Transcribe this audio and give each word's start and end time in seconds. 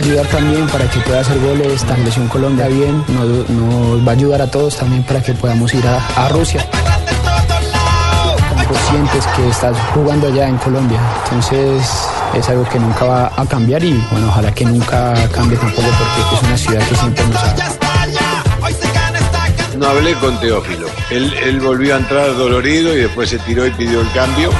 Ayudar 0.00 0.26
también 0.26 0.66
para 0.68 0.88
que 0.90 0.98
pueda 1.00 1.20
hacer 1.20 1.38
goles. 1.40 1.72
Esta 1.74 1.94
selección 1.94 2.28
Colombia 2.28 2.68
bien, 2.68 3.04
nos, 3.08 3.48
nos 3.50 4.06
va 4.06 4.12
a 4.12 4.14
ayudar 4.14 4.42
a 4.42 4.50
todos 4.50 4.76
también 4.76 5.02
para 5.02 5.22
que 5.22 5.32
podamos 5.34 5.72
ir 5.74 5.86
a, 5.86 6.04
a 6.16 6.28
Rusia. 6.28 6.66
Conscientes 8.66 9.26
que 9.36 9.48
estás 9.48 9.76
jugando 9.94 10.28
allá 10.28 10.48
en 10.48 10.56
Colombia, 10.58 11.00
entonces 11.24 11.82
es 12.34 12.48
algo 12.48 12.64
que 12.68 12.78
nunca 12.78 13.04
va 13.04 13.32
a 13.36 13.44
cambiar 13.46 13.82
y 13.82 13.92
bueno, 14.12 14.28
ojalá 14.28 14.54
que 14.54 14.64
nunca 14.64 15.12
cambie 15.32 15.58
tampoco 15.58 15.88
porque 15.88 16.36
es 16.36 16.42
una 16.42 16.56
ciudad 16.56 16.88
que 16.88 16.94
siempre 16.94 17.26
nos 17.26 17.36
ha, 17.36 17.54
No 19.76 19.86
hablé 19.88 20.14
con 20.14 20.38
Teófilo. 20.38 20.86
Él, 21.10 21.34
él 21.42 21.60
volvió 21.60 21.96
a 21.96 21.98
entrar 21.98 22.36
dolorido 22.36 22.96
y 22.96 23.00
después 23.00 23.28
se 23.28 23.40
tiró 23.40 23.66
y 23.66 23.72
pidió 23.72 24.02
el 24.02 24.12
cambio. 24.12 24.50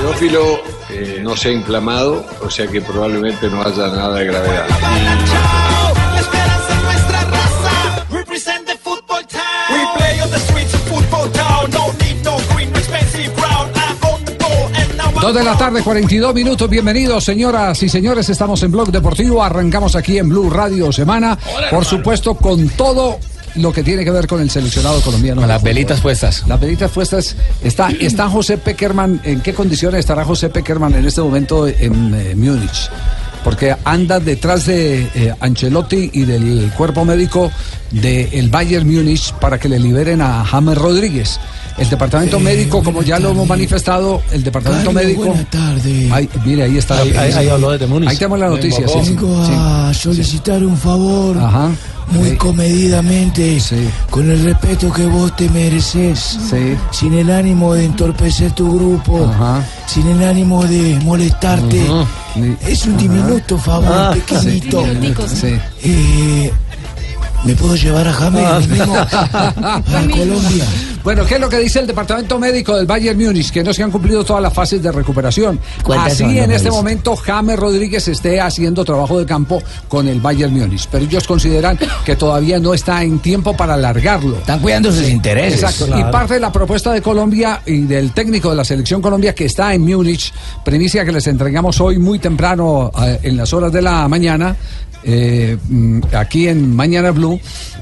Teófilo 0.00 0.77
eh, 1.00 1.20
no 1.22 1.36
se 1.36 1.50
ha 1.50 1.52
inflamado, 1.52 2.26
o 2.42 2.50
sea 2.50 2.66
que 2.66 2.80
probablemente 2.80 3.48
no 3.48 3.62
haya 3.62 3.86
nada 3.86 4.14
de 4.16 4.24
gravedad. 4.24 4.66
Dos 15.20 15.34
de 15.34 15.44
la 15.44 15.58
tarde, 15.58 15.82
42 15.82 16.34
minutos. 16.34 16.70
Bienvenidos, 16.70 17.24
señoras 17.24 17.82
y 17.82 17.88
señores. 17.88 18.28
Estamos 18.28 18.62
en 18.62 18.72
Blog 18.72 18.90
Deportivo. 18.90 19.42
Arrancamos 19.42 19.94
aquí 19.94 20.18
en 20.18 20.28
Blue 20.28 20.48
Radio 20.48 20.90
Semana. 20.92 21.38
Por 21.70 21.84
supuesto, 21.84 22.34
con 22.34 22.68
todo 22.70 23.18
lo 23.56 23.72
que 23.72 23.82
tiene 23.82 24.04
que 24.04 24.10
ver 24.10 24.26
con 24.26 24.40
el 24.40 24.50
seleccionado 24.50 25.00
colombiano. 25.00 25.40
Con 25.40 25.48
las 25.48 25.62
velitas 25.62 26.00
puestas. 26.00 26.44
Las 26.46 26.60
velitas 26.60 26.90
puestas. 26.90 27.36
Está, 27.62 27.90
está 27.90 28.28
José 28.28 28.58
Peckerman. 28.58 29.20
¿En 29.24 29.40
qué 29.40 29.54
condiciones 29.54 30.00
estará 30.00 30.24
José 30.24 30.48
Peckerman 30.48 30.94
en 30.94 31.06
este 31.06 31.20
momento 31.20 31.66
en 31.66 32.14
eh, 32.14 32.34
Múnich? 32.34 32.90
Porque 33.44 33.74
anda 33.84 34.20
detrás 34.20 34.66
de 34.66 35.08
eh, 35.14 35.34
Ancelotti 35.40 36.10
y 36.12 36.24
del 36.24 36.70
cuerpo 36.76 37.04
médico 37.04 37.50
del 37.90 38.48
Bayern 38.50 38.86
Múnich 38.86 39.32
para 39.34 39.58
que 39.58 39.68
le 39.68 39.78
liberen 39.78 40.20
a 40.20 40.44
James 40.44 40.76
Rodríguez. 40.76 41.40
El 41.78 41.88
departamento 41.88 42.40
médico, 42.40 42.82
como 42.82 43.02
ya 43.02 43.18
lo 43.20 43.30
hemos 43.30 43.46
manifestado, 43.46 44.20
el 44.32 44.42
departamento 44.42 44.86
Carlos, 44.86 45.02
médico. 45.04 45.24
buenas 45.26 45.48
tardes. 45.50 46.10
Ahí, 46.12 46.28
mire, 46.44 46.64
ahí 46.64 46.76
está. 46.76 46.98
Ahí- 47.00 47.12
ahí- 47.16 47.32
ahí 47.32 47.48
habló 47.48 47.70
desde 47.70 47.86
Múnich. 47.86 48.10
Ahí 48.10 48.16
tenemos 48.16 48.38
la 48.40 48.48
noticia. 48.48 48.86
sí, 48.88 48.94
sí, 49.04 49.14
Vengo 49.14 49.46
sí. 49.46 49.52
a 49.54 49.92
solicitar 49.94 50.64
un 50.64 50.76
favor 50.76 51.38
Ajá. 51.38 51.70
muy 52.10 52.30
Sí. 52.30 52.36
comedidamente, 52.36 53.58
con 54.10 54.28
el 54.30 54.42
respeto 54.44 54.92
que 54.92 55.06
vos 55.06 55.36
te 55.36 55.48
mereces, 55.50 56.38
sin 56.90 57.14
el 57.14 57.30
ánimo 57.30 57.74
de 57.74 57.84
entorpecer 57.84 58.50
tu 58.52 58.74
grupo, 58.74 59.30
sin 59.86 60.06
el 60.08 60.22
ánimo 60.24 60.64
de 60.64 60.98
molestarte. 61.04 61.86
Es 62.66 62.86
un 62.86 62.96
diminuto 62.96 63.56
favor, 63.56 63.88
Ah, 63.92 64.10
pequeñito. 64.14 64.84
sí. 65.28 65.36
Sí. 65.40 65.54
Eh, 65.84 66.52
¿Me 67.44 67.54
puedo 67.54 67.76
llevar 67.76 68.06
a 68.08 68.12
James 68.12 68.44
Ah. 68.44 69.82
para 69.90 70.06
Colombia? 70.10 70.64
Bueno, 71.04 71.24
¿qué 71.24 71.36
es 71.36 71.40
lo 71.40 71.48
que 71.48 71.58
dice 71.58 71.78
el 71.78 71.86
departamento 71.86 72.38
médico 72.38 72.76
del 72.76 72.84
Bayern 72.84 73.18
Múnich? 73.18 73.50
Que 73.50 73.62
no 73.62 73.72
se 73.72 73.82
han 73.82 73.90
cumplido 73.90 74.24
todas 74.24 74.42
las 74.42 74.52
fases 74.52 74.82
de 74.82 74.92
recuperación. 74.92 75.58
¿Cuántas 75.82 76.12
Así 76.14 76.24
son, 76.24 76.36
en 76.36 76.50
este 76.50 76.70
momento 76.70 77.16
James 77.16 77.58
Rodríguez 77.58 78.06
esté 78.08 78.40
haciendo 78.40 78.84
trabajo 78.84 79.18
de 79.18 79.24
campo 79.24 79.62
con 79.86 80.08
el 80.08 80.20
Bayern 80.20 80.52
Múnich. 80.52 80.86
Pero 80.90 81.04
ellos 81.04 81.26
consideran 81.26 81.78
que 82.04 82.16
todavía 82.16 82.58
no 82.58 82.74
está 82.74 83.02
en 83.02 83.20
tiempo 83.20 83.56
para 83.56 83.74
alargarlo. 83.74 84.36
Están 84.38 84.60
cuidando 84.60 84.92
sus 84.92 85.08
intereses. 85.08 85.62
Exacto. 85.62 85.86
Claro. 85.86 86.08
Y 86.08 86.12
parte 86.12 86.34
de 86.34 86.40
la 86.40 86.52
propuesta 86.52 86.92
de 86.92 87.00
Colombia 87.00 87.62
y 87.64 87.82
del 87.82 88.12
técnico 88.12 88.50
de 88.50 88.56
la 88.56 88.64
selección 88.64 89.00
Colombia 89.00 89.34
que 89.34 89.46
está 89.46 89.72
en 89.72 89.82
Múnich, 89.82 90.32
primicia 90.64 91.04
que 91.04 91.12
les 91.12 91.26
entregamos 91.28 91.80
hoy 91.80 91.98
muy 91.98 92.18
temprano 92.18 92.90
eh, 93.02 93.20
en 93.22 93.36
las 93.36 93.52
horas 93.54 93.72
de 93.72 93.80
la 93.80 94.06
mañana, 94.08 94.54
eh, 95.04 95.56
mm, 95.68 96.00
aquí 96.16 96.48
en 96.48 96.74
Mañana 96.74 97.10
Blue. 97.10 97.40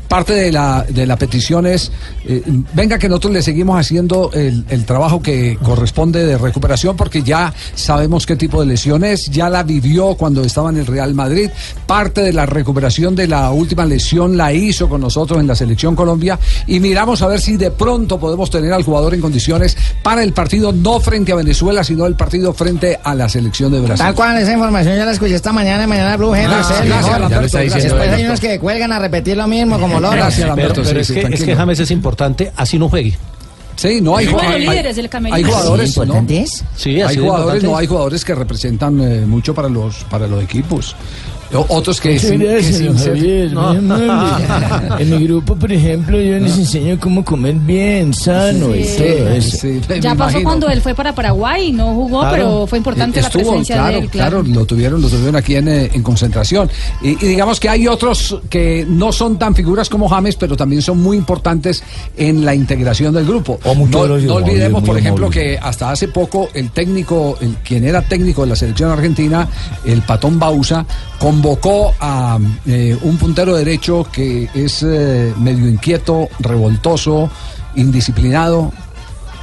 Parte 0.08 0.34
de 0.34 0.52
la, 0.52 0.86
de 0.88 1.04
la 1.04 1.16
petición 1.16 1.66
es, 1.66 1.90
eh, 2.24 2.40
venga 2.74 2.96
que 2.96 3.08
nosotros 3.08 3.32
le 3.32 3.42
seguimos 3.42 3.76
haciendo 3.78 4.30
el, 4.32 4.64
el 4.68 4.84
trabajo 4.84 5.20
que 5.20 5.58
corresponde 5.60 6.24
de 6.24 6.38
recuperación 6.38 6.96
porque 6.96 7.24
ya 7.24 7.52
sabemos 7.74 8.24
qué 8.24 8.36
tipo 8.36 8.60
de 8.60 8.66
lesión 8.66 9.02
es, 9.02 9.26
ya 9.30 9.48
la 9.48 9.64
vivió 9.64 10.14
cuando 10.14 10.44
estaba 10.44 10.70
en 10.70 10.76
el 10.76 10.86
Real 10.86 11.12
Madrid, 11.14 11.50
parte 11.86 12.20
de 12.20 12.32
la 12.32 12.46
recuperación 12.46 13.16
de 13.16 13.26
la 13.26 13.50
última 13.50 13.84
lesión 13.84 14.36
la 14.36 14.52
hizo 14.52 14.88
con 14.88 15.00
nosotros 15.00 15.40
en 15.40 15.48
la 15.48 15.56
selección 15.56 15.96
Colombia 15.96 16.38
y 16.68 16.78
miramos 16.78 17.22
a 17.22 17.26
ver 17.26 17.40
si 17.40 17.56
de 17.56 17.72
pronto 17.72 18.20
podemos 18.20 18.48
tener 18.48 18.72
al 18.72 18.84
jugador 18.84 19.14
en 19.14 19.20
condiciones 19.20 19.76
para 20.02 20.22
el 20.22 20.32
partido 20.32 20.72
no 20.72 21.00
frente 21.00 21.32
a 21.32 21.36
Venezuela, 21.36 21.82
sino 21.82 22.06
el 22.06 22.14
partido 22.14 22.54
frente 22.54 22.98
a 23.02 23.14
la 23.14 23.28
selección 23.28 23.72
de 23.72 23.80
Brasil. 23.80 24.04
Tal 24.04 24.14
cual, 24.14 24.38
esa 24.38 24.52
información 24.52 24.96
ya 24.96 25.04
la 25.04 25.12
escuché 25.12 25.34
esta 25.34 25.52
mañana 25.52 25.84
en 25.84 25.88
Mañana 25.88 26.16
Blue, 26.16 26.34
gracias, 27.06 27.20
mejor. 27.20 27.20
Lamberto, 27.20 27.30
Ya 27.30 27.40
lo 27.40 27.46
está 27.46 27.58
diciendo 27.60 27.94
Después 27.96 28.10
hay 28.18 28.24
unos 28.24 28.40
que 28.40 28.58
cuelgan 28.58 28.92
a 28.92 28.98
repetir 28.98 29.36
lo 29.36 29.46
mismo, 29.46 29.78
como 29.80 30.00
loros. 30.00 30.16
Gracias, 30.16 30.48
Lamberto. 30.48 30.74
Pero, 30.74 30.88
pero 30.88 31.04
sí, 31.04 31.12
es, 31.12 31.18
sí, 31.22 31.28
que, 31.28 31.34
es 31.34 31.44
que 31.44 31.56
James 31.56 31.80
es 31.80 31.90
importante, 31.90 32.52
así 32.56 32.78
no 32.78 32.88
juegue. 32.88 33.16
Sí, 33.76 34.00
no 34.00 34.16
hay, 34.16 34.26
de 34.26 34.34
hay- 34.34 34.66
líderes 34.66 34.96
del 34.96 35.08
camerino. 35.08 35.36
hay 35.36 35.44
jugadores, 35.44 35.92
Sí. 35.92 36.64
Sí, 36.76 37.00
hay 37.02 37.16
jugadores, 37.18 37.62
no 37.62 37.76
hay 37.76 37.86
jugadores 37.86 38.24
que 38.24 38.34
representan 38.34 39.00
eh, 39.00 39.26
mucho 39.26 39.54
para 39.54 39.68
los 39.68 39.96
para 40.04 40.26
los 40.26 40.42
equipos. 40.42 40.96
Otros 41.68 42.00
que, 42.00 42.18
sin- 42.18 42.40
que 42.40 42.92
Javier, 43.04 43.52
No. 43.52 43.72
En 44.98 45.10
mi 45.10 45.24
grupo, 45.26 45.54
por 45.56 45.72
ejemplo, 45.72 46.20
yo 46.20 46.38
les 46.38 46.56
enseño 46.58 46.98
cómo 47.00 47.24
comer 47.24 47.54
bien, 47.54 48.12
sano 48.14 48.74
y 48.74 48.84
Sí. 48.84 48.96
todo 48.96 49.28
eso. 49.30 49.56
Sí, 49.58 49.80
Ya 50.00 50.14
pasó 50.14 50.30
imagino. 50.30 50.42
cuando 50.44 50.68
él 50.68 50.80
fue 50.80 50.94
para 50.94 51.14
Paraguay 51.14 51.68
y 51.68 51.72
no 51.72 51.94
jugó, 51.94 52.20
Claro. 52.20 52.34
pero 52.36 52.66
fue 52.66 52.78
importante 52.78 53.20
la 53.20 53.26
Estuvo, 53.28 53.42
presencia 53.50 53.76
claro, 53.76 53.92
de 53.92 53.98
él. 54.00 54.08
Claro, 54.10 54.42
lo 54.42 54.64
tuvieron, 54.64 55.00
lo 55.02 55.08
tuvieron 55.08 55.36
aquí 55.36 55.56
en, 55.56 55.68
eh, 55.68 55.90
en 55.92 56.02
concentración. 56.02 56.70
Y, 57.02 57.10
y 57.10 57.28
digamos 57.28 57.60
que 57.60 57.68
hay 57.68 57.86
otros 57.86 58.38
que 58.50 58.86
no 58.88 59.12
son 59.12 59.38
tan 59.38 59.54
figuras 59.54 59.88
como 59.88 60.08
James, 60.08 60.36
pero 60.36 60.56
también 60.56 60.82
son 60.82 60.98
muy 61.02 61.16
importantes 61.16 61.82
en 62.16 62.44
la 62.44 62.54
integración 62.54 63.12
del 63.14 63.26
grupo. 63.26 63.58
no, 63.64 63.72
gracias, 63.74 63.88
no 63.90 64.08
Javier, 64.08 64.30
olvidemos, 64.32 64.82
por 64.82 64.98
ejemplo, 64.98 65.30
que 65.30 65.58
hasta 65.60 65.90
hace 65.90 66.08
poco 66.08 66.48
el 66.54 66.70
técnico, 66.70 67.36
el 67.40 67.56
quien 67.56 67.84
era 67.84 68.02
técnico 68.02 68.42
de 68.42 68.48
la 68.48 68.56
selección 68.56 68.90
argentina, 68.90 69.48
el 69.84 70.02
Patón 70.02 70.38
Bausa, 70.38 70.86
convocó 71.46 71.94
a 72.00 72.40
eh, 72.66 72.98
un 73.02 73.18
puntero 73.18 73.54
derecho 73.54 74.04
que 74.10 74.48
es 74.52 74.82
eh, 74.82 75.32
medio 75.38 75.68
inquieto, 75.68 76.28
revoltoso, 76.40 77.30
indisciplinado, 77.76 78.72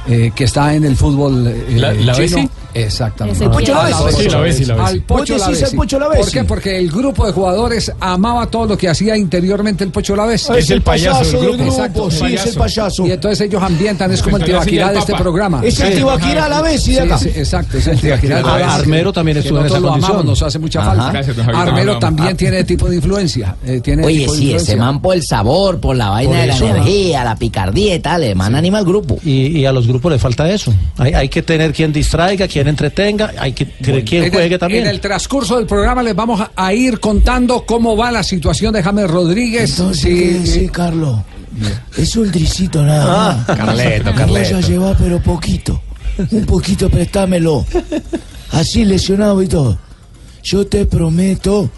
eh, 0.08 0.32
que 0.34 0.44
está 0.44 0.74
en 0.74 0.84
el 0.84 0.96
fútbol 0.96 1.46
eh, 1.46 1.64
¿La- 1.76 2.12
chino. 2.14 2.48
Exactamente. 2.76 3.44
¿El 3.44 3.50
Pocho 3.50 3.72
Lavesi? 3.72 4.04
Al 4.04 4.12
Sí. 4.14 4.70
Al 4.72 5.00
Pocho 5.02 5.14
¿Vos 5.14 5.28
decís 5.28 5.38
Lavesi. 5.40 5.64
al 5.64 5.70
Pocho 5.76 5.98
Lavesi? 6.00 6.22
¿Por 6.22 6.32
qué? 6.32 6.44
Porque 6.44 6.78
el 6.78 6.90
grupo 6.90 7.24
de 7.26 7.32
jugadores 7.32 7.92
amaba 8.00 8.46
todo 8.46 8.66
lo 8.66 8.76
que 8.76 8.88
hacía 8.88 9.16
interiormente 9.16 9.84
el 9.84 9.90
Pocho 9.90 10.16
Lavesi. 10.16 10.52
Es 10.56 10.70
el 10.70 10.82
payaso 10.82 11.40
del 11.40 11.52
grupo, 11.56 11.62
Exacto. 11.70 12.10
sí, 12.10 12.34
es 12.34 12.46
el 12.46 12.54
payaso. 12.54 13.06
Y 13.06 13.12
entonces 13.12 13.40
ellos 13.46 13.62
ambientan, 13.62 14.10
es 14.10 14.20
como 14.22 14.38
el 14.38 14.44
Tibaquirá 14.44 14.90
de 14.90 14.98
este 14.98 15.14
programa. 15.14 15.60
Es 15.64 15.78
el. 15.78 15.94
Tibaquirá 15.94 16.48
Lavesi 16.48 16.92
de 16.94 16.96
Sí, 16.98 17.04
acá. 17.04 17.18
sí, 17.18 17.28
exacto, 17.28 17.78
es 17.78 17.86
el 17.86 18.00
Tibaquirá 18.00 18.38
Ar- 18.38 18.44
Lavesi. 18.44 18.70
Armero 18.80 19.12
también 19.12 19.36
estuvo 19.38 19.60
en 19.60 19.66
esa 19.66 19.80
condición. 19.80 20.26
nos 20.26 20.42
hace 20.42 20.58
mucha 20.58 20.82
falta. 20.82 21.12
Armero 21.54 21.98
también 22.00 22.36
tiene 22.36 22.64
tipo 22.64 22.88
de 22.88 22.96
influencia. 22.96 23.54
eh, 23.64 23.80
tiene 23.82 24.04
Oye, 24.04 24.28
sí, 24.28 24.52
ese 24.52 24.74
man 24.76 25.00
por 25.00 25.14
el 25.14 25.22
sabor, 25.22 25.78
por 25.78 25.94
la 25.94 26.08
vaina 26.10 26.40
de 26.40 26.46
la 26.48 26.56
energía, 26.56 27.22
la 27.24 27.36
picardía 27.36 27.94
y 27.94 28.00
tal, 28.00 28.24
el 28.24 28.34
man 28.34 28.54
anima 28.56 28.78
al 28.78 28.84
grupo. 28.84 29.16
Y, 29.24 29.58
y 29.60 29.64
a 29.66 29.70
los 29.72 29.86
grupos 29.94 30.12
le 30.12 30.18
falta 30.18 30.50
eso. 30.50 30.74
Hay, 30.98 31.12
hay 31.14 31.28
que 31.28 31.42
tener 31.42 31.72
quien 31.72 31.92
distraiga, 31.92 32.46
quien 32.48 32.68
entretenga, 32.68 33.32
hay 33.38 33.52
que 33.52 33.64
tener 33.66 34.04
quien 34.04 34.22
En 34.22 34.26
el- 34.28 34.32
juegue 34.34 34.58
también. 34.58 34.84
En 34.84 34.90
el 34.90 35.00
transcurso 35.00 35.56
del 35.56 35.66
programa 35.66 36.02
les 36.02 36.14
vamos 36.14 36.40
a, 36.40 36.50
a 36.56 36.72
ir 36.74 37.00
contando 37.00 37.64
cómo 37.64 37.96
va 37.96 38.10
la 38.10 38.22
situación 38.22 38.72
de 38.74 38.82
James 38.82 39.08
Rodríguez. 39.10 39.70
Entonces, 39.70 40.02
Sí, 40.02 40.08
¿qué 40.18 40.38
decir, 40.38 40.70
Carlos? 40.70 41.20
Es 41.96 42.16
un 42.16 42.30
tricito 42.32 42.82
nada 42.82 43.30
Ah, 43.30 43.44
más. 43.46 43.56
Carleto, 43.58 44.04
Me 44.10 44.14
Carleto. 44.16 44.54
Voy 44.56 44.64
a 44.64 44.66
llevar, 44.66 44.96
pero 44.98 45.20
poquito. 45.20 45.80
Un 46.30 46.44
poquito, 46.46 46.88
préstamelo. 46.90 47.64
Así 48.50 48.84
lesionado 48.84 49.42
y 49.42 49.46
todo. 49.48 49.78
Yo 50.42 50.66
te 50.66 50.84
prometo 50.86 51.70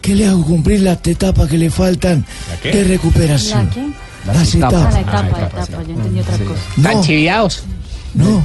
que 0.00 0.14
le 0.14 0.26
hago 0.26 0.44
cumplir 0.44 0.80
las 0.80 0.98
etapas 1.06 1.48
que 1.48 1.58
le 1.58 1.70
faltan 1.70 2.24
qué? 2.62 2.70
de 2.72 2.84
recuperación. 2.84 3.66
¿La 3.66 3.70
qué? 3.74 3.86
Las 4.26 4.54
Ah, 4.54 4.58
la 4.90 5.00
etapa, 5.00 5.38
la 5.38 5.46
etapa, 5.46 5.82
yo 5.86 5.94
entendí 5.94 6.20
otra 6.20 6.36
cosa. 6.38 6.60
No. 6.76 6.82
No. 8.14 8.44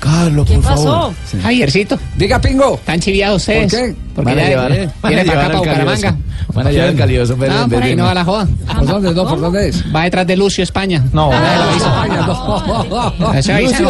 Carlos, 0.00 0.46
¿Qué 0.46 0.54
por 0.56 0.64
pasó? 0.64 0.84
favor. 0.84 1.14
Javiercito, 1.42 1.98
Diga, 2.16 2.38
Pingo. 2.38 2.74
están 2.74 3.00
chiviados 3.00 3.40
ustedes. 3.42 3.72
¿Por 3.72 3.80
qué? 3.80 3.94
Porque 4.14 4.34
Van 4.34 4.44
a 4.44 4.48
llevar- 4.48 4.72
a 4.72 4.88
para 5.00 5.22
llevar 5.22 5.38
acá, 5.38 5.46
para 5.46 5.58
Bucaramanga. 5.58 6.16
Van 6.52 6.66
a 6.66 6.70
llevar 6.70 6.88
al 6.88 6.96
calioso 6.96 7.36
Pérez 7.36 7.54
No, 7.56 7.68
por 7.70 7.82
ahí 7.82 7.96
no 7.96 8.04
va 8.04 8.14
la 8.14 8.24
joda. 8.24 8.46
¿Por 8.76 8.86
dónde, 8.86 9.14
no? 9.14 9.26
¿Por 9.26 9.40
dónde 9.40 9.68
es? 9.70 9.82
Va 9.94 10.02
detrás 10.04 10.26
de 10.26 10.36
Lucio, 10.36 10.62
España. 10.62 11.02
No, 11.12 11.30
¿Lucio. 11.32 11.86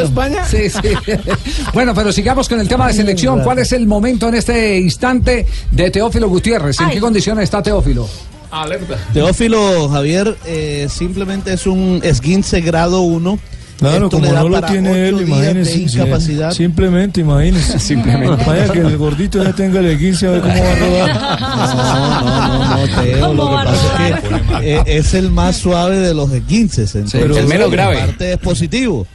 España? 0.03 0.45
Sí, 0.47 0.71
sí. 0.71 0.79
Bueno, 1.73 1.95
pero 1.95 2.13
sigamos 2.13 2.49
con 2.49 2.61
el 2.61 2.69
tema 2.69 2.87
de 2.89 2.95
selección. 2.95 3.43
¿Cuál 3.43 3.59
es 3.59 3.73
el 3.73 3.87
momento 3.87 4.29
en 4.29 4.37
este 4.37 4.79
instante 4.79 5.47
de 5.71 5.91
Teófilo 5.91 6.29
Gutiérrez? 6.29 6.79
¿En 6.81 6.87
Ay. 6.87 6.95
qué 6.95 7.01
condiciones 7.01 7.45
está 7.45 7.63
Teófilo? 7.63 8.09
Teófilo 9.13 9.89
Javier 9.89 10.37
eh, 10.47 10.87
simplemente 10.91 11.53
es 11.53 11.67
un 11.67 12.01
esguince 12.03 12.61
grado 12.61 13.01
1. 13.03 13.39
Claro, 13.79 14.07
Esto 14.07 14.21
como 14.21 14.33
no 14.33 14.49
lo 14.49 14.63
tiene 14.63 15.09
él, 15.09 15.23
imagínese. 15.23 15.73
sí, 15.73 15.83
incapacidad. 15.83 16.53
Simplemente, 16.53 17.21
imagínese. 17.21 17.79
simplemente. 17.81 18.45
Vaya 18.45 18.69
que 18.73 18.79
el 18.79 18.97
gordito 18.97 19.43
ya 19.43 19.53
tenga 19.53 19.81
el 19.81 19.99
15 19.99 20.27
a 20.27 20.31
ver 20.31 20.41
cómo 20.43 20.55
va 20.55 20.73
a 20.73 20.75
rodar. 20.77 21.41
No, 21.41 22.59
no, 22.59 22.87
no, 22.87 23.03
Teo, 23.03 23.27
¿Cómo 23.29 23.43
lo 23.45 23.51
que 23.59 23.65
pasa 23.65 24.09
es 24.09 24.21
que 24.61 24.75
eh, 24.77 24.83
es 24.87 25.15
el 25.15 25.31
más 25.31 25.57
suave 25.57 25.99
de 25.99 26.15
los 26.15 26.31
esguinces. 26.31 26.95
Entonces, 26.95 27.21
pero 27.21 27.37
el 27.37 27.47
menos 27.49 27.71
grave. 27.71 27.97
parte 27.99 28.33
es 28.35 28.39
positivo, 28.39 29.07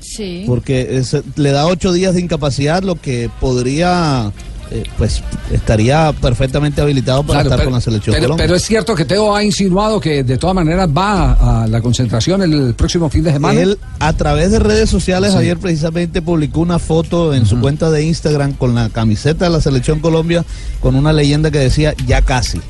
Sí. 0.00 0.44
porque 0.46 0.98
es- 0.98 1.16
le 1.36 1.50
da 1.50 1.66
ocho 1.66 1.92
días 1.92 2.14
de 2.14 2.20
incapacidad, 2.20 2.82
lo 2.84 2.94
que 2.94 3.30
podría, 3.40 4.30
eh, 4.74 4.84
pues, 4.96 5.22
estaría 5.50 6.12
perfectamente 6.20 6.80
habilitado 6.80 7.22
para 7.22 7.40
Claro, 7.40 7.48
estar 7.48 7.58
pero, 7.58 7.66
con 7.70 7.74
la 7.74 7.80
selección 7.80 8.14
pero- 8.14 8.24
Colombia. 8.24 8.44
pero 8.46 8.56
es 8.56 8.62
cierto 8.64 8.94
que 8.94 9.04
Teo 9.04 9.34
ha 9.36 9.44
insinuado 9.44 10.00
que 10.00 10.24
de 10.24 10.38
todas 10.38 10.54
maneras 10.56 10.88
va 10.88 11.62
a, 11.62 11.66
la 11.66 11.80
concentración 11.80 12.42
el 12.42 12.74
próximo 12.74 13.08
fin 13.10 13.22
de 13.24 13.32
semana. 13.32 13.60
Él 13.60 13.78
a 13.98 14.12
través 14.14 14.50
de 14.50 14.58
redes 14.58 14.88
sociales 14.88 15.32
Sí. 15.32 15.38
ayer 15.38 15.58
precisamente 15.58 16.22
publicó 16.22 16.60
una 16.60 16.78
foto 16.78 17.34
en 17.34 17.44
su 17.46 17.60
cuenta 17.60 17.90
de 17.90 18.02
Instagram 18.04 18.54
con 18.54 18.74
la 18.74 18.88
camiseta 18.88 19.44
de 19.44 19.50
la 19.50 19.60
selección 19.60 20.00
Colombia 20.00 20.44
con 20.80 20.94
una 20.94 21.12
leyenda 21.12 21.50
que 21.50 21.58
decía 21.58 21.94
ya 22.06 22.22
casi. 22.22 22.60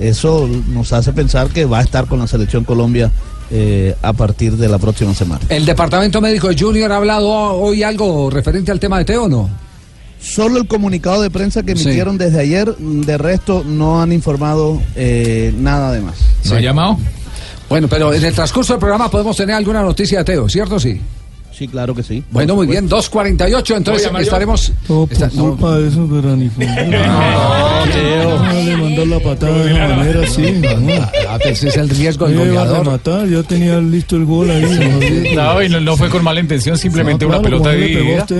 Eso 0.00 0.48
nos 0.68 0.92
hace 0.92 1.12
pensar 1.12 1.48
que 1.48 1.64
va 1.64 1.78
a 1.78 1.82
estar 1.82 2.06
con 2.06 2.18
la 2.18 2.26
selección 2.26 2.64
Colombia 2.64 3.10
eh, 3.50 3.94
a 4.02 4.12
partir 4.12 4.56
de 4.56 4.68
la 4.68 4.78
próxima 4.78 5.14
semana. 5.14 5.40
¿El 5.48 5.64
departamento 5.64 6.20
médico 6.20 6.48
de 6.48 6.56
Junior 6.58 6.90
ha 6.92 6.96
hablado 6.96 7.28
hoy 7.28 7.82
algo 7.82 8.28
referente 8.28 8.72
al 8.72 8.80
tema 8.80 8.98
de 8.98 9.04
Teo 9.04 9.24
o 9.24 9.28
no? 9.28 9.48
Solo 10.34 10.58
el 10.58 10.66
comunicado 10.66 11.22
de 11.22 11.30
prensa 11.30 11.62
que 11.62 11.76
Sí. 11.76 11.84
emitieron 11.84 12.18
desde 12.18 12.40
ayer, 12.40 12.74
de 12.76 13.16
resto 13.18 13.62
no 13.64 14.02
han 14.02 14.12
informado 14.12 14.82
eh, 14.96 15.54
nada 15.56 15.92
de 15.92 16.00
más. 16.00 16.16
¿No 16.46 16.56
ha 16.56 16.60
llamado? 16.60 16.98
Bueno, 17.68 17.86
pero 17.88 18.12
en 18.12 18.24
el 18.24 18.34
transcurso 18.34 18.72
del 18.74 18.80
programa 18.80 19.10
podemos 19.10 19.36
tener 19.36 19.54
alguna 19.54 19.82
noticia 19.82 20.18
de 20.18 20.24
Teo, 20.24 20.48
¿cierto? 20.48 20.78
Sí. 20.80 21.00
Sí, 21.56 21.68
claro 21.68 21.94
que 21.94 22.02
sí. 22.02 22.22
Bueno, 22.30 22.54
muy 22.54 22.66
bien, 22.66 22.86
2.48, 22.88 23.76
entonces 23.76 23.84
¿Voy 23.86 23.94
a 23.94 23.98
llamar 24.08 24.20
yo? 24.22 24.24
estaremos... 24.26 24.72
Todo 24.86 25.06
por 25.06 25.12
está- 25.14 25.30
no, 25.34 25.48
culpa 25.50 25.76
de 25.78 25.88
esos 25.88 26.10
veranicos. 26.10 26.64
No, 27.86 28.52
le 28.62 28.76
mandó 28.76 29.06
la 29.06 29.20
patada 29.20 29.64
de 29.64 29.72
esa 29.72 29.96
manera 29.96 30.20
así. 30.22 30.52
No. 30.80 30.92
Ah, 31.28 31.38
ese 31.44 31.68
es 31.68 31.76
el 31.76 31.88
riesgo 31.88 32.26
del 32.26 32.38
goleador. 32.38 32.78
rematar, 32.84 33.28
ya 33.28 33.42
tenía 33.42 33.78
listo 33.78 34.16
el 34.16 34.24
gol 34.24 34.50
ahí. 34.50 35.32
No, 35.34 35.62
y 35.62 35.68
no, 35.68 35.80
no 35.80 35.96
fue 35.96 36.08
con 36.10 36.22
mala 36.24 36.40
intención, 36.40 36.76
simplemente 36.76 37.24
No, 37.24 37.30
una 37.30 37.38
claro, 37.40 37.62
pelota 37.62 37.72
dividida. 37.76 38.26
Sí, 38.26 38.34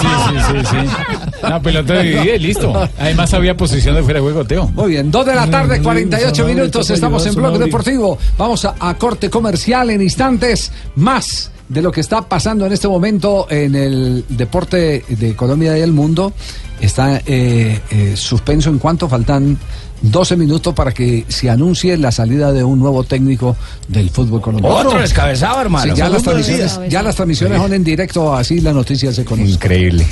sí, 0.00 0.36
sí, 0.48 0.66
sí. 0.70 1.36
Una 1.42 1.60
pelota 1.60 2.00
dividida 2.00 2.34
y 2.36 2.38
listo. 2.38 2.88
Además 2.98 3.34
había 3.34 3.56
posición 3.56 3.94
de 3.96 4.02
fuera 4.02 4.20
de 4.20 4.22
juego, 4.24 4.44
Teo. 4.44 4.68
Muy 4.68 4.90
bien, 4.90 5.10
2 5.10 5.26
de 5.26 5.34
la 5.34 5.50
tarde, 5.50 5.82
48 5.82 6.46
minutos, 6.46 6.90
estamos 6.90 7.26
en 7.26 7.34
Blog 7.34 7.58
Deportivo. 7.58 8.18
Vamos 8.38 8.64
a, 8.64 8.74
a 8.78 8.94
corte 8.96 9.28
comercial 9.30 9.90
en 9.90 10.02
instantes, 10.02 10.70
más 10.96 11.50
de 11.68 11.82
lo 11.82 11.90
que 11.90 12.00
está 12.00 12.22
pasando 12.22 12.66
en 12.66 12.72
este 12.72 12.88
momento 12.88 13.46
en 13.50 13.74
el 13.74 14.24
deporte 14.28 15.04
de 15.08 15.36
Colombia 15.36 15.76
y 15.78 15.80
el 15.80 15.92
mundo. 15.92 16.32
Está 16.80 17.22
eh, 17.24 17.80
eh, 17.90 18.14
suspenso 18.16 18.68
en 18.68 18.78
cuanto 18.78 19.08
faltan 19.08 19.58
12 20.02 20.36
minutos 20.36 20.74
para 20.74 20.92
que 20.92 21.24
se 21.28 21.48
anuncie 21.48 21.96
la 21.96 22.12
salida 22.12 22.52
de 22.52 22.62
un 22.62 22.78
nuevo 22.78 23.04
técnico 23.04 23.56
del 23.88 24.10
fútbol 24.10 24.40
colombiano. 24.40 24.76
Otro 24.76 25.00
descabezado, 25.00 25.60
hermano. 25.62 25.94
Sí, 25.94 25.98
ya, 25.98 26.08
las 26.08 26.22
transmisiones, 26.22 26.80
ya 26.88 27.02
las 27.02 27.14
transmisiones 27.16 27.58
son 27.58 27.72
en 27.72 27.84
directo, 27.84 28.34
así 28.34 28.60
las 28.60 28.74
noticias 28.74 29.14
se 29.14 29.24
conocen. 29.24 29.54
Increíble. 29.54 30.06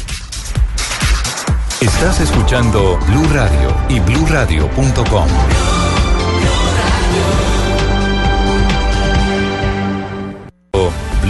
Estás 1.81 2.21
escuchando 2.21 2.99
Blue 3.09 3.29
Radio 3.33 3.75
y 3.89 3.99
bluradio.com. 4.01 5.82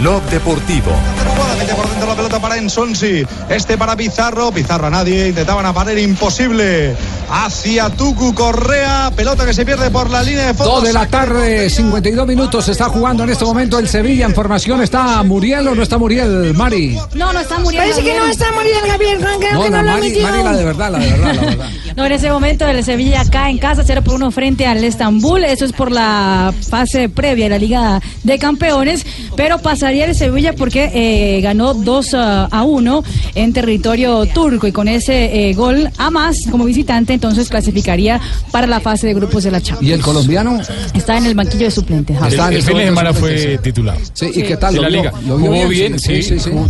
Blog 0.03 0.21
Deportivo. 0.29 1.52
Mete 1.63 1.75
por 1.75 1.89
dentro 1.89 2.07
la 2.09 2.15
pelota 2.15 2.41
para 2.41 2.57
Ensonsi. 2.57 3.25
Este 3.47 3.77
para 3.77 3.95
Pizarro. 3.95 4.51
Pizarro 4.51 4.87
a 4.87 4.89
nadie. 4.89 5.29
Intentaban 5.29 5.65
a 5.65 5.71
pared 5.71 5.95
imposible. 5.95 6.93
Hacia 7.29 7.89
Tucu 7.89 8.35
Correa. 8.35 9.13
Pelota 9.15 9.45
que 9.45 9.53
se 9.53 9.65
pierde 9.65 9.89
por 9.89 10.09
la 10.09 10.23
línea 10.23 10.47
de 10.47 10.53
fondo. 10.55 10.81
2 10.81 10.83
de 10.83 10.91
la 10.91 11.07
tarde, 11.07 11.69
52 11.69 12.27
minutos. 12.27 12.65
Se 12.65 12.73
está 12.73 12.89
jugando 12.89 13.23
en 13.23 13.29
este 13.29 13.45
momento 13.45 13.79
el 13.79 13.87
Sevilla. 13.87 14.25
En 14.25 14.35
formación 14.35 14.81
está 14.81 15.23
Muriel 15.23 15.65
o 15.69 15.73
no 15.73 15.83
está 15.83 15.97
Muriel, 15.97 16.53
Mari. 16.53 16.97
No, 17.13 17.31
no 17.31 17.39
está 17.39 17.57
muriendo. 17.59 17.89
Parece 17.89 18.11
que 18.11 18.19
no 18.19 18.25
está 18.25 18.51
Muriel 18.51 18.85
Gabriel, 18.85 19.19
creo 19.19 19.39
que 19.39 19.53
No, 19.53 19.69
no, 19.69 19.69
no, 19.69 19.83
lo 19.83 19.91
Mari. 19.91 20.19
Mari, 20.19 20.43
la 20.43 20.51
de 20.51 20.65
verdad, 20.65 20.91
la 20.91 20.99
de 20.99 21.11
verdad, 21.11 21.33
la 21.33 21.41
verdad. 21.43 21.65
No, 21.95 22.05
en 22.07 22.11
ese 22.11 22.31
momento 22.31 22.65
el 22.65 22.83
Sevilla 22.83 23.21
acá 23.21 23.51
en 23.51 23.59
casa 23.59 23.83
0 23.85 24.01
por 24.03 24.15
1 24.15 24.31
frente 24.31 24.65
al 24.65 24.83
Estambul. 24.83 25.43
Eso 25.43 25.63
es 25.63 25.73
por 25.73 25.91
la 25.91 26.51
fase 26.67 27.07
previa 27.07 27.45
de 27.45 27.49
la 27.51 27.57
Liga 27.59 28.01
de 28.23 28.39
Campeones. 28.39 29.05
Pero 29.35 29.59
pasaría 29.59 30.05
el 30.05 30.15
Sevilla 30.15 30.53
porque 30.53 30.91
eh, 30.93 31.41
ganó 31.53 31.73
2 31.75 32.13
a 32.15 32.63
1 32.63 33.03
en 33.35 33.53
territorio 33.53 34.25
turco. 34.25 34.67
Y 34.67 34.71
con 34.71 34.87
ese 34.87 35.49
eh, 35.49 35.53
gol 35.53 35.89
a 35.97 36.09
más 36.09 36.47
como 36.49 36.65
visitante, 36.65 37.13
entonces 37.13 37.49
clasificaría 37.49 38.19
para 38.51 38.67
la 38.67 38.79
fase 38.79 39.07
de 39.07 39.13
grupos 39.13 39.43
de 39.43 39.51
la 39.51 39.61
Champions. 39.61 39.89
¿Y 39.89 39.93
el 39.93 40.01
colombiano? 40.01 40.59
Está 40.93 41.17
en 41.17 41.25
el 41.25 41.35
banquillo 41.35 41.65
de 41.65 41.71
suplentes. 41.71 42.17
El, 42.21 42.61
fin 42.63 42.77
de 42.77 42.85
semana 42.85 43.13
fue 43.13 43.57
titular. 43.59 43.97
Sí, 44.13 44.31
¿y 44.33 44.43
qué 44.43 44.57
tal? 44.57 44.75
¿Lo 44.75 44.81
la 44.81 44.89
liga. 44.89 45.13
¿Lo 45.27 45.37
vio 45.37 45.51
Jugó 45.53 45.67
bien, 45.67 45.99
sí, 45.99 46.21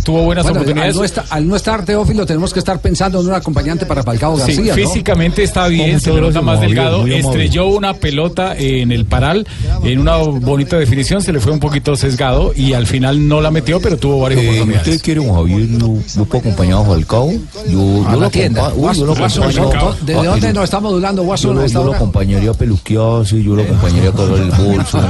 tuvo 0.04 0.22
buenas 0.22 0.44
Bueno, 0.44 0.60
oportunidades. 0.60 0.94
Al 0.94 0.98
no, 0.98 1.04
estar, 1.04 1.24
al 1.30 1.48
no 1.48 1.56
estar 1.56 1.84
Teófilo, 1.84 2.26
tenemos 2.26 2.52
que 2.52 2.58
estar 2.58 2.80
pensando 2.80 3.20
en 3.20 3.28
un 3.28 3.34
acompañante 3.34 3.86
para 3.86 4.02
Falcao 4.02 4.36
Sí, 4.36 4.40
García. 4.40 4.76
¿no? 4.76 4.82
físicamente 4.82 5.42
está 5.42 5.68
bien, 5.68 6.00
se 6.00 6.12
nota 6.12 6.42
más 6.42 6.60
delgado. 6.60 7.06
Estrelló 7.06 7.68
una 7.68 7.94
pelota 7.94 8.54
en 8.56 8.92
el 8.92 9.06
paral, 9.06 9.46
en 9.82 9.98
una 9.98 10.16
bonita 10.16 10.78
definición, 10.78 11.22
se 11.22 11.32
le 11.32 11.40
fue 11.40 11.52
un 11.52 11.60
poquito 11.60 11.96
sesgado 11.96 12.52
y 12.54 12.74
al 12.74 12.86
final 12.86 13.26
no 13.26 13.40
la 13.40 13.50
metió, 13.50 13.80
pero 13.80 13.96
tuvo 13.96 14.20
varias 14.20 14.34
Eh, 14.44 14.73
oportunidades. 14.74 14.88
¿Usted 14.88 15.04
quiere 15.04 15.20
un 15.20 15.34
Javier? 15.34 15.68
Yo 16.16 16.24
puedo 16.24 16.38
acompañar 16.40 16.78
a 16.80 16.84
Falcao. 16.84 17.30
Yo, 17.68 18.10
yo 18.10 18.20
lo 18.20 18.30
tienda. 18.30 18.72
uy, 18.74 18.94
yo 18.96 19.06
lo 19.06 19.12
acompaño. 19.12 19.70
Guaso, 19.70 19.96
¿De 20.04 20.14
dónde 20.14 20.52
nos 20.52 20.64
está 20.64 20.80
modulando 20.80 21.24
Yo 21.36 21.62
esta 21.62 21.78
yo 21.78 21.84
lo 21.84 21.94
acompañaría 21.94 22.50
a 22.50 22.54
peluquear, 22.54 23.26
sí, 23.26 23.42
yo 23.42 23.54
lo 23.54 23.62
acompañaría 23.62 24.10
a 24.10 24.12
cargar 24.12 24.38
el 24.38 24.50
bolso. 24.50 25.00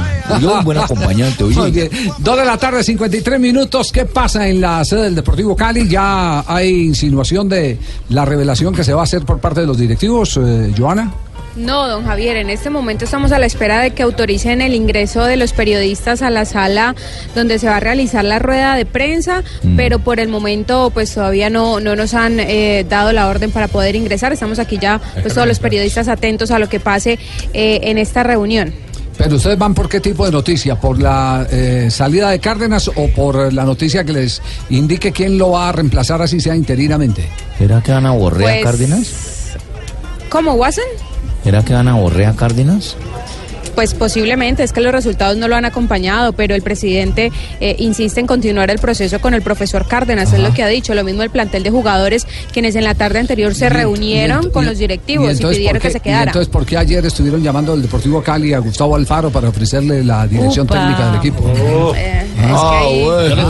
Yo 0.41 0.53
un 0.55 0.63
buen 0.63 0.77
acompañante, 0.77 1.43
oye. 1.43 1.89
Dos 2.19 2.37
de 2.37 2.45
la 2.45 2.57
tarde, 2.57 2.83
53 2.83 3.39
minutos. 3.39 3.91
¿Qué 3.91 4.05
pasa 4.05 4.47
en 4.47 4.61
la 4.61 4.83
sede 4.85 5.03
del 5.03 5.15
Deportivo 5.15 5.55
Cali? 5.55 5.87
Ya 5.87 6.43
hay 6.47 6.85
insinuación 6.85 7.49
de 7.49 7.77
la 8.09 8.25
revelación 8.25 8.73
que 8.73 8.83
se 8.83 8.93
va 8.93 9.01
a 9.01 9.03
hacer 9.03 9.23
por 9.23 9.39
parte 9.39 9.61
de 9.61 9.67
los 9.67 9.77
directivos, 9.77 10.37
eh, 10.37 10.73
Joana. 10.77 11.11
No, 11.55 11.87
don 11.87 12.03
Javier, 12.03 12.35
en 12.35 12.49
este 12.49 12.69
momento 12.69 13.05
estamos 13.05 13.31
a 13.31 13.39
la 13.39 13.45
espera 13.45 13.79
de 13.81 13.91
que 13.91 14.03
autoricen 14.03 14.59
el 14.61 14.73
ingreso 14.73 15.23
de 15.23 15.37
los 15.37 15.53
periodistas 15.53 16.21
a 16.21 16.29
la 16.29 16.43
sala 16.43 16.95
donde 17.33 17.59
se 17.59 17.67
va 17.67 17.77
a 17.77 17.79
realizar 17.79 18.25
la 18.25 18.39
rueda 18.39 18.75
de 18.75 18.85
prensa, 18.85 19.41
Mm. 19.63 19.77
pero 19.77 19.99
por 19.99 20.19
el 20.19 20.27
momento 20.27 20.91
pues 20.93 21.13
todavía 21.13 21.49
no, 21.49 21.79
no 21.79 21.95
nos 21.95 22.13
han 22.13 22.41
eh, 22.41 22.85
dado 22.89 23.13
la 23.13 23.29
orden 23.29 23.51
para 23.51 23.69
poder 23.69 23.95
ingresar. 23.95 24.33
Estamos 24.33 24.59
aquí 24.59 24.77
ya 24.81 24.99
pues 25.21 25.33
todos 25.33 25.47
los 25.47 25.59
periodistas 25.59 26.09
atentos 26.09 26.51
a 26.51 26.59
lo 26.59 26.67
que 26.67 26.81
pase 26.81 27.17
eh, 27.53 27.79
en 27.83 27.97
esta 27.99 28.23
reunión. 28.23 28.73
Pero 29.17 29.37
ustedes 29.37 29.57
van 29.57 29.73
por 29.73 29.87
qué 29.87 30.01
tipo 30.01 30.25
de 30.25 30.33
noticia? 30.33 30.75
¿Por 30.77 31.01
la 31.01 31.47
eh, 31.49 31.87
salida 31.89 32.31
de 32.31 32.39
Cárdenas 32.39 32.89
o 32.93 33.07
por 33.15 33.53
la 33.53 33.63
noticia 33.63 34.03
que 34.03 34.11
les 34.11 34.41
indique 34.69 35.13
quién 35.13 35.37
lo 35.37 35.51
va 35.51 35.69
a 35.69 35.71
reemplazar 35.71 36.21
así 36.21 36.41
sea 36.41 36.53
interinamente? 36.53 37.25
¿Será 37.57 37.81
que 37.81 37.93
van 37.93 38.05
a 38.07 38.11
borrar 38.11 38.41
Pues- 38.41 38.59
a 38.59 38.63
Cárdenas? 38.63 39.13
¿Cómo, 40.27 40.55
Watson? 40.55 40.83
¿Será 41.45 41.61
que 41.61 41.75
van 41.75 41.87
a 41.87 41.93
borrar 41.93 42.25
a 42.25 42.35
Cárdenas? 42.35 42.97
Pues 43.75 43.93
posiblemente, 43.93 44.63
es 44.63 44.71
que 44.73 44.81
los 44.81 44.91
resultados 44.93 45.37
no 45.37 45.47
lo 45.47 45.55
han 45.55 45.65
acompañado, 45.65 46.33
pero 46.33 46.55
el 46.55 46.61
presidente 46.61 47.31
eh, 47.59 47.75
insiste 47.79 48.19
en 48.21 48.27
continuar 48.27 48.69
el 48.71 48.79
proceso 48.79 49.19
con 49.19 49.33
el 49.33 49.41
profesor 49.41 49.85
Cárdenas, 49.87 50.31
es 50.33 50.39
lo 50.39 50.53
que 50.53 50.63
ha 50.63 50.67
dicho. 50.67 50.95
Lo 50.95 51.03
mismo 51.03 51.23
el 51.23 51.29
plantel 51.29 51.63
de 51.63 51.69
jugadores, 51.71 52.25
quienes 52.53 52.75
en 52.75 52.85
la 52.85 52.95
tarde 52.95 53.19
anterior 53.19 53.53
se 53.53 53.67
reunieron 53.69 54.45
Y 54.45 54.49
con 54.51 54.63
y- 54.63 54.67
los 54.67 54.77
directivos 54.77 55.27
y, 55.27 55.31
entonces, 55.31 55.57
pidieron 55.57 55.73
¿por 55.75 55.81
qué- 55.81 55.87
que 55.89 55.91
se 55.91 55.97
y 55.97 56.01
quedara. 56.01 56.23
entonces, 56.31 56.49
¿por 56.49 56.65
qué 56.65 56.77
ayer 56.77 57.05
estuvieron 57.05 57.43
llamando 57.43 57.73
al 57.73 57.81
Deportivo 57.81 58.23
Cali 58.23 58.53
a 58.53 58.59
Gustavo 58.59 58.95
Alfaro 58.95 59.29
para 59.29 59.49
ofrecerle 59.49 60.03
la 60.03 60.25
dirección 60.25 60.65
Upa. 60.65 60.75
técnica 60.79 61.07
del 61.07 61.15
equipo? 61.19 61.49
Eh, 61.95 62.21
es 62.37 62.43
Ah, 62.47 62.69
que 62.81 62.87
ahí- 62.87 63.03
bueno. 63.03 63.29
Yo 63.29 63.35
les 63.35 63.47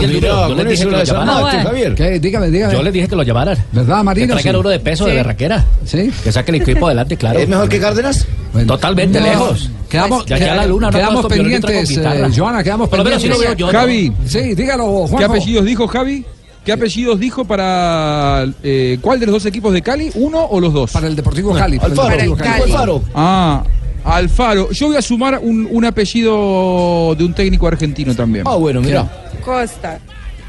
dije, 0.68 0.84
que 0.84 0.90
lo 0.90 1.04
llamaran. 1.04 1.64
Javier. 1.64 1.94
¿Qué? 1.94 2.18
Dígame, 2.18 2.50
dígame. 2.50 2.72
Yo 2.72 2.82
les 2.82 2.92
dije 2.92 3.08
que 3.08 3.16
lo 3.16 3.22
llamaran. 3.22 3.56
¿Verdad, 3.72 4.02
Marino? 4.02 4.26
Que 4.28 4.32
traigan 4.42 4.54
Sí. 4.54 4.60
uno 4.60 4.68
de 4.70 4.80
peso 4.80 5.06
de 5.06 5.14
berraquera. 5.14 5.64
Sí. 5.84 6.10
Que 6.24 6.32
saque 6.32 6.50
el 6.50 6.62
equipo 6.62 6.86
adelante, 6.86 7.16
claro. 7.16 7.38
¿Es 7.38 7.48
mejor 7.48 7.68
que 7.68 7.78
Cárdenas? 7.78 8.26
Totalmente 8.64 9.20
No. 9.20 9.26
lejos. 9.26 9.70
Quedamos, 9.88 10.26
de 10.26 10.34
aquí 10.34 10.44
a 10.44 10.54
la 10.54 10.66
luna, 10.66 10.90
quedamos 10.90 11.26
pendientes, 11.26 11.90
eh, 11.96 12.30
Joana, 12.36 12.62
quedamos 12.62 12.90
menos 12.90 13.22
pendientes. 13.22 13.56
yo, 13.56 13.66
¿no? 13.72 13.78
Javi, 13.78 14.12
sí, 14.26 14.54
dígalo, 14.54 14.84
Juanjo. 15.06 15.16
¿Qué 15.18 15.24
apellidos 15.24 15.64
dijo 15.64 15.86
Javi? 15.86 16.24
¿Qué 16.64 16.72
apellidos 16.72 17.20
dijo 17.20 17.44
para 17.44 18.44
eh, 18.62 18.98
cuál 19.00 19.20
de 19.20 19.26
los 19.26 19.34
dos 19.34 19.46
equipos 19.46 19.72
de 19.72 19.82
Cali? 19.82 20.10
¿Uno 20.16 20.44
o 20.44 20.58
los 20.60 20.72
dos? 20.72 20.90
Para 20.90 21.06
el 21.06 21.14
Deportivo 21.14 21.54
Cali. 21.54 21.76
Alfaro. 21.80 21.94
Para 21.94 22.14
el 22.14 22.20
Deportivo 22.22 22.36
Cali. 22.58 22.72
Alfaro. 22.72 23.02
Ah, 23.14 23.62
Alfaro. 24.04 24.70
Yo 24.72 24.88
voy 24.88 24.96
a 24.96 25.02
sumar 25.02 25.38
un, 25.40 25.68
un 25.70 25.84
apellido 25.84 27.14
de 27.16 27.24
un 27.24 27.32
técnico 27.34 27.68
argentino 27.68 28.14
también. 28.16 28.44
Ah, 28.48 28.56
bueno, 28.56 28.80
mira. 28.80 29.08
Costa. 29.44 30.00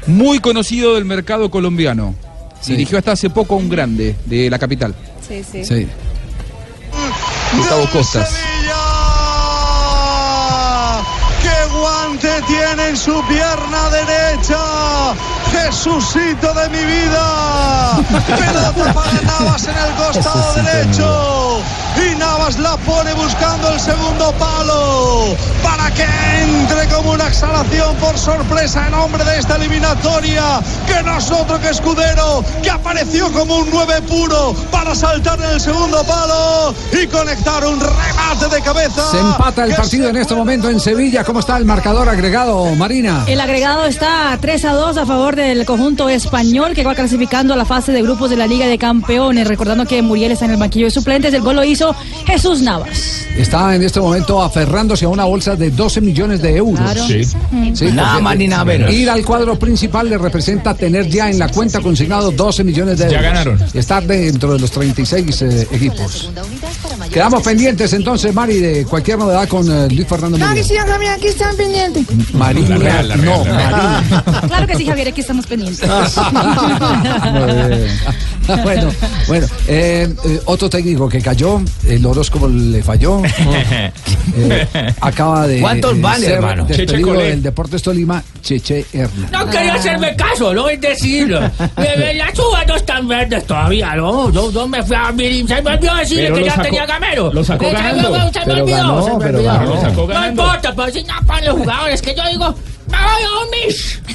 Muy 0.08 0.40
conocido 0.40 0.96
del 0.96 1.04
mercado 1.04 1.50
colombiano. 1.50 2.14
Sí. 2.60 2.72
Dirigió 2.72 2.98
hasta 2.98 3.12
hace 3.12 3.30
poco 3.30 3.54
a 3.54 3.58
un 3.58 3.68
grande 3.68 4.16
de 4.26 4.50
la 4.50 4.58
capital. 4.58 4.92
Sí, 5.26 5.42
sí. 5.48 5.64
Sí. 5.64 5.86
Gustavo 7.56 7.88
Costas. 7.90 8.34
¡Qué 11.42 11.66
guante 11.72 12.42
tiene 12.46 12.88
en 12.88 12.96
su 12.96 13.22
pierna 13.26 13.90
derecha! 13.90 15.14
¡Jesucito 15.52 16.52
de 16.54 16.68
mi 16.68 16.84
vida! 16.84 17.96
Pelota 18.26 18.92
para 18.92 19.12
Navas 19.22 19.66
en 19.66 19.76
el 19.76 19.94
costado 19.94 20.54
derecho. 20.54 21.62
Y 21.98 22.14
Navas 22.16 22.58
la 22.58 22.76
pone 22.78 23.12
buscando 23.14 23.70
el 23.70 23.80
segundo 23.80 24.32
palo. 24.38 25.36
Para 25.62 25.90
que 25.92 26.04
entre 26.42 26.86
como 26.94 27.12
una 27.12 27.26
exhalación 27.26 27.96
por 27.96 28.16
sorpresa 28.18 28.86
en 28.86 28.92
nombre 28.92 29.24
de 29.24 29.38
esta 29.38 29.56
eliminatoria. 29.56 30.60
Que 30.86 31.02
no 31.02 31.18
es 31.18 31.30
otro 31.30 31.60
que 31.60 31.68
Escudero, 31.70 32.44
que 32.62 32.70
apareció 32.70 33.32
como 33.32 33.58
un 33.58 33.68
9 33.70 34.02
puro 34.02 34.54
para 34.70 34.94
saltar 34.94 35.38
en 35.40 35.50
el 35.50 35.60
segundo 35.60 36.02
palo 36.04 36.74
y 36.92 37.06
conectar 37.06 37.64
un 37.66 37.80
remate 37.80 38.54
de 38.54 38.62
cabeza. 38.62 39.10
Se 39.10 39.18
empata 39.18 39.64
el 39.64 39.74
partido 39.74 40.08
en 40.08 40.16
este 40.16 40.34
momento 40.34 40.68
en 40.70 40.80
Sevilla. 40.80 41.24
¿Cómo 41.24 41.40
está 41.40 41.56
el 41.56 41.64
marcador 41.64 42.08
agregado, 42.08 42.74
Marina? 42.76 43.24
El 43.26 43.40
agregado 43.40 43.84
está 43.84 44.36
3 44.40 44.64
a 44.64 44.72
2 44.72 44.98
a 44.98 45.06
favor 45.06 45.36
del 45.36 45.64
conjunto 45.66 46.08
español 46.08 46.74
que 46.74 46.84
va 46.84 46.94
clasificando 46.94 47.54
a 47.54 47.56
la 47.56 47.64
fase 47.64 47.92
de 47.92 48.02
grupos 48.02 48.30
de 48.30 48.36
la 48.36 48.46
Liga 48.46 48.66
de 48.66 48.78
Campeones. 48.78 49.46
Recordando 49.48 49.84
que 49.86 50.00
Muriel 50.02 50.32
está 50.32 50.44
en 50.44 50.52
el 50.52 50.56
banquillo 50.56 50.86
de 50.86 50.90
suplentes. 50.90 51.34
El 51.34 51.42
gol 51.42 51.56
lo 51.56 51.64
hizo 51.64 51.87
Jesús 52.26 52.62
Navas. 52.62 53.26
Está 53.36 53.74
en 53.74 53.82
este 53.84 54.00
momento 54.00 54.42
aferrándose 54.42 55.04
a 55.04 55.08
una 55.08 55.24
bolsa 55.24 55.54
de 55.54 55.70
12 55.70 56.00
millones 56.00 56.42
de 56.42 56.56
euros. 56.56 56.80
Claro. 56.80 57.06
Sí. 57.06 57.24
Sí, 57.74 57.92
Nada 57.92 58.18
más 58.20 58.36
ni 58.36 58.48
nada 58.48 58.64
menos. 58.64 58.92
Ir 58.92 59.08
al 59.08 59.24
cuadro 59.24 59.56
principal 59.58 60.08
le 60.08 60.18
representa 60.18 60.74
tener 60.74 61.08
ya 61.08 61.30
en 61.30 61.38
la 61.38 61.48
cuenta 61.48 61.80
consignado 61.80 62.32
12 62.32 62.64
millones 62.64 62.98
de 62.98 63.04
euros. 63.04 63.20
Ya 63.20 63.28
ganaron. 63.28 63.58
Estar 63.74 64.04
dentro 64.04 64.54
de 64.54 64.58
los 64.58 64.70
36 64.70 65.42
eh, 65.42 65.68
equipos. 65.70 66.30
Quedamos 67.12 67.42
pendientes 67.42 67.92
entonces, 67.92 68.34
Mari, 68.34 68.58
de 68.58 68.84
cualquier 68.84 69.18
novedad 69.18 69.46
con 69.48 69.70
eh, 69.70 69.88
Luis 69.88 70.06
Fernando 70.08 70.36
Claro 70.36 70.54
que 70.54 70.64
sí, 70.64 70.74
Javier, 70.76 71.12
aquí 71.12 71.28
están 71.28 71.56
pendientes. 71.56 72.06
Marina, 72.34 72.70
La 72.70 72.76
Real, 72.78 73.08
la 73.08 73.16
Real, 73.16 73.38
no, 73.38 73.44
la 73.44 73.56
Real. 73.56 73.72
Marina. 73.72 74.24
Claro 74.48 74.66
que 74.66 74.76
sí, 74.76 74.86
Javier, 74.86 75.08
aquí 75.08 75.20
estamos 75.20 75.46
pendientes. 75.46 75.88
bueno, 78.62 78.90
bueno, 79.26 79.46
eh, 79.66 80.08
eh, 80.24 80.40
otro 80.46 80.68
técnico 80.70 81.08
que 81.08 81.20
cayó, 81.20 81.60
el 81.86 82.04
horóscopo 82.04 82.48
le 82.48 82.82
falló. 82.82 83.22
Eh, 84.36 84.66
acaba 85.00 85.46
de. 85.46 85.60
¿Cuántos 85.60 85.96
eh, 85.96 86.00
vale, 86.00 86.26
ser 86.26 86.34
hermano? 86.34 86.66
Cheche 86.66 86.82
Despedido 86.82 87.12
del 87.14 87.42
Deportes 87.42 87.82
Tolima, 87.82 88.22
Cheche 88.42 88.84
Hernández. 88.92 89.30
No 89.32 89.46
quería 89.46 89.74
hacerme 89.74 90.14
caso, 90.16 90.52
no 90.54 90.68
es 90.68 90.80
decirlo. 90.80 91.40
Las 91.76 92.38
uvas 92.38 92.66
no 92.66 92.76
están 92.76 93.08
verdes 93.08 93.44
todavía, 93.46 93.96
no. 93.96 94.30
No, 94.30 94.50
no 94.52 94.68
me 94.68 94.82
fui 94.82 94.94
a 94.96 95.10
mirar. 95.12 95.56
Se 95.56 95.62
me 95.62 95.70
olvidó 95.74 95.94
decirle 95.96 96.24
Pero 96.24 96.36
que 96.36 96.44
ya 96.44 96.50
sacó- 96.52 96.62
tenía 96.62 96.86
gamero. 96.86 97.32
lo 97.32 97.42
sacó 97.42 97.64
se 97.64 97.72
me- 97.72 97.78
ganando. 97.78 98.32
Se 98.32 98.46
me 98.46 98.60
olvidó. 98.60 99.02
se 99.02 99.16
me 99.16 99.24
olvidó. 99.26 100.06
No 100.08 100.28
importa, 100.28 100.74
pero 100.76 100.92
si 100.92 101.02
no 101.04 101.14
para 101.26 101.46
los 101.46 101.56
jugadores, 101.58 102.02
que 102.02 102.14
yo 102.14 102.22
digo, 102.30 102.54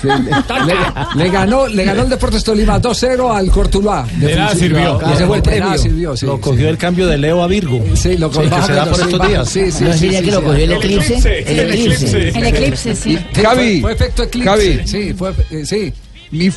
Le, 0.04 0.76
le 1.24 1.30
ganó, 1.30 1.68
le 1.68 1.86
ganó 1.86 2.04
el 2.04 2.10
Deportes 2.10 2.44
Tolima 2.44 2.82
2-0 2.82 3.34
al 3.36 3.50
Cortuluá. 3.52 4.06
De 4.18 4.36
nada 4.36 4.54
sirvió. 4.56 5.00
Y 5.10 5.14
ese 5.14 5.26
fue 5.26 5.38
el 5.38 5.44
premio. 5.44 5.78
Sirvió, 5.78 6.18
sí, 6.18 6.26
Lo 6.26 6.36
sí. 6.36 6.42
cogió 6.42 6.70
el 6.70 6.78
cambio 6.78 7.08
de 7.08 7.18
Leo 7.18 7.42
a 7.42 7.48
Virgo. 7.48 7.82
Sí, 7.96 8.18
lo 8.18 8.32
Sí, 8.34 8.40
que 8.42 8.62
se 8.64 8.74
da 8.74 8.86
por 8.86 8.96
sí, 8.98 9.02
estos 9.10 9.28
días. 9.28 9.50
Sí, 9.50 9.72
sí, 9.72 9.84
¿No 9.86 9.94
sí, 9.94 10.00
sería 10.00 10.20
sí, 10.20 10.26
que 10.26 10.32
lo 10.32 10.40
sí. 10.40 10.46
cogió 10.46 10.64
el 10.66 10.72
eclipse? 10.74 11.44
El 11.48 11.60
eclipse. 11.60 12.30
El 12.30 12.46
eclipse, 12.48 12.96
sí. 12.96 13.18
Javi, 13.42 13.82
Fue 13.82 13.94
efecto 13.94 14.24
eclipse. 14.24 14.50
Javi. 14.50 14.82
Sí, 14.86 15.14
fue, 15.14 15.32
eh, 15.52 15.66
sí. 15.66 15.94
mi, 16.32 16.50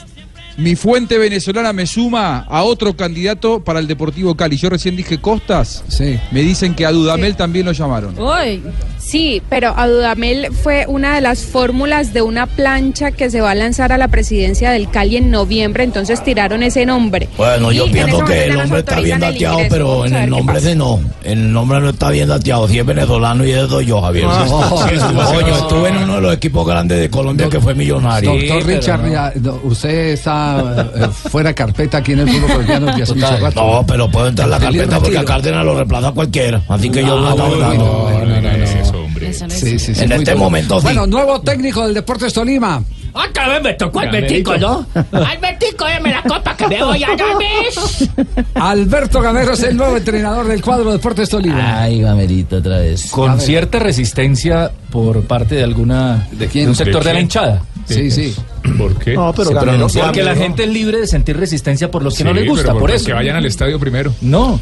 mi 0.57 0.75
fuente 0.75 1.19
venezolana 1.19 1.73
me 1.73 1.87
suma 1.87 2.47
a 2.49 2.63
otro 2.63 2.97
candidato 2.97 3.63
para 3.63 3.79
el 3.79 3.87
Deportivo 3.87 4.35
Cali. 4.35 4.57
Yo 4.57 4.71
recién 4.71 4.97
dije 4.97 5.19
Costas. 5.19 5.85
Sí. 5.89 6.19
Me 6.31 6.41
dicen 6.41 6.75
que 6.75 6.87
a 6.87 6.93
Dudamel 6.93 7.37
también 7.37 7.67
lo 7.67 7.73
llamaron. 7.73 8.19
Uy, 8.19 8.63
Sí, 9.07 9.41
pero 9.49 9.73
a 9.77 9.87
Dudamel 9.87 10.49
fue 10.53 10.85
una 10.89 11.15
de 11.15 11.21
las 11.21 11.45
fórmulas 11.45 12.13
de 12.13 12.23
una 12.23 12.49
plancha 12.49 13.13
que 13.13 13.31
se 13.31 13.41
va 13.41 13.53
a 13.53 13.55
lanzar 13.55 13.93
a 13.93 13.99
la 13.99 14.09
presidencia 14.09 14.73
del 14.73 14.91
Cali 14.91 15.17
en 15.17 15.31
noviembre, 15.31 15.85
entonces 15.85 16.25
tiraron 16.25 16.65
ese 16.65 16.85
nombre. 16.87 17.29
Bueno, 17.37 17.71
yo 17.71 17.85
Y 17.85 17.91
en 17.91 17.93
pienso 17.93 18.25
que 18.25 18.47
el 18.47 18.55
nombre 18.55 18.81
está 18.81 18.99
bien 18.99 19.21
dateado, 19.21 19.61
pero 19.71 20.07
en 20.07 20.17
el 20.17 20.29
nombre 20.29 20.59
ese 20.59 20.75
no. 20.75 21.01
El 21.23 21.53
nombre 21.53 21.81
no 21.81 21.91
está 21.91 22.11
bien 22.11 22.27
dateado. 22.27 22.67
Si 22.67 22.81
es 22.81 22.85
venezolano 22.85 23.47
y 23.47 23.53
es 23.53 23.69
yo, 23.87 24.03
Javier. 24.03 24.27
Coño, 24.49 25.57
estuve 25.57 25.89
en 25.89 25.99
uno 25.99 26.17
de 26.17 26.21
los 26.23 26.35
equipos 26.35 26.67
grandes 26.67 26.99
de 26.99 27.09
Colombia 27.09 27.49
que 27.49 27.61
fue 27.61 27.77
millonario. 27.77 28.33
Doctor 28.33 28.67
Richard, 28.67 29.09
ya, 29.09 29.33
no, 29.41 29.61
usted 29.63 30.15
está 30.15 30.46
eh, 30.95 31.09
fuera 31.31 31.51
de 31.51 31.55
carpeta 31.55 31.99
aquí 31.99 32.13
en 32.13 32.21
el 32.21 32.29
fútbol 32.29 32.51
colombiano 32.51 32.87
desde 32.87 33.03
hace 33.03 33.15
mucho 33.15 33.37
rato. 33.39 33.61
No, 33.67 33.87
pero 33.87 34.11
puedo 34.11 34.29
entrar 34.29 34.49
la 34.49 34.59
carpeta 34.59 34.99
porque 35.01 35.19
a. 35.19 35.25
Cárdenas 35.25 35.65
lo 35.65 35.75
reemplaza 35.77 36.13
cualquiera. 36.13 36.63
Así 36.69 36.91
que 36.91 37.03
yo 37.03 37.17
Ah, 37.19 37.35
no, 37.37 37.49
no, 37.49 37.57
no. 37.57 37.75
no, 37.75 38.27
no, 38.27 38.41
no. 38.41 38.49
eso 38.51 39.47
no 39.47 39.53
es. 39.55 39.61
Sí, 39.61 39.79
sí, 39.79 39.95
sí, 39.95 40.05
En 40.05 40.13
este 40.13 40.25
bien. 40.33 40.39
momento 40.39 40.79
sí. 40.81 40.85
Bueno, 40.85 41.07
nuevo 41.07 41.41
técnico 41.41 41.85
del 41.85 41.95
Deportes 41.95 42.33
Tolima. 42.33 42.83
Otra 43.13 43.49
vez 43.49 43.63
me 43.63 43.73
tocó 43.75 44.01
Albertico, 44.01 44.59
¿no? 44.59 44.87
Albertico, 45.13 45.87
dame 45.87 46.11
la 46.11 46.23
copa 46.23 46.55
que 46.55 46.69
me 46.69 46.85
voy 46.85 47.03
a 47.03 47.09
dormir. 47.17 48.27
Alberto 48.55 49.21
Gamero 49.21 49.53
es 49.55 49.63
el 49.63 49.77
nuevo 49.77 49.97
entrenador 49.97 50.47
del 50.47 50.61
cuadro 50.63 50.93
Deportes 50.93 51.29
Tolima. 51.31 51.83
Ay, 51.83 52.01
Gamerito, 52.03 52.57
otra 52.57 52.79
vez. 52.79 53.11
Con 53.11 53.41
cierta 53.41 53.79
resistencia 53.79 54.71
por 54.91 55.23
parte 55.25 55.55
de 55.57 55.65
alguna 55.65 56.29
¿De 56.33 56.47
quién? 56.47 56.69
un 56.69 56.75
sector 56.75 57.03
¿De 57.03 57.09
de, 57.09 57.15
la 57.15 57.21
hinchada. 57.21 57.63
Sí, 57.87 58.11
sí. 58.11 58.35
¿Por 58.79 58.99
qué? 58.99 59.15
No, 59.15 59.33
pero 59.35 59.51
porque 59.51 60.23
la 60.23 60.35
gente 60.35 60.65
es 60.65 60.69
libre 60.71 60.99
de 61.01 61.07
sentir 61.07 61.37
resistencia 61.37 61.91
por 61.91 62.03
los 62.03 62.15
que 62.15 62.19
Sí, 62.19 62.25
no 62.25 62.33
les 62.33 62.47
gusta, 62.47 62.69
pero 62.69 62.79
por 62.81 62.91
eso. 62.91 63.07
Que 63.07 63.13
vayan 63.13 63.37
al 63.37 63.47
estadio 63.47 63.79
primero. 63.79 64.13
No, 64.21 64.61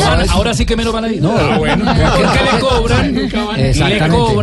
van- 0.00 0.28
ahora 0.30 0.54
sí 0.54 0.64
que 0.66 0.76
menos 0.76 0.92
van 0.92 1.04
a 1.04 1.12
ir. 1.12 1.22
No, 1.22 1.36
Ah, 1.38 1.56
bueno. 1.58 1.84
Porque 1.84 2.40
le 2.52 2.60
cobran, 2.60 3.14
le 3.14 3.30
cobran 3.30 3.60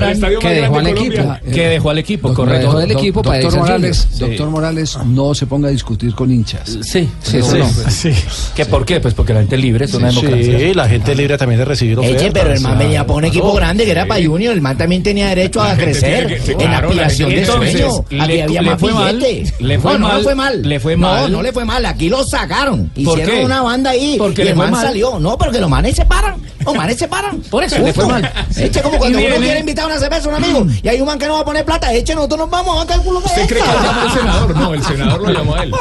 El 0.09 0.15
estadio 0.15 0.39
que 0.39 0.49
dejó 0.49 0.77
al 0.79 0.85
de 0.85 0.91
equipo. 0.91 1.35
Que 1.53 1.67
dejó 1.69 1.89
al 1.89 1.97
equipo, 1.99 2.27
Doctor- 2.29 2.45
correcto. 2.47 2.71
doc- 2.71 2.81
del 2.81 2.91
equipo 2.91 3.21
doctor 3.21 3.41
para 3.41 3.53
al 3.53 3.59
Morales, 3.59 4.07
doctor 4.19 4.49
Morales, 4.49 4.97
no 5.05 5.33
se 5.35 5.45
ponga 5.47 5.67
a 5.67 5.71
discutir 5.71 6.13
con 6.15 6.31
hinchas. 6.31 6.69
Sí, 6.81 7.09
sí, 7.21 7.41
Sí, 7.41 7.41
sí. 7.89 8.13
sí. 8.13 8.23
¿Que 8.55 8.65
¿Por 8.65 8.85
qué? 8.85 8.99
Pues 8.99 9.13
porque 9.13 9.33
la 9.33 9.39
gente 9.41 9.55
es 9.55 9.61
libre, 9.61 9.85
es 9.85 9.93
una 9.93 10.07
democracia. 10.07 10.59
Sí, 10.59 10.73
la 10.73 10.87
gente 10.89 11.11
es 11.11 11.17
libre 11.17 11.37
también 11.37 11.59
de 11.59 11.65
recibir 11.65 11.99
ofertas. 11.99 12.21
Eche, 12.21 12.31
pero 12.31 12.51
el 12.53 12.61
man 12.61 12.77
venía 12.77 13.05
para 13.05 13.17
un 13.17 13.25
equipo 13.25 13.53
grande 13.53 13.85
que 13.85 13.91
era 13.91 14.05
para 14.05 14.23
Junior. 14.25 14.53
El 14.53 14.61
man 14.61 14.77
también 14.77 15.03
tenía 15.03 15.27
derecho 15.29 15.61
a 15.61 15.75
crecer 15.75 16.41
en 16.47 16.71
la 16.71 16.77
aspiración 16.79 17.29
de 17.29 17.45
sueño. 17.45 17.89
había 18.19 18.61
más 18.61 18.79
fue 18.91 19.03
mal, 19.03 19.19
le 19.59 19.79
fue 19.79 19.93
no, 19.93 19.99
no 19.99 20.07
mal, 20.07 20.17
le 20.17 20.23
fue 20.23 20.35
mal. 20.35 20.61
le 20.61 20.79
fue 20.79 20.95
No, 20.97 21.07
mal. 21.07 21.31
no 21.31 21.41
le 21.41 21.53
fue 21.53 21.65
mal. 21.65 21.85
Aquí 21.85 22.09
lo 22.09 22.23
sacaron. 22.23 22.87
¿Por 22.89 23.17
Hicieron 23.19 23.35
qué? 23.37 23.45
una 23.45 23.61
banda 23.61 23.89
ahí. 23.91 24.15
Porque 24.17 24.43
y 24.43 24.47
el 24.49 24.55
man 24.55 24.71
mal. 24.71 24.85
salió. 24.85 25.19
No, 25.19 25.37
porque 25.37 25.59
los 25.59 25.69
manes 25.69 25.95
se 25.95 26.05
paran. 26.05 26.35
Los 26.65 26.75
manes 26.75 26.97
se 26.97 27.07
paran. 27.07 27.39
Por 27.49 27.63
eso, 27.63 27.77
le 27.79 27.93
fue 27.93 28.05
mal. 28.07 28.29
Eche 28.57 28.81
como 28.81 28.97
cuando 28.97 29.17
uno 29.19 29.27
quiere 29.37 29.59
invitar 29.59 29.85
a 29.85 29.87
una 29.87 29.99
cerveza 29.99 30.25
a 30.29 30.35
un 30.37 30.43
amigo 30.43 30.65
y 30.81 30.87
hay 30.87 30.99
un 30.99 31.05
man 31.07 31.19
que 31.19 31.27
no 31.27 31.33
va 31.35 31.39
a 31.41 31.45
poner 31.45 31.63
plata. 31.65 31.93
Eche, 31.93 32.15
nosotros 32.15 32.39
nos 32.39 32.49
vamos 32.49 32.83
a 32.83 32.87
cálculo 32.87 33.19
que 33.21 33.27
¿Usted 33.27 33.47
cree 33.47 33.61
que 33.61 33.67
lo 33.67 33.81
llamó 33.83 34.01
el 34.05 34.11
senador? 34.11 34.55
No, 34.57 34.73
el 34.73 34.83
senador 34.83 35.21
lo 35.21 35.29
llamó 35.31 35.55
a 35.55 35.63
él. 35.63 35.71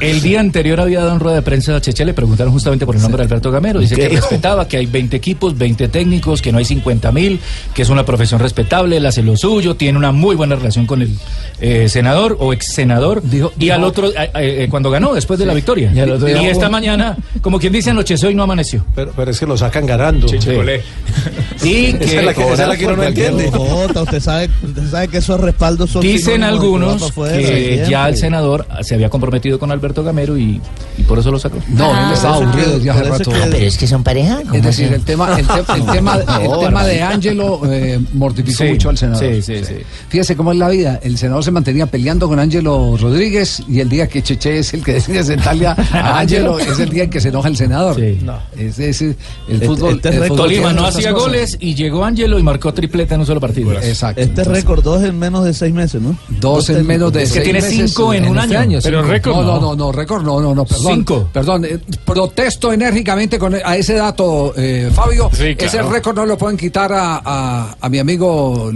El 0.00 0.20
día 0.22 0.40
anterior 0.40 0.80
había 0.80 1.00
dado 1.00 1.12
en 1.12 1.20
rueda 1.20 1.36
de 1.36 1.42
prensa 1.42 1.76
a 1.76 1.80
Cheche, 1.80 2.04
le 2.04 2.14
preguntaron 2.14 2.52
justamente 2.52 2.86
por 2.86 2.96
el 2.96 3.02
nombre 3.02 3.18
de 3.22 3.26
Alberto 3.26 3.50
Gamero. 3.50 3.80
Dice 3.80 3.94
¿Qué 3.94 4.08
que 4.08 4.16
respetaba, 4.16 4.66
que 4.66 4.76
hay 4.78 4.86
20 4.86 5.16
equipos, 5.16 5.56
20 5.56 5.88
técnicos, 5.88 6.42
que 6.42 6.52
no 6.52 6.58
hay 6.58 6.64
50 6.64 7.12
mil, 7.12 7.40
que 7.74 7.82
es 7.82 7.88
una 7.88 8.04
profesión 8.04 8.40
respetable, 8.40 8.96
él 8.96 9.06
hace 9.06 9.22
lo 9.22 9.36
suyo, 9.36 9.76
tiene 9.76 9.98
una 9.98 10.12
muy 10.12 10.34
buena 10.36 10.49
relación 10.56 10.86
con 10.86 11.02
el 11.02 11.10
eh, 11.60 11.88
senador 11.88 12.36
o 12.40 12.52
ex 12.52 12.72
senador. 12.72 13.22
y 13.58 13.70
al 13.70 13.84
otro, 13.84 14.08
eh, 14.08 14.30
eh, 14.34 14.66
cuando 14.70 14.90
ganó, 14.90 15.14
después 15.14 15.38
de 15.38 15.46
la 15.46 15.54
victoria. 15.54 15.92
Y 15.94 16.00
otro 16.00 16.26
esta 16.28 16.68
mañana, 16.68 17.16
como 17.40 17.58
quien 17.58 17.72
dice, 17.72 17.90
anocheció 17.90 18.30
y 18.30 18.34
no 18.34 18.42
amaneció. 18.42 18.84
Pero, 18.94 19.12
pero 19.16 19.30
es 19.30 19.38
que 19.38 19.46
lo 19.46 19.56
sacan 19.56 19.86
ganando. 19.86 20.26
Colé. 20.44 20.82
Y 21.62 21.86
Esa 21.88 21.98
que 21.98 22.04
es 22.18 22.24
la 22.24 22.32
que, 22.34 22.42
esa 22.52 22.62
es 22.62 22.68
la 22.70 22.76
que 22.78 22.86
uno 22.86 22.96
no 22.96 23.02
entiende. 23.02 23.50
Jota, 23.50 24.02
usted 24.02 24.20
sabe, 24.20 24.48
usted 24.62 24.90
sabe 24.90 25.08
que 25.08 25.18
esos 25.18 25.38
respaldos 25.38 25.90
son 25.90 26.00
Dicen 26.00 26.42
algunos 26.42 27.12
que 27.12 27.12
siempre. 27.12 27.86
ya 27.90 28.08
el 28.08 28.16
senador 28.16 28.66
se 28.80 28.94
había 28.94 29.10
comprometido 29.10 29.58
con 29.58 29.70
Alberto 29.70 30.02
Gamero 30.02 30.38
y, 30.38 30.58
y 30.96 31.02
por 31.02 31.18
eso 31.18 31.30
lo 31.30 31.38
sacó. 31.38 31.58
No, 31.68 31.90
él 31.90 32.14
estaba 32.14 32.36
aburrido 32.36 32.78
ya 32.78 32.94
hace 32.94 33.04
rato. 33.04 33.30
que- 33.30 33.38
Pero 33.50 33.56
es 33.66 33.76
que 33.76 33.86
son 33.86 34.02
pareja. 34.02 34.38
¿cómo 34.40 34.54
Es 34.54 34.62
decir, 34.62 34.86
así? 34.86 34.94
el 34.94 35.02
tema, 35.04 35.38
el, 35.38 35.46
te- 35.46 35.72
el 35.74 35.86
tema, 35.92 36.16
el 36.16 36.58
tema 36.60 36.86
de. 36.86 37.02
Ángelo 37.02 37.60
eh, 37.70 38.00
mortificó 38.14 38.64
Sí, 38.64 38.70
mucho 38.70 38.88
al 38.88 38.96
senador. 38.96 39.22
sí, 39.22 39.42
sí, 39.42 39.62
sí. 39.62 39.74
Fíjese 40.08 40.36
cómo 40.40 40.52
es 40.52 40.58
la 40.58 40.70
vida. 40.70 40.98
El 41.02 41.18
senador 41.18 41.44
se 41.44 41.50
mantenía 41.50 41.84
peleando 41.84 42.26
con 42.26 42.38
Ángelo 42.38 42.96
Rodríguez 42.96 43.62
y 43.68 43.80
el 43.80 43.90
día 43.90 44.06
que 44.08 44.22
Cheche 44.22 44.58
es 44.60 44.72
el 44.72 44.82
que 44.82 44.92
decide 44.94 45.22
sentarle 45.22 45.66
a, 45.66 45.72
a 45.92 46.18
Ángelo 46.20 46.58
es 46.58 46.78
el 46.78 46.88
día 46.88 47.04
en 47.04 47.10
que 47.10 47.20
se 47.20 47.28
enoja 47.28 47.48
el 47.48 47.56
senador. 47.58 48.00
Ese 48.00 48.88
es 48.88 49.02
el 49.02 49.16
Este- 49.48 49.66
fútbol. 49.66 49.96
este 49.96 50.08
el 50.08 50.14
récord- 50.14 50.28
fútbol 50.28 50.36
Tolima 50.38 50.72
no 50.72 50.86
hacía 50.86 51.12
cosas. 51.12 51.26
goles 51.28 51.56
y 51.60 51.74
llegó 51.74 52.04
Ángelo 52.06 52.38
y 52.38 52.42
marcó 52.42 52.72
tripleta 52.72 53.16
en 53.16 53.20
un 53.20 53.26
solo 53.26 53.38
partido. 53.40 53.72
Exacto. 53.74 54.20
Este 54.22 54.42
récord 54.44 54.82
dos 54.82 55.02
en 55.02 55.18
menos 55.18 55.44
de 55.44 55.52
seis 55.52 55.74
meses, 55.74 56.00
¿no? 56.00 56.16
Dos 56.40 56.70
en 56.70 56.86
menos 56.86 57.12
de 57.12 57.24
Es 57.24 57.28
que 57.28 57.34
seis 57.34 57.44
tiene 57.44 57.60
meses 57.60 57.90
cinco 57.94 58.14
en 58.14 58.26
un 58.26 58.38
este 58.38 58.56
año. 58.56 58.78
Pero 58.82 59.02
récord 59.02 59.34
no, 59.36 59.42
no, 59.42 59.60
no, 59.60 59.76
no, 59.76 59.92
récord 59.92 60.24
no, 60.24 60.40
no, 60.40 60.54
no, 60.54 60.64
perdón. 60.64 60.94
Cinco. 60.94 61.28
Perdón, 61.32 61.64
eh, 61.66 61.78
protesto 62.04 62.72
enérgicamente 62.72 63.38
con 63.38 63.54
a 63.54 63.76
ese 63.76 63.94
dato, 63.94 64.54
eh, 64.56 64.90
Fabio. 64.94 65.28
Sí, 65.32 65.54
Ese 65.58 65.82
récord 65.82 66.16
no 66.16 66.24
lo 66.24 66.38
pueden 66.38 66.56
quitar 66.56 66.92
a, 66.92 67.20
a, 67.22 67.76
a 67.80 67.88
mi 67.90 67.98
amigo 67.98 68.70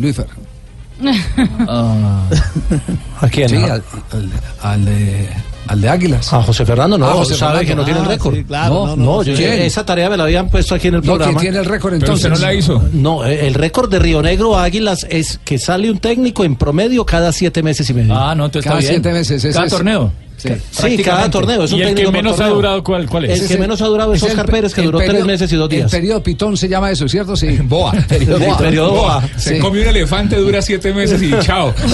Luifer. 1.01 1.49
¿A 1.69 3.29
quién? 3.31 3.49
Sí, 3.49 3.57
¿A- 3.57 3.75
al, 3.75 3.83
al- 4.13 4.31
al 4.63 4.85
de, 4.85 5.29
al 5.67 5.81
de 5.81 5.89
Águilas. 5.89 6.33
A 6.33 6.43
José 6.43 6.65
Fernando, 6.67 6.99
no, 6.99 7.07
Ah, 7.09 7.13
José 7.15 7.35
sabe 7.35 7.59
Fernando. 7.65 7.69
que 7.69 7.77
no 7.77 7.85
tiene 7.85 8.01
el 8.01 8.05
Ah, 8.07 8.09
récord. 8.09 8.35
sí, 8.35 8.45
claro, 8.45 8.87
no, 8.89 8.97
no, 8.97 9.23
yo- 9.23 9.35
¿quién? 9.35 9.53
esa 9.63 9.85
tarea 9.87 10.11
me 10.11 10.17
la 10.17 10.25
habían 10.25 10.49
puesto 10.49 10.75
aquí 10.75 10.89
en 10.89 10.95
el 10.95 11.01
No, 11.01 11.07
programa. 11.07 11.33
¿quién 11.33 11.53
tiene 11.53 11.59
el 11.59 11.65
récord 11.65 11.93
Pero 11.93 12.05
entonces? 12.05 12.27
usted 12.31 12.41
no 12.41 12.47
la 12.47 12.55
hizo. 12.55 12.83
No, 12.93 13.25
eh, 13.25 13.47
el 13.47 13.55
récord 13.55 13.91
de 13.91 13.99
Río 13.99 14.23
Negro 14.23 14.57
a 14.57 14.65
Águilas 14.65 15.07
es 15.09 15.41
que 15.45 15.59
sale 15.59 15.91
un 15.91 15.99
técnico 15.99 16.45
en 16.45 16.57
promedio 16.57 17.05
cada 17.07 17.33
siete 17.33 17.63
meses 17.63 17.89
y 17.91 17.95
medio. 17.95 18.15
Ah, 18.15 18.35
no, 18.35 18.47
entonces 18.47 18.69
Cada 18.69 18.81
está 18.81 18.91
bien. 18.93 19.03
siete 19.03 19.19
meses, 19.19 19.45
ese 19.45 19.53
Cada 19.55 19.67
es- 19.67 19.73
torneo. 19.73 20.13
Sí. 20.37 20.51
Sí, 20.71 20.97
cada 21.03 21.31
torneo. 21.31 21.65
Es 21.65 21.73
un 21.73 21.79
¿Y 21.79 21.83
el 21.83 21.95
que 21.95 22.11
menos 22.11 22.39
ha 22.41 22.49
durado 22.49 22.83
cuál, 22.85 23.09
cuál 23.09 23.25
es? 23.27 23.41
El 23.43 23.49
que 23.49 23.57
menos 23.59 23.81
ha 23.81 23.87
durado 23.87 24.13
es 24.15 24.23
el 24.23 24.31
Oscar 24.31 24.47
pe- 24.47 24.53
Pérez, 24.53 24.75
que 24.75 24.81
el 24.83 24.87
duró 24.87 24.99
tres 24.99 25.11
periodo- 25.11 25.27
meses 25.27 25.53
y 25.53 25.57
dos 25.57 25.69
días. 25.69 25.93
El 25.93 26.01
periodo 26.01 26.23
pitón 26.23 26.57
se 26.57 26.69
llama 26.69 26.91
eso, 26.91 27.09
¿cierto? 27.09 27.37
Sí. 27.37 27.57
Boa. 27.63 27.93
Periodo 28.09 28.39
Boa. 28.41 28.59
Periodo 28.59 28.91
Boa. 28.93 29.29
Se 29.37 29.55
Sí. 29.55 29.61
come 29.61 29.81
un 29.83 29.89
elefante, 29.89 30.37
dura 30.37 30.61
siete 30.63 30.93
meses 30.93 31.23
y 31.23 31.31
chao. 31.41 31.73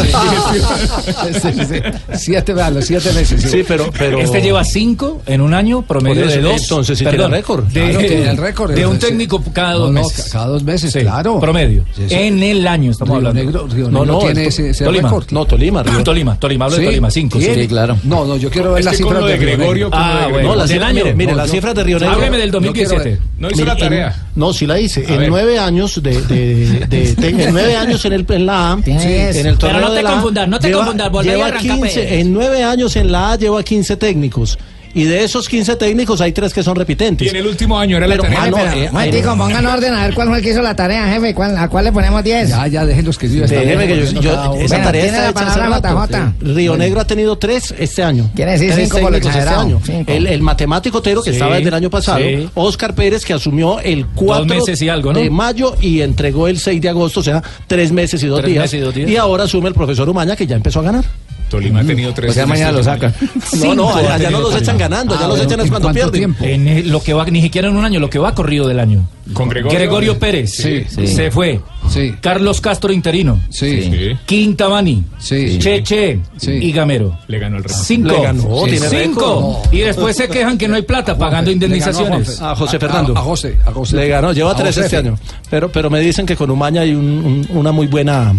Sí, 1.41 1.51
sí, 1.53 1.65
sí. 1.69 1.81
Siete, 2.15 2.53
vea, 2.55 2.71
los 2.71 2.85
siete 2.85 3.13
meses. 3.13 3.43
Sí, 3.51 3.65
pero, 3.67 3.91
pero 3.97 4.21
Este 4.21 4.41
lleva 4.43 4.65
cinco 4.65 5.23
en 5.27 5.41
un 5.41 5.55
año, 5.55 5.83
promedio 5.83 6.23
Por 6.23 6.31
eso, 6.33 6.37
de 6.37 6.43
dos. 6.43 6.63
entonces 6.63 6.99
sí 6.99 7.05
Perdón, 7.05 7.27
tiene 7.31 7.37
récord. 7.37 7.65
De, 7.65 7.81
Claro, 7.91 7.99
tiene 7.99 8.31
el 8.31 8.37
récord. 8.37 8.75
de 8.75 8.87
un 8.87 8.99
técnico 8.99 9.43
cada 9.53 9.75
dos 9.75 9.91
No, 9.93 10.01
no, 10.01 10.07
meses. 10.09 10.29
cada 10.33 10.47
dos 10.47 10.63
meses, 10.63 10.93
Sí, 10.93 11.01
claro. 11.01 11.39
Promedio. 11.41 11.85
Sí, 11.97 12.03
sí. 12.09 12.15
En 12.15 12.43
el 12.43 12.67
año 12.67 12.91
estamos 12.91 13.19
Río 13.19 13.29
hablando. 13.29 13.45
Negro, 13.45 13.67
Río 13.71 13.91
No, 13.91 14.01
Negro 14.01 14.13
no, 14.15 14.19
tiene 14.21 14.43
el- 14.43 14.49
ese, 14.49 14.71
ese 14.71 14.85
Tolima. 14.85 15.09
récord. 15.09 15.25
No, 15.31 15.45
Tolima. 15.47 15.83
Tolima, 16.05 16.37
Tolima, 16.39 16.65
hablo 16.67 16.77
de. 16.79 16.85
Tolima, 16.87 17.11
cinco. 17.11 17.39
Sí, 17.41 17.67
claro. 17.69 17.97
No, 18.05 18.25
no, 18.25 18.37
yo 18.41 18.51
quiero 18.51 18.73
ver 18.73 18.81
Es 18.81 18.85
las 18.87 18.97
que 18.97 19.03
con 19.03 19.13
cifras 19.13 19.23
lo 19.23 19.29
de. 19.29 19.39
Gregorio, 19.39 19.91
Ah, 19.93 20.27
bueno. 20.31 20.49
No, 20.49 20.55
la 20.57 20.63
del 20.65 20.73
cifra, 20.73 20.87
año. 20.89 21.05
mire, 21.05 21.15
mire, 21.15 21.31
No, 21.33 21.37
las 21.39 21.47
yo- 21.47 21.53
cifras 21.55 21.75
de 21.75 21.85
Río 21.85 21.99
Negro. 21.99 22.15
Hábleme 22.15 22.39
del 22.39 22.51
Yo 22.51 22.59
quiero 22.61 22.91
2017. 22.91 23.11
ver. 23.11 23.19
No 23.39 23.49
hizo 23.49 23.57
Mire, 23.57 23.67
la 23.67 23.73
en- 23.73 23.79
tarea. 23.79 24.27
no, 24.35 24.53
sí 24.53 24.67
la 24.67 24.81
hice. 24.81 25.05
A 25.07 25.13
En 25.13 25.19
ver. 25.21 25.29
nueve 25.29 25.59
años 25.59 26.03
de, 26.03 26.21
de, 26.23 26.87
de- 26.89 27.15
de- 27.15 27.29
en 27.45 27.53
nueve 27.53 27.77
años 27.77 28.05
en, 28.05 28.13
el, 28.15 28.27
en 28.29 28.47
la 28.47 28.73
A, 28.73 28.79
en 28.85 28.93
el 28.99 29.35
Pero 29.35 29.57
torneo 29.57 29.81
no 29.81 29.91
te 29.93 30.03
confundas, 30.03 30.49
no 30.49 30.59
te 30.59 30.69
lleva- 30.69 30.79
confundas, 30.81 31.11
volví 31.13 31.29
a 31.29 31.33
lleva 31.35 31.47
arrancar, 31.47 31.77
15, 31.79 32.21
en 32.21 32.33
nueve 32.33 32.65
años 32.65 32.97
en 32.97 33.13
la 33.13 33.33
A 33.33 33.37
lleva 33.37 33.63
15 33.63 33.97
técnicos. 33.97 34.59
Y 34.93 35.05
de 35.05 35.23
esos 35.23 35.49
15 35.49 35.77
técnicos 35.77 36.21
hay 36.21 36.33
tres 36.33 36.53
que 36.53 36.63
son 36.63 36.75
repitentes. 36.75 37.27
Y 37.27 37.31
en 37.31 37.37
el 37.37 37.47
último 37.47 37.79
año 37.79 37.97
era 37.97 38.07
la 38.09 38.15
Pero, 38.17 38.23
tarea. 38.25 38.43
ah, 38.43 38.51
no, 38.51 38.59
eh, 38.59 38.89
momentico, 38.91 39.33
eh, 39.33 39.37
pongan 39.39 39.67
orden 39.67 39.95
a 39.95 40.05
ver 40.07 40.15
cuál 40.15 40.29
fue 40.29 40.39
el 40.39 40.43
que 40.45 40.51
hizo 40.51 40.63
la 40.63 40.75
tarea, 40.75 41.07
jefe. 41.07 41.33
¿Cuál- 41.35 41.57
¿A 41.57 41.69
cuál 41.69 41.85
le 41.85 41.93
ponemos 41.93 42.25
10? 42.25 42.49
Ya, 42.49 42.67
ya, 42.67 42.85
déjenlos 42.85 43.17
que 43.17 43.29
yo 43.29 43.47
Déjeme 43.47 43.87
que 43.87 43.97
yo, 44.13 44.21
yo- 44.21 44.31
esa 44.33 44.49
Bueno, 44.77 44.85
tarea 44.85 45.05
está 45.07 45.19
la 45.23 45.31
hecha 45.31 45.41
hace 45.47 45.59
palabra 45.61 45.81
rato. 45.81 46.15
JJ. 46.17 46.35
Sí. 46.41 46.53
Río 46.55 46.77
Negro 46.77 47.01
ha 47.01 47.05
tenido 47.07 47.39
tres 47.39 47.73
este 47.79 48.03
año. 48.03 48.31
Quiere 48.35 48.53
decir 48.53 48.73
Tres 48.73 48.85
cinco 48.89 49.01
por 49.01 49.11
lo 49.13 49.17
este 49.19 49.29
exagerado. 49.29 49.61
año. 49.61 49.81
Cinco. 49.85 50.11
El, 50.13 50.27
el 50.27 50.43
matemático 50.43 51.01
Tero 51.01 51.23
que 51.23 51.31
Sí, 51.31 51.37
estaba 51.37 51.55
desde 51.57 51.69
el 51.69 51.75
año 51.75 51.91
pasado, 51.91 52.19
sí. 52.19 52.49
Oscar 52.55 52.95
Pérez 52.95 53.25
que 53.25 53.33
asumió 53.33 53.79
el 53.81 54.07
4 54.07 54.45
meses 54.45 54.83
y 54.83 54.89
algo, 54.89 55.13
¿no? 55.13 55.21
de 55.21 55.31
mayo 55.31 55.77
y 55.81 56.01
entregó 56.01 56.49
el 56.49 56.59
6 56.59 56.81
de 56.81 56.89
agosto, 56.89 57.21
o 57.21 57.23
sea, 57.23 57.43
tres 57.69 57.93
meses 57.93 58.21
y 58.23 58.27
dos, 58.27 58.41
Tres 58.41 58.51
días. 58.53 58.63
meses 58.63 58.79
y 58.81 58.83
dos 58.83 58.95
días. 58.95 59.09
Y 59.11 59.17
ahora 59.17 59.45
asume 59.45 59.69
el 59.69 59.75
profesor 59.75 60.09
Umaña 60.09 60.35
que 60.35 60.47
ya 60.47 60.57
empezó 60.57 60.81
a 60.81 60.83
ganar. 60.83 61.05
Tolima 61.51 61.81
ha 61.81 61.85
tenido 61.85 62.15
tres. 62.15 62.29
Pues 62.29 62.37
ya 62.37 62.47
mañana 62.47 62.73
lo 62.73 62.83
saca. 62.83 63.13
No, 63.61 63.75
no, 63.75 63.95
allá, 63.95 64.31
no 64.31 64.41
los 64.41 64.55
echan 64.57 64.79
ganando, 64.79 65.15
allá 65.15 65.25
Ah, 65.25 65.29
los 65.29 65.37
bueno, 65.39 65.51
echan 65.51 65.61
es 65.61 65.67
¿en 65.67 65.71
cuando 65.71 65.93
pierden. 65.93 66.13
tiempo? 66.13 66.45
En 66.45 66.69
el- 66.69 66.89
lo 66.89 67.03
que 67.03 67.13
va, 67.13 67.25
ni 67.27 67.43
siquiera 67.43 67.69
en 67.69 67.77
un 67.77 67.85
año, 67.85 68.01
lo 68.01 68.09
que 68.09 68.19
va 68.19 68.35
corrido 68.35 68.67
del 68.69 68.79
año. 68.81 69.07
Con 69.35 69.49
Gregorio. 69.49 69.79
Gregorio 69.79 70.19
Pérez 70.19 70.51
Sí, 70.53 70.85
sí. 70.89 71.07
se 71.07 71.31
fue. 71.31 71.61
Sí. 71.89 72.15
Carlos 72.21 72.61
Castro 72.61 72.93
interino. 72.93 73.41
Sí. 73.51 73.83
Sí. 73.83 74.17
Quintabani. 74.27 75.05
Sí. 75.19 75.59
Cheche 75.59 76.21
Sí. 76.37 76.53
y 76.53 76.73
Gamero. 76.73 77.19
Le 77.29 77.39
ganó 77.39 77.57
el 77.59 77.65
resto. 77.65 77.83
Cinco. 77.85 78.09
Le 78.11 78.23
ganó, 78.23 78.63
tiene 78.65 78.89
Cinco. 78.89 79.61
récord. 79.63 79.75
Y 79.75 79.79
después 79.81 80.17
se 80.17 80.29
quejan 80.29 80.57
que 80.59 80.67
no 80.69 80.75
hay 80.77 80.83
plata 80.83 81.17
pagando 81.19 81.51
Le 81.51 81.57
ganó 81.57 81.65
a 81.65 81.77
indemnizaciones. 81.77 82.41
A 82.41 82.55
José 82.57 82.79
Fernando. 82.79 83.17
A, 83.17 83.21
a 83.21 83.23
José, 83.23 83.59
a 83.65 83.71
José. 83.73 83.97
Le 83.97 84.09
ganó, 84.09 84.33
lleva 84.33 84.53
A 84.53 84.57
tres 84.57 84.77
este 84.79 84.97
año. 84.97 85.17
Pero, 85.51 85.71
pero 85.71 85.91
me 85.91 86.01
dicen 86.01 86.27
que 86.27 86.37
con 86.37 86.51
Umaña 86.51 86.83
hay 86.83 86.93
un- 86.95 87.47
un- 87.51 87.57
una 87.57 87.71
muy 87.73 87.87
buena, 87.87 88.35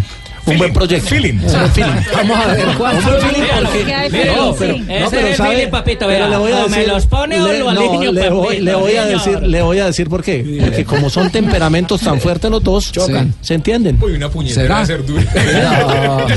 un 0.45 0.58
buen 0.58 0.73
proyecto. 0.73 1.08
Feeling. 1.10 1.39
Vamos 2.13 2.38
a 2.38 2.47
ver 2.54 2.65
cuánto. 2.77 3.08
Hombre, 3.08 3.21
feeling, 3.21 3.41
Míralo, 3.41 3.69
porque- 3.69 3.86
no, 4.36 4.54
feeling, 4.54 4.84
pero, 4.88 5.06
no, 5.06 5.10
pero 5.12 5.27
es 5.27 5.38
sabe- 5.38 5.49
feeling, 5.56 5.71
papito, 5.71 6.08
pero 6.08 6.27
le 6.27 6.38
voy 6.38 6.51
a 6.51 6.65
o 6.65 6.69
me 6.69 6.77
decir, 6.77 6.93
los 6.93 7.06
pone 7.06 7.41
o 7.41 7.47
le, 7.47 7.60
lo 7.60 7.73
no, 7.73 7.80
alineo, 7.82 8.12
le 8.12 8.30
voy, 8.30 8.45
papito, 8.47 8.63
le 8.63 8.75
voy 8.75 8.95
a 8.95 9.06
decir, 9.06 9.41
le 9.41 9.62
voy 9.62 9.80
a 9.80 9.86
decir 9.86 10.10
por 10.10 10.23
qué. 10.23 10.60
Porque 10.62 10.86
como 10.86 11.10
son 11.10 11.30
temperamentos 11.32 12.01
tan 12.01 12.19
fuertes 12.19 12.49
los 12.51 12.63
dos, 12.63 12.91
Chocan. 12.91 13.34
¿se 13.41 13.54
entienden? 13.54 13.97
Uy, 14.01 14.13
una 14.13 14.30
puñetera 14.30 14.63
¿Será? 14.63 14.80
de 14.80 14.86
ser 14.86 15.06
dura. 15.06 15.23
No, 16.01 16.27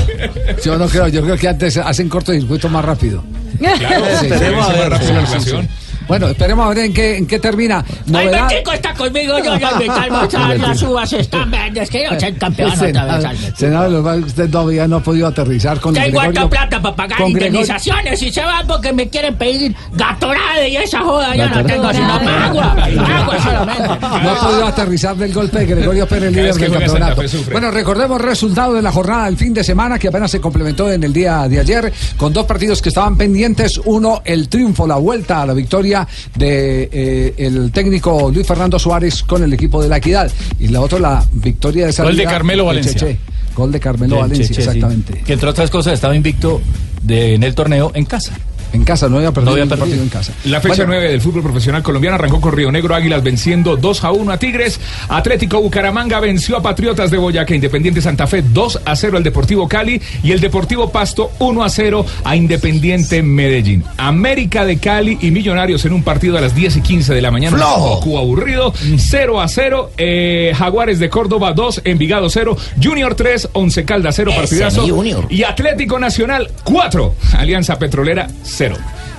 yo 0.63 0.77
no 0.77 0.87
creo, 0.87 1.07
yo 1.07 1.21
creo 1.23 1.37
que 1.37 1.47
antes 1.47 1.77
hacen 1.77 2.07
cortocircuito 2.09 2.69
más 2.69 2.83
rápido. 2.85 3.23
Claro, 3.59 4.05
Sí, 4.19 4.25
esperemos 4.27 4.67
sí, 4.67 4.73
a 4.73 4.89
ver. 4.89 5.67
Bueno, 6.07 6.27
esperemos 6.27 6.65
a 6.65 6.69
ver 6.69 6.77
en 6.79 6.93
qué, 6.93 7.17
en 7.17 7.25
qué 7.27 7.39
termina. 7.39 7.83
Ay, 7.87 7.95
Novedad. 8.11 8.47
chico 8.49 8.71
está 8.73 8.93
conmigo, 8.93 9.37
yo 9.39 9.57
ya 9.57 9.71
me 9.77 9.85
calmo, 9.87 10.27
ya 10.27 10.53
las 10.55 10.81
uvas 10.83 11.13
están 11.13 11.49
verdes, 11.51 11.89
que 11.89 12.03
yo 12.03 12.19
soy 12.19 12.33
campeón 12.33 12.71
otra 12.71 12.83
vez. 13.31 13.53
Senador, 13.55 13.95
Albert. 14.07 14.27
usted 14.27 14.49
todavía 14.49 14.87
no 14.87 14.97
ha 14.97 14.99
podido 15.03 15.27
aterrizar 15.27 15.79
con 15.79 15.93
Tengo 15.93 16.19
Gregorio- 16.21 16.49
plata 16.49 16.81
para 16.81 16.95
pagar 16.95 17.21
indemnizaciones 17.27 18.21
y 18.21 18.31
se 18.31 18.41
van 18.43 18.65
porque 18.67 18.93
me 18.93 19.09
quieren 19.09 19.35
pedir 19.35 19.75
gatorade 19.93 20.69
y 20.69 20.77
esa 20.77 21.01
joda. 21.01 21.35
Yo 21.35 21.49
no 21.49 21.65
tengo 21.65 21.91
sino 21.93 22.13
agua, 22.13 22.71
agua 22.73 23.39
solamente. 23.43 24.07
No 24.23 24.29
ha 24.31 24.39
podido 24.39 24.65
aterrizar 24.67 25.15
del 25.15 25.33
golpe 25.33 25.59
de 25.59 25.65
Gregorio 25.65 26.07
Pérez, 26.07 26.31
líder 26.31 26.55
del 26.55 26.71
campeonato. 26.71 27.21
Bueno, 27.51 27.71
recordemos 27.71 28.19
el 28.19 28.25
resultado 28.27 28.73
de 28.73 28.81
la 28.81 28.91
jornada 28.91 29.25
del 29.25 29.37
fin 29.37 29.53
de 29.53 29.63
semana 29.63 29.97
que 29.99 30.07
apenas 30.07 30.31
se 30.31 30.39
complementó 30.41 30.91
en 30.91 31.03
el 31.03 31.13
día 31.13 31.47
de 31.47 31.59
ayer 31.59 31.91
con 32.17 32.33
dos 32.33 32.45
partidos 32.45 32.81
que 32.81 32.89
estaban 32.89 33.17
pendientes. 33.17 33.79
Uno, 33.85 34.21
el 34.25 34.47
triunfo, 34.49 34.87
la 34.87 34.95
vuelta 34.95 35.41
a 35.41 35.45
la 35.45 35.53
victoria 35.53 35.94
de 36.35 36.89
eh, 36.91 37.33
el 37.37 37.71
técnico 37.71 38.31
Luis 38.33 38.45
Fernando 38.47 38.79
Suárez 38.79 39.23
con 39.23 39.43
el 39.43 39.53
equipo 39.53 39.81
de 39.81 39.89
la 39.89 39.97
Equidad. 39.97 40.31
Y 40.59 40.67
la 40.67 40.81
otra, 40.81 40.99
la 40.99 41.25
victoria 41.31 41.85
de 41.85 41.93
salida 41.93 42.11
Gol 42.11 42.17
de 42.17 42.25
Carmelo 42.25 42.65
Valencia. 42.65 42.93
Cheche. 42.93 43.17
Gol 43.55 43.71
de 43.71 43.79
Carmelo 43.79 44.15
Del 44.15 44.23
Valencia, 44.23 44.47
Cheche, 44.47 44.61
sí. 44.61 44.67
exactamente. 44.67 45.23
Que 45.25 45.33
entre 45.33 45.49
otras 45.49 45.69
cosas 45.69 45.93
estaba 45.93 46.15
invicto 46.15 46.61
de, 47.01 47.35
en 47.35 47.43
el 47.43 47.55
torneo 47.55 47.91
en 47.93 48.05
casa. 48.05 48.33
En 48.75 48.83
casa, 48.83 49.09
no 49.09 49.17
había 49.17 49.31
perdido 49.31 49.51
No 49.55 49.61
había 49.61 49.65
perdido. 49.65 49.85
partido 49.85 50.03
en 50.03 50.09
casa. 50.09 50.33
La 50.45 50.61
fecha 50.61 50.75
Bueno, 50.85 50.93
9 50.93 51.09
del 51.11 51.21
fútbol 51.21 51.43
profesional 51.43 51.81
colombiano 51.83 52.15
arrancó 52.15 52.39
con 52.41 52.51
Río 52.53 52.71
Negro 52.71 52.93
Águilas 52.95 53.23
venciendo 53.23 53.77
2 53.77 54.03
a 54.03 54.11
1 54.11 54.31
a 54.31 54.37
Tigres. 54.37 54.79
Atlético 55.09 55.61
Bucaramanga 55.61 56.19
venció 56.19 56.57
a 56.57 56.61
Patriotas 56.61 57.11
de 57.11 57.17
Boyacá. 57.17 57.55
Independiente 57.55 58.01
Santa 58.01 58.27
Fe 58.27 58.41
2 58.43 58.81
a 58.85 58.95
0 58.95 59.17
al 59.17 59.23
Deportivo 59.23 59.67
Cali. 59.67 60.01
Y 60.23 60.31
el 60.31 60.39
Deportivo 60.39 60.91
Pasto 60.91 61.31
1 61.39 61.63
a 61.63 61.69
0 61.69 62.05
a 62.23 62.35
Independiente 62.35 63.21
Medellín. 63.23 63.83
América 63.97 64.65
de 64.65 64.77
Cali 64.77 65.17
y 65.21 65.31
Millonarios 65.31 65.85
en 65.85 65.93
un 65.93 66.03
partido 66.03 66.37
a 66.37 66.41
las 66.41 66.53
10 66.55 66.77
y 66.77 66.81
15 66.81 67.13
de 67.13 67.21
la 67.21 67.31
mañana. 67.31 67.55
¡Flojo! 67.57 67.99
Cuba 68.01 68.19
aburrido. 68.21 68.73
0 68.97 69.41
a 69.41 69.47
0. 69.47 69.91
eh, 69.97 70.53
Jaguares 70.57 70.99
de 70.99 71.09
Córdoba 71.09 71.53
2. 71.53 71.81
Envigado 71.85 72.29
0. 72.29 72.57
Junior 72.81 73.15
3. 73.15 73.49
Once 73.53 73.83
Caldas 73.85 74.15
0. 74.15 74.31
Ese 74.31 74.39
Partidazo. 74.39 74.85
Y 75.29 75.43
Atlético 75.43 75.99
Nacional 75.99 76.49
4. 76.63 77.15
Alianza 77.37 77.77
Petrolera 77.79 78.27
0. 78.43 78.64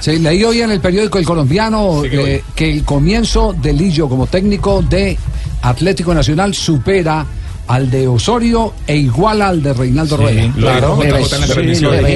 Sí, 0.01 0.19
leí 0.19 0.45
hoy 0.45 0.61
en 0.61 0.71
el 0.71 0.81
periódico 0.81 1.19
El 1.19 1.25
Colombiano 1.25 2.03
Sí, 2.03 2.09
eh, 2.13 2.45
que 2.55 2.71
el 2.71 2.85
comienzo 2.85 3.55
de 3.55 3.73
Lillo 3.73 4.09
como 4.09 4.27
técnico 4.27 4.83
de 4.83 5.17
Atlético 5.63 6.15
Nacional 6.15 6.55
supera 6.55 7.25
al 7.69 7.91
de 7.91 8.07
Osorio 8.09 8.73
e 8.87 8.97
iguala 8.97 9.49
al 9.49 9.63
de 9.63 9.73
Reinaldo 9.73 10.17
Rueda. 10.17 10.53
Claro. 10.57 10.99
Pero, 11.01 11.19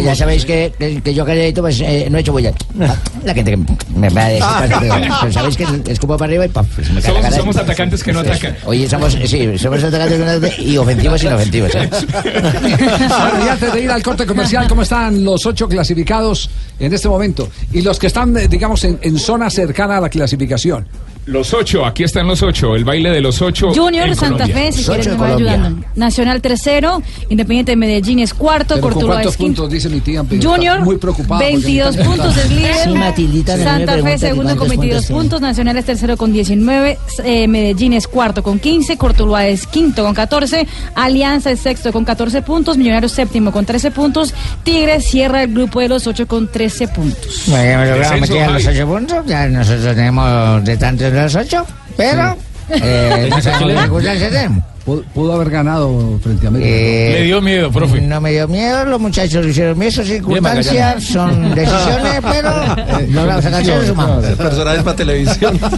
ya 0.02 0.14
sabéis 0.14 0.44
que, 0.44 0.72
que, 0.78 1.00
que 1.00 1.14
yo 1.14 1.24
crédito 1.24 1.62
pues 1.62 1.80
eh, 1.80 2.08
no 2.10 2.18
he 2.18 2.20
hecho 2.20 2.32
bulla. 2.32 2.52
La 3.24 3.34
gente 3.34 3.50
que 3.52 3.58
me 3.96 4.08
va 4.10 4.24
a 4.24 4.28
decir, 4.28 4.44
pues, 4.58 4.72
pero, 4.80 4.94
pero 5.20 5.32
sabéis 5.32 5.56
que 5.56 5.92
escupo 5.92 6.16
para 6.16 6.30
arriba 6.30 6.46
y 6.46 6.48
paf, 6.48 6.66
pues, 6.74 6.90
me 6.90 7.00
cae 7.00 7.12
la 7.14 7.20
Somos, 7.20 7.22
cara. 7.22 7.36
somos 7.36 7.56
atacantes 7.56 8.02
que 8.02 8.12
no 8.12 8.20
atacan. 8.20 8.56
Oye, 8.64 8.88
somos, 8.88 9.12
sí, 9.24 9.58
somos 9.58 9.82
atacantes 9.82 10.18
que 10.18 10.24
no 10.24 10.30
atacan 10.30 10.64
y 10.64 10.76
ofensivos 10.76 11.22
y 11.22 11.26
inofensivos. 11.26 11.74
¿eh? 11.74 11.90
Bueno, 12.70 13.44
y 13.44 13.48
antes 13.48 13.72
de 13.72 13.80
ir 13.82 13.90
al 13.90 14.02
corte 14.02 14.26
comercial, 14.26 14.66
¿cómo 14.68 14.82
están 14.82 15.24
los 15.24 15.44
ocho 15.46 15.68
clasificados 15.68 16.50
en 16.78 16.92
este 16.92 17.08
momento? 17.08 17.48
Y 17.72 17.82
los 17.82 17.98
que 17.98 18.06
están, 18.06 18.36
eh, 18.36 18.48
digamos, 18.48 18.84
en, 18.84 18.98
en 19.02 19.18
zona 19.18 19.50
cercana 19.50 19.98
a 19.98 20.00
la 20.00 20.08
clasificación. 20.08 20.86
Los 21.26 21.54
ocho, 21.54 21.84
aquí 21.84 22.02
están 22.02 22.26
los 22.26 22.42
ocho, 22.42 22.74
el 22.74 22.84
baile 22.84 23.10
de 23.10 23.20
los 23.20 23.40
ocho. 23.42 23.72
Junior 23.72 24.08
en 24.08 24.16
Santa 24.16 24.44
Colombia. 24.44 24.56
Fe, 24.56 24.72
si 24.72 24.84
quieres 24.84 25.06
me 25.08 25.14
va 25.16 25.28
ayudando. 25.28 25.84
Nacional 25.94 26.40
tercero, 26.40 27.02
Independiente 27.28 27.72
de 27.72 27.76
Medellín 27.76 28.18
es 28.20 28.34
cuarto, 28.34 28.74
Pero 28.74 28.80
¿con 28.82 28.92
Cortuluá 28.92 29.22
es 29.22 29.36
quinto. 29.36 29.62
puntos 29.62 29.70
dice 29.72 29.88
mi 29.88 30.00
tía? 30.00 30.24
Junior, 30.42 30.80
muy 30.80 30.96
preocupado. 30.96 31.40
porque 31.40 31.52
22 31.56 31.96
me 31.96 32.04
puntos 32.04 32.36
es 32.36 32.50
líder. 32.50 32.74
Sí, 32.84 32.90
me 32.90 33.62
Santa 33.62 33.98
Fe 34.02 34.18
segundo 34.18 34.56
con 34.56 34.66
cuántos 34.66 34.68
22 34.68 35.06
puntos. 35.06 35.40
Nacional 35.40 35.76
es 35.76 35.84
tercero 35.84 36.16
con 36.16 36.32
19. 36.32 36.98
eh, 37.24 37.46
Medellín 37.48 37.92
es 37.92 38.08
cuarto 38.08 38.42
con 38.42 38.58
15. 38.58 38.96
Cortuluá 38.96 39.46
es 39.46 39.66
quinto 39.66 40.02
con 40.02 40.14
14. 40.14 40.66
Alianza 40.94 41.50
es 41.50 41.60
sexto 41.60 41.92
con 41.92 42.04
14 42.04 42.42
puntos. 42.42 42.76
Millonarios 42.76 43.12
séptimo 43.12 43.52
con 43.52 43.64
13 43.64 43.90
puntos. 43.90 44.34
Tigres 44.64 45.04
cierra 45.06 45.42
el 45.44 45.52
grupo 45.54 45.80
de 45.80 45.88
los 45.88 46.06
8 46.06 46.26
con 46.26 46.48
13 46.50 46.88
puntos. 46.88 47.42
Bueno, 47.46 47.80
meter 48.20 48.42
a 48.42 48.50
los 48.50 48.64
Javi. 48.64 48.76
ocho 48.78 48.86
puntos. 48.88 49.26
Ya 49.26 49.46
nosotros 49.48 49.94
tenemos 49.94 50.64
de 50.64 50.76
tantos 50.76 51.09
de 51.12 51.22
los 51.22 51.34
ocho, 51.34 51.66
pero 51.96 52.36
eh, 52.68 53.26
no 53.30 53.40
sabemos 53.42 53.72
qué 53.72 53.80
circunstancias 53.80 54.30
tenemos. 54.30 54.64
Pudo, 54.84 55.02
pudo 55.14 55.34
haber 55.34 55.50
ganado 55.50 56.18
frente 56.22 56.46
a 56.46 56.48
América. 56.48 56.70
Eh, 56.70 57.16
Le 57.18 57.24
dio 57.24 57.42
miedo, 57.42 57.70
profe. 57.70 58.00
No 58.00 58.20
me 58.20 58.32
dio 58.32 58.48
miedo, 58.48 58.84
los 58.86 58.98
muchachos 59.00 59.44
lo 59.44 59.50
hicieron 59.50 59.78
bien, 59.78 59.92
circunstancias, 59.92 61.04
son 61.04 61.54
decisiones, 61.54 62.20
pero 62.22 62.50
logramos 63.10 63.44
sacar 63.44 63.64
seres 63.64 63.90
humanos. 63.90 64.24
Personajes 64.36 64.82
para 64.82 64.96
televisión. 64.96 65.60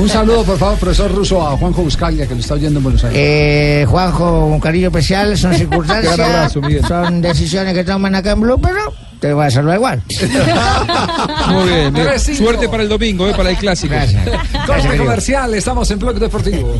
Un 0.00 0.08
saludo, 0.08 0.42
por 0.44 0.56
favor, 0.56 0.78
profesor 0.78 1.14
ruso, 1.14 1.46
a 1.46 1.58
Juanjo 1.58 1.82
Buscaglia, 1.82 2.26
que 2.26 2.34
lo 2.34 2.40
está 2.40 2.54
oyendo 2.54 2.78
en 2.78 2.84
Buenos 2.84 3.04
Aires. 3.04 3.18
Eh, 3.20 3.84
Juanjo, 3.86 4.46
un 4.46 4.58
cariño 4.58 4.86
especial, 4.86 5.36
son 5.36 5.54
circunstancias, 5.56 6.18
abrazo, 6.18 6.62
son 6.88 7.20
decisiones 7.20 7.74
que 7.74 7.84
toman 7.84 8.14
acá 8.14 8.30
en 8.30 8.40
Blue, 8.40 8.58
pero 8.58 8.94
te 9.20 9.34
voy 9.34 9.44
a 9.44 9.50
saludar 9.50 9.76
igual. 9.76 10.02
Muy 11.52 11.68
bien. 11.68 11.92
bien. 11.92 12.18
Suerte 12.18 12.66
para 12.70 12.82
el 12.82 12.88
domingo, 12.88 13.28
eh, 13.28 13.34
para 13.36 13.50
el 13.50 13.58
clásico. 13.58 13.92
Gracias. 13.92 14.26
Corte 14.66 14.96
comercial, 14.96 15.52
estamos 15.52 15.90
en 15.90 15.98
Blog 15.98 16.18
Deportivo. 16.18 16.78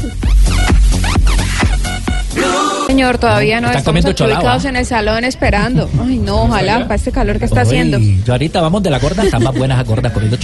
Señor, 2.90 3.18
todavía 3.18 3.60
no 3.60 3.68
Están 3.68 3.96
estamos 3.96 4.20
ubicados 4.20 4.64
en 4.64 4.74
el 4.74 4.84
salón 4.84 5.22
esperando. 5.22 5.88
Ay, 6.04 6.18
no, 6.18 6.42
ojalá, 6.42 6.80
para 6.82 6.96
este 6.96 7.12
calor 7.12 7.38
que 7.38 7.44
está 7.44 7.60
Uy, 7.60 7.66
haciendo. 7.68 8.00
Yo 8.00 8.32
ahorita 8.32 8.60
vamos 8.60 8.82
de 8.82 8.90
la 8.90 8.98
gorda, 8.98 9.22
están 9.22 9.44
más 9.44 9.54
buenas 9.54 9.78
las 9.78 9.86
gordas 9.86 10.12
comiendo 10.12 10.36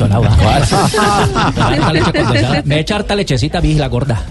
condensada. 2.12 2.62
Me 2.64 2.78
echa 2.78 2.94
harta 2.94 3.16
lechecita, 3.16 3.58
vi 3.58 3.74
la 3.74 3.88
gorda. 3.88 4.22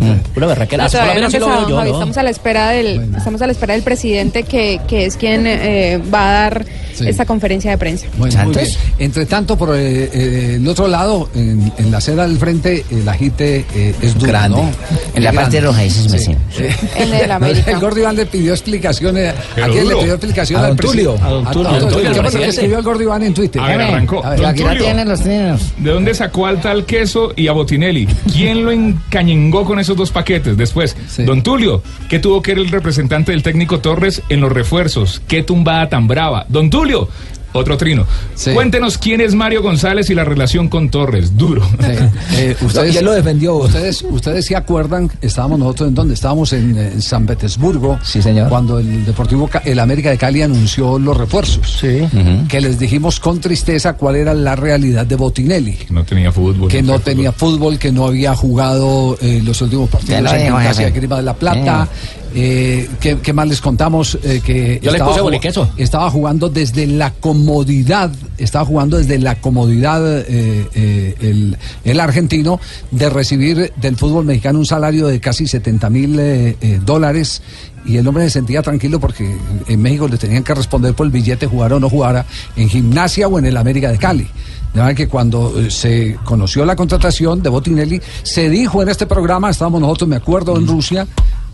Mm, 0.00 0.36
Una 0.36 0.46
berraquera. 0.46 0.82
No, 0.84 0.86
Así 0.86 0.96
por 0.96 1.06
lo 1.06 1.12
todavía 1.12 1.14
no 1.14 1.14
menos 1.14 1.32
sí 1.32 1.38
lo 1.38 1.46
empezado, 1.46 1.60
veo 1.66 1.68
yo, 1.68 1.76
Javi, 1.76 1.88
¿no? 1.90 1.94
Estamos 1.96 2.16
a 2.18 2.22
la 2.22 2.30
espera 2.30 2.68
del, 2.70 3.14
estamos 3.16 3.42
a 3.42 3.46
la 3.46 3.52
espera 3.52 3.74
del 3.74 3.82
presidente 3.82 4.42
que, 4.42 4.80
que 4.86 5.06
es 5.06 5.16
quien 5.16 5.46
eh, 5.46 6.00
va 6.12 6.28
a 6.28 6.32
dar 6.32 6.64
Sí. 6.94 7.08
esta 7.08 7.26
conferencia 7.26 7.72
de 7.72 7.78
prensa. 7.78 8.06
Bueno, 8.16 8.44
muy 8.44 8.54
bien. 8.54 8.68
Entre 9.00 9.26
tanto, 9.26 9.56
por 9.58 9.74
eh, 9.74 10.08
eh, 10.12 10.52
el 10.60 10.68
otro 10.68 10.86
lado, 10.86 11.28
en, 11.34 11.72
en 11.76 11.90
la 11.90 11.98
acera 11.98 12.24
del 12.24 12.38
frente, 12.38 12.84
el 12.88 13.08
agite 13.08 13.64
eh, 13.74 13.92
es 14.00 14.14
duro, 14.14 14.28
Grande. 14.28 14.58
¿no? 14.62 14.70
En 15.12 15.24
la 15.24 15.32
parte 15.32 15.60
roja, 15.60 15.82
ese 15.82 16.06
es 16.16 16.24
Sí. 16.24 16.36
En 16.96 17.12
el 17.12 17.30
América. 17.32 17.72
El 17.72 17.80
Gordo 17.80 17.98
Iván 17.98 18.14
le 18.14 18.26
pidió 18.26 18.52
explicaciones. 18.52 19.34
Pero 19.56 19.66
¿A 19.66 19.70
quién 19.70 19.88
le 19.88 19.96
pidió 19.96 20.14
explicaciones? 20.14 20.64
A 20.64 20.68
don 20.68 20.76
Tulio. 20.76 21.16
presi- 21.16 21.20
A 21.24 21.28
don 21.30 21.44
Tulio. 21.50 21.68
A 21.68 21.72
don 21.72 21.80
Don 21.80 21.88
Tulio, 21.90 22.02
¿Qué 22.02 22.06
el 22.06 22.14
fue 22.14 22.14
lo 22.14 22.14
que 22.14 22.20
presidente. 22.22 22.48
escribió 22.50 22.78
el 22.78 22.84
Gordo 22.84 23.02
Iván 23.02 23.22
en 23.24 23.34
Twitter? 23.34 23.60
A 23.62 23.66
ver, 23.66 23.80
arrancó. 23.80 24.24
A 24.24 24.30
ver, 24.30 24.38
Don 24.38 24.46
Aquí 24.50 24.62
la 24.62 24.76
tienen, 24.78 25.08
los 25.08 25.20
tienen. 25.20 25.56
¿De 25.78 25.90
dónde 25.90 26.14
sacó 26.14 26.46
al 26.46 26.60
tal 26.60 26.84
queso 26.86 27.32
y 27.34 27.48
a 27.48 27.52
Botinelli? 27.52 28.06
¿Quién 28.32 28.64
lo 28.64 28.70
encañengó 29.14 29.64
con 29.64 29.78
esos 29.78 29.96
dos 29.96 30.10
paquetes? 30.10 30.56
Después, 30.56 30.96
Sí. 31.08 31.22
Don 31.24 31.42
Tulio, 31.42 31.82
¿qué 32.08 32.18
tuvo 32.18 32.42
que 32.42 32.52
ver 32.54 32.64
el 32.64 32.70
representante 32.70 33.30
del 33.30 33.42
técnico 33.44 33.78
Torres 33.78 34.22
en 34.28 34.40
los 34.40 34.50
refuerzos? 34.50 35.22
¿Qué 35.28 35.42
tumbada 35.44 35.88
tan 35.88 36.08
brava? 36.08 36.46
Don 36.48 36.68
Tulio, 36.68 37.08
otro 37.54 37.76
trino. 37.78 38.06
Sí. 38.34 38.50
Cuéntenos 38.52 38.98
quién 38.98 39.20
es 39.20 39.34
Mario 39.34 39.62
González 39.62 40.10
y 40.10 40.14
la 40.14 40.24
relación 40.24 40.68
con 40.68 40.90
Torres. 40.90 41.36
Duro. 41.36 41.62
Sí. 41.80 41.92
Eh, 42.36 42.56
ustedes, 42.62 43.02
lo 43.02 43.12
defendió. 43.12 43.54
Ustedes, 43.64 44.02
ustedes 44.02 44.44
se 44.46 44.54
acuerdan, 44.56 45.10
estábamos 45.22 45.58
nosotros 45.58 45.88
en 45.88 45.94
donde 45.94 46.14
estábamos 46.14 46.52
en, 46.52 46.76
en 46.76 47.00
San 47.00 47.24
Petersburgo, 47.26 47.98
Sí, 48.02 48.20
señor. 48.20 48.48
cuando 48.48 48.78
el 48.78 49.04
Deportivo, 49.06 49.48
Ca- 49.48 49.62
el 49.64 49.78
América 49.78 50.10
de 50.10 50.18
Cali 50.18 50.42
anunció 50.42 50.98
los 50.98 51.16
refuerzos. 51.16 51.78
Sí. 51.80 52.00
Que 52.48 52.60
les 52.60 52.78
dijimos 52.78 53.20
con 53.20 53.40
tristeza 53.40 53.94
cuál 53.94 54.16
era 54.16 54.34
la 54.34 54.54
realidad 54.56 55.06
de 55.06 55.16
Botinelli. 55.16 55.78
No 55.90 56.04
tenía 56.04 56.30
fútbol. 56.32 56.68
que 56.68 56.82
no 56.82 56.98
tenía 56.98 57.32
fútbol, 57.32 57.78
que 57.78 57.90
no 57.92 58.06
había 58.06 58.34
jugado 58.34 59.16
eh, 59.20 59.40
los 59.44 59.60
últimos 59.62 59.88
partidos 59.88 60.22
lo 60.22 60.30
en 60.34 60.56
jefe. 60.58 60.84
de 60.84 60.90
Grima 60.90 61.16
de 61.16 61.22
la 61.22 61.34
Plata. 61.34 61.88
Eh, 62.36 62.88
¿qué, 63.00 63.18
qué 63.18 63.32
más 63.32 63.46
les 63.46 63.60
contamos? 63.60 64.18
Eh, 64.24 64.40
que 64.44 64.80
Yo 64.82 64.90
le 64.90 64.96
estaba 64.96 65.10
puse 65.10 65.20
ju- 65.20 65.24
boliqueso. 65.24 65.70
Estaba 65.76 66.10
jugando 66.10 66.48
desde 66.48 66.86
la 66.86 67.12
comodidad, 67.12 68.10
estaba 68.38 68.64
jugando 68.64 68.98
desde 68.98 69.18
la 69.18 69.36
comodidad 69.40 70.02
eh, 70.20 70.66
eh, 70.74 71.14
el, 71.20 71.56
el 71.84 72.00
argentino 72.00 72.58
de 72.90 73.08
recibir 73.08 73.72
del 73.76 73.96
fútbol 73.96 74.24
mexicano 74.24 74.58
un 74.58 74.66
salario 74.66 75.06
de 75.06 75.20
casi 75.20 75.46
70 75.46 75.90
mil 75.90 76.20
dólares. 76.84 77.40
Y 77.86 77.98
el 77.98 78.08
hombre 78.08 78.24
se 78.24 78.30
sentía 78.30 78.62
tranquilo 78.62 78.98
porque 78.98 79.30
en 79.68 79.82
México 79.82 80.08
le 80.08 80.16
tenían 80.16 80.42
que 80.42 80.54
responder 80.54 80.94
por 80.94 81.04
el 81.06 81.12
billete, 81.12 81.46
jugara 81.46 81.76
o 81.76 81.80
no 81.80 81.90
jugara, 81.90 82.24
en 82.56 82.68
gimnasia 82.68 83.28
o 83.28 83.38
en 83.38 83.44
el 83.44 83.56
América 83.58 83.92
de 83.92 83.98
Cali. 83.98 84.26
De 84.72 84.80
manera 84.80 84.94
que 84.96 85.06
cuando 85.06 85.70
se 85.70 86.16
conoció 86.24 86.64
la 86.64 86.74
contratación 86.76 87.42
de 87.42 87.50
Botinelli, 87.50 88.00
se 88.22 88.48
dijo 88.48 88.82
en 88.82 88.88
este 88.88 89.04
programa, 89.06 89.50
estábamos 89.50 89.82
nosotros, 89.82 90.08
me 90.08 90.16
acuerdo, 90.16 90.56
en 90.56 90.66
Rusia, 90.66 91.06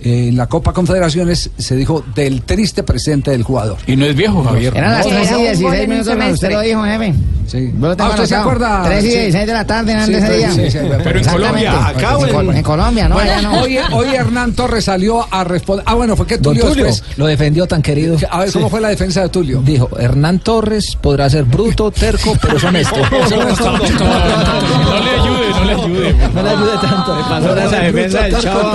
en 0.03 0.37
la 0.37 0.47
Copa 0.47 0.73
Confederaciones, 0.73 1.51
se 1.59 1.77
dijo 1.77 2.05
del 2.15 2.43
triste 2.43 2.83
presente 2.83 3.31
del 3.31 3.43
jugador. 3.43 3.77
Y 3.87 3.97
no 3.97 4.07
es 4.07 4.15
viejo, 4.17 4.43
Javier. 4.45 4.77
Eran 4.77 4.93
las 4.93 5.05
Sí, 5.05 5.11
3 5.11 5.31
y 5.31 5.33
un 5.33 5.39
gol 5.39 5.43
16 5.43 5.75
en 5.75 5.81
un 5.83 5.89
minutos 5.91 6.15
cuando 6.17 6.35
usted 6.35 6.51
lo 6.53 6.61
dijo, 6.61 6.83
jefe. 6.85 7.15
Sí. 7.47 7.73
Ah, 7.99 8.09
¿usted 8.11 8.27
se 8.27 8.37
acuerda? 8.37 8.83
3 8.85 9.05
y 9.05 9.09
Sí. 9.11 9.13
16 9.19 9.47
de 9.47 9.53
la 9.53 9.67
tarde 9.67 9.95
de 9.95 10.03
ese 10.19 10.37
día. 10.39 10.51
sí, 10.53 10.71
sí, 10.71 10.79
Pero 10.81 10.95
en 11.11 11.17
Exactamente. 11.19 11.31
Colombia, 11.31 11.87
acá 11.89 12.17
en- 12.21 12.57
En 12.57 12.63
Colombia, 12.63 13.09
no, 13.09 13.19
allá 13.19 13.43
no. 13.43 13.61
Hoy, 13.61 13.79
hoy 13.93 14.15
Hernán 14.15 14.53
Torres 14.53 14.85
salió 14.85 15.27
a 15.33 15.43
responder. 15.45 15.85
Ah, 15.89 15.95
bueno, 15.95 16.15
fue 16.17 16.27
que 16.27 16.39
Don 16.39 16.55
Tulio, 16.55 16.69
Tulio 16.69 16.85
después- 16.87 17.19
lo 17.19 17.27
defendió 17.27 17.67
tan 17.67 17.83
querido. 17.83 18.17
A 18.31 18.39
ver, 18.41 18.53
¿cómo 18.53 18.69
fue 18.71 18.81
la 18.81 18.89
defensa 18.89 19.23
de 19.23 19.29
Tulio? 19.31 19.61
Dijo, 19.63 19.89
Hernán 19.99 20.39
Torres 20.39 20.97
podrá 21.01 21.29
ser 21.29 21.45
bruto, 21.45 21.91
terco, 21.91 22.37
pero 22.41 22.57
es 22.57 22.65
honesto. 22.65 22.97
No 22.97 23.07
le 25.01 25.11
ayude, 25.11 25.51
no 25.51 25.65
le 25.65 25.73
ayude. 25.73 26.15
No 26.35 26.43
le 26.43 26.51
ayude 26.51 26.73
tanto. 26.81 27.25
pasó 27.29 27.57
esa 27.59 27.79
defensa 27.81 28.23
del 28.23 28.39
chavo. 28.39 28.73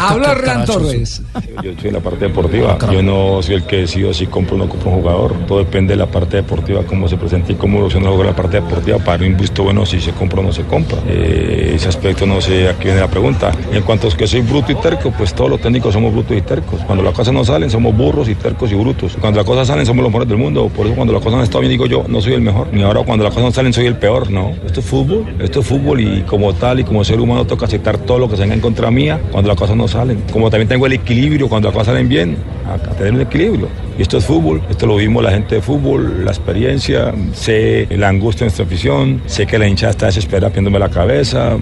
Habló 0.00 0.32
Hernán 0.32 0.64
Torres. 0.64 1.22
Yo 1.62 1.72
soy 1.78 1.88
en 1.88 1.94
la 1.94 2.00
parte 2.00 2.26
deportiva. 2.26 2.78
Yo 2.92 3.02
no 3.02 3.42
soy 3.42 3.56
el 3.56 3.64
que 3.64 3.76
decido 3.78 4.12
si 4.12 4.26
compro 4.26 4.56
o 4.56 4.58
no 4.58 4.68
compro 4.68 4.90
un 4.90 5.00
jugador. 5.00 5.34
Todo 5.46 5.58
depende 5.58 5.92
de 5.94 5.98
la 5.98 6.06
parte 6.06 6.36
deportiva, 6.36 6.82
cómo 6.84 7.08
se 7.08 7.16
presenta 7.16 7.52
y 7.52 7.54
cómo 7.54 7.78
evoluciona 7.78 8.06
el 8.06 8.10
juego 8.10 8.22
en 8.22 8.30
la 8.30 8.36
parte 8.36 8.60
deportiva 8.60 8.98
para 8.98 9.24
un 9.24 9.36
visto 9.36 9.64
bueno 9.64 9.86
si 9.86 10.00
se 10.00 10.12
compra 10.12 10.40
o 10.40 10.42
no 10.42 10.52
se 10.52 10.62
compra. 10.64 10.98
Eh, 11.06 11.72
ese 11.74 11.88
aspecto 11.88 12.26
no 12.26 12.40
sé, 12.40 12.68
aquí 12.68 12.84
viene 12.84 13.00
la 13.00 13.08
pregunta. 13.08 13.52
En 13.72 13.82
cuanto 13.82 14.08
a 14.08 14.10
que 14.10 14.26
soy 14.26 14.40
bruto 14.40 14.72
y 14.72 14.74
terco, 14.76 15.12
pues 15.16 15.34
todos 15.34 15.50
los 15.50 15.60
técnicos 15.60 15.94
somos 15.94 16.12
brutos 16.12 16.36
y 16.36 16.42
tercos. 16.42 16.80
Cuando 16.86 17.02
las 17.02 17.14
cosas 17.14 17.32
no 17.32 17.44
salen, 17.44 17.70
somos 17.70 17.96
burros 17.96 18.28
y 18.28 18.34
tercos 18.34 18.70
y 18.72 18.74
brutos. 18.74 19.16
Cuando 19.20 19.38
las 19.38 19.46
cosas 19.46 19.68
salen, 19.68 19.86
somos 19.86 20.02
los 20.02 20.10
mejores 20.10 20.28
del 20.28 20.38
mundo. 20.38 20.68
Por 20.68 20.86
eso 20.86 20.94
cuando 20.94 21.12
las 21.12 21.22
cosas 21.22 21.38
no 21.38 21.44
están 21.44 21.60
bien, 21.60 21.70
digo 21.70 21.86
yo, 21.86 22.04
no 22.08 22.20
soy 22.20 22.34
el 22.34 22.40
mejor. 22.40 22.68
Ni 22.72 22.82
ahora 22.82 23.02
cuando 23.04 23.24
las 23.24 23.32
cosas 23.32 23.46
no 23.46 23.52
salen, 23.52 23.72
soy 23.72 23.86
el 23.86 23.96
peor. 23.96 24.30
No, 24.30 24.50
esto 24.66 24.80
es 24.80 24.86
fútbol. 24.86 25.34
Esto 25.38 25.60
es 25.60 25.66
fútbol 25.66 26.00
y 26.00 26.22
como 26.22 26.52
tal 26.54 26.80
y 26.82 26.84
como 26.84 27.04
ser 27.04 27.20
humano 27.20 27.46
toca 27.46 27.66
aceptar 27.66 27.98
todo 27.98 28.18
lo 28.18 28.28
que 28.28 28.36
se 28.36 28.42
venga 28.42 28.54
en 28.54 28.60
contra 28.60 28.90
mía 28.90 29.20
cuando 29.30 29.48
las 29.48 29.56
cosas 29.56 29.76
no 29.76 29.86
salen. 29.88 30.22
Como 30.32 30.50
también 30.50 30.68
tengo 30.68 30.86
el 30.86 30.92
equilibrio 30.92 31.48
cuando 31.48 31.68
las 31.68 31.74
cosas 31.74 31.94
salen 31.94 32.08
bien, 32.08 32.36
a, 32.68 32.76
tener 32.76 33.14
un 33.14 33.20
equilibrio. 33.20 33.68
Y 33.98 34.02
esto 34.02 34.18
es 34.18 34.24
fútbol, 34.24 34.60
esto 34.68 34.86
lo 34.86 34.96
vimos 34.96 35.22
la 35.22 35.30
gente 35.30 35.56
de 35.56 35.62
fútbol, 35.62 36.24
la 36.24 36.32
experiencia, 36.32 37.14
sé 37.32 37.86
la 37.90 38.08
angustia 38.08 38.40
de 38.40 38.46
nuestra 38.46 38.64
afición, 38.64 39.22
sé 39.26 39.46
que 39.46 39.58
la 39.58 39.68
hinchada 39.68 39.90
está 39.90 40.06
desesperada 40.06 40.50
pidiéndome 40.50 40.78
la 40.78 40.88
cabeza. 40.88 41.56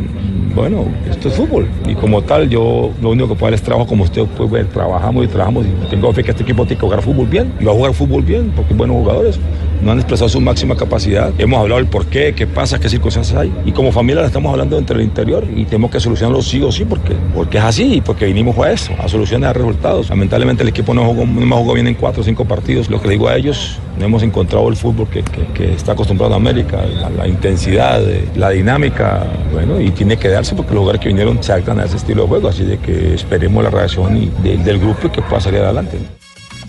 Bueno, 0.54 0.86
esto 1.08 1.28
es 1.28 1.34
fútbol. 1.34 1.68
Y 1.86 1.94
como 1.94 2.22
tal, 2.22 2.48
yo 2.48 2.90
lo 3.00 3.10
único 3.10 3.28
que 3.28 3.34
puedo 3.34 3.50
dar 3.50 3.54
es 3.54 3.62
trabajo, 3.62 3.86
como 3.86 4.04
usted 4.04 4.24
puede 4.24 4.50
ver, 4.50 4.66
trabajamos 4.66 5.24
y 5.24 5.28
trabajamos. 5.28 5.66
Y 5.66 5.90
tengo 5.90 6.12
fe 6.12 6.24
que 6.24 6.30
este 6.30 6.42
equipo 6.42 6.64
tiene 6.64 6.80
que 6.80 6.86
jugar 6.86 7.02
fútbol 7.02 7.26
bien. 7.26 7.52
Y 7.60 7.64
va 7.64 7.72
a 7.72 7.74
jugar 7.74 7.94
fútbol 7.94 8.22
bien, 8.22 8.52
porque 8.56 8.72
hay 8.72 8.78
buenos 8.78 8.96
jugadores. 8.96 9.40
No 9.82 9.92
han 9.92 9.98
expresado 9.98 10.28
su 10.28 10.40
máxima 10.40 10.76
capacidad. 10.76 11.32
Hemos 11.38 11.58
hablado 11.60 11.80
del 11.80 11.88
por 11.90 12.06
qué, 12.06 12.34
qué 12.34 12.46
pasa, 12.46 12.78
qué 12.78 12.88
circunstancias 12.88 13.38
hay. 13.38 13.52
Y 13.64 13.72
como 13.72 13.92
familia 13.92 14.20
la 14.20 14.26
estamos 14.26 14.50
hablando 14.52 14.76
entre 14.78 14.96
el 14.96 15.02
interior 15.02 15.44
y 15.56 15.64
tenemos 15.64 15.90
que 15.90 16.00
solucionarlo 16.00 16.42
sí 16.42 16.62
o 16.62 16.70
sí, 16.70 16.84
porque, 16.84 17.14
porque 17.34 17.58
es 17.58 17.64
así 17.64 17.94
y 17.94 18.00
porque 18.00 18.26
vinimos 18.26 18.56
a 18.58 18.70
eso, 18.72 18.92
a 18.98 19.08
solucionar 19.08 19.56
resultados. 19.56 20.10
Lamentablemente 20.10 20.62
el 20.62 20.68
equipo 20.68 20.92
no 20.92 21.04
jugó, 21.06 21.24
no 21.24 21.56
jugó 21.56 21.74
bien 21.74 21.86
en 21.86 21.94
cuatro 21.94 22.20
o 22.20 22.24
cinco 22.24 22.44
partidos. 22.44 22.90
Lo 22.90 23.00
que 23.00 23.08
le 23.08 23.14
digo 23.14 23.28
a 23.28 23.36
ellos, 23.36 23.78
no 23.98 24.04
hemos 24.04 24.22
encontrado 24.22 24.68
el 24.68 24.76
fútbol 24.76 25.08
que, 25.08 25.22
que- 25.22 25.72
está 25.72 25.92
acostumbrado 25.92 26.34
a 26.34 26.36
América, 26.36 26.78
la, 27.16 27.26
intensidad, 27.26 28.02
eh, 28.08 28.24
la 28.36 28.50
dinámica, 28.50 29.24
bueno, 29.52 29.80
y 29.80 29.90
tiene 29.90 30.16
que 30.18 30.28
darse 30.28 30.54
porque 30.54 30.72
los 30.74 30.80
jugadores 30.80 31.00
que 31.00 31.08
vinieron 31.08 31.42
se 31.42 31.52
adaptan 31.52 31.80
a 31.80 31.84
ese 31.84 31.96
estilo 31.96 32.22
de 32.22 32.28
juego. 32.28 32.48
Así 32.48 32.64
de 32.64 32.78
que 32.78 33.14
esperemos 33.14 33.62
la 33.64 33.70
reacción 33.70 34.16
y- 34.16 34.30
del 34.58 34.78
grupo 34.78 35.06
y 35.06 35.10
que 35.10 35.22
pueda 35.22 35.40
salir 35.40 35.60
adelante. 35.60 35.98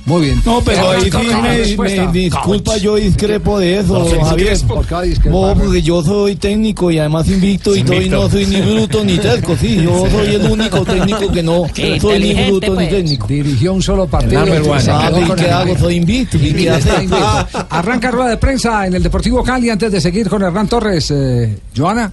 Muy 0.06 0.22
bien. 0.26 0.42
No, 0.46 0.62
pero 0.62 0.92
ahí 0.92 1.10
sí 1.12 1.78
me, 1.78 2.12
disculpa, 2.12 2.78
yo 2.78 2.96
discrepo 2.96 3.60
de 3.60 3.80
eso, 3.80 4.00
¿Por 4.00 4.12
qué 4.12 4.24
Javier. 4.24 4.58
No, 5.26 5.56
porque 5.58 5.82
yo 5.82 6.04
soy 6.04 6.36
técnico 6.36 6.92
y 6.92 7.00
además 7.00 7.28
invicto 7.28 7.76
y, 7.76 7.84
todo, 7.84 7.94
y 7.94 7.98
Invicto. 7.98 8.22
no 8.24 8.30
soy 8.30 8.46
ni 8.48 8.62
bruto 8.62 9.04
ni 9.04 9.18
terco, 9.18 9.56
sí, 9.56 9.82
yo 9.84 10.10
soy 10.10 10.36
el 10.36 10.52
único 10.52 10.84
técnico 10.84 11.32
que 11.32 11.44
no 11.44 11.66
soy 12.00 12.20
ni 12.20 12.34
bruto 12.34 12.74
pues. 12.74 12.90
ni 12.90 12.96
técnico. 12.96 13.28
Dirigió 13.28 13.74
un 13.74 13.82
solo 13.82 14.08
partido. 14.08 14.46
Y 14.46 14.52
Ah, 14.92 15.08
quedó 15.10 15.22
¿y 15.22 15.26
con 15.26 15.36
qué 15.36 15.50
hago? 15.50 15.78
Soy 15.78 15.96
invicto, 15.96 16.38
¿y 16.38 16.54
qué 16.54 16.70
hace? 16.70 16.90
Arranca 17.70 18.12
rueda 18.12 18.30
de 18.30 18.38
prensa 18.38 18.88
en 18.88 18.96
el 18.96 19.04
Deportivo 19.04 19.44
Cali 19.44 19.70
antes 19.70 19.92
de 19.92 20.02
seguir 20.02 20.28
con 20.30 20.42
Hernán 20.42 20.68
Torres. 20.68 21.12
Eh, 21.12 21.58
Joana. 21.76 22.12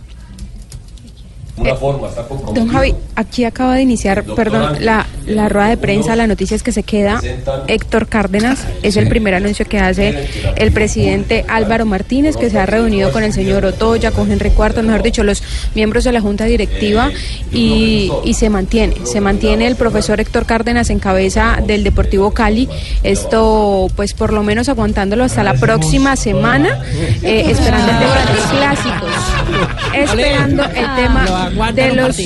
Una 1.59 1.75
forma, 1.75 2.09
está 2.09 2.23
comprometido. 2.23 2.64
Don 2.64 2.73
Javi, 2.73 2.94
aquí 3.14 3.44
acaba 3.44 3.75
de 3.75 3.83
iniciar, 3.83 4.25
perdón, 4.25 4.77
la, 4.81 5.07
la 5.27 5.49
rueda 5.49 5.68
de 5.68 5.77
prensa, 5.77 6.16
la 6.16 6.27
noticia 6.27 6.55
es 6.55 6.62
que 6.62 6.73
se 6.73 6.83
queda 6.83 7.21
Héctor 7.66 8.09
Cárdenas, 8.09 8.66
es 8.83 8.97
el 8.97 9.09
primer 9.09 9.35
anuncio 9.35 9.66
que 9.66 9.79
hace 9.79 10.29
el 10.57 10.73
presidente 10.73 11.44
Álvaro 11.49 11.87
Martínez, 11.87 12.37
que 12.37 12.51
se 12.51 12.59
ha 12.59 12.66
reunido 12.66 13.12
con 13.12 13.23
el 13.23 13.33
señor 13.33 13.64
Otoya, 13.64 14.11
con 14.11 14.31
Henry 14.31 14.51
Cuarto, 14.51 14.83
mejor 14.83 15.03
dicho, 15.03 15.25
los 15.25 15.42
miembros 15.75 16.05
de 16.05 16.12
la 16.12 16.21
Junta 16.21 16.44
Directiva, 16.44 17.11
y, 17.53 18.11
y 18.25 18.35
se 18.35 18.51
mantiene, 18.51 18.94
se 19.05 19.21
mantiene 19.21 19.66
el 19.66 19.77
profesor 19.77 20.21
Héctor 20.21 20.47
Cárdenas 20.47 20.90
en 20.90 20.99
cabeza 20.99 21.59
del 21.66 21.85
Deportivo 21.85 22.33
Cali, 22.33 22.68
esto 23.03 23.88
pues 23.97 24.14
por 24.14 24.33
lo 24.33 24.42
menos 24.42 24.68
aguantándolo 24.68 25.25
hasta 25.25 25.42
la 25.42 25.55
próxima 25.55 26.16
semana, 26.16 26.81
eh, 27.23 27.44
esperando 27.47 27.90
el 27.90 27.99
tema 27.99 28.14
de 28.14 28.35
los 28.35 28.44
clásicos, 28.47 29.11
esperando 29.94 30.64
el 30.64 30.94
tema 30.97 31.47
de 31.74 31.94
los, 31.94 32.16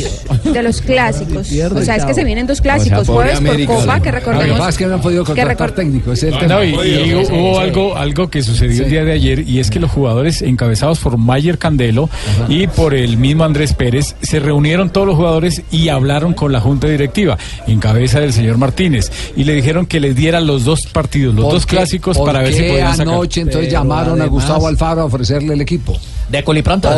de 0.44 0.62
los 0.62 0.80
clásicos. 0.80 1.48
O 1.74 1.82
sea, 1.82 1.96
es 1.96 2.04
que 2.04 2.14
se 2.14 2.24
vienen 2.24 2.46
dos 2.46 2.60
clásicos, 2.60 3.06
jueves 3.08 3.40
por 3.40 3.64
Copa, 3.66 3.94
que 3.94 3.98
Lo 3.98 4.02
que 4.02 4.10
recordemos 4.12 4.58
pasa 4.58 4.70
es 4.70 4.76
que 4.78 4.86
no 4.86 4.94
han 4.94 5.00
podido 5.00 5.24
contratar 5.24 5.72
técnico. 5.72 6.12
ese 6.12 6.28
es 6.28 6.34
el 6.34 6.40
tema. 6.40 6.54
No, 6.54 6.64
y, 6.64 6.68
y 6.74 7.14
hubo 7.14 7.58
algo, 7.58 7.96
algo 7.96 8.28
que 8.28 8.42
sucedió 8.42 8.84
el 8.84 8.90
día 8.90 9.04
de 9.04 9.12
ayer 9.12 9.48
y 9.48 9.58
es 9.60 9.70
que 9.70 9.80
los 9.80 9.90
jugadores 9.90 10.42
encabezados 10.42 10.98
por 10.98 11.16
Mayer 11.18 11.58
Candelo 11.58 12.08
y 12.48 12.66
por 12.66 12.94
el 12.94 13.16
mismo 13.16 13.44
Andrés 13.44 13.74
Pérez 13.74 14.14
se 14.22 14.40
reunieron 14.40 14.90
todos 14.90 15.06
los 15.06 15.16
jugadores 15.16 15.62
y 15.70 15.88
hablaron 15.88 16.34
con 16.34 16.52
la 16.52 16.60
junta 16.60 16.86
directiva 16.88 17.38
en 17.66 17.78
cabeza 17.80 18.20
del 18.20 18.32
señor 18.32 18.58
Martínez 18.58 19.10
y 19.36 19.44
le 19.44 19.54
dijeron 19.54 19.86
que 19.86 20.00
les 20.00 20.14
diera 20.16 20.40
los 20.40 20.64
dos 20.64 20.86
partidos, 20.86 21.34
los 21.34 21.44
¿Por 21.44 21.54
dos 21.54 21.66
qué- 21.66 21.76
clásicos 21.76 22.18
para 22.18 22.40
ver 22.42 22.52
si 22.54 22.62
podían 22.62 22.96
sacar. 22.96 23.14
anoche 23.14 23.40
entonces 23.40 23.68
Pero 23.68 23.72
llamaron 23.80 24.20
a 24.20 24.26
Gustavo 24.26 24.66
Alfaro 24.68 25.02
a 25.02 25.04
ofrecerle 25.04 25.54
el 25.54 25.60
equipo? 25.60 25.98
De 26.28 26.42
colipronto, 26.44 26.88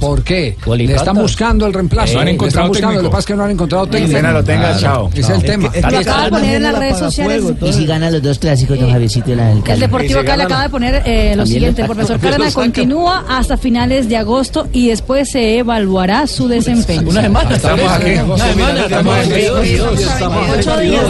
¿Por 0.00 0.22
qué? 0.24 0.56
¿Por 0.64 0.76
qué? 0.78 0.86
Le 0.86 0.94
están 0.94 1.16
buscando 1.16 1.43
el 1.50 1.72
reemplazo. 1.72 2.18
Han 2.20 2.26
Le 2.26 2.32
están 2.46 2.68
buscando. 2.68 2.94
Lo 2.96 3.02
que 3.02 3.08
pasa 3.08 3.18
es 3.20 3.26
que 3.26 3.34
no 3.34 3.44
han 3.44 3.50
encontrado 3.50 3.86
técnico. 3.86 4.16
Apenas 4.16 4.32
lo 4.34 4.44
tenga, 4.44 4.76
chao. 4.78 5.10
Es 5.14 5.28
el 5.28 5.42
tema. 5.42 5.70
Lo 5.90 5.98
acaba 5.98 6.24
de 6.24 6.30
poner 6.30 6.54
en 6.56 6.62
las 6.62 6.78
redes 6.78 6.98
sociales. 6.98 7.42
Y 7.62 7.72
si 7.72 7.86
gana 7.86 8.10
los 8.10 8.22
dos 8.22 8.38
clásicos, 8.38 8.78
don 8.78 8.90
Javiercito 8.90 9.30
y 9.32 9.34
la 9.36 9.46
del 9.48 9.62
El. 9.66 9.80
Deportivo 9.80 10.24
Cali 10.24 10.42
acaba 10.42 10.62
de 10.62 10.68
poner 10.68 11.02
eh, 11.04 11.34
lo 11.36 11.46
siguiente, 11.46 11.82
el 11.82 11.88
le- 11.88 11.94
profesor 11.94 12.18
Cárdenas 12.20 12.54
continúa 12.54 13.24
hasta 13.28 13.56
finales 13.56 14.08
de 14.08 14.16
agosto 14.16 14.68
y 14.72 14.88
después 14.88 15.30
se 15.30 15.58
evaluará 15.58 16.26
su 16.26 16.48
desempeño. 16.48 17.08
Una 17.10 17.22
semana, 17.22 17.56
Estamos 17.56 17.90
aquí. 17.92 18.10
Una 18.14 18.38
semana, 18.38 18.80
estamos 18.80 19.14
aquí. 19.16 19.42
Ocho 20.58 20.76
días. 20.80 21.04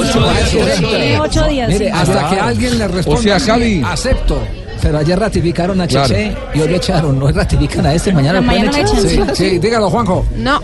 Ocho 1.20 1.44
días. 1.49 1.68
Mire, 1.68 1.90
hasta 1.90 2.31
que 2.31 2.40
alguien 2.40 2.79
le 2.79 2.88
responda. 2.88 3.20
O 3.20 3.23
sea, 3.23 3.38
Javi- 3.57 3.83
Acepto. 3.85 4.38
Pero 4.85 4.99
ayer 4.99 5.18
ratificaron 5.18 5.81
a 5.81 5.87
Claro. 5.87 6.09
Cheche 6.09 6.37
y 6.55 6.61
hoy 6.61 6.68
lo 6.68 6.77
echaron. 6.77 7.18
No 7.18 7.29
ratifican 7.33 7.87
a 7.87 7.94
este, 7.94 8.12
mañana 8.12 8.40
lo 8.42 8.47
pueden 8.47 8.68
echar. 8.68 8.87
Sí, 8.87 9.18
sí, 9.33 9.59
dígalo, 9.59 9.88
Juanjo. 9.88 10.27
No. 10.37 10.61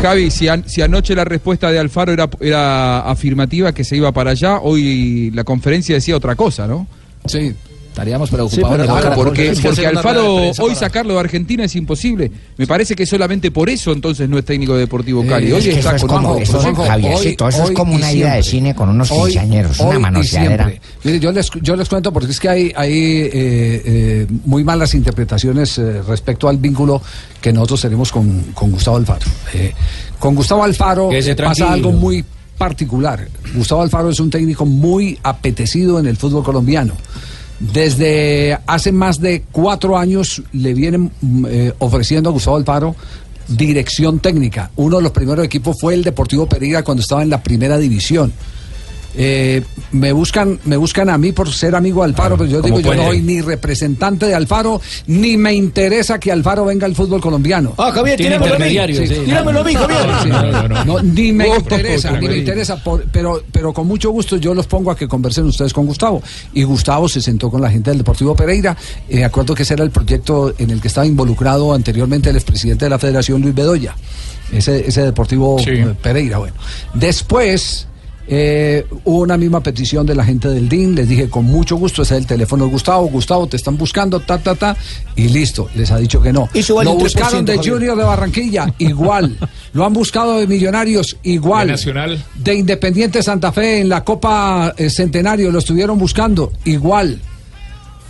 Javi, 0.00 0.30
si, 0.30 0.48
an- 0.48 0.64
si 0.66 0.80
anoche 0.80 1.14
la 1.14 1.24
respuesta 1.24 1.70
de 1.70 1.78
Alfaro 1.78 2.10
era, 2.12 2.28
era 2.40 3.00
afirmativa 3.00 3.72
que 3.72 3.84
se 3.84 3.96
iba 3.96 4.10
para 4.12 4.30
allá, 4.30 4.60
hoy 4.60 5.30
la 5.34 5.44
conferencia 5.44 5.94
decía 5.94 6.16
otra 6.16 6.34
cosa, 6.36 6.66
¿no? 6.66 6.86
Sí. 7.26 7.54
Estaríamos 7.94 8.28
Sí, 8.28 8.34
preocupados. 8.34 8.76
pero 8.76 9.00
la 9.08 9.14
porque, 9.14 9.54
porque 9.62 9.86
Alfaro 9.86 10.36
prensa 10.38 10.62
hoy 10.64 10.70
para- 10.70 10.80
sacarlo 10.80 11.14
de 11.14 11.20
Argentina 11.20 11.62
es 11.64 11.76
imposible. 11.76 12.28
Me 12.56 12.66
parece 12.66 12.96
que 12.96 13.06
solamente 13.06 13.52
por 13.52 13.70
eso 13.70 13.92
entonces 13.92 14.28
no 14.28 14.36
es 14.36 14.44
técnico 14.44 14.74
de 14.74 14.80
Deportivo 14.80 15.24
Cali. 15.24 15.46
Eh, 15.50 15.52
hoy 15.52 15.60
es 15.60 15.66
está 15.76 15.90
eso 15.90 15.96
es 15.96 16.02
con 16.02 16.24
como- 16.24 16.36
eso 16.38 16.58
es- 16.58 16.64
eso 16.66 17.64
es 17.70 17.78
una 17.78 18.12
ida 18.12 18.34
de 18.34 18.42
cine 18.42 18.74
con 18.74 18.88
unos 18.88 19.08
quinceañeros, 19.08 19.78
una 19.78 20.00
manoseadera. 20.00 20.72
Mire, 21.04 21.20
yo 21.20 21.30
les, 21.30 21.48
yo 21.62 21.76
les 21.76 21.88
cuento 21.88 22.12
porque 22.12 22.32
es 22.32 22.40
que 22.40 22.48
hay, 22.48 22.72
hay 22.74 22.92
eh, 22.92 23.30
eh, 23.32 24.26
muy 24.44 24.64
malas 24.64 24.92
interpretaciones 24.94 25.78
eh, 25.78 26.02
respecto 26.02 26.48
al 26.48 26.58
vínculo 26.58 27.00
que 27.40 27.52
nosotros 27.52 27.80
tenemos 27.82 28.10
con, 28.10 28.42
con 28.54 28.72
Gustavo 28.72 28.96
Alfaro. 28.96 29.24
Eh, 29.52 29.72
con 30.18 30.34
Gustavo 30.34 30.64
Alfaro 30.64 31.10
pasa 31.44 31.72
algo 31.72 31.92
muy 31.92 32.24
particular. 32.58 33.28
Gustavo 33.54 33.82
Alfaro 33.82 34.10
es 34.10 34.18
un 34.18 34.30
técnico 34.30 34.66
muy 34.66 35.16
apetecido 35.22 36.00
en 36.00 36.06
el 36.06 36.16
fútbol 36.16 36.42
colombiano. 36.42 36.94
Desde 37.60 38.58
hace 38.66 38.92
más 38.92 39.20
de 39.20 39.44
cuatro 39.52 39.96
años 39.96 40.42
le 40.52 40.74
vienen 40.74 41.10
mm, 41.20 41.46
eh, 41.48 41.72
ofreciendo 41.78 42.30
a 42.30 42.32
Gustavo 42.32 42.56
Alfaro 42.56 42.96
dirección 43.48 44.20
técnica. 44.20 44.70
Uno 44.76 44.96
de 44.96 45.02
los 45.02 45.12
primeros 45.12 45.44
equipos 45.44 45.76
fue 45.80 45.94
el 45.94 46.02
Deportivo 46.02 46.46
Pereira 46.46 46.82
cuando 46.82 47.02
estaba 47.02 47.22
en 47.22 47.30
la 47.30 47.42
primera 47.42 47.78
división. 47.78 48.32
Eh, 49.16 49.62
me 49.92 50.10
buscan 50.12 50.58
me 50.64 50.76
buscan 50.76 51.08
a 51.08 51.16
mí 51.18 51.30
por 51.30 51.48
ser 51.52 51.76
amigo 51.76 52.00
de 52.02 52.06
Alfaro, 52.08 52.36
pero 52.36 52.50
yo 52.50 52.60
¿cómo 52.60 52.78
digo, 52.78 52.90
yo 52.90 52.96
no 52.96 53.02
puede? 53.02 53.08
soy 53.18 53.22
ni 53.22 53.40
representante 53.40 54.26
de 54.26 54.34
Alfaro, 54.34 54.80
ni 55.06 55.36
me 55.36 55.52
interesa 55.54 56.18
que 56.18 56.32
Alfaro 56.32 56.64
venga 56.64 56.84
al 56.86 56.96
fútbol 56.96 57.20
colombiano. 57.20 57.74
Ah, 57.78 57.92
Javier, 57.92 58.16
Tiene 58.16 58.36
tíramelo 58.38 58.56
a 58.56 58.86
mí. 58.88 58.94
sí. 59.06 59.14
Tíramelo 59.24 59.60
a 59.60 59.64
mí, 59.64 59.74
Javier. 59.74 60.00
Sí, 60.22 60.28
no, 60.86 61.00
ni 61.02 61.32
me 61.32 61.46
interesa, 61.48 62.10
ni 62.18 62.26
me 62.28 62.38
interesa, 62.38 62.82
por- 62.82 63.04
pero, 63.12 63.40
pero 63.52 63.72
con 63.72 63.86
mucho 63.86 64.10
gusto 64.10 64.36
yo 64.36 64.52
los 64.52 64.66
pongo 64.66 64.90
a 64.90 64.96
que 64.96 65.06
conversen 65.06 65.44
ustedes 65.46 65.72
con 65.72 65.86
Gustavo. 65.86 66.20
Y 66.52 66.64
Gustavo 66.64 67.08
se 67.08 67.20
sentó 67.20 67.50
con 67.50 67.60
la 67.62 67.70
gente 67.70 67.90
del 67.90 67.98
Deportivo 67.98 68.34
Pereira. 68.34 68.76
Eh, 69.08 69.22
acuerdo 69.24 69.54
que 69.54 69.62
ese 69.62 69.74
era 69.74 69.84
el 69.84 69.90
proyecto 69.90 70.54
en 70.58 70.70
el 70.70 70.80
que 70.80 70.88
estaba 70.88 71.06
involucrado 71.06 71.72
anteriormente 71.72 72.30
el 72.30 72.36
expresidente 72.36 72.86
de 72.86 72.90
la 72.90 72.98
Federación, 72.98 73.40
Luis 73.42 73.54
Bedoya. 73.54 73.94
Ese, 74.52 74.88
ese 74.88 75.02
Deportivo 75.02 75.58
Sí. 75.60 75.70
Pereira, 76.02 76.38
bueno. 76.38 76.54
Después. 76.94 77.86
Eh, 78.26 78.86
hubo 79.04 79.20
una 79.20 79.36
misma 79.36 79.62
petición 79.62 80.06
de 80.06 80.14
la 80.14 80.24
gente 80.24 80.48
del 80.48 80.68
DIN, 80.68 80.94
les 80.94 81.08
dije 81.08 81.28
con 81.28 81.44
mucho 81.44 81.76
gusto, 81.76 82.02
ese 82.02 82.14
es 82.14 82.20
el 82.20 82.26
teléfono 82.26 82.64
de 82.64 82.70
Gustavo, 82.70 83.06
Gustavo, 83.06 83.46
te 83.46 83.56
están 83.56 83.76
buscando, 83.76 84.20
ta, 84.20 84.38
ta, 84.38 84.54
ta, 84.54 84.76
y 85.16 85.28
listo, 85.28 85.68
les 85.74 85.90
ha 85.90 85.98
dicho 85.98 86.20
que 86.20 86.32
no. 86.32 86.48
Lo 86.52 86.92
un 86.92 86.98
3%, 86.98 86.98
buscaron 86.98 87.44
de 87.44 87.56
Javier. 87.56 87.74
Junior 87.74 87.96
de 87.96 88.04
Barranquilla, 88.04 88.74
igual. 88.78 89.36
Lo 89.72 89.84
han 89.84 89.92
buscado 89.92 90.38
de 90.38 90.46
Millonarios, 90.46 91.16
igual. 91.22 91.66
De 91.66 91.72
Nacional. 91.72 92.24
De 92.34 92.54
Independiente 92.54 93.22
Santa 93.22 93.52
Fe 93.52 93.80
en 93.80 93.88
la 93.88 94.04
Copa 94.04 94.74
eh, 94.76 94.88
Centenario, 94.88 95.50
lo 95.50 95.58
estuvieron 95.58 95.98
buscando, 95.98 96.52
igual. 96.64 97.20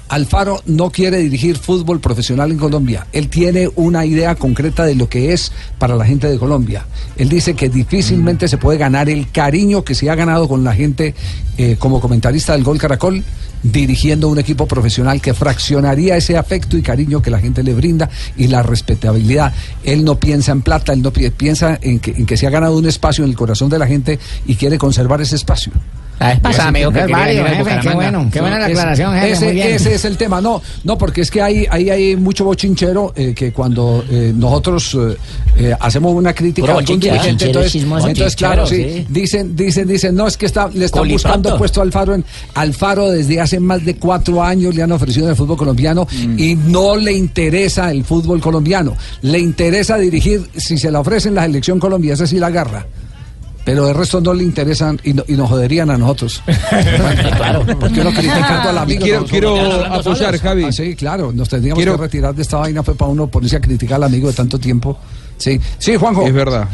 Alfaro 0.08 0.60
no 0.66 0.90
quiere 0.90 1.18
dirigir 1.18 1.56
fútbol 1.56 1.98
profesional 1.98 2.50
en 2.50 2.58
Colombia. 2.58 3.06
Él 3.12 3.28
tiene 3.28 3.70
una 3.74 4.04
idea 4.04 4.34
concreta 4.34 4.84
de 4.84 4.94
lo 4.94 5.08
que 5.08 5.32
es 5.32 5.50
para 5.78 5.96
la 5.96 6.04
gente 6.04 6.28
de 6.28 6.38
Colombia. 6.38 6.84
Él 7.16 7.28
dice 7.28 7.54
que 7.54 7.68
difícilmente 7.68 8.46
se 8.46 8.58
puede 8.58 8.78
ganar 8.78 9.08
el 9.08 9.30
cariño 9.30 9.82
que 9.82 9.94
se 9.94 10.10
ha 10.10 10.14
ganado 10.14 10.46
con 10.46 10.62
la 10.62 10.74
gente 10.74 11.14
eh, 11.56 11.76
como 11.78 12.00
comentarista 12.00 12.52
del 12.52 12.64
Gol 12.64 12.78
Caracol 12.78 13.24
dirigiendo 13.62 14.28
un 14.28 14.38
equipo 14.38 14.66
profesional 14.66 15.22
que 15.22 15.32
fraccionaría 15.32 16.18
ese 16.18 16.36
afecto 16.36 16.76
y 16.76 16.82
cariño 16.82 17.22
que 17.22 17.30
la 17.30 17.38
gente 17.40 17.62
le 17.62 17.72
brinda 17.72 18.10
y 18.36 18.48
la 18.48 18.62
respetabilidad. 18.62 19.54
Él 19.84 20.04
no 20.04 20.20
piensa 20.20 20.52
en 20.52 20.60
plata, 20.60 20.92
él 20.92 21.00
no 21.00 21.12
pi- 21.14 21.30
piensa 21.30 21.78
en 21.80 21.98
que, 21.98 22.10
en 22.10 22.26
que 22.26 22.36
se 22.36 22.46
ha 22.46 22.50
ganado 22.50 22.76
un 22.76 22.86
espacio 22.86 23.24
en 23.24 23.30
el 23.30 23.36
corazón 23.36 23.70
de 23.70 23.78
la 23.78 23.86
gente 23.86 24.18
y 24.46 24.56
quiere 24.56 24.76
conservar 24.76 25.22
ese 25.22 25.36
espacio. 25.36 25.72
Al 26.18 27.48
jefe, 27.48 27.54
qué 27.54 27.62
Bucaramanga. 27.62 27.94
bueno, 27.94 28.30
qué 28.32 28.40
buena 28.40 28.58
la 28.58 28.66
aclaración, 28.66 29.14
jefe, 29.14 29.30
ese, 29.32 29.44
muy 29.46 29.54
bien. 29.54 29.68
ese 29.68 29.94
es 29.94 30.04
el 30.04 30.16
tema, 30.16 30.40
no, 30.40 30.62
no, 30.84 30.96
porque 30.96 31.22
es 31.22 31.30
que 31.30 31.42
hay, 31.42 31.66
ahí 31.70 31.90
hay 31.90 32.16
mucho 32.16 32.44
bochinchero 32.44 33.12
eh, 33.16 33.34
que 33.34 33.52
cuando 33.52 34.04
eh, 34.10 34.32
nosotros 34.34 34.94
eh, 34.94 35.16
eh, 35.56 35.76
hacemos 35.78 36.14
una 36.14 36.32
crítica 36.32 36.72
a 36.72 36.78
algún 36.78 37.00
dirigente, 37.00 37.46
entonces, 37.46 37.74
entonces 37.74 38.36
claro, 38.36 38.66
sí, 38.66 38.76
sí. 38.76 39.06
dicen, 39.08 39.56
dicen, 39.56 39.88
dicen, 39.88 40.14
no, 40.14 40.26
es 40.26 40.36
que 40.36 40.46
está, 40.46 40.68
le 40.68 40.84
están 40.84 41.08
buscando 41.08 41.56
puesto 41.56 41.80
a 41.80 41.84
Alfaro 41.84 42.14
en 42.14 42.24
Alfaro 42.54 43.10
desde 43.10 43.40
hace 43.40 43.60
más 43.60 43.84
de 43.84 43.96
cuatro 43.96 44.42
años 44.42 44.74
le 44.74 44.82
han 44.82 44.92
ofrecido 44.92 45.26
en 45.26 45.30
el 45.30 45.36
fútbol 45.36 45.56
colombiano 45.56 46.06
y 46.36 46.54
no 46.54 46.96
le 46.96 47.12
interesa 47.12 47.90
el 47.90 48.04
fútbol 48.04 48.40
colombiano, 48.40 48.96
le 49.22 49.38
interesa 49.38 49.96
dirigir, 49.98 50.48
si 50.56 50.78
se 50.78 50.90
la 50.90 51.00
ofrecen 51.00 51.34
la 51.34 51.42
selección 51.42 51.78
Colombia, 51.78 52.14
esa 52.14 52.26
sí 52.26 52.38
la 52.38 52.48
agarra. 52.48 52.86
Pero 53.64 53.88
el 53.88 53.94
resto 53.94 54.20
no 54.20 54.34
le 54.34 54.44
interesan 54.44 55.00
y, 55.04 55.14
no- 55.14 55.24
y 55.26 55.32
nos 55.32 55.48
joderían 55.48 55.90
a 55.90 55.96
nosotros. 55.96 56.42
claro, 57.36 57.64
porque 57.80 58.00
uno 58.00 58.10
criticando 58.10 58.68
al 58.70 58.78
amigo. 58.78 59.00
Y 59.00 59.08
quiero- 59.08 59.24
quiero 59.24 59.84
apoyar. 59.86 60.38
Javi. 60.38 60.64
Ah, 60.64 60.72
sí, 60.72 60.94
claro, 60.94 61.32
nos 61.32 61.48
tendríamos 61.48 61.78
Quiero- 61.78 61.96
que 61.96 62.02
retirar 62.02 62.34
de 62.34 62.42
esta 62.42 62.58
vaina 62.58 62.82
fue 62.82 62.94
para 62.94 63.10
uno 63.10 63.26
ponerse 63.26 63.56
a 63.56 63.60
criticar 63.60 63.96
al 63.96 64.04
amigo 64.04 64.28
de 64.28 64.34
tanto 64.34 64.58
tiempo. 64.58 64.98
Sí, 65.38 65.58
sí, 65.78 65.96
Juanjo. 65.96 66.26
Es 66.26 66.32
verdad. 66.34 66.68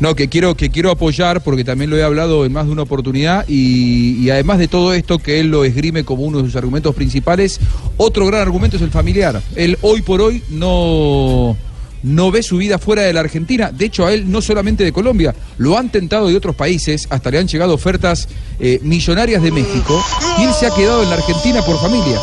No, 0.00 0.14
que 0.14 0.28
quiero, 0.28 0.56
que 0.56 0.70
quiero 0.70 0.90
apoyar 0.90 1.42
porque 1.42 1.64
también 1.64 1.88
lo 1.88 1.96
he 1.96 2.02
hablado 2.02 2.44
en 2.44 2.52
más 2.52 2.66
de 2.66 2.72
una 2.72 2.82
oportunidad 2.82 3.44
y, 3.48 4.16
y 4.24 4.30
además 4.30 4.58
de 4.58 4.66
todo 4.68 4.92
esto 4.92 5.18
que 5.18 5.38
él 5.40 5.48
lo 5.52 5.64
esgrime 5.64 6.04
como 6.04 6.24
uno 6.24 6.38
de 6.38 6.44
sus 6.44 6.56
argumentos 6.56 6.94
principales, 6.94 7.60
otro 7.96 8.26
gran 8.26 8.42
argumento 8.42 8.76
es 8.76 8.82
el 8.82 8.90
familiar. 8.90 9.40
Él 9.54 9.78
hoy 9.82 10.02
por 10.02 10.20
hoy 10.20 10.42
no, 10.50 11.56
no 12.04 12.30
ve 12.30 12.42
su 12.42 12.58
vida 12.58 12.78
fuera 12.78 13.02
de 13.02 13.12
la 13.12 13.20
Argentina. 13.20 13.72
De 13.72 13.86
hecho, 13.86 14.06
a 14.06 14.12
él 14.12 14.30
no 14.30 14.40
solamente 14.40 14.84
de 14.84 14.92
Colombia, 14.92 15.34
lo 15.58 15.76
han 15.76 15.90
tentado 15.90 16.28
de 16.28 16.36
otros 16.36 16.54
países, 16.54 17.06
hasta 17.10 17.30
le 17.30 17.38
han 17.38 17.48
llegado 17.48 17.74
ofertas 17.74 18.28
eh, 18.60 18.78
millonarias 18.82 19.42
de 19.42 19.50
México, 19.50 20.00
y 20.38 20.44
él 20.44 20.50
se 20.58 20.66
ha 20.66 20.70
quedado 20.74 21.02
en 21.02 21.10
la 21.10 21.16
Argentina 21.16 21.62
por 21.62 21.80
familias. 21.80 22.22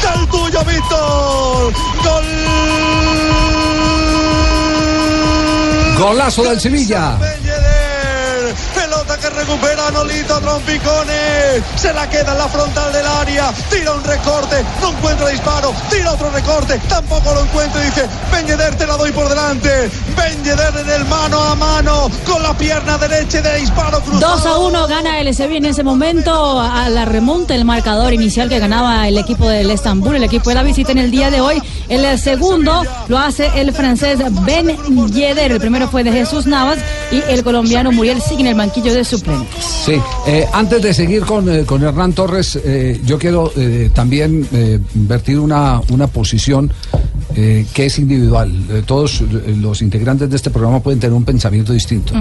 del 0.00 0.26
tuyo, 0.28 0.64
Víctor. 0.64 1.72
Gol. 2.04 2.24
Golazo 5.98 6.42
del 6.44 6.60
Sevilla. 6.60 7.18
Recupera 9.50 9.90
Nolito 9.90 10.38
Trompicones. 10.38 11.64
Se 11.74 11.92
la 11.92 12.08
queda 12.08 12.32
en 12.32 12.38
la 12.38 12.48
frontal 12.48 12.92
del 12.92 13.04
área. 13.04 13.52
Tira 13.68 13.92
un 13.94 14.04
recorte. 14.04 14.64
No 14.80 14.90
encuentra 14.90 15.28
disparo. 15.28 15.74
Tira 15.90 16.12
otro 16.12 16.30
recorte. 16.30 16.78
Tampoco 16.88 17.34
lo 17.34 17.40
encuentra. 17.40 17.80
Dice: 17.82 18.06
Benjeder 18.30 18.76
te 18.76 18.86
la 18.86 18.96
doy 18.96 19.10
por 19.10 19.28
delante. 19.28 19.90
Benjeder 20.16 20.72
en 20.76 20.90
el 20.90 21.04
mano 21.06 21.42
a 21.42 21.56
mano. 21.56 22.08
Con 22.24 22.44
la 22.44 22.56
pierna 22.56 22.96
derecha 22.98 23.42
de 23.42 23.56
disparo 23.58 24.00
cruzado. 24.00 24.36
2 24.36 24.46
a 24.46 24.58
1 24.58 24.86
gana 24.86 25.18
el 25.18 25.34
Sevilla 25.34 25.58
en 25.58 25.66
ese 25.66 25.82
momento 25.82 26.60
a 26.60 26.88
la 26.88 27.04
remonta 27.04 27.52
el 27.52 27.64
marcador 27.64 28.12
inicial 28.12 28.48
que 28.48 28.60
ganaba 28.60 29.08
el 29.08 29.18
equipo 29.18 29.48
del 29.48 29.72
Estambul, 29.72 30.14
el 30.14 30.24
equipo 30.24 30.50
de 30.50 30.54
la 30.54 30.62
visita 30.62 30.92
en 30.92 30.98
el 30.98 31.10
día 31.10 31.28
de 31.28 31.40
hoy. 31.40 31.60
El 31.88 32.20
segundo 32.20 32.84
lo 33.08 33.18
hace 33.18 33.50
el 33.56 33.72
francés 33.72 34.20
Ben 34.44 34.76
Yedder, 35.10 35.50
el 35.50 35.58
primero 35.58 35.88
fue 35.88 36.04
de 36.04 36.12
Jesús 36.12 36.46
Navas 36.46 36.78
y 37.10 37.22
el 37.28 37.42
colombiano 37.42 37.92
Muriel 37.92 38.20
sigue 38.20 38.42
en 38.42 38.46
el 38.48 38.54
banquillo 38.54 38.92
de 38.94 39.04
suplentes. 39.04 39.64
Sí, 39.64 40.00
eh, 40.26 40.46
antes 40.52 40.82
de 40.82 40.94
seguir 40.94 41.22
con, 41.24 41.48
eh, 41.52 41.64
con 41.64 41.82
Hernán 41.82 42.12
Torres, 42.12 42.58
eh, 42.62 43.00
yo 43.04 43.18
quiero 43.18 43.52
también 43.94 44.46
vertir 44.94 45.38
una, 45.38 45.80
una 45.90 46.06
posición 46.06 46.72
eh, 47.36 47.66
que 47.72 47.86
es 47.86 47.98
individual. 47.98 48.50
Eh, 48.70 48.82
todos 48.84 49.20
eh, 49.20 49.54
los 49.58 49.82
integrantes 49.82 50.28
de 50.30 50.36
este 50.36 50.50
programa 50.50 50.80
pueden 50.80 51.00
tener 51.00 51.14
un 51.14 51.24
pensamiento 51.24 51.72
distinto. 51.72 52.12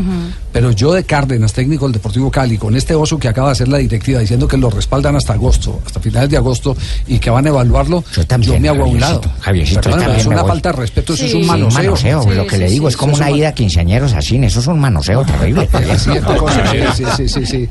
Pero 0.52 0.72
yo 0.72 0.93
de 0.93 1.04
Cárdenas, 1.04 1.54
técnico 1.54 1.86
del 1.86 1.93
Deportivo 1.93 2.30
Cali, 2.30 2.58
con 2.58 2.76
este 2.76 2.95
oso 2.95 3.17
que 3.17 3.28
acaba 3.28 3.50
de 3.50 3.52
hacer 3.54 3.67
la 3.67 3.78
directiva 3.78 4.19
diciendo 4.19 4.48
que 4.48 4.58
lo 4.58 4.69
respaldan 4.69 5.15
hasta 5.15 5.34
agosto, 5.34 5.80
hasta 5.86 6.00
finales 6.00 6.30
de 6.30 6.38
agosto, 6.38 6.76
y 7.08 7.19
que 7.19 7.30
van 7.30 7.45
a 7.45 7.50
evaluarlo, 7.50 8.04
yo, 8.39 8.60
me 8.60 8.69
hago 8.69 8.84
a 8.84 8.88
un 8.88 9.00
lado. 9.00 9.22
Javiercito, 9.41 9.82
Perdóname, 9.82 10.04
también 10.06 10.22
es 10.22 10.28
una 10.28 10.43
falta 10.45 10.72
de 10.72 10.78
respeto, 10.78 11.13
eso 11.13 11.26
es 11.26 11.34
un 11.34 11.41
Sí, 11.41 11.48
manoseo. 11.48 12.32
lo 12.34 12.48
que 12.48 12.58
le 12.58 12.69
digo 12.69 12.88
es 12.89 12.98
como 12.98 13.15
una 13.15 13.30
un 13.30 13.38
ida 13.38 13.50
a 13.50 13.54
quinceañeros 13.54 14.13
así, 14.13 14.38
eso 14.38 14.60
es 14.60 14.67
un 14.67 14.80
manoseo 14.80 15.24
terrible. 15.26 15.67
Sí, 15.98 16.12
cosa, 16.38 16.63
sí, 16.72 16.78
sí, 16.95 17.04
sí, 17.17 17.30
sí, 17.30 17.45
sí. 17.45 17.69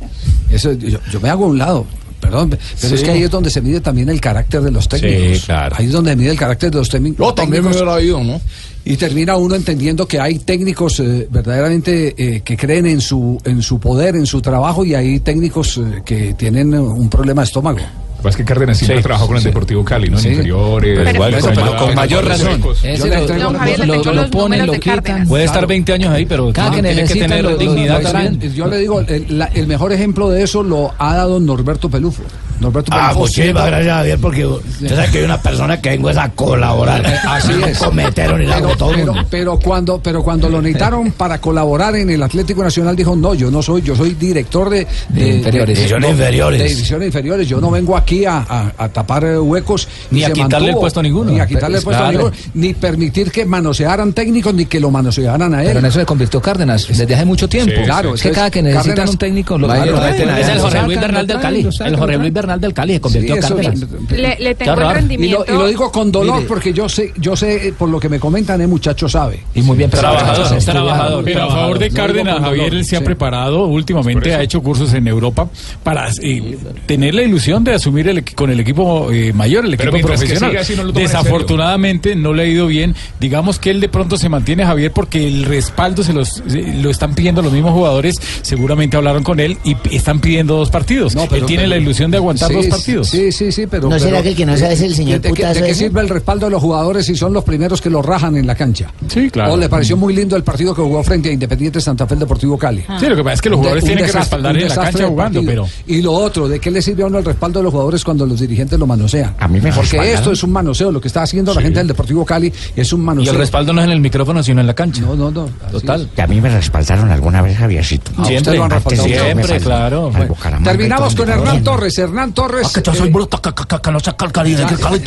Eso, 0.51 0.73
yo, 0.73 0.99
yo 1.11 1.21
me 1.21 1.31
hago 1.31 1.45
a 1.45 1.49
un 1.49 1.59
lado. 1.59 1.87
Perdón, 2.21 2.51
pero 2.51 2.61
Sí. 2.77 2.95
es 2.95 3.03
que 3.03 3.11
ahí 3.13 3.23
es 3.23 3.31
donde 3.31 3.49
se 3.51 3.61
mide 3.61 3.81
también 3.81 4.09
el 4.09 4.21
carácter 4.21 4.61
de 4.61 4.71
los 4.71 4.89
técnicos. 4.89 5.45
claro. 5.47 5.77
Ahí 5.79 5.87
es 5.87 5.93
donde 5.93 6.11
se 6.11 6.17
mide 6.17 6.31
el 6.31 6.39
carácter 6.39 6.71
de 6.71 6.79
los 6.79 6.89
técnicos. 6.89 7.27
Yo 7.27 7.33
también 7.35 7.65
me 7.65 7.71
hubiera 7.71 8.01
ido, 8.03 8.23
¿no? 8.25 8.41
Y 8.85 8.97
termina 8.97 9.37
uno 9.37 9.55
entendiendo 9.55 10.07
que 10.09 10.19
hay 10.19 10.39
técnicos 10.39 10.99
eh, 11.01 11.29
verdaderamente 11.31 12.15
eh, 12.17 12.41
que 12.43 12.57
creen 12.57 12.87
en 12.87 13.01
su, 13.01 13.39
en 13.45 13.61
su 13.63 13.79
poder, 13.79 14.17
en 14.17 14.27
su 14.27 14.41
trabajo, 14.41 14.85
y 14.85 14.95
hay 14.95 15.21
técnicos 15.21 15.79
eh, 15.79 16.03
que 16.05 16.35
tienen 16.35 16.75
un 16.75 17.09
problema 17.11 17.43
de 17.43 17.47
estómago. 17.47 17.79
Lo 18.19 18.23
que 18.23 18.25
pasa 18.25 18.29
es 18.31 18.37
que 18.37 18.45
Cárdenas 18.45 18.77
siempre 18.79 18.97
Sí, 18.97 18.99
ha 18.99 19.03
trabajado 19.05 19.29
con 19.29 19.37
el 19.37 19.43
sí. 19.43 19.49
Deportivo 19.49 19.85
Cali, 19.85 20.09
¿no? 20.11 20.17
En 20.17 20.23
Sí. 20.25 20.29
inferiores. 20.31 20.99
Pero 20.99 21.11
igual, 21.11 21.33
con 21.41 21.51
pero 21.55 21.61
mayor- 21.65 21.77
con 21.79 21.95
mayor 21.95 22.25
razón. 22.27 22.63
Ese 22.83 23.09
lo, 23.09 23.53
lo- 23.53 23.59
Javier, 23.59 24.31
ponen, 24.31 24.67
lo 24.67 24.73
quitan. 24.73 25.29
Puede 25.29 25.45
estar 25.45 25.59
Claro. 25.59 25.67
20 25.69 25.93
años 25.93 26.13
ahí, 26.13 26.27
pero 26.27 26.53
Cada 26.53 26.73
tiene, 26.73 26.89
que 26.89 26.95
tiene 26.95 27.09
que 27.09 27.15
necesitan 27.15 27.43
tener 27.43 27.59
dignidad 27.59 28.01
también. 28.03 28.41
Yo 28.55 28.67
le 28.67 28.79
digo, 28.79 29.01
el, 29.03 29.39
la- 29.39 29.47
el 29.55 29.67
mejor 29.69 29.93
ejemplo 29.93 30.31
de 30.31 30.43
eso 30.43 30.65
lo 30.65 30.93
ha 30.99 31.15
dado 31.15 31.39
Norberto 31.39 31.89
Pelufo. 31.89 32.25
Norberto 32.59 32.91
Ah, 32.93 33.11
Pelufo 33.11 33.21
muchísimas 33.21 33.45
siendo- 33.47 33.65
gracias, 33.67 33.95
Javier, 33.97 34.19
porque 34.21 34.47
usted 34.47 34.89
sabe 34.97 35.11
que 35.13 35.19
hay 35.19 35.25
una 35.25 35.41
persona 35.41 35.81
que 35.81 35.91
vengo 35.91 36.11
es 36.11 36.17
a 36.17 36.29
colaborar. 36.31 37.07
Eh, 37.07 37.15
Así 37.29 37.53
es. 37.65 37.79
cometieron 37.79 38.41
ni 38.41 38.47
la 38.47 38.57
pero, 38.57 38.67
hago 38.67 38.77
todo 38.77 38.91
el 38.91 38.97
pero- 39.01 39.13
mundo. 39.15 39.29
pero 39.31 39.59
cuando, 39.61 40.03
pero 40.03 40.23
cuando 40.25 40.49
lo 40.49 40.61
necesitaron 40.61 41.13
para 41.13 41.41
colaborar 41.41 41.95
en 41.95 42.11
el 42.11 42.21
Atlético 42.21 42.65
Nacional, 42.65 42.97
dijo, 42.97 43.15
no, 43.15 43.35
yo 43.35 43.49
no 43.53 43.63
soy, 43.63 43.83
yo 43.83 43.95
soy 43.95 44.15
director 44.15 44.69
de, 44.71 44.89
de- 45.09 45.29
inferiores. 45.37 45.69
de- 45.69 45.75
Divisiones 45.75 46.09
no, 46.09 46.15
inferiores. 46.17 46.59
de 46.61 46.69
divisiones 46.69 47.07
inferiores. 47.07 47.49
Yo 47.49 47.61
no 47.61 47.71
vengo 47.71 47.97
aquí 47.97 48.08
a, 48.25 48.39
a- 48.39 48.73
a 48.77 48.89
tapar 48.89 49.25
huecos. 49.41 49.89
Ni 50.11 50.21
y 50.21 50.25
a 50.25 50.33
quitarle 50.33 50.71
el 50.71 50.77
puesto 50.77 51.01
a 51.01 51.03
ninguno. 51.03 51.31
Ni 51.31 51.41
a 51.41 51.47
quitarle 51.47 51.79
el 51.79 51.85
Pues, 51.85 51.97
puesto 51.97 52.05
a 52.05 52.11
claro. 52.11 52.31
ninguno. 52.31 52.53
Ni 52.55 52.75
permitir 52.75 53.31
que 53.31 53.45
manosearan 53.45 54.13
técnicos, 54.13 54.55
ni 54.55 54.67
que 54.67 54.81
lo 54.81 54.91
manosearan 54.91 55.55
a 55.55 55.61
él. 55.63 55.69
Pero 55.69 55.79
en 55.81 55.87
eso 55.87 56.01
se 56.01 56.07
convirtió 56.07 56.41
Cárdenas 56.41 56.87
desde 56.89 57.15
hace 57.15 57.25
mucho 57.25 57.49
tiempo. 57.49 57.73
Sí, 57.77 57.83
claro, 57.85 58.15
es 58.15 58.23
que 58.23 58.31
cada 58.31 58.51
que 58.51 58.63
necesitan 58.63 58.97
Cárdenas- 58.97 59.11
un 59.11 59.19
técnico 59.19 59.59
lo, 59.59 59.69
Vaya, 59.69 59.87
lo 59.87 59.93
lo 59.93 60.01
meten. 60.03 60.29
Es 60.31 60.49
el 60.49 60.59
Jorge 60.61 60.83
Luis 60.85 61.01
Bernal 61.01 61.27
del 61.27 61.41
Cali. 61.41 61.69
El 61.85 61.97
Jorge 61.97 62.19
Luis 62.19 62.33
Bernal 62.33 62.61
del 62.61 62.75
Cali 62.75 62.93
se 62.95 63.01
convirtió 63.01 63.35
Sí, 63.35 63.39
a 63.41 63.45
eso- 63.47 63.57
Cárdenas. 63.57 63.89
Le, 64.11 64.37
le 64.41 64.55
tengo 64.55 64.73
el 64.73 64.79
Y 64.79 64.83
lo, 64.83 64.93
rendimiento. 64.93 65.45
y 65.49 65.53
lo 65.53 65.67
digo 65.67 65.93
con 65.93 66.11
dolor 66.13 66.37
Mire. 66.37 66.49
porque 66.49 66.73
yo 66.73 66.89
sé, 66.89 67.13
yo 67.19 67.37
sé, 67.37 67.75
por 67.79 67.89
lo 67.89 67.99
que 68.01 68.09
me 68.09 68.19
comentan, 68.19 68.61
el 68.61 68.69
muchacho 68.69 69.09
sabe. 69.09 69.41
Y 69.55 69.63
muy 69.63 69.77
bien 69.77 69.91
Trabajador, 69.91 70.49
preparado. 70.49 70.65
trabajador. 70.65 71.25
Pero 71.25 71.43
a 71.45 71.51
favor 71.51 71.79
de 71.79 71.91
Cárdenas, 71.91 72.41
Javier 72.41 72.75
él 72.75 72.85
se 72.85 72.97
ha 72.97 73.01
preparado 73.05 73.67
últimamente, 73.67 74.35
ha 74.35 74.43
hecho 74.43 74.63
cursos 74.63 74.93
en 74.95 75.07
Europa 75.09 75.49
para 75.83 76.09
eh, 76.23 76.59
tener 76.87 77.15
la 77.15 77.23
ilusión 77.23 77.65
de 77.65 77.75
asumir 77.75 77.98
el, 78.07 78.25
equi- 78.25 78.35
con 78.35 78.51
el 78.51 78.61
equipo 78.61 79.11
eh, 79.11 79.33
mayor, 79.33 79.65
el 79.65 79.75
equipo 79.75 79.99
profesional. 79.99 80.57
así, 80.57 80.75
no. 80.77 80.93
Desafortunadamente 80.93 82.15
no 82.17 82.33
le 82.33 82.43
ha 82.43 82.47
ido 82.47 82.67
bien. 82.67 82.95
Digamos 83.21 83.59
que 83.59 83.71
él 83.71 83.81
de 83.81 83.89
pronto 83.89 84.17
se 84.17 84.29
mantiene, 84.29 84.65
Javier, 84.65 84.93
porque 84.93 85.27
el 85.27 85.45
respaldo 85.45 86.03
se 86.03 86.13
los 86.13 86.29
se- 86.47 86.75
lo 86.83 86.91
están 86.91 87.15
pidiendo 87.15 87.43
los 87.43 87.53
mismos 87.53 87.73
jugadores. 87.73 88.21
Seguramente 88.43 88.97
hablaron 88.97 89.23
con 89.25 89.41
él 89.41 89.59
y 89.65 89.77
están 89.95 90.21
pidiendo 90.21 90.57
dos 90.57 90.71
partidos. 90.71 91.15
No, 91.15 91.25
pero- 91.27 91.37
él 91.43 91.47
tiene 91.47 91.63
pero- 91.65 91.71
la 91.71 91.79
ilusión 91.79 92.11
de 92.11 92.17
aguantar 92.19 92.49
Sí, 92.49 92.55
dos 92.55 92.67
partidos. 92.67 93.09
Sí, 93.09 93.33
sí, 93.33 93.53
sí, 93.53 93.67
pero. 93.67 93.89
¿No 93.89 93.99
será 93.99 94.23
que 94.23 94.31
el 94.31 94.37
que 94.37 94.47
no 94.47 94.57
sabe 94.57 94.75
es 94.75 94.81
el 94.83 94.95
señor 94.95 95.21
¿De, 95.21 95.29
de 95.31 95.35
qué- 95.35 95.47
de 95.47 95.75
sirve 95.75 96.01
el 96.01 96.09
respaldo 96.09 96.47
de 96.47 96.51
los 96.53 96.63
jugadores 96.63 97.07
si 97.07 97.15
son 97.17 97.33
los 97.33 97.45
primeros 97.45 97.81
que 97.81 97.91
lo 97.91 98.03
rajan 98.03 98.37
en 98.37 98.47
la 98.47 98.55
cancha? 98.55 98.93
Sí, 99.09 99.31
claro. 99.31 99.53
¿O 99.55 99.57
le 99.57 99.69
pareció 99.69 99.97
muy 99.97 100.15
lindo 100.15 100.37
el 100.37 100.43
partido 100.43 100.75
que 100.75 100.83
jugó 100.83 101.03
frente 101.03 101.29
a 101.29 101.33
Independiente 101.33 101.81
Santa 101.81 102.07
Fe 102.07 102.15
el 102.15 102.21
Deportivo 102.21 102.59
Cali? 102.59 102.85
Sí, 102.99 103.07
lo 103.07 103.17
que 103.17 103.23
pasa 103.23 103.35
es 103.35 103.41
que 103.43 103.51
los 103.51 103.59
jugadores 103.59 103.85
tienen 103.85 104.05
que 104.07 104.13
respaldar 104.13 104.57
en 104.57 104.69
la 104.69 104.75
cancha 104.75 105.07
jugando, 105.07 105.43
pero 105.45 105.67
Y 105.87 106.03
lo 106.03 106.13
otro, 106.13 106.49
¿de 106.49 106.59
qué 106.61 106.71
le 106.71 106.83
sirve 106.83 107.03
a 107.03 107.07
uno 107.07 107.19
el 107.19 107.25
respaldo 107.25 107.61
de 107.61 107.65
los 107.65 107.73
jugadores 107.73 107.88
cuando 108.05 108.27
los 108.27 108.41
dirigentes 108.41 108.79
lo 108.79 108.87
manosean? 108.87 109.35
A 109.39 109.49
mí 109.49 109.61
me 109.61 109.73
Porque 109.73 110.13
esto 110.13 110.33
es 110.33 110.43
un 110.43 110.53
manoseo, 110.53 110.93
lo 110.93 111.01
que 111.01 111.09
está 111.09 111.23
haciendo 111.23 111.55
la 111.55 111.61
gente 111.63 111.79
del 111.79 111.89
Deportivo 111.89 112.25
Cali 112.25 112.53
es 112.77 112.93
un 112.93 113.01
Y 113.01 113.05
manoseo. 113.05 113.33
el 113.33 113.39
respaldo 113.39 113.73
no 113.73 113.81
es 113.81 113.87
en 113.87 113.93
el 113.93 114.01
micrófono, 114.01 114.43
sino 114.43 114.61
en 114.61 114.67
la 114.67 114.75
cancha. 114.75 115.03
No, 115.03 115.15
no, 115.17 115.31
no. 115.31 115.49
Total. 115.71 116.09
Que 116.15 116.23
a 116.23 116.27
mí 116.27 116.41
me 116.41 116.49
respaldaron 116.51 117.11
alguna 117.11 117.43
vez, 117.43 117.57
Javiercito. 117.59 118.11
Ah, 118.17 118.23
usted 118.23 118.55
lo 118.55 118.65
han 118.65 118.71
respaldado. 118.71 119.09
Siempre, 119.09 119.61
claro. 119.61 120.11
Bueno, 120.11 120.37
y 120.61 120.65
Terminamos 120.65 121.15
con. 121.15 121.29
Hernán 121.29 121.65
Torres. 121.65 121.99
Hernán 121.99 122.33
Torres. 122.33 122.67
Ah, 122.69 122.71
que 122.75 122.83
yo 122.83 122.95
soy 122.95 123.09
eh, 123.09 123.13
bruto, 123.13 123.41
que, 123.41 123.53
que, 123.55 123.81
que 123.81 123.91
no 123.91 124.01
saca 124.01 124.25
el 124.27 124.33
cali 124.33 124.55
de 124.55 124.65
cali. 124.65 125.03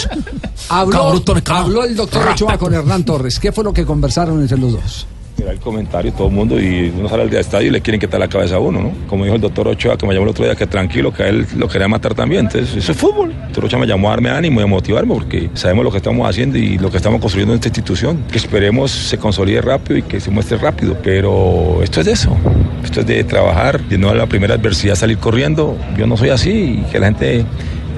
Habló 0.69 1.13
el 1.83 1.95
doctor 1.95 2.27
Ochoa 2.29 2.57
con 2.57 2.73
Hernán 2.73 3.03
Torres. 3.03 3.39
¿Qué 3.39 3.51
fue 3.51 3.63
lo 3.63 3.73
que 3.73 3.85
conversaron 3.85 4.41
entre 4.41 4.57
los 4.57 4.73
dos? 4.73 5.07
El 5.49 5.59
comentario, 5.59 6.13
todo 6.13 6.27
el 6.27 6.33
mundo, 6.33 6.59
y 6.59 6.93
uno 6.97 7.09
sale 7.09 7.23
al 7.23 7.33
estadio 7.33 7.67
y 7.67 7.71
le 7.71 7.81
quieren 7.81 7.99
quitar 7.99 8.19
la 8.19 8.27
cabeza 8.27 8.55
a 8.55 8.59
uno, 8.59 8.81
¿no? 8.81 8.91
Como 9.07 9.23
dijo 9.23 9.35
el 9.35 9.41
doctor 9.41 9.67
Ochoa, 9.67 9.97
que 9.97 10.05
me 10.05 10.13
llamó 10.13 10.25
el 10.25 10.29
otro 10.29 10.45
día, 10.45 10.55
que 10.55 10.67
tranquilo, 10.67 11.13
que 11.13 11.23
a 11.23 11.27
él 11.27 11.45
lo 11.57 11.67
quería 11.67 11.87
matar 11.87 12.13
también. 12.13 12.45
Entonces, 12.45 12.75
eso 12.75 12.91
es 12.91 12.97
fútbol. 12.97 13.31
El 13.31 13.41
doctor 13.47 13.65
Ochoa 13.65 13.79
me 13.79 13.87
llamó 13.87 14.07
a 14.09 14.11
darme 14.11 14.29
ánimo 14.29 14.61
y 14.61 14.63
a 14.63 14.67
motivarme, 14.67 15.13
porque 15.13 15.49
sabemos 15.53 15.83
lo 15.83 15.91
que 15.91 15.97
estamos 15.97 16.27
haciendo 16.29 16.57
y 16.57 16.77
lo 16.77 16.89
que 16.91 16.97
estamos 16.97 17.19
construyendo 17.19 17.53
en 17.53 17.57
esta 17.57 17.69
institución. 17.69 18.23
Que 18.31 18.37
esperemos 18.37 18.91
se 18.91 19.17
consolide 19.17 19.61
rápido 19.61 19.97
y 19.97 20.03
que 20.03 20.19
se 20.19 20.31
muestre 20.31 20.57
rápido. 20.57 20.97
Pero 21.03 21.81
esto 21.83 21.99
es 22.01 22.05
de 22.05 22.11
eso. 22.13 22.35
Esto 22.83 23.01
es 23.01 23.07
de 23.07 23.23
trabajar, 23.23 23.81
de 23.81 23.97
no 23.97 24.09
a 24.09 24.15
la 24.15 24.27
primera 24.27 24.55
adversidad 24.55 24.95
salir 24.95 25.17
corriendo. 25.17 25.77
Yo 25.97 26.07
no 26.07 26.17
soy 26.17 26.29
así 26.29 26.81
y 26.81 26.91
que 26.91 26.99
la 26.99 27.07
gente 27.07 27.45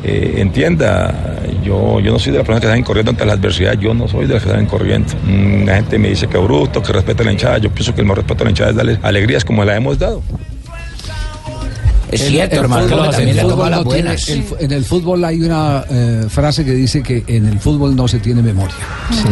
eh, 0.04 0.36
entienda, 0.38 1.40
yo, 1.64 2.00
yo 2.00 2.12
no 2.12 2.20
soy 2.20 2.34
de 2.34 2.40
las 2.40 2.46
personas 2.46 2.62
que 2.62 2.68
salen 2.68 2.84
corriendo 2.84 3.12
ante 3.12 3.26
la 3.26 3.34
adversidad, 3.34 3.74
yo 3.74 3.94
no 3.94 4.08
soy 4.08 4.26
de 4.26 4.34
las 4.34 4.44
que 4.44 4.50
salen 4.50 4.66
corriendo. 4.66 5.14
Mm, 5.26 5.66
la 5.66 5.76
gente 5.76 5.98
me 5.98 6.10
dice 6.10 6.28
que 6.28 6.38
bruto, 6.38 6.84
que 6.84 6.92
respeta 6.92 7.24
la 7.24 7.32
hinchada, 7.32 7.58
yo 7.60 7.70
pienso 7.70 7.96
que 7.96 8.02
el 8.02 8.08
mejor 8.08 8.20
respeto 8.20 8.44
a 8.44 8.46
la 8.46 8.50
hinchada 8.52 8.70
es 8.72 8.76
darle 8.76 9.00
alegrías 9.02 9.46
como 9.46 9.64
la 9.64 9.76
hemos 9.76 9.98
dado. 9.98 10.22
Es 12.14 12.22
El- 12.22 12.28
cierto, 12.30 12.56
el 12.56 12.62
hermano, 12.62 12.88
fútbol- 12.88 13.10
también 13.12 13.30
el 13.40 13.48
no 13.48 13.84
tiene- 13.86 14.12
el 14.28 14.44
en 14.60 14.72
el 14.72 14.86
fútbol 14.86 15.26
hay 15.26 15.42
una 15.42 15.84
eh, 15.90 16.26
frase 16.30 16.64
que 16.64 16.72
dice 16.72 17.02
que 17.02 17.24
en 17.28 17.46
el 17.48 17.60
fútbol 17.60 17.96
no 17.96 18.08
se 18.08 18.20
tiene 18.20 18.42
memoria. 18.42 18.76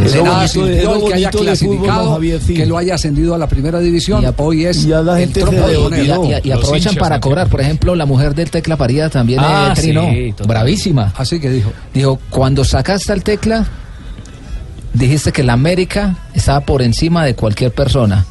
Es 0.04 0.12
De 0.12 0.18
lo 0.18 0.24
nada 0.24 0.36
bonito 0.54 0.66
de- 0.66 0.82
lo 0.82 1.04
que 1.06 1.14
haya 1.14 1.30
fútbol, 1.30 1.44
clasificado. 1.46 2.20
Sí. 2.46 2.54
que 2.54 2.66
lo 2.66 2.78
haya 2.78 2.94
ascendido 2.94 3.34
a 3.34 3.38
la 3.38 3.46
primera 3.46 3.78
división. 3.80 4.24
Hoy 4.38 4.64
es 4.66 4.84
ya 4.86 5.00
la 5.02 5.12
el 5.20 5.26
gente 5.28 5.40
se 5.40 5.46
de 5.50 5.78
moneda. 5.78 6.16
Y, 6.24 6.46
y- 6.46 6.48
y 6.48 6.52
aprovechan 6.52 6.94
para 6.96 7.20
cobrar. 7.20 7.48
Por 7.48 7.60
ejemplo, 7.60 7.94
la 7.94 8.06
mujer 8.06 8.34
del 8.34 8.50
Tecla 8.50 8.76
Parida 8.76 9.08
también 9.10 9.40
Ah, 9.42 9.72
eh, 9.76 9.80
trinó. 9.80 10.08
sí, 10.10 10.32
total. 10.32 10.46
Bravísima. 10.48 11.12
Así 11.16 11.38
que 11.40 11.50
dijo. 11.50 11.72
Dijo, 11.94 12.18
cuando 12.30 12.64
sacaste 12.64 13.12
al 13.12 13.22
Tecla, 13.22 13.66
dijiste 14.92 15.32
que 15.32 15.42
la 15.42 15.54
América 15.54 16.16
estaba 16.34 16.60
por 16.60 16.82
encima 16.82 17.24
de 17.24 17.34
cualquier 17.34 17.72
persona. 17.72 18.26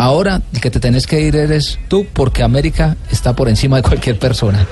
Ahora 0.00 0.40
el 0.54 0.62
que 0.62 0.70
te 0.70 0.80
tenés 0.80 1.06
que 1.06 1.20
ir 1.20 1.36
eres 1.36 1.78
tú 1.88 2.06
porque 2.10 2.42
América 2.42 2.96
está 3.10 3.36
por 3.36 3.50
encima 3.50 3.76
de 3.76 3.82
cualquier 3.82 4.18
persona. 4.18 4.66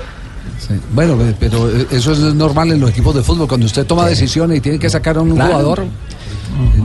Sí. 0.66 0.74
Bueno, 0.92 1.14
eh, 1.22 1.34
pero 1.38 1.70
eh, 1.70 1.86
eso 1.90 2.12
es 2.12 2.18
normal 2.34 2.72
en 2.72 2.80
los 2.80 2.90
equipos 2.90 3.14
de 3.14 3.22
fútbol. 3.22 3.46
Cuando 3.48 3.66
usted 3.66 3.86
toma 3.86 4.06
decisiones 4.06 4.58
y 4.58 4.60
tiene 4.60 4.78
que 4.78 4.90
sacar 4.90 5.16
a 5.16 5.20
un 5.22 5.34
Claro. 5.34 5.50
jugador, 5.52 5.86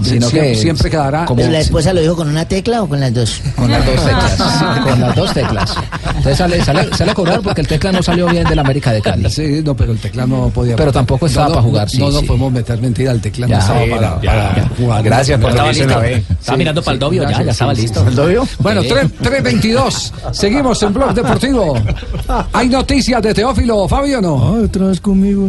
Sino 0.03 0.27
siempre, 0.29 0.51
que 0.51 0.55
siempre 0.59 0.89
quedará. 0.91 1.25
¿Pero 1.36 1.49
la 1.49 1.59
esposa 1.59 1.93
lo 1.93 2.01
dijo 2.01 2.15
con 2.15 2.27
una 2.29 2.45
tecla 2.45 2.83
o 2.83 2.88
con 2.88 2.99
las 2.99 3.12
dos? 3.12 3.41
Con 3.55 3.71
las 3.71 3.83
dos 3.83 3.95
teclas. 4.05 4.36
con 4.83 5.01
las 5.01 5.15
dos 5.15 5.33
teclas. 5.33 5.75
Entonces 6.09 6.38
sale, 6.38 6.63
sale, 6.63 6.89
sale 6.95 7.12
a 7.12 7.13
cobrar 7.15 7.41
porque 7.41 7.62
el 7.62 7.67
tecla 7.67 7.91
no 7.91 8.03
salió 8.03 8.27
bien 8.27 8.43
del 8.43 8.59
América 8.59 8.91
de 8.91 9.01
Cali. 9.01 9.27
Sí, 9.31 9.62
no, 9.65 9.75
pero 9.75 9.93
el 9.93 9.97
tecla 9.99 10.27
no 10.27 10.49
podía. 10.49 10.75
Pero 10.75 10.91
tampoco 10.91 11.25
estaba 11.25 11.45
No, 11.47 11.49
no, 11.49 11.55
para 11.55 11.67
jugar, 11.67 11.89
sí, 11.89 11.97
No, 11.97 12.12
no 12.12 12.19
sí. 12.19 12.25
podemos 12.25 12.51
meter 12.51 12.79
mentira, 12.81 13.12
el 13.13 13.21
tecla 13.21 13.47
no 13.47 13.57
estaba 13.57 13.79
para, 13.79 14.09
no, 14.12 14.15
para 14.21 14.55
ya. 14.57 14.69
jugar. 14.77 15.03
Gracias 15.03 15.39
por 15.41 15.49
Estaba 15.49 15.71
listo. 15.71 16.01
Estaba 16.03 16.57
mirando 16.57 16.83
pa'l 16.83 16.99
Dobio, 16.99 17.21
ya, 17.23 17.27
gracias, 17.29 17.45
ya 17.47 17.51
estaba 17.53 17.73
listo. 17.73 18.07
¿El 18.07 18.15
Dobio? 18.15 18.47
Bueno, 18.59 18.83
Sí. 18.83 18.89
3 18.89 19.12
3.22. 19.43 20.12
Seguimos 20.33 20.83
en 20.83 20.93
Blog 20.93 21.13
Deportivo. 21.15 21.73
¿Hay 22.51 22.69
noticias 22.69 23.21
de 23.23 23.33
Teófilo, 23.33 23.62
Fabio, 23.88 24.19
o 24.19 24.21
no? 24.21 24.63
Atrás 24.65 24.99
conmigo. 24.99 25.47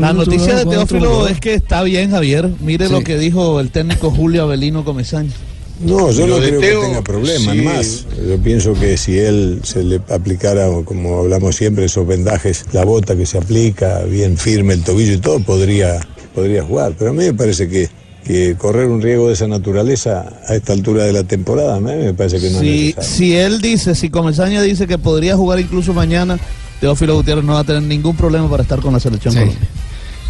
La 0.00 0.12
noticia 0.12 0.54
de 0.56 0.64
Teófilo 0.66 1.28
es 1.28 1.40
que 1.40 1.54
está 1.54 1.82
bien, 1.82 2.10
Javier. 2.10 2.48
Mire 2.60 2.86
Sí. 2.86 2.92
lo 2.92 3.02
que 3.02 3.18
dijo 3.18 3.60
el 3.60 3.70
técnico 3.70 4.10
Julio 4.10 4.42
Avelino 4.44 4.84
Comesaña. 4.84 5.30
No, 5.84 6.10
yo 6.10 6.26
Lo 6.26 6.36
no 6.38 6.42
creo 6.46 6.60
Teo, 6.60 6.80
que 6.82 6.86
tenga 6.88 7.02
problemas 7.02 7.56
sí. 7.56 7.62
más. 7.62 8.06
Yo 8.28 8.38
pienso 8.42 8.74
que 8.74 8.96
si 8.98 9.18
él 9.18 9.60
se 9.62 9.82
le 9.82 10.00
aplicara, 10.10 10.68
como 10.84 11.20
hablamos 11.20 11.56
siempre, 11.56 11.86
esos 11.86 12.06
vendajes, 12.06 12.66
la 12.72 12.84
bota 12.84 13.16
que 13.16 13.24
se 13.24 13.38
aplica, 13.38 14.00
bien 14.04 14.36
firme 14.36 14.74
el 14.74 14.82
tobillo 14.82 15.14
y 15.14 15.18
todo, 15.18 15.40
podría, 15.40 15.98
podría 16.34 16.62
jugar. 16.62 16.92
Pero 16.98 17.10
a 17.10 17.14
mí 17.14 17.24
me 17.24 17.32
parece 17.32 17.66
que, 17.68 17.88
que 18.24 18.56
correr 18.58 18.88
un 18.88 19.00
riesgo 19.00 19.28
de 19.28 19.32
esa 19.32 19.48
naturaleza 19.48 20.28
a 20.46 20.54
esta 20.54 20.74
altura 20.74 21.04
de 21.04 21.14
la 21.14 21.24
temporada, 21.24 21.76
a 21.76 21.80
mí 21.80 21.92
me 21.94 22.12
parece 22.12 22.38
que 22.40 22.50
no 22.50 22.56
es 22.56 22.60
Si, 22.60 22.66
necesario. 22.94 23.10
si 23.10 23.36
él 23.36 23.60
dice, 23.62 23.94
si 23.94 24.10
Comesaña 24.10 24.60
dice 24.60 24.86
que 24.86 24.98
podría 24.98 25.34
jugar 25.34 25.60
incluso 25.60 25.94
mañana, 25.94 26.38
Teófilo 26.80 27.14
Gutiérrez 27.16 27.44
no 27.44 27.54
va 27.54 27.60
a 27.60 27.64
tener 27.64 27.82
ningún 27.82 28.16
problema 28.16 28.48
para 28.48 28.62
estar 28.62 28.80
con 28.80 28.92
la 28.92 29.00
selección 29.00 29.34
Colombia. 29.34 29.58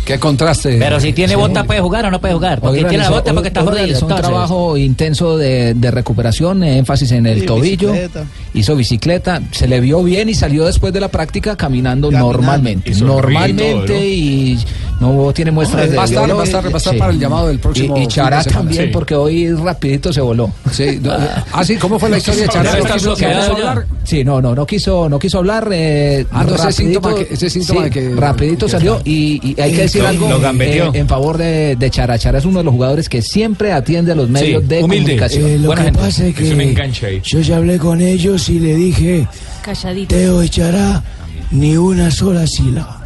Qué 0.05 0.19
contraste. 0.19 0.79
Pero 0.79 0.99
si 0.99 1.13
tiene 1.13 1.37
bota, 1.37 1.63
puede 1.65 1.81
jugar 1.81 2.07
o 2.07 2.11
no 2.11 2.21
puede 2.21 2.35
jugar. 2.35 2.59
Porque 2.61 2.79
Hoy 2.79 2.85
tiene 2.89 3.05
la 3.05 3.11
bota 3.11 3.33
porque 3.35 3.49
está 3.49 3.61
jodido. 3.61 3.77
realizó 3.77 4.07
un 4.07 4.17
trabajo 4.17 4.77
intenso 4.77 5.37
de, 5.37 5.75
de 5.75 5.91
recuperación, 5.91 6.65
eh, 6.65 6.79
énfasis 6.79 7.13
en 7.13 7.27
el 7.27 7.41
Sí, 7.41 7.47
tobillo. 7.47 7.93
bicicleta. 7.93 8.25
Hizo 8.55 8.75
bicicleta, 8.77 9.43
se 9.53 9.69
le 9.69 9.79
vio 9.81 10.03
bien 10.03 10.29
y 10.31 10.35
salió 10.35 10.65
después 10.65 10.93
de 10.95 11.01
la 11.01 11.09
práctica 11.09 11.55
caminando, 11.55 12.09
Caminando. 12.09 12.33
normalmente. 12.33 12.95
Normalmente 12.95 13.95
¿no? 13.95 14.03
y 14.03 14.59
no 15.01 15.33
tiene 15.33 15.51
muestras 15.51 15.81
Hombre, 15.83 15.91
de 15.93 15.97
va 15.97 16.03
a 16.03 16.07
estar- 16.07 16.37
va 16.37 16.43
a 16.43 16.45
estar- 16.45 16.65
va 16.67 16.75
a 16.75 16.77
estar 16.77 16.97
para 16.99 17.13
el 17.13 17.19
llamado 17.19 17.49
del 17.49 17.59
próximo 17.59 17.97
Y, 17.97 18.03
y 18.03 18.07
Chará 18.07 18.45
también, 18.45 18.85
Sí. 18.85 18.91
porque 18.93 19.15
hoy 19.15 19.51
rapidito 19.53 20.13
se 20.13 20.21
voló. 20.21 20.53
Sí, 20.71 20.99
no, 21.03 21.13
ah, 21.53 21.65
sí, 21.65 21.77
¿cómo 21.77 21.99
fue 21.99 22.11
la 22.11 22.19
historia 22.19 22.43
de 22.43 22.49
Chará? 22.51 22.77
¿No 22.79 22.85
quiso- 22.85 23.15
quiso 23.15 23.53
hablar? 23.53 23.87
Sí, 24.05 24.25
no, 24.25 24.41
no, 24.43 24.55
no 24.55 24.67
quiso, 24.67 25.09
no 25.09 25.19
quiso 25.19 25.39
hablar. 25.39 25.69
Eh, 25.73 26.27
Ah, 26.31 26.45
no, 26.45 26.55
ese 26.55 26.65
rapidito- 26.65 26.73
síntoma 27.01 27.15
que- 27.15 27.35
ese 27.35 27.51
síntoma 27.51 27.81
sí, 27.81 27.85
de 27.85 27.91
que- 27.91 28.15
rapidito 28.15 28.67
que- 28.67 28.73
salió 28.73 29.01
y, 29.05 29.41
y 29.57 29.61
hay 29.61 29.73
que 29.73 29.83
decir 29.83 30.03
lo- 30.03 30.09
algo 30.09 30.29
lo 30.29 30.63
eh, 30.63 30.91
en 30.95 31.09
favor 31.09 31.39
de, 31.39 31.77
de 31.77 31.91
Chara. 31.91 32.19
Chara 32.19 32.39
es 32.39 32.45
uno 32.45 32.59
de 32.59 32.65
los 32.65 32.75
jugadores 32.75 33.09
que 33.09 33.23
siempre 33.23 33.73
atiende 33.73 34.13
a 34.13 34.15
los 34.15 34.29
medios 34.29 34.67
de 34.69 34.83
humilde. 34.83 35.17
comunicación. 35.17 35.47
Eh, 35.49 35.59
lo 35.59 35.67
Buena 35.69 35.83
que 35.83 35.87
gente. 35.87 36.01
pasa 36.01 36.27
es 36.27 36.35
que 36.35 37.21
yo 37.25 37.41
ya 37.41 37.57
hablé 37.57 37.79
con 37.79 38.01
ellos 38.01 38.49
y 38.49 38.59
le 38.59 38.75
dije, 38.75 39.27
Calladito. 39.63 40.15
Teo 40.15 40.43
echará 40.43 41.03
ni 41.51 41.77
una 41.77 42.11
sola 42.11 42.47
sílaba. 42.47 43.01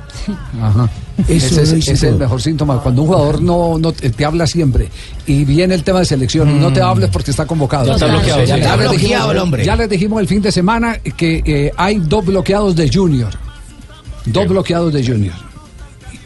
Ajá. 0.61 0.89
Eso 1.29 1.47
ese 1.47 1.63
es, 1.63 1.69
hice 1.73 1.79
ese 1.79 1.93
es 1.93 2.03
el 2.13 2.17
mejor 2.17 2.43
síntoma. 2.43 2.81
Cuando 2.81 3.03
un 3.03 3.09
jugador 3.09 3.41
no, 3.41 3.79
no 3.79 3.93
te, 3.93 4.11
te 4.11 4.25
habla 4.25 4.47
siempre 4.47 4.89
y 5.27 5.45
viene 5.45 5.75
el 5.75 5.85
tema 5.85 6.01
de 6.01 6.05
selección 6.07 6.51
y 6.51 6.55
no 6.59 6.73
te 6.73 6.81
hables 6.83 7.09
porque 7.11 7.31
está 7.31 7.47
convocado. 7.47 7.87
Ya 7.87 7.95
está 7.95 8.07
bloqueado, 8.07 8.45
Ya, 8.45 8.57
les 8.77 8.91
dijimos- 8.91 9.31
el 9.31 9.39
hombre. 9.39 9.65
ya 9.65 9.77
les 9.77 9.89
dijimos 9.89 10.21
el 10.21 10.27
fin 10.29 10.43
de 10.43 10.51
semana 10.51 10.99
que 11.17 11.43
eh, 11.47 11.71
hay 11.77 11.99
dos 11.99 12.25
bloqueados 12.27 12.75
de 12.75 12.91
Junior. 12.93 13.31
Dos 14.27 14.49
bloqueados 14.49 14.93
de 14.93 15.07
Junior. 15.07 15.35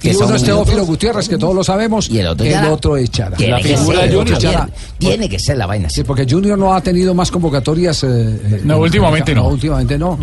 Y 0.00 0.14
uno 0.14 0.36
es 0.36 0.44
Teófilo. 0.44 0.86
Gutiérrez, 0.86 1.28
que 1.28 1.36
todos 1.36 1.54
lo 1.54 1.64
sabemos, 1.64 2.08
Y 2.08 2.20
el 2.20 2.28
otro 2.28 2.46
el 2.46 2.52
Chara. 2.52 2.72
otro 2.72 2.96
es 2.96 3.10
Chara. 3.10 3.36
Tiene 3.36 3.60
que 3.60 3.76
figura 3.76 4.06
de 4.06 4.14
Junior 4.16 4.38
Chara. 4.38 4.70
Tiene 4.96 5.28
que 5.28 5.38
ser 5.40 5.58
la 5.58 5.66
vaina. 5.66 5.90
Sí, 5.90 6.04
porque 6.04 6.24
Junior 6.28 6.56
no 6.56 6.72
ha 6.72 6.80
tenido 6.80 7.14
más 7.14 7.30
convocatorias. 7.32 8.04
eh, 8.04 8.06
eh, 8.08 8.60
No, 8.64 8.76
en- 8.76 8.80
últimamente 8.82 9.34
no. 9.34 9.48
últimamente 9.48 9.98
no. 9.98 10.16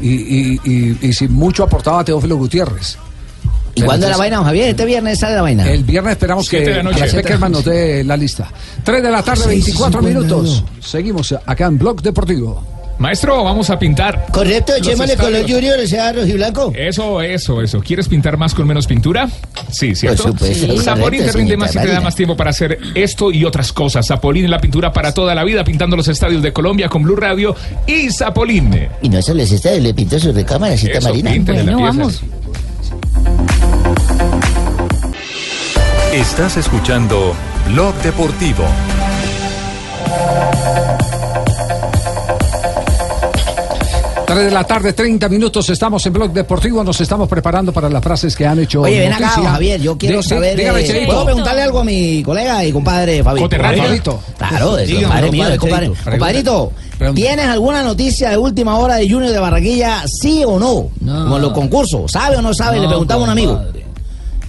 Y, 0.00 0.08
y, 0.08 0.60
y, 0.64 0.98
y 1.02 1.12
si 1.12 1.28
mucho 1.28 1.64
aportaba 1.64 2.02
Teófilo 2.02 2.36
Gutiérrez. 2.38 2.96
¿Y 3.80 3.86
cuándo 3.86 4.06
es 4.06 4.12
la 4.12 4.16
vaina, 4.18 4.36
don 4.36 4.44
Javier? 4.44 4.68
Este 4.70 4.84
viernes 4.84 5.18
sale 5.18 5.36
la 5.36 5.42
vaina. 5.42 5.70
El 5.70 5.84
viernes 5.84 6.12
esperamos 6.12 6.48
que 6.48 6.60
de 6.60 6.74
la 6.76 6.82
noche. 6.82 7.06
Beckerman 7.16 7.52
nos 7.52 7.64
dé 7.64 8.04
la 8.04 8.16
lista. 8.16 8.48
3 8.84 9.02
de 9.02 9.10
la 9.10 9.22
tarde, 9.22 9.44
Seis 9.44 9.68
y 9.68 9.72
24 9.72 10.00
cincuenta 10.00 10.20
y 10.20 10.24
minutos. 10.24 10.64
Seguimos 10.80 11.34
acá 11.46 11.66
en 11.66 11.78
Blog 11.78 12.02
Deportivo. 12.02 12.64
Maestro, 12.98 13.42
vamos 13.42 13.70
a 13.70 13.78
pintar. 13.78 14.26
Correcto, 14.30 14.72
los 14.76 14.86
echémosle 14.86 15.16
con 15.16 15.32
los 15.32 15.40
estadios. 15.40 15.58
Junior, 15.72 15.88
sea 15.88 16.12
rojiblanco. 16.12 16.70
Eso, 16.76 17.22
eso, 17.22 17.62
eso. 17.62 17.80
¿Quieres 17.80 18.08
pintar 18.08 18.36
más 18.36 18.52
con 18.52 18.66
menos 18.66 18.86
pintura? 18.86 19.26
Sí, 19.72 19.94
¿cierto? 19.94 20.24
Por 20.24 20.32
supuesto, 20.32 20.66
Sí. 20.66 20.78
Zapolín 20.80 21.20
correcto, 21.20 21.32
te 21.32 21.38
rinde 21.38 21.56
más 21.56 21.74
y 21.74 21.78
te 21.78 21.86
da 21.86 22.00
más 22.02 22.14
tiempo 22.14 22.36
para 22.36 22.50
hacer 22.50 22.78
esto 22.94 23.32
y 23.32 23.46
otras 23.46 23.72
cosas. 23.72 24.06
Zapolín 24.06 24.44
en 24.44 24.50
la 24.50 24.58
pintura 24.58 24.92
para 24.92 25.14
toda 25.14 25.34
la 25.34 25.44
vida, 25.44 25.64
pintando 25.64 25.96
los 25.96 26.08
estadios 26.08 26.42
de 26.42 26.52
Colombia 26.52 26.90
con 26.90 27.02
Blue 27.02 27.16
Radio 27.16 27.56
y 27.86 28.10
Zapolín. 28.10 28.70
Y 29.00 29.08
no 29.08 29.22
solo 29.22 29.40
es 29.44 29.50
este, 29.52 29.80
le 29.80 29.94
pintó 29.94 30.18
su 30.20 30.30
recámara, 30.30 30.76
cita 30.76 30.98
Eso, 30.98 31.08
Marina. 31.08 31.30
Bueno, 31.42 31.64
pieza. 31.64 31.80
vamos. 31.80 32.22
Estás 36.12 36.56
escuchando 36.56 37.36
Blog 37.68 37.94
Deportivo. 38.02 38.64
Tres 44.26 44.44
de 44.46 44.50
la 44.50 44.64
tarde, 44.64 44.92
30 44.92 45.28
minutos. 45.28 45.70
Estamos 45.70 46.04
en 46.06 46.12
Blog 46.12 46.32
Deportivo. 46.32 46.82
Nos 46.82 47.00
estamos 47.00 47.28
preparando 47.28 47.72
para 47.72 47.88
las 47.88 48.02
frases 48.02 48.34
que 48.34 48.44
han 48.44 48.58
hecho. 48.58 48.80
Oye, 48.80 48.98
ven 48.98 49.12
acá, 49.12 49.28
Javier, 49.28 49.80
yo 49.80 49.96
quiero 49.96 50.20
saber. 50.20 50.56
dígame, 50.56 50.80
eh. 50.80 51.04
¿Puedo 51.06 51.24
preguntarle 51.26 51.62
algo 51.62 51.78
a 51.78 51.84
mi 51.84 52.24
colega 52.24 52.64
y 52.64 52.72
compadre. 52.72 53.22
Fabito. 53.22 54.20
Claro, 54.36 54.78
es 54.78 54.88
Dígame, 54.88 55.04
compadre 55.04 55.30
mío, 55.30 55.44
compadre 55.60 55.86
es 55.86 56.00
compadre. 56.00 56.34
Cheito. 56.34 56.72
Compadrito. 56.98 57.14
¿tienes 57.14 57.46
alguna 57.46 57.84
noticia 57.84 58.30
de 58.30 58.36
última 58.36 58.76
hora 58.78 58.96
de 58.96 59.08
Junior 59.08 59.32
de 59.32 59.38
Barranquilla, 59.38 60.02
sí 60.08 60.42
o 60.44 60.58
no? 60.58 60.88
Como 60.98 61.36
en 61.36 61.42
los 61.42 61.52
concursos, 61.52 62.10
¿sabe 62.10 62.36
o 62.36 62.42
no 62.42 62.52
sabe? 62.52 62.80
Le 62.80 62.88
preguntaba 62.88 63.20
a 63.20 63.24
un 63.24 63.30
amigo. 63.30 63.62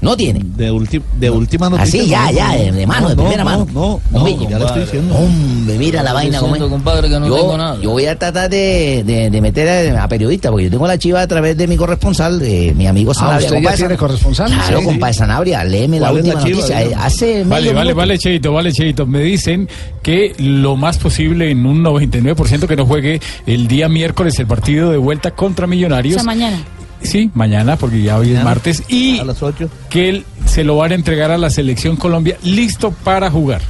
No 0.01 0.17
tiene. 0.17 0.41
De, 0.43 0.71
ulti- 0.71 1.01
de 1.19 1.29
última 1.29 1.69
noticia. 1.69 2.01
Así, 2.01 2.09
ya, 2.09 2.25
no, 2.25 2.31
ya, 2.31 2.47
no, 2.47 2.53
de, 2.63 2.71
de 2.71 2.87
mano, 2.87 3.01
no, 3.01 3.09
de 3.09 3.15
primera 3.15 3.43
no, 3.43 3.49
mano. 3.51 3.67
No, 3.71 4.01
no, 4.11 4.17
Hombre, 4.17 4.47
ya 4.49 4.57
le 4.57 4.65
estoy 4.65 4.81
diciendo. 4.81 5.15
Hombre, 5.15 5.77
mira 5.77 6.01
la 6.01 6.13
vaina 6.13 6.39
compadre, 6.39 7.07
que 7.07 7.19
no 7.19 7.27
yo, 7.27 7.35
tengo 7.35 7.57
nada. 7.57 7.77
yo 7.79 7.91
voy 7.91 8.05
a 8.07 8.17
tratar 8.17 8.49
de, 8.49 9.03
de, 9.05 9.29
de 9.29 9.41
meter 9.41 9.95
a, 9.95 10.03
a 10.03 10.07
periodista, 10.07 10.49
porque 10.49 10.65
yo 10.65 10.71
tengo 10.71 10.87
la 10.87 10.97
chiva 10.97 11.21
a 11.21 11.27
través 11.27 11.55
de 11.55 11.67
mi 11.67 11.77
corresponsal, 11.77 12.39
de 12.39 12.73
mi 12.75 12.87
amigo 12.87 13.11
Ah, 13.11 13.13
Sanabria. 13.13 13.37
¿usted 13.45 13.49
ya 13.49 13.55
compadre 13.61 13.77
tiene 13.77 13.97
corresponsal? 13.97 14.51
Claro, 14.51 14.79
Sí. 14.79 14.85
compadre 14.85 15.13
Sanabria, 15.13 15.63
léeme 15.63 15.99
la 15.99 16.09
¿Cuál 16.09 16.19
es 16.19 16.25
la 16.27 16.33
última 16.33 16.47
chiva? 16.47 16.57
noticia. 16.61 16.81
Eh, 16.83 16.91
Hace 16.97 17.43
Vale, 17.43 17.65
medio 17.65 17.75
vale, 17.77 17.93
vale, 17.93 18.17
Cheito, 18.17 18.51
vale, 18.53 18.71
Cheito. 18.73 19.05
Me 19.05 19.19
dicen 19.21 19.69
que 20.01 20.33
lo 20.39 20.75
más 20.75 20.97
posible, 20.97 21.51
en 21.51 21.63
un 21.65 21.83
99%, 21.83 22.65
que 22.67 22.75
no 22.75 22.87
juegue 22.87 23.21
el 23.45 23.67
día 23.67 23.87
miércoles 23.87 24.39
el 24.39 24.47
partido 24.47 24.89
de 24.91 24.97
vuelta 24.97 25.31
contra 25.31 25.65
O 25.65 25.67
Millonarios. 25.67 26.15
sea, 26.15 26.23
mañana. 26.23 26.57
Sí, 27.03 27.31
mañana, 27.33 27.77
porque 27.77 28.01
ya 28.01 28.17
hoy 28.17 28.33
es 28.35 28.43
martes. 28.43 28.83
Y 28.87 29.19
A 29.19 29.25
las 29.25 29.41
8. 29.41 29.69
que 29.89 30.09
él 30.09 30.25
se 30.45 30.63
lo 30.63 30.77
van 30.77 30.91
a 30.91 30.95
entregar 30.95 31.31
a 31.31 31.37
la 31.37 31.49
selección 31.49 31.95
Colombia 31.95 32.37
listo 32.43 32.91
para 32.91 33.29
jugar. 33.31 33.61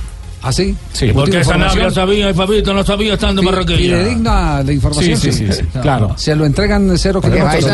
¿Ah, 0.44 0.52
sí? 0.52 0.76
Sí. 0.92 1.12
Última 1.14 1.38
información. 1.40 1.94
sabía 1.94 2.30
y 2.30 2.34
Fabito 2.34 2.74
no 2.74 2.84
sabía 2.84 3.14
estando 3.14 3.42
Pi- 3.44 3.76
Fidedigna 3.76 4.64
la 4.64 4.72
información. 4.72 5.18
Sí, 5.18 5.32
sí, 5.32 5.46
sí, 5.48 5.54
sí, 5.54 5.64
claro. 5.82 6.14
Se 6.18 6.36
lo 6.36 6.46
entregan 6.46 6.92
cero 6.98 7.20
Pero 7.22 7.34
kilómetros. 7.36 7.66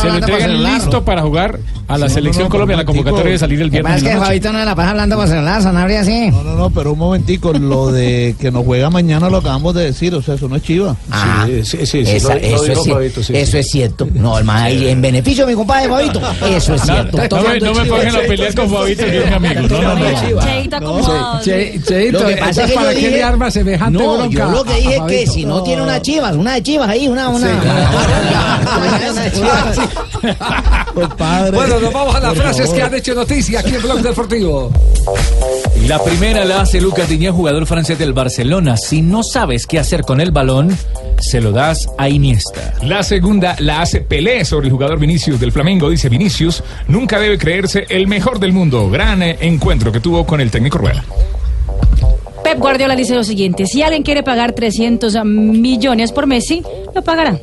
Se 0.00 0.08
lo 0.08 0.14
entregan 0.14 0.62
listo 0.64 1.04
para 1.04 1.22
jugar 1.22 1.58
a 1.86 1.98
la 1.98 2.08
selección 2.08 2.44
no, 2.44 2.48
no, 2.48 2.50
Colombia. 2.50 2.76
La 2.78 2.84
convocatoria 2.86 3.32
de 3.32 3.38
salir 3.38 3.60
el 3.60 3.68
viernes. 3.70 3.96
es 3.96 4.02
en 4.08 4.14
que. 4.14 4.24
Fabito 4.24 4.52
no 4.52 4.64
la 4.64 4.74
pasa 4.74 4.90
hablando 4.90 5.16
por 5.16 5.28
celular, 5.28 5.62
Sanabria 5.62 6.02
sí. 6.04 6.30
No, 6.30 6.42
no, 6.42 6.54
no, 6.54 6.70
pero 6.70 6.92
un 6.94 6.98
momentico, 6.98 7.52
lo 7.52 7.92
de 7.92 8.34
que 8.40 8.50
nos 8.50 8.64
juega 8.64 8.88
mañana 8.88 9.28
lo 9.28 9.38
acabamos 9.38 9.74
de 9.74 9.84
decir, 9.84 10.14
o 10.14 10.22
sea, 10.22 10.34
eso 10.36 10.48
no 10.48 10.56
es 10.56 10.62
chiva. 10.62 10.96
Ah, 11.10 11.46
sí, 11.46 11.62
sí, 11.62 11.86
sí, 11.86 11.98
esa- 12.06 12.34
lo- 12.36 12.40
lo 12.40 12.46
eso, 12.46 12.64
es, 12.72 12.78
cier- 12.78 12.92
Fabito, 12.94 13.22
sí, 13.22 13.36
eso 13.36 13.52
sí. 13.52 13.58
es 13.58 13.70
cierto. 13.70 14.08
No, 14.14 14.38
el 14.38 14.44
más 14.44 14.70
en 14.70 15.02
beneficio 15.02 15.44
de 15.44 15.52
mi 15.52 15.56
compadre 15.56 15.88
Fabito. 15.90 16.20
Eso 16.48 16.74
es 16.74 16.80
cierto. 16.82 17.18
no 17.18 17.42
me, 17.42 17.60
no 17.60 17.74
me 17.74 17.84
pongan 17.84 18.16
a 18.16 18.20
pelear 18.20 18.54
con 18.54 18.70
Fabito, 18.70 19.04
que 19.04 19.18
es 19.18 19.26
mi 19.28 19.34
amigo. 19.48 19.60
No, 19.68 20.80
no, 20.80 21.00
no. 21.10 21.40
Lo 22.20 22.26
que 22.26 22.36
pasa 22.36 22.62
es 22.64 22.70
que 22.70 22.74
¿para 22.76 22.88
yo 22.92 22.94
qué 22.94 23.06
dije- 23.06 23.10
le 23.16 23.22
arma 23.22 23.50
semejante 23.50 23.98
no, 24.02 24.14
bronca 24.16 24.34
yo 24.38 24.50
lo 24.50 24.64
que 24.64 24.74
dije 24.74 24.96
es 24.96 25.02
que 25.02 25.26
si 25.26 25.44
no 25.44 25.62
tiene 25.62 25.82
una 25.82 26.00
chivas, 26.02 26.34
una 26.36 26.54
de 26.54 26.62
chivas 26.62 26.88
ahí, 26.88 27.08
una, 27.08 27.28
una. 27.28 27.48
una 29.10 29.32
chivas. 29.32 29.78
Compadre. 30.94 31.56
Bueno, 31.56 31.80
nos 31.80 31.92
vamos 31.92 32.14
a 32.14 32.20
las 32.20 32.34
frases 32.34 32.70
que 32.70 32.82
han 32.82 32.94
hecho 32.94 33.14
noticia 33.14 33.60
aquí 33.60 33.74
en 33.74 33.82
Blog 33.82 34.00
Deportivo. 34.00 34.70
La 35.86 36.02
primera 36.02 36.44
la 36.44 36.62
hace 36.62 36.80
Lucas 36.80 37.08
Diñé, 37.08 37.30
jugador 37.30 37.66
francés 37.66 37.98
del 37.98 38.12
Barcelona. 38.12 38.76
Si 38.76 39.02
no 39.02 39.22
sabes 39.22 39.66
qué 39.66 39.78
hacer 39.78 40.02
con 40.02 40.20
el 40.20 40.30
balón, 40.30 40.76
se 41.18 41.40
lo 41.40 41.52
das 41.52 41.88
a 41.98 42.08
Iniesta. 42.08 42.74
La 42.82 43.02
segunda 43.02 43.54
la 43.58 43.82
hace 43.82 44.00
Pelé 44.00 44.44
sobre 44.44 44.68
el 44.68 44.72
jugador 44.72 44.98
Vinicius 44.98 45.38
del 45.40 45.52
Flamengo. 45.52 45.90
Dice 45.90 46.08
Vinicius, 46.08 46.62
nunca 46.88 47.18
debe 47.18 47.36
creerse 47.38 47.86
el 47.90 48.06
mejor 48.06 48.38
del 48.38 48.52
mundo. 48.52 48.88
Gran 48.88 49.22
eh, 49.22 49.36
encuentro 49.40 49.92
que 49.92 50.00
tuvo 50.00 50.24
con 50.24 50.40
el 50.40 50.50
técnico 50.50 50.78
Rueda. 50.78 51.04
Pep 52.44 52.58
Guardiola 52.58 52.94
dice 52.94 53.14
lo 53.14 53.24
siguiente: 53.24 53.66
si 53.66 53.82
alguien 53.82 54.02
quiere 54.02 54.22
pagar 54.22 54.52
300 54.52 55.24
millones 55.24 56.12
por 56.12 56.26
Messi, 56.26 56.62
lo 56.94 57.02
pagará. 57.02 57.38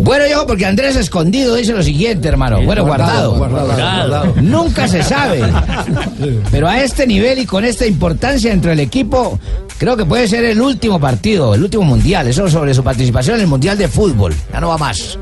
Bueno, 0.00 0.24
yo, 0.30 0.46
porque 0.46 0.64
Andrés 0.64 0.96
Escondido 0.96 1.54
dice 1.56 1.72
lo 1.72 1.82
siguiente, 1.82 2.28
hermano. 2.28 2.62
Bueno, 2.62 2.84
guardado. 2.84 3.36
guardado, 3.36 3.66
guardado. 3.66 4.34
Nunca 4.40 4.86
se 4.86 5.02
sabe. 5.02 5.42
Pero 6.50 6.68
a 6.68 6.82
este 6.82 7.06
nivel 7.06 7.40
y 7.40 7.46
con 7.46 7.64
esta 7.64 7.86
importancia 7.86 8.52
entre 8.52 8.72
el 8.72 8.80
equipo, 8.80 9.38
creo 9.76 9.96
que 9.96 10.04
puede 10.04 10.28
ser 10.28 10.44
el 10.44 10.60
último 10.60 11.00
partido, 11.00 11.54
el 11.54 11.64
último 11.64 11.82
mundial. 11.84 12.28
Eso 12.28 12.48
sobre 12.48 12.74
su 12.74 12.82
participación 12.84 13.36
en 13.36 13.42
el 13.42 13.48
mundial 13.48 13.76
de 13.76 13.88
fútbol. 13.88 14.34
Ya 14.52 14.60
no 14.60 14.68
va 14.68 14.78
más. 14.78 15.18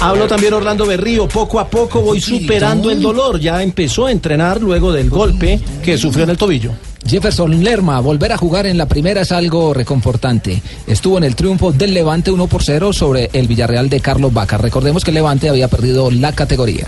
Habló 0.00 0.26
también 0.26 0.52
Orlando 0.54 0.86
Berrío, 0.86 1.26
poco 1.26 1.58
a 1.58 1.68
poco 1.68 2.00
voy 2.00 2.20
superando 2.20 2.90
el 2.90 3.00
dolor. 3.00 3.40
Ya 3.40 3.62
empezó 3.62 4.06
a 4.06 4.12
entrenar 4.12 4.60
luego 4.60 4.92
del 4.92 5.10
golpe 5.10 5.60
que 5.82 5.96
sufrió 5.98 6.24
en 6.24 6.30
el 6.30 6.36
tobillo. 6.36 6.72
Jefferson 7.10 7.64
Lerma, 7.64 7.98
volver 7.98 8.30
a 8.30 8.36
jugar 8.36 8.66
en 8.66 8.78
la 8.78 8.86
primera 8.86 9.22
es 9.22 9.32
algo 9.32 9.74
reconfortante. 9.74 10.62
Estuvo 10.86 11.18
en 11.18 11.24
el 11.24 11.34
triunfo 11.34 11.72
del 11.72 11.92
Levante 11.92 12.30
1 12.30 12.46
por 12.46 12.62
0 12.62 12.92
sobre 12.92 13.28
el 13.32 13.48
Villarreal 13.48 13.90
de 13.90 13.98
Carlos 13.98 14.32
Vaca. 14.32 14.58
Recordemos 14.58 15.02
que 15.02 15.10
el 15.10 15.16
Levante 15.16 15.48
había 15.48 15.66
perdido 15.66 16.12
la 16.12 16.32
categoría. 16.32 16.86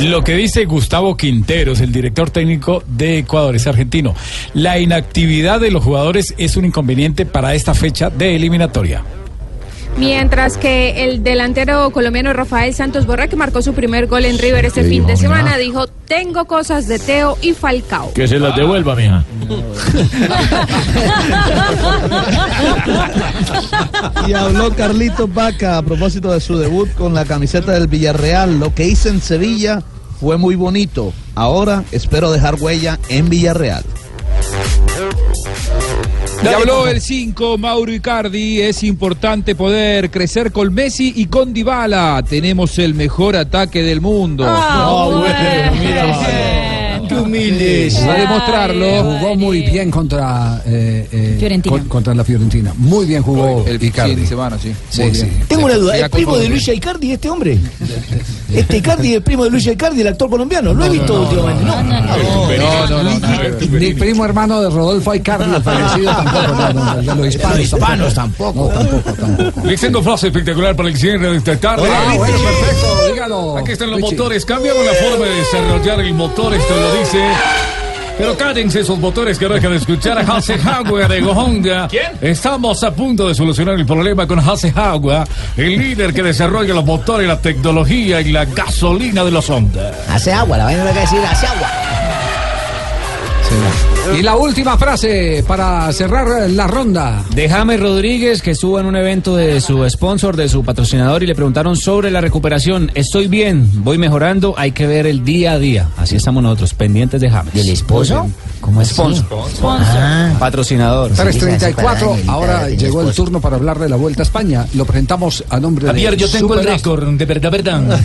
Lo 0.00 0.24
que 0.24 0.34
dice 0.34 0.64
Gustavo 0.64 1.16
Quinteros, 1.16 1.80
el 1.80 1.92
director 1.92 2.30
técnico 2.30 2.82
de 2.88 3.18
Ecuador, 3.18 3.54
es 3.54 3.68
argentino. 3.68 4.16
La 4.54 4.80
inactividad 4.80 5.60
de 5.60 5.70
los 5.70 5.84
jugadores 5.84 6.34
es 6.36 6.56
un 6.56 6.64
inconveniente 6.64 7.24
para 7.24 7.54
esta 7.54 7.74
fecha 7.74 8.10
de 8.10 8.34
eliminatoria. 8.34 9.04
Mientras 9.96 10.56
que 10.56 11.04
el 11.04 11.22
delantero 11.22 11.90
colombiano 11.90 12.32
Rafael 12.32 12.74
Santos 12.74 13.06
Borra, 13.06 13.28
que 13.28 13.36
marcó 13.36 13.62
su 13.62 13.74
primer 13.74 14.06
gol 14.06 14.24
en 14.24 14.38
River 14.38 14.64
este 14.64 14.82
¿Qué 14.82 14.88
fin 14.88 15.06
de 15.06 15.16
semana, 15.16 15.56
dijo, 15.58 15.86
tengo 15.86 16.46
cosas 16.46 16.88
de 16.88 16.98
Teo 16.98 17.36
y 17.42 17.52
Falcao. 17.52 18.12
Que 18.14 18.26
se 18.26 18.38
las 18.38 18.56
devuelva, 18.56 18.96
mija. 18.96 19.24
Y 24.26 24.32
habló 24.32 24.74
Carlitos 24.74 25.32
Vaca 25.32 25.78
a 25.78 25.82
propósito 25.82 26.32
de 26.32 26.40
su 26.40 26.58
debut 26.58 26.92
con 26.94 27.14
la 27.14 27.24
camiseta 27.24 27.72
del 27.72 27.88
Villarreal. 27.88 28.58
Lo 28.58 28.74
que 28.74 28.86
hice 28.86 29.08
en 29.08 29.20
Sevilla 29.20 29.82
fue 30.20 30.38
muy 30.38 30.54
bonito. 30.54 31.12
Ahora 31.34 31.84
espero 31.92 32.30
dejar 32.30 32.56
huella 32.60 32.98
en 33.08 33.28
Villarreal. 33.28 33.84
Y 36.42 36.48
habló 36.48 36.88
el 36.88 37.00
5, 37.00 37.56
Mauro 37.56 37.92
Icardi. 37.92 38.60
Es 38.60 38.82
importante 38.82 39.54
poder 39.54 40.10
crecer 40.10 40.50
con 40.50 40.74
Messi 40.74 41.12
y 41.16 41.26
con 41.26 41.52
Dybala. 41.54 42.22
Tenemos 42.28 42.78
el 42.78 42.94
mejor 42.94 43.36
ataque 43.36 43.82
del 43.82 44.00
mundo. 44.00 44.44
Ah, 44.46 44.84
No, 45.10 45.20
bueno, 45.20 45.72
mira. 45.80 46.71
Qué 47.14 47.20
humildes. 47.20 47.96
A 48.02 48.12
demostrarlo. 48.14 49.02
Jugó 49.04 49.36
muy 49.36 49.62
bien 49.62 49.90
contra, 49.90 50.62
eh, 50.66 51.06
eh, 51.12 51.36
Fiorentina. 51.38 51.76
con- 51.78 51.88
contra 51.88 52.14
la 52.14 52.24
Fiorentina. 52.24 52.72
Muy 52.76 53.06
bien 53.06 53.22
jugó 53.22 53.64
El 53.66 53.82
Icardi. 53.82 54.12
fin 54.14 54.22
de 54.22 54.26
semana, 54.28 54.58
sí. 54.58 54.72
Sí, 54.90 55.02
Muy 55.02 55.14
sí. 55.14 55.24
bien. 55.24 55.44
Tengo 55.48 55.64
una 55.66 55.74
duda, 55.76 55.96
¿es 55.98 56.08
primo 56.08 56.36
de 56.36 56.48
Luis 56.48 56.66
Icardi 56.68 57.12
este 57.12 57.30
hombre? 57.30 57.58
Este 58.52 58.76
Icardi 58.78 59.14
es 59.14 59.22
primo 59.22 59.44
de 59.44 59.50
Luis 59.50 59.66
Icardi, 59.66 60.00
el 60.00 60.08
actor 60.08 60.28
colombiano. 60.30 60.74
Lo 60.74 60.84
he 60.84 60.90
visto 60.90 61.22
últimamente, 61.22 61.64
¿no? 61.64 61.82
No, 61.82 63.02
no, 63.02 63.02
no. 63.02 63.78
Ni 63.78 63.94
primo 63.94 64.24
hermano 64.24 64.60
de 64.60 64.70
Rodolfo 64.70 65.14
Icardi, 65.14 65.54
el 65.54 65.62
fallecido 65.62 66.12
tampoco. 66.14 66.72
no, 66.74 66.94
no, 66.94 67.14
de 67.14 67.14
los 67.14 67.58
hispanos, 67.64 68.14
tampoco. 68.14 68.70
No, 68.72 68.78
tampoco, 68.78 69.12
tampoco. 69.12 69.66
Les 69.66 69.80
tengo 69.80 70.02
frase 70.02 70.26
espectacular 70.28 70.76
para 70.76 70.88
el 70.88 70.96
cierre 70.96 71.30
de 71.30 71.36
esta 71.38 71.56
tarde. 71.58 71.88
Ah, 71.90 72.14
bueno, 72.16 72.36
perfecto, 72.38 73.12
dígalo. 73.12 73.56
Aquí 73.58 73.72
están 73.72 73.90
los 73.90 74.00
Richie. 74.00 74.16
motores. 74.16 74.44
Cambiamos 74.44 74.84
la 74.84 74.92
forma 74.92 75.24
de 75.26 75.34
desarrollar 75.36 76.00
el 76.00 76.14
motor. 76.14 76.54
Esto 76.54 76.74
lo 76.76 76.94
dice. 77.02 77.22
Pero 78.18 78.36
cállense 78.36 78.80
esos 78.80 78.98
motores 78.98 79.38
que 79.38 79.48
no 79.48 79.54
dejan 79.54 79.70
de 79.72 79.78
escuchar 79.78 80.18
a 80.18 80.20
Hasehagua 80.20 81.08
de 81.08 81.22
Honda. 81.24 81.88
¿Quién? 81.88 82.12
Estamos 82.20 82.82
a 82.84 82.94
punto 82.94 83.26
de 83.26 83.34
solucionar 83.34 83.74
el 83.74 83.86
problema 83.86 84.26
con 84.26 84.38
Hasehagua, 84.38 85.24
el 85.56 85.78
líder 85.78 86.12
que 86.12 86.22
desarrolla 86.22 86.74
los 86.74 86.84
motores, 86.84 87.26
la 87.26 87.40
tecnología 87.40 88.20
y 88.20 88.30
la 88.30 88.44
gasolina 88.44 89.24
de 89.24 89.30
los 89.30 89.48
Honda. 89.48 89.92
Hace 90.08 90.32
agua, 90.32 90.58
la 90.58 90.64
vaina 90.64 90.82
no 90.82 90.88
hay 90.88 90.94
que 90.94 91.00
decir, 91.00 91.20
hace 91.24 91.46
agua. 91.46 91.68
Y 94.18 94.22
la 94.22 94.36
última 94.36 94.76
frase 94.76 95.44
para 95.46 95.92
cerrar 95.92 96.50
la 96.50 96.66
ronda. 96.66 97.24
De 97.34 97.48
James 97.48 97.78
Rodríguez, 97.80 98.42
que 98.42 98.50
estuvo 98.50 98.80
en 98.80 98.86
un 98.86 98.96
evento 98.96 99.36
de 99.36 99.60
su 99.60 99.88
sponsor, 99.88 100.36
de 100.36 100.48
su 100.48 100.64
patrocinador, 100.64 101.22
y 101.22 101.26
le 101.26 101.34
preguntaron 101.34 101.76
sobre 101.76 102.10
la 102.10 102.20
recuperación. 102.20 102.90
Estoy 102.94 103.28
bien, 103.28 103.70
voy 103.84 103.98
mejorando, 103.98 104.54
hay 104.56 104.72
que 104.72 104.86
ver 104.86 105.06
el 105.06 105.24
día 105.24 105.52
a 105.52 105.58
día. 105.58 105.88
Así 105.96 106.16
estamos 106.16 106.42
nosotros, 106.42 106.74
pendientes 106.74 107.20
de 107.20 107.30
James. 107.30 107.54
¿Del 107.54 107.68
esposo? 107.68 108.28
¿Cómo 108.60 108.84
Sponsor. 108.84 109.26
Ah. 109.64 110.36
Patrocinador. 110.38 111.10
334, 111.10 112.16
ahora 112.28 112.68
llegó 112.68 113.02
el 113.02 113.12
turno 113.12 113.40
para 113.40 113.56
hablar 113.56 113.78
de 113.80 113.88
la 113.88 113.96
Vuelta 113.96 114.22
a 114.22 114.24
España. 114.24 114.66
Lo 114.74 114.84
presentamos 114.84 115.44
a 115.48 115.58
nombre 115.58 115.84
de 115.86 115.90
Javier, 115.90 116.16
yo 116.16 116.30
tengo 116.30 116.54
el 116.54 116.60
Superastro. 116.60 116.96
récord, 116.96 117.16
de 117.18 117.24
verdad, 117.24 117.50
verdad. 117.50 118.00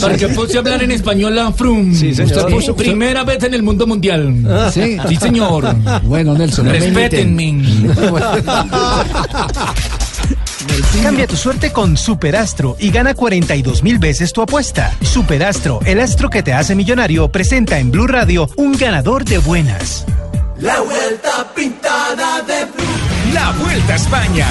Porque 0.00 0.28
puse 0.28 0.56
a 0.56 0.60
hablar 0.60 0.82
en 0.82 0.90
español 0.90 1.38
a 1.38 1.50
Frum. 1.52 1.94
Sí, 1.94 2.14
señor. 2.14 2.36
Usted 2.36 2.52
puso 2.52 2.76
primera 2.76 3.24
vez 3.24 3.42
en 3.44 3.54
el 3.54 3.62
mundo 3.62 3.86
mundial. 3.86 4.44
Ah, 4.48 4.70
¿Sí? 4.72 4.98
Sí, 5.08 5.16
señor. 5.26 5.74
Bueno, 6.02 6.34
Nelson. 6.34 6.66
Respétenme. 6.66 7.62
Cambia 11.02 11.26
tu 11.26 11.36
suerte 11.36 11.72
con 11.72 11.96
Superastro 11.96 12.76
y 12.78 12.90
gana 12.90 13.14
42 13.14 13.82
mil 13.82 13.98
veces 13.98 14.32
tu 14.32 14.42
apuesta. 14.42 14.92
Superastro, 15.02 15.80
el 15.84 16.00
astro 16.00 16.30
que 16.30 16.42
te 16.42 16.52
hace 16.52 16.74
millonario, 16.74 17.28
presenta 17.28 17.78
en 17.78 17.90
Blue 17.90 18.06
Radio 18.06 18.48
un 18.56 18.72
ganador 18.72 19.24
de 19.24 19.38
buenas. 19.38 20.04
La 20.58 20.80
vuelta 20.80 21.46
pintada 21.54 22.40
de 22.42 22.64
blue. 22.64 23.34
La 23.34 23.52
Vuelta 23.52 23.92
a 23.92 23.96
España. 23.96 24.46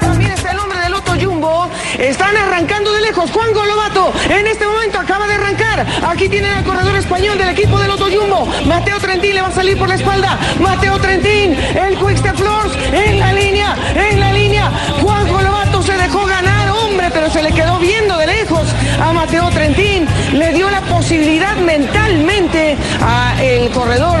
También 0.00 0.30
está 0.30 0.52
el 0.52 0.58
hombre 0.58 0.78
del 0.78 0.92
Loto 0.92 1.12
Jumbo. 1.20 1.68
Están 1.98 2.36
arrancando 2.36 2.92
de 2.92 3.00
lejos. 3.00 3.30
Juan 3.30 3.52
Golobato 3.52 4.12
en 4.28 4.46
este 4.46 4.64
momento 4.64 5.00
acaba 5.00 5.26
de 5.26 5.34
arrancar. 5.34 5.69
Aquí 6.02 6.28
tienen 6.28 6.52
al 6.52 6.64
corredor 6.64 6.96
español 6.96 7.38
del 7.38 7.50
equipo 7.50 7.78
del 7.78 7.90
Jumbo. 7.90 8.46
Mateo 8.66 8.98
Trentín 8.98 9.34
le 9.34 9.42
va 9.42 9.48
a 9.48 9.52
salir 9.52 9.78
por 9.78 9.88
la 9.88 9.94
espalda. 9.94 10.38
Mateo 10.58 10.98
Trentín, 10.98 11.56
el 11.74 11.96
Quickstep 11.98 12.36
Floors 12.36 12.72
en 12.92 13.18
la 13.18 13.32
línea, 13.32 13.76
en 13.94 14.20
la 14.20 14.32
línea. 14.32 14.70
Juan 15.00 15.28
Golobato 15.28 15.82
se 15.82 15.92
dejó 15.96 16.26
ganar, 16.26 16.70
hombre, 17.00 17.10
pero 17.12 17.30
se 17.30 17.42
le 17.42 17.52
quedó 17.52 17.78
viendo 17.78 18.16
de 18.18 18.26
lejos 18.26 18.60
a 19.00 19.12
Mateo 19.12 19.48
Trentín. 19.50 20.06
Le 20.34 20.52
dio 20.52 20.68
la 20.70 20.80
posibilidad 20.82 21.56
mentalmente 21.56 22.76
a 23.00 23.42
el 23.42 23.70
corredor 23.70 24.18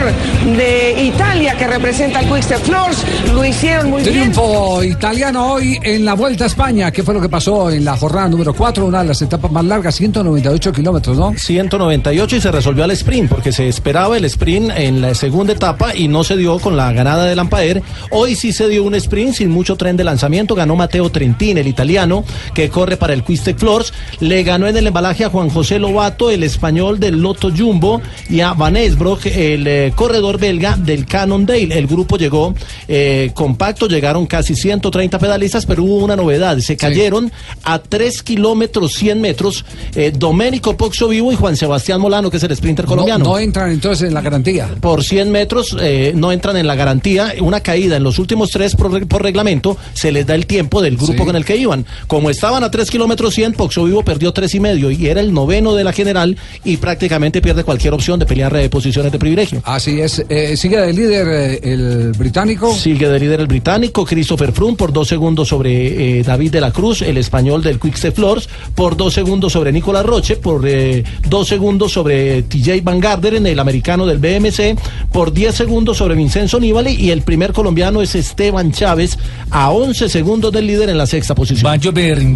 de 0.56 1.02
Italia 1.02 1.56
que 1.56 1.66
representa 1.66 2.20
al 2.20 2.26
Quickstep 2.26 2.60
Floors. 2.62 3.04
Lo 3.34 3.44
hicieron 3.44 3.90
muy 3.90 4.02
bien. 4.02 4.14
Triunfo 4.14 4.82
italiano 4.82 5.52
hoy 5.52 5.78
en 5.82 6.04
la 6.04 6.14
Vuelta 6.14 6.44
a 6.44 6.46
España. 6.46 6.90
¿Qué 6.90 7.02
fue 7.02 7.14
lo 7.14 7.20
que 7.20 7.28
pasó 7.28 7.70
en 7.70 7.84
la 7.84 7.96
jornada 7.96 8.28
número 8.28 8.54
4? 8.54 8.86
Una 8.86 9.02
de 9.02 9.08
las 9.08 9.20
etapas 9.22 9.50
más 9.50 9.64
largas, 9.64 9.94
198 9.96 10.72
kilómetros, 10.72 11.18
¿no? 11.18 11.34
198 11.36 12.36
y 12.36 12.40
se 12.40 12.50
resolvió 12.50 12.84
al 12.84 12.90
sprint 12.92 13.28
porque 13.28 13.52
se 13.52 13.68
esperaba 13.68 14.16
el 14.16 14.24
sprint 14.24 14.72
en 14.76 15.00
la 15.00 15.14
segunda 15.14 15.52
etapa 15.52 15.94
y 15.94 16.08
no 16.08 16.24
se 16.24 16.36
dio 16.36 16.58
con 16.58 16.76
la 16.76 16.92
ganada 16.92 17.24
de 17.24 17.36
Lampaer. 17.36 17.82
Hoy 18.10 18.34
sí 18.34 18.52
se 18.52 18.68
dio 18.68 18.84
un 18.84 18.94
sprint 18.94 19.34
sin 19.34 19.50
mucho 19.50 19.76
tren 19.76 19.96
de 19.96 20.04
lanzamiento. 20.04 20.54
Ganó 20.54 20.76
Mateo 20.76 21.10
Trentín, 21.10 21.58
el 21.58 21.66
italiano, 21.66 22.24
que 22.54 22.69
corre 22.70 22.96
para 22.96 23.12
el 23.12 23.22
Quistec 23.24 23.58
Floors. 23.58 23.92
Le 24.20 24.42
ganó 24.42 24.66
en 24.66 24.76
el 24.76 24.86
embalaje 24.86 25.24
a 25.24 25.30
Juan 25.30 25.48
José 25.50 25.78
Lobato, 25.78 26.30
el 26.30 26.42
español 26.42 26.98
del 27.00 27.20
Lotto 27.20 27.50
Jumbo, 27.56 28.00
y 28.28 28.40
a 28.40 28.52
Van 28.54 28.76
Esbroek, 28.76 29.26
el 29.26 29.66
eh, 29.66 29.92
corredor 29.94 30.38
belga 30.38 30.76
del 30.76 31.06
Cannondale. 31.06 31.76
El 31.78 31.86
grupo 31.86 32.16
llegó 32.16 32.54
eh, 32.88 33.30
compacto, 33.34 33.86
llegaron 33.88 34.26
casi 34.26 34.54
130 34.54 35.18
pedalistas, 35.18 35.66
pero 35.66 35.84
hubo 35.84 35.96
una 35.96 36.16
novedad. 36.16 36.58
Se 36.58 36.76
cayeron 36.76 37.30
a 37.64 37.78
3 37.80 38.22
kilómetros 38.22 38.92
100 38.94 39.20
metros 39.20 39.64
eh, 39.94 40.12
Doménico 40.16 40.76
Poxo 40.76 41.08
Vivo 41.08 41.32
y 41.32 41.36
Juan 41.36 41.56
Sebastián 41.56 42.00
Molano, 42.00 42.30
que 42.30 42.36
es 42.36 42.42
el 42.42 42.54
sprinter 42.56 42.84
colombiano. 42.86 43.24
No, 43.24 43.30
no 43.32 43.38
entran 43.38 43.70
entonces 43.70 44.08
en 44.08 44.14
la 44.14 44.20
garantía. 44.20 44.68
Por 44.80 45.02
100 45.04 45.30
metros 45.30 45.76
eh, 45.80 46.12
no 46.14 46.32
entran 46.32 46.56
en 46.56 46.66
la 46.66 46.74
garantía. 46.74 47.34
Una 47.40 47.60
caída 47.60 47.96
en 47.96 48.02
los 48.02 48.18
últimos 48.18 48.50
tres 48.50 48.76
por, 48.76 48.90
reg- 48.90 49.06
por 49.08 49.22
reglamento 49.22 49.76
se 49.94 50.12
les 50.12 50.26
da 50.26 50.34
el 50.34 50.46
tiempo 50.46 50.80
del 50.82 50.96
grupo 50.96 51.12
Sí. 51.12 51.18
con 51.26 51.36
el 51.36 51.44
que 51.44 51.56
iban. 51.56 51.84
Como 52.06 52.30
estaban 52.50 52.64
a 52.64 52.70
3 52.72 52.90
kilómetros 52.90 53.32
100, 53.34 53.52
Poxo 53.52 53.84
Vivo 53.84 54.02
perdió 54.02 54.32
tres 54.32 54.56
y 54.56 54.58
medio 54.58 54.90
y 54.90 55.06
era 55.06 55.20
el 55.20 55.32
noveno 55.32 55.76
de 55.76 55.84
la 55.84 55.92
general 55.92 56.36
y 56.64 56.78
prácticamente 56.78 57.40
pierde 57.40 57.62
cualquier 57.62 57.94
opción 57.94 58.18
de 58.18 58.26
pelear 58.26 58.52
de 58.52 58.68
posiciones 58.68 59.12
de 59.12 59.20
privilegio. 59.20 59.62
Así 59.64 60.00
es. 60.00 60.24
Eh, 60.28 60.56
sigue 60.56 60.80
de 60.80 60.92
líder 60.92 61.28
eh, 61.28 61.60
el 61.62 62.10
británico. 62.10 62.74
Sigue 62.74 63.08
de 63.08 63.20
líder 63.20 63.38
el 63.38 63.46
británico 63.46 64.04
Christopher 64.04 64.50
Froome 64.50 64.76
por 64.76 64.92
dos 64.92 65.06
segundos 65.06 65.46
sobre 65.46 66.18
eh, 66.18 66.24
David 66.24 66.50
de 66.50 66.60
la 66.60 66.72
Cruz, 66.72 67.02
el 67.02 67.18
español 67.18 67.62
del 67.62 67.78
Quickstep 67.78 68.16
Floors, 68.16 68.48
por 68.74 68.96
dos 68.96 69.14
segundos 69.14 69.52
sobre 69.52 69.70
Nicolás 69.70 70.04
Roche, 70.04 70.34
por 70.34 70.66
eh, 70.66 71.04
dos 71.28 71.46
segundos 71.46 71.92
sobre 71.92 72.42
TJ 72.42 72.82
Van 72.82 72.98
Garderen, 72.98 73.46
el 73.46 73.60
americano 73.60 74.06
del 74.06 74.18
BMC, 74.18 74.76
por 75.12 75.32
10 75.32 75.54
segundos 75.54 75.98
sobre 75.98 76.16
Vincenzo 76.16 76.58
Nibali 76.58 76.94
y 76.94 77.12
el 77.12 77.22
primer 77.22 77.52
colombiano 77.52 78.02
es 78.02 78.16
Esteban 78.16 78.72
Chávez 78.72 79.16
a 79.52 79.70
11 79.70 80.08
segundos 80.08 80.52
del 80.52 80.66
líder 80.66 80.88
en 80.88 80.98
la 80.98 81.06
sexta 81.06 81.36
posición. 81.36 81.60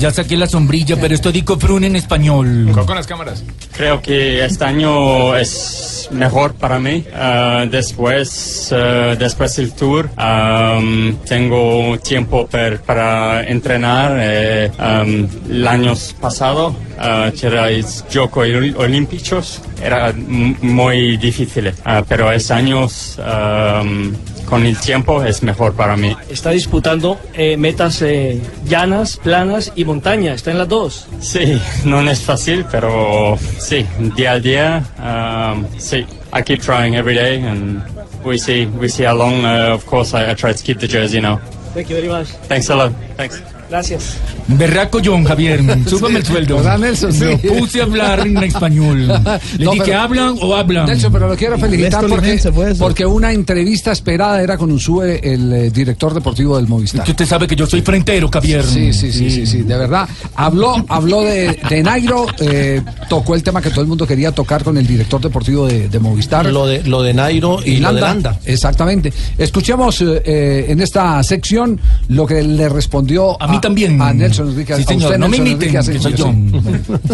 Ya 0.05 0.11
saqué 0.11 0.37
la 0.37 0.47
sombrilla, 0.47 0.97
pero 1.01 1.15
esto 1.15 1.33
dico 1.33 1.59
Frun 1.59 1.83
en 1.85 1.97
español. 1.97 2.71
Con 2.87 2.95
las 2.95 3.07
cámaras. 3.07 3.43
Creo 3.75 4.03
que 4.03 4.45
este 4.45 4.63
año 4.63 5.35
es 5.35 6.11
mejor 6.11 6.53
para 6.57 6.79
mí. 6.79 7.05
Ah, 7.15 7.65
después, 7.71 8.69
ah, 8.73 9.17
después 9.19 9.57
del 9.57 9.73
tour, 9.73 10.11
am, 10.17 11.17
tengo 11.27 11.99
tiempo 12.01 12.47
per- 12.47 12.83
para 12.83 13.45
entrenar. 13.49 14.19
Eh, 14.21 14.71
am, 14.77 15.27
el 15.49 15.67
año 15.67 15.95
pasado, 16.21 16.69
uh, 16.99 17.31
los 17.43 18.05
Juegos 18.13 18.37
Ol- 18.37 18.75
Olímpicos 18.77 19.63
era 19.83 20.13
muy 20.61 21.17
difícil, 21.17 21.73
pero 22.07 22.31
este 22.31 22.53
año, 22.53 22.87
am, 23.25 24.13
con 24.45 24.65
el 24.67 24.79
tiempo, 24.79 25.23
es 25.23 25.43
mejor 25.43 25.75
para 25.75 25.97
mí. 25.97 26.17
Está 26.29 26.51
disputando 26.51 27.19
eh, 27.35 27.57
metas 27.57 28.03
eh, 28.03 28.41
llanas, 28.65 29.17
planas 29.17 29.73
y 29.75 29.85
montaña. 29.85 30.35
Está 30.35 30.51
en 30.51 30.59
las 30.59 30.69
dos. 30.69 31.07
Sí, 31.21 31.61
no 31.85 32.01
es 32.09 32.21
fácil, 32.21 32.65
pero 32.71 33.39
sí, 33.59 33.87
día 34.17 34.33
a 34.33 34.41
día, 34.41 34.83
um, 34.99 35.65
sí. 35.79 36.07
I 36.37 36.43
keep 36.43 36.61
trying 36.61 36.97
every 36.97 37.15
day, 37.15 37.41
and 37.47 37.81
we 38.25 38.37
see 38.37 38.67
we 38.67 38.89
see 38.89 39.05
how 39.05 39.15
long. 39.15 39.45
Uh, 39.45 39.73
of 39.73 39.87
course, 39.87 40.15
I, 40.15 40.33
I 40.33 40.35
try 40.35 40.53
to 40.53 40.63
keep 40.63 40.81
the 40.81 40.89
jersey 40.89 41.21
now. 41.21 41.39
Thank 41.75 41.91
you 41.91 41.97
very 41.97 42.09
much. 42.09 42.29
Thanks 42.49 42.69
a 42.71 42.75
lot. 42.75 42.93
Thanks. 43.17 43.54
Gracias. 43.75 44.19
Berraco 44.47 45.01
John, 45.05 45.25
Javier, 45.25 45.61
súbame 45.89 46.21
el 46.21 46.25
sueldo. 46.25 46.57
¿Verdad, 46.59 46.79
Nelson? 46.79 47.13
Sí. 47.13 47.25
Lo 47.25 47.39
puse 47.55 47.81
a 47.81 47.83
hablar 47.83 48.21
en 48.25 48.37
español. 48.45 49.09
Le 49.59 49.65
No, 49.65 49.73
dije, 49.73 49.87
pero- 49.87 50.01
¿hablan 50.01 50.37
o 50.41 50.55
hablan? 50.55 50.87
Nelson, 50.87 51.13
pero 51.13 51.27
lo 51.27 51.35
quiero 51.35 51.59
felicitar 51.59 52.07
porque, 52.07 52.35
eso. 52.35 52.53
porque 52.79 53.05
una 53.05 53.33
entrevista 53.33 53.91
esperada 53.91 54.41
era 54.41 54.57
con 54.57 54.71
Usue, 54.71 55.19
el 55.25 55.53
eh, 55.53 55.71
director 55.71 56.15
deportivo 56.15 56.57
del 56.57 56.69
Movistar. 56.69 57.03
Que 57.05 57.11
usted 57.11 57.27
sabe 57.27 57.49
que 57.49 57.57
yo 57.57 57.67
soy 57.67 57.83
frentero, 57.83 58.31
Javier. 58.33 58.63
Sí, 58.63 58.93
sí, 58.93 59.11
sí, 59.11 59.29
sí, 59.29 59.45
sí, 59.45 59.63
de 59.63 59.77
verdad. 59.77 60.09
Habló, 60.37 60.77
habló 60.89 61.23
de, 61.23 61.59
de 61.69 61.83
Nairo, 61.83 62.27
eh, 62.39 62.81
tocó 63.09 63.35
el 63.35 63.43
tema 63.43 63.61
que 63.61 63.71
todo 63.71 63.81
el 63.81 63.89
mundo 63.89 64.07
quería 64.07 64.31
tocar 64.31 64.63
con 64.63 64.79
el 64.79 64.87
director 64.87 65.21
deportivo 65.21 65.67
de, 65.67 65.89
de 65.89 65.99
Movistar. 65.99 66.47
Lo 66.47 66.65
de, 66.69 66.85
lo 66.85 67.03
de 67.03 67.13
Nairo 67.13 67.59
y 67.65 67.79
lo 67.79 67.93
de 67.93 68.01
Landa. 68.01 68.39
Exactamente. 68.45 69.13
Escuchemos 69.37 70.01
eh, 70.01 70.23
eh, 70.25 70.67
en 70.69 70.81
esta 70.81 71.21
sección 71.25 71.81
lo 72.07 72.25
que 72.25 72.41
le 72.41 72.69
respondió 72.69 73.43
a, 73.43 73.49
mí 73.49 73.59
también. 73.65 74.01
a 74.01 74.13
Nelson 74.13 74.51
Enrique. 74.51 74.77
Sí, 74.77 74.85
señor, 74.85 75.05
usted, 75.05 75.19
no 75.19 75.29
me 75.29 75.39
imiten, 75.39 75.73
que 75.73 75.83
soy 75.83 76.15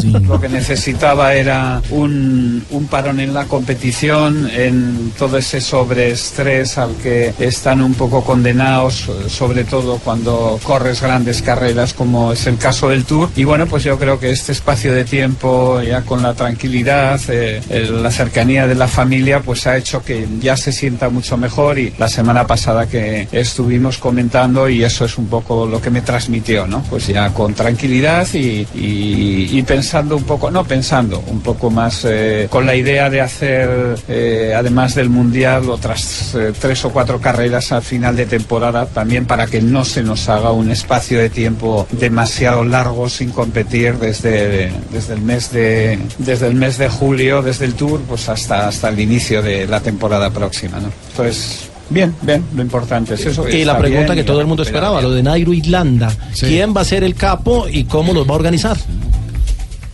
sí. 0.01 0.11
Lo 0.11 0.40
que 0.40 0.48
necesitaba 0.48 1.34
era 1.34 1.80
un, 1.90 2.64
un 2.70 2.86
parón 2.86 3.20
en 3.20 3.32
la 3.32 3.44
competición, 3.44 4.48
en 4.51 5.12
todo 5.18 5.38
ese 5.38 5.61
sobreestrés 5.61 6.76
al 6.78 6.94
que 6.96 7.32
están 7.38 7.80
un 7.82 7.94
poco 7.94 8.22
condenados, 8.24 9.09
sobre 9.28 9.64
todo 9.64 9.98
cuando 9.98 10.59
corres 10.62 11.01
grandes 11.01 11.42
carreras 11.42 11.94
como 11.94 12.32
es 12.32 12.46
el 12.46 12.59
caso 12.59 12.88
del 12.88 13.05
Tour. 13.05 13.30
Y 13.36 13.44
bueno, 13.44 13.66
pues 13.66 13.84
yo 13.84 13.98
creo 13.98 14.18
que 14.18 14.30
este 14.30 14.53
espacio 14.53 14.92
de 14.92 15.05
tiempo, 15.05 15.80
ya 15.80 16.03
con 16.03 16.22
la 16.22 16.34
tranquilidad, 16.34 17.20
eh, 17.28 17.61
la 17.90 18.11
cercanía 18.11 18.66
de 18.66 18.74
la 18.74 18.88
familia, 18.88 19.40
pues 19.40 19.66
ha 19.66 19.76
hecho 19.76 20.03
que 20.03 20.26
ya 20.40 20.57
se 20.57 20.72
sienta 20.72 21.09
mucho 21.09 21.36
mejor 21.36 21.78
y 21.78 21.92
la 21.98 22.09
semana 22.09 22.46
pasada 22.46 22.88
que 22.88 23.28
estuvimos 23.32 23.98
comentando 23.98 24.68
y 24.68 24.82
eso 24.82 25.05
es 25.05 25.16
un 25.16 25.26
poco 25.26 25.66
lo 25.66 25.80
que 25.80 25.90
me 25.90 26.03
transmitió, 26.41 26.66
¿no? 26.66 26.82
Pues 26.88 27.07
ya 27.07 27.32
con 27.32 27.55
tranquilidad 27.55 28.26
y 28.32 29.62
pensando 29.70 30.16
un 30.16 30.24
poco, 30.24 30.51
no 30.51 30.64
pensando, 30.64 31.22
un 31.28 31.41
poco 31.41 31.70
más 31.70 32.05
eh, 32.05 32.49
con 32.51 32.66
la 32.66 32.74
idea 32.74 33.09
de 33.09 33.20
hacer, 33.20 33.97
eh, 34.09 34.53
además 34.57 34.97
del 34.97 35.09
Mundial, 35.09 35.70
otras 35.70 36.34
eh, 36.34 36.53
tres 36.59 36.84
o 36.84 36.91
cuatro 36.91 37.20
carreras 37.20 37.70
al 37.70 37.82
final 37.82 38.16
de 38.16 38.26
temporada, 38.26 38.86
también 38.86 39.26
para 39.26 39.47
que 39.47 39.62
no 39.62 39.84
se 39.84 40.03
nos 40.03 40.28
haga 40.28 40.51
un 40.51 40.70
espacio 40.70 41.20
de 41.20 41.30
tiempo 41.30 41.86
demasiado 41.93 42.64
largo 42.64 43.09
sin 43.09 43.30
competir 43.30 43.99
desde, 43.99 44.72
desde, 44.91 45.14
el, 45.14 45.20
mes 45.20 45.53
de, 45.53 46.01
desde 46.18 46.49
el 46.49 46.55
mes 46.55 46.78
de 46.78 46.88
julio, 46.88 47.43
desde 47.43 47.66
el 47.66 47.74
Tour, 47.74 48.01
pues 48.09 48.28
hasta, 48.28 48.66
hasta 48.66 48.88
el 48.88 48.99
inicio 48.99 49.43
de 49.43 49.68
la 49.68 49.80
temporada 49.80 50.30
próxima, 50.30 50.80
¿no? 50.80 50.91
Entonces, 51.11 51.70
bien, 51.91 52.14
bien, 52.22 52.45
lo 52.55 52.62
importante 52.62 53.14
es 53.14 53.26
eso. 53.26 53.49
Y 53.49 53.64
la 53.64 53.78
pregunta 53.78 54.12
bien, 54.12 54.24
que 54.24 54.24
todo 54.24 54.41
el 54.41 54.47
mundo 54.47 54.62
esperaba, 54.62 55.01
lo 55.03 55.11
de 55.11 55.22
Nairo 55.22 55.53
y 55.53 55.62
Landa. 55.62 56.11
¿Quién 56.38 56.74
va 56.74 56.80
a 56.80 56.84
ser 56.84 57.05
el 57.05 57.14
capo 57.14 57.66
y 57.70 57.84
cómo 57.84 58.12
los 58.12 58.26
va 58.26 58.32
a 58.32 58.36
organizar? 58.36 58.76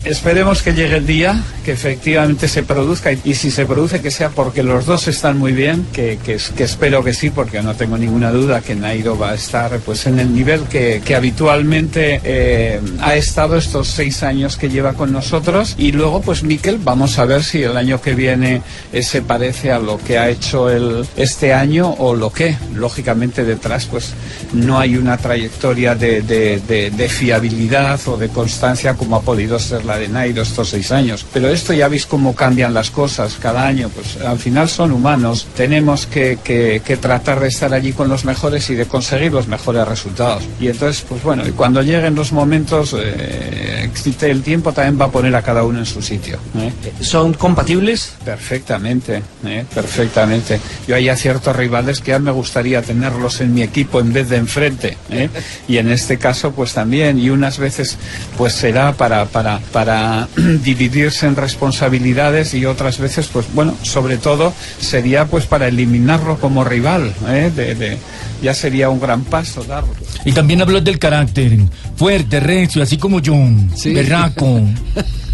Esperemos 0.05 0.61
que 0.61 0.73
llegue 0.73 0.97
el 0.97 1.05
día, 1.07 1.43
que 1.65 1.73
efectivamente 1.73 2.47
se 2.47 2.63
produzca 2.63 3.11
y, 3.11 3.33
si 3.33 3.51
se 3.51 3.65
produce 3.65 3.99
que 3.99 4.09
sea 4.09 4.29
porque 4.29 4.63
los 4.63 4.85
dos 4.85 5.07
están 5.09 5.37
muy 5.37 5.51
bien, 5.51 5.85
que, 5.91 6.17
que 6.23 6.63
espero 6.63 7.03
que 7.03 7.13
sí, 7.13 7.29
porque 7.29 7.61
no 7.61 7.75
tengo 7.75 7.97
ninguna 7.97 8.31
duda 8.31 8.61
que 8.61 8.73
Nairo 8.73 9.17
va 9.17 9.31
a 9.31 9.35
estar 9.35 9.77
pues 9.79 10.05
en 10.05 10.19
el 10.19 10.33
nivel 10.33 10.61
que, 10.63 11.01
que 11.03 11.13
habitualmente 11.15 12.21
eh, 12.23 12.79
ha 13.01 13.15
estado 13.15 13.57
estos 13.57 13.89
seis 13.89 14.23
años 14.23 14.55
que 14.55 14.69
lleva 14.69 14.93
con 14.93 15.11
nosotros. 15.11 15.75
Y 15.77 15.91
luego 15.91 16.21
pues 16.21 16.41
Miquel, 16.41 16.77
vamos 16.77 17.19
a 17.19 17.25
ver 17.25 17.43
si 17.43 17.63
el 17.63 17.75
año 17.75 17.99
que 17.99 18.13
viene 18.13 18.61
eh, 18.93 19.03
se 19.03 19.21
parece 19.23 19.71
a 19.73 19.79
lo 19.79 19.97
que 19.97 20.17
ha 20.19 20.29
hecho 20.29 20.69
el, 20.69 21.05
este 21.17 21.53
año 21.53 21.89
o 21.97 22.15
lo 22.15 22.31
que, 22.31 22.55
lógicamente 22.75 23.43
detrás 23.43 23.87
pues 23.87 24.13
no 24.53 24.79
hay 24.79 24.95
una 24.95 25.17
trayectoria 25.17 25.95
de, 25.95 26.21
de- 26.21 26.61
de- 26.65 26.91
de 26.91 27.09
fiabilidad 27.09 27.99
o 28.07 28.15
de 28.15 28.29
constancia 28.29 28.93
como 28.93 29.17
ha 29.17 29.21
podido 29.21 29.59
ser 29.59 29.83
la 29.87 29.97
de 29.97 30.07
Nairo 30.09 30.41
estos 30.43 30.69
seis 30.69 30.91
años. 30.91 31.25
Pero 31.33 31.49
esto 31.49 31.73
ya 31.73 31.87
veis 31.87 32.05
cómo 32.05 32.35
cambian 32.35 32.73
las 32.73 32.91
cosas 32.91 33.37
cada 33.41 33.65
año, 33.65 33.89
pues 33.89 34.17
al 34.23 34.37
final 34.37 34.67
son 34.69 34.91
humanos, 34.91 35.47
tenemos 35.55 36.05
que, 36.05 36.37
que- 36.43 36.81
que 36.85 36.97
tratar 36.97 37.39
de 37.39 37.47
estar 37.47 37.73
allí 37.73 37.93
con 37.93 38.09
los 38.09 38.25
mejores 38.25 38.69
y 38.69 38.75
de 38.75 38.85
conseguir 38.85 39.31
los 39.31 39.47
mejores 39.47 39.87
resultados. 39.87 40.43
Y 40.59 40.67
entonces, 40.67 41.03
pues 41.07 41.23
bueno, 41.23 41.47
y 41.47 41.51
cuando 41.51 41.81
lleguen 41.81 42.15
los 42.15 42.31
momentos, 42.31 42.93
eh, 42.99 43.89
el 44.21 44.41
tiempo 44.43 44.71
también 44.73 44.99
va 44.99 45.05
a 45.05 45.11
poner 45.11 45.35
a 45.35 45.41
cada 45.41 45.63
uno 45.63 45.79
en 45.79 45.85
su 45.85 46.01
sitio. 46.01 46.37
¿eh? 46.59 46.71
¿Son 47.01 47.33
compatibles? 47.33 48.13
Perfectamente, 48.23 49.21
¿eh? 49.45 49.65
perfectamente. 49.73 50.59
Yo 50.87 50.95
hay 50.95 51.09
a 51.09 51.15
ciertos 51.15 51.55
rivales 51.55 52.01
que 52.01 52.11
ya 52.11 52.19
me 52.19 52.31
gustaría 52.31 52.81
tenerlos 52.81 53.39
en 53.41 53.53
mi 53.53 53.61
equipo 53.61 53.99
en 53.99 54.11
vez 54.13 54.29
de 54.29 54.37
enfrente. 54.37 54.97
¿eh? 55.09 55.29
Y 55.67 55.77
en 55.77 55.91
este 55.91 56.17
caso, 56.17 56.51
pues 56.51 56.73
también, 56.73 57.19
y 57.19 57.29
unas 57.29 57.57
veces, 57.59 57.97
pues 58.37 58.53
será 58.53 58.93
para, 58.93 59.25
para, 59.25 59.59
para 59.71 59.76
dividirse 60.63 61.25
en 61.27 61.35
responsabilidades 61.35 62.53
y 62.53 62.65
otras 62.65 62.97
veces, 62.99 63.27
pues 63.31 63.45
bueno, 63.53 63.75
sobre 63.83 64.17
todo 64.17 64.53
sería 64.79 65.25
pues 65.25 65.45
para 65.45 65.67
eliminarlo 65.67 66.39
como 66.39 66.63
rival. 66.63 67.13
¿eh? 67.27 67.51
De- 67.55 67.75
de- 67.75 67.97
ya 68.41 68.53
sería 68.53 68.89
un 68.89 68.99
gran 68.99 69.23
paso 69.23 69.63
darlo. 69.63 69.93
Y 70.23 70.31
también 70.31 70.61
habló 70.61 70.79
del 70.79 70.99
carácter. 70.99 71.57
Fuerte, 71.95 72.39
recio, 72.39 72.83
así 72.83 72.97
como 72.97 73.19
John. 73.25 73.69
Berraco. 73.85 74.61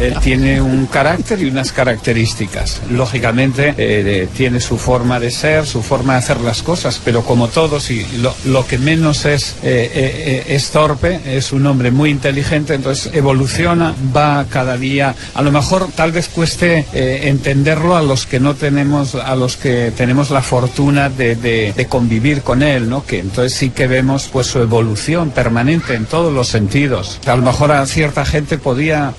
Él 0.00 0.16
tiene 0.22 0.60
un 0.60 0.86
carácter 0.86 1.40
y 1.42 1.46
unas 1.46 1.72
características. 1.72 2.80
Lógicamente, 2.90 3.74
eh, 3.76 4.28
tiene 4.36 4.60
su 4.60 4.78
forma 4.78 5.20
de 5.20 5.30
ser, 5.30 5.66
su 5.66 5.82
forma 5.82 6.14
de 6.14 6.18
hacer 6.20 6.40
las 6.40 6.62
cosas, 6.62 7.00
pero 7.04 7.22
como 7.22 7.48
todos, 7.48 7.90
y 7.90 8.06
lo, 8.18 8.34
lo 8.44 8.66
que 8.66 8.78
menos 8.78 9.24
es, 9.24 9.56
eh, 9.62 9.90
eh, 9.94 10.44
es 10.48 10.70
torpe, 10.70 11.20
es 11.24 11.52
un 11.52 11.66
hombre 11.66 11.90
muy 11.90 12.10
inteligente, 12.10 12.74
entonces 12.74 13.12
evoluciona, 13.14 13.94
va 14.14 14.46
cada 14.48 14.76
día. 14.76 15.14
A 15.34 15.42
lo 15.42 15.52
mejor 15.52 15.88
tal 15.94 16.12
vez 16.12 16.28
cueste 16.28 16.86
eh, 16.92 17.20
entenderlo 17.24 17.96
a 17.96 18.02
los 18.02 18.26
que 18.26 18.40
no 18.40 18.54
tenemos, 18.54 19.14
a 19.14 19.34
los 19.36 19.56
que 19.56 19.92
tenemos 19.96 20.30
la 20.30 20.42
fortuna 20.42 21.08
de, 21.08 21.36
de- 21.36 21.72
de 21.76 21.86
convivir 21.86 22.42
con 22.42 22.62
él, 22.62 22.88
¿no? 22.88 23.04
Que 23.04 23.20
entonces 23.20 23.54
sí 23.56 23.70
que 23.70 23.86
vemos 23.86 24.28
pues 24.32 24.46
su 24.46 24.58
evolución 24.60 25.30
permanente 25.30 25.94
en 25.94 26.06
todos 26.06 26.32
los 26.32 26.48
sentidos. 26.48 27.18
A 27.26 27.36
lo 27.36 27.42
mejor 27.42 27.72
a 27.72 27.86
cierta 27.86 28.24
gente 28.24 28.58
podía 28.58 29.12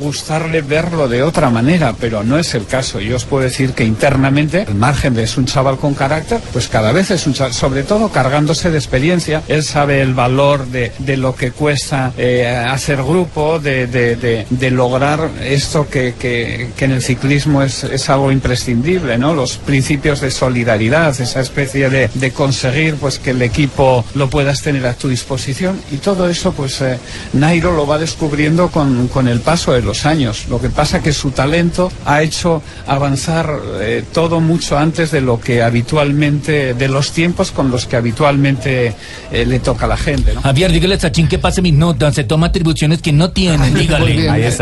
gustarle 0.44 0.62
verlo 0.62 1.08
de 1.08 1.24
otra 1.24 1.50
manera, 1.50 1.94
pero 2.00 2.22
no 2.24 2.38
es 2.38 2.54
el 2.54 2.66
caso. 2.66 3.00
Yo 3.00 3.16
os 3.16 3.24
puedo 3.26 3.44
decir 3.44 3.72
que 3.74 3.86
internamente, 3.86 4.66
al 4.68 4.76
margen 4.76 5.14
de 5.14 5.24
es 5.24 5.38
un 5.38 5.46
chaval 5.46 5.78
con 5.78 5.94
carácter, 5.94 6.41
pues 6.52 6.68
cada 6.68 6.91
vez 6.91 7.12
es 7.12 7.26
un 7.28 7.34
chaval, 7.34 7.54
sobre 7.54 7.84
todo 7.84 8.10
cargándose 8.10 8.70
de 8.70 8.78
experiencia. 8.78 9.41
Él 9.48 9.64
sabe 9.64 10.02
el 10.02 10.14
valor 10.14 10.68
de, 10.68 10.91
de 11.00 11.16
lo 11.18 11.34
que 11.36 11.52
cuesta 11.52 12.12
eh, 12.18 12.46
hacer 12.48 12.98
grupo, 13.04 13.60
de, 13.60 13.88
de- 13.88 14.16
de- 14.50 14.72
lograr 14.74 15.30
esto 15.44 15.88
que, 15.88 16.16
que- 16.20 16.72
que 16.76 16.86
en 16.86 16.91
el 16.91 17.02
ciclismo 17.04 17.62
es, 17.62 17.84
algo 18.10 18.32
imprescindible, 18.32 19.18
¿no? 19.20 19.34
Los 19.36 19.58
principios 19.58 20.20
de 20.20 20.32
solidaridad, 20.32 21.20
esa 21.22 21.39
especie 21.41 21.89
de, 21.89 22.10
de 22.14 22.32
conseguir 22.32 22.96
pues 22.96 23.20
que 23.20 23.30
el 23.32 23.41
equipo 23.44 24.04
lo 24.16 24.30
puedas 24.30 24.62
tener 24.62 24.86
a 24.88 24.94
tu 24.94 25.08
disposición 25.10 25.80
y 25.91 25.98
todo 25.98 26.28
eso 26.28 26.52
pues 26.54 26.82
eh, 26.82 26.98
Nairo 27.34 27.72
lo 27.74 27.86
va 27.88 27.98
descubriendo 28.00 28.70
con, 28.70 29.08
con 29.10 29.28
el 29.28 29.39
paso 29.41 29.74
de 29.74 29.82
los 29.84 30.06
años. 30.08 30.32
Años. 30.34 30.49
Lo 30.49 30.59
que 30.59 30.69
pasa 30.69 31.01
que 31.01 31.13
su 31.13 31.31
talento 31.31 31.91
ha 32.05 32.21
hecho 32.21 32.61
avanzar 32.88 33.49
eh, 33.81 34.03
todo 34.13 34.39
mucho 34.39 34.77
antes 34.77 35.11
de 35.11 35.21
lo 35.21 35.39
que 35.39 35.61
habitualmente, 35.61 36.73
de 36.73 36.88
los 36.88 37.11
tiempos 37.11 37.51
con 37.51 37.69
los 37.71 37.86
que 37.86 37.95
habitualmente 37.95 38.93
eh, 39.31 39.45
le 39.45 39.59
toca 39.59 39.86
a 39.86 39.89
la 39.89 39.97
gente. 39.97 40.34
¿no? 40.34 40.41
Javier, 40.41 40.71
dígale 40.71 40.95
a 40.95 40.99
Sachin 40.99 41.27
que 41.27 41.39
pase 41.39 41.61
mis 41.61 41.73
notas, 41.73 42.15
se 42.15 42.23
toma 42.23 42.47
atribuciones 42.47 43.01
que 43.01 43.11
no 43.11 43.31
tiene, 43.31 43.69
Muy 43.71 43.81
dígale. 43.81 44.11
bien. 44.13 44.53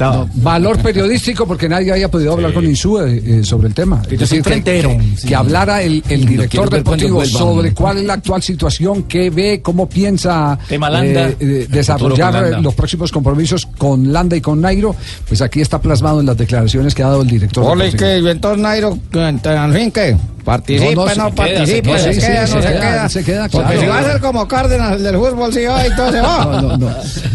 No, 0.00 0.28
valor 0.34 0.78
periodístico 0.80 1.46
porque 1.46 1.68
nadie 1.68 1.92
había 1.92 2.10
podido 2.10 2.32
hablar 2.32 2.52
con 2.52 2.64
Insúe 2.64 3.00
eh, 3.06 3.40
sobre 3.44 3.68
el 3.68 3.74
tema. 3.74 4.02
Es 4.10 4.18
decir, 4.18 4.42
que, 4.42 4.62
que- 4.62 4.76
Sí. 5.16 5.28
que 5.28 5.34
hablara 5.34 5.82
el, 5.82 6.02
el 6.08 6.26
director 6.26 6.68
cuando 6.68 6.76
deportivo 6.76 7.24
sobre 7.24 7.72
cuál 7.72 7.98
es 7.98 8.04
la 8.04 8.14
actual 8.14 8.42
situación, 8.42 9.04
qué 9.04 9.30
ve, 9.30 9.60
cómo 9.62 9.88
piensa 9.88 10.58
Tema 10.68 10.90
Landa. 10.90 11.28
eh, 11.28 11.36
eh, 11.40 11.66
desarrollar 11.68 12.44
eh, 12.52 12.60
los 12.60 12.74
próximos 12.74 13.10
compromisos 13.10 13.66
con 13.78 14.12
Landa 14.12 14.36
y 14.36 14.40
con 14.40 14.60
Nairo. 14.60 14.94
Pues 15.28 15.42
aquí 15.42 15.60
está 15.60 15.80
plasmado 15.80 16.20
en 16.20 16.26
las 16.26 16.36
declaraciones 16.36 16.94
que 16.94 17.02
ha 17.02 17.08
dado 17.08 17.22
el 17.22 17.28
director 17.28 17.64
Ole, 17.64 17.92
que 17.92 18.16
entonces 18.16 18.62
Nairo, 18.62 18.98
en 19.12 19.72
fin, 19.72 19.90
que 19.90 20.16
participe, 20.46 20.94
No, 20.94 21.04
no, 21.04 21.06
no, 21.06 21.08
se 21.08 21.14
queda, 21.14 21.34
participe, 21.34 21.74
se 21.74 21.82
queda, 21.82 21.98
se, 21.98 22.14
sí, 22.14 22.20
queda, 22.26 22.46
sí, 22.46 22.54
no 22.54 22.62
se 22.62 22.68
se 22.68 22.72
queda, 22.74 22.80
queda. 22.80 23.08
se 23.10 23.24
queda, 23.24 23.48
Porque 23.50 23.66
claro. 23.74 23.80
si 23.82 23.86
va 23.88 23.98
a 23.98 24.04
ser 24.12 24.20
como 24.22 24.48
Cárdenas, 24.48 24.92
el 24.96 25.02
del 25.02 25.16
fútbol, 25.16 25.52
si 25.52 25.64
va 25.64 25.86
y 25.86 25.94
todo 25.96 26.12
se 26.12 26.20
va. 26.20 26.44
No, 26.46 26.62
no, 26.62 26.76
no. 26.78 26.90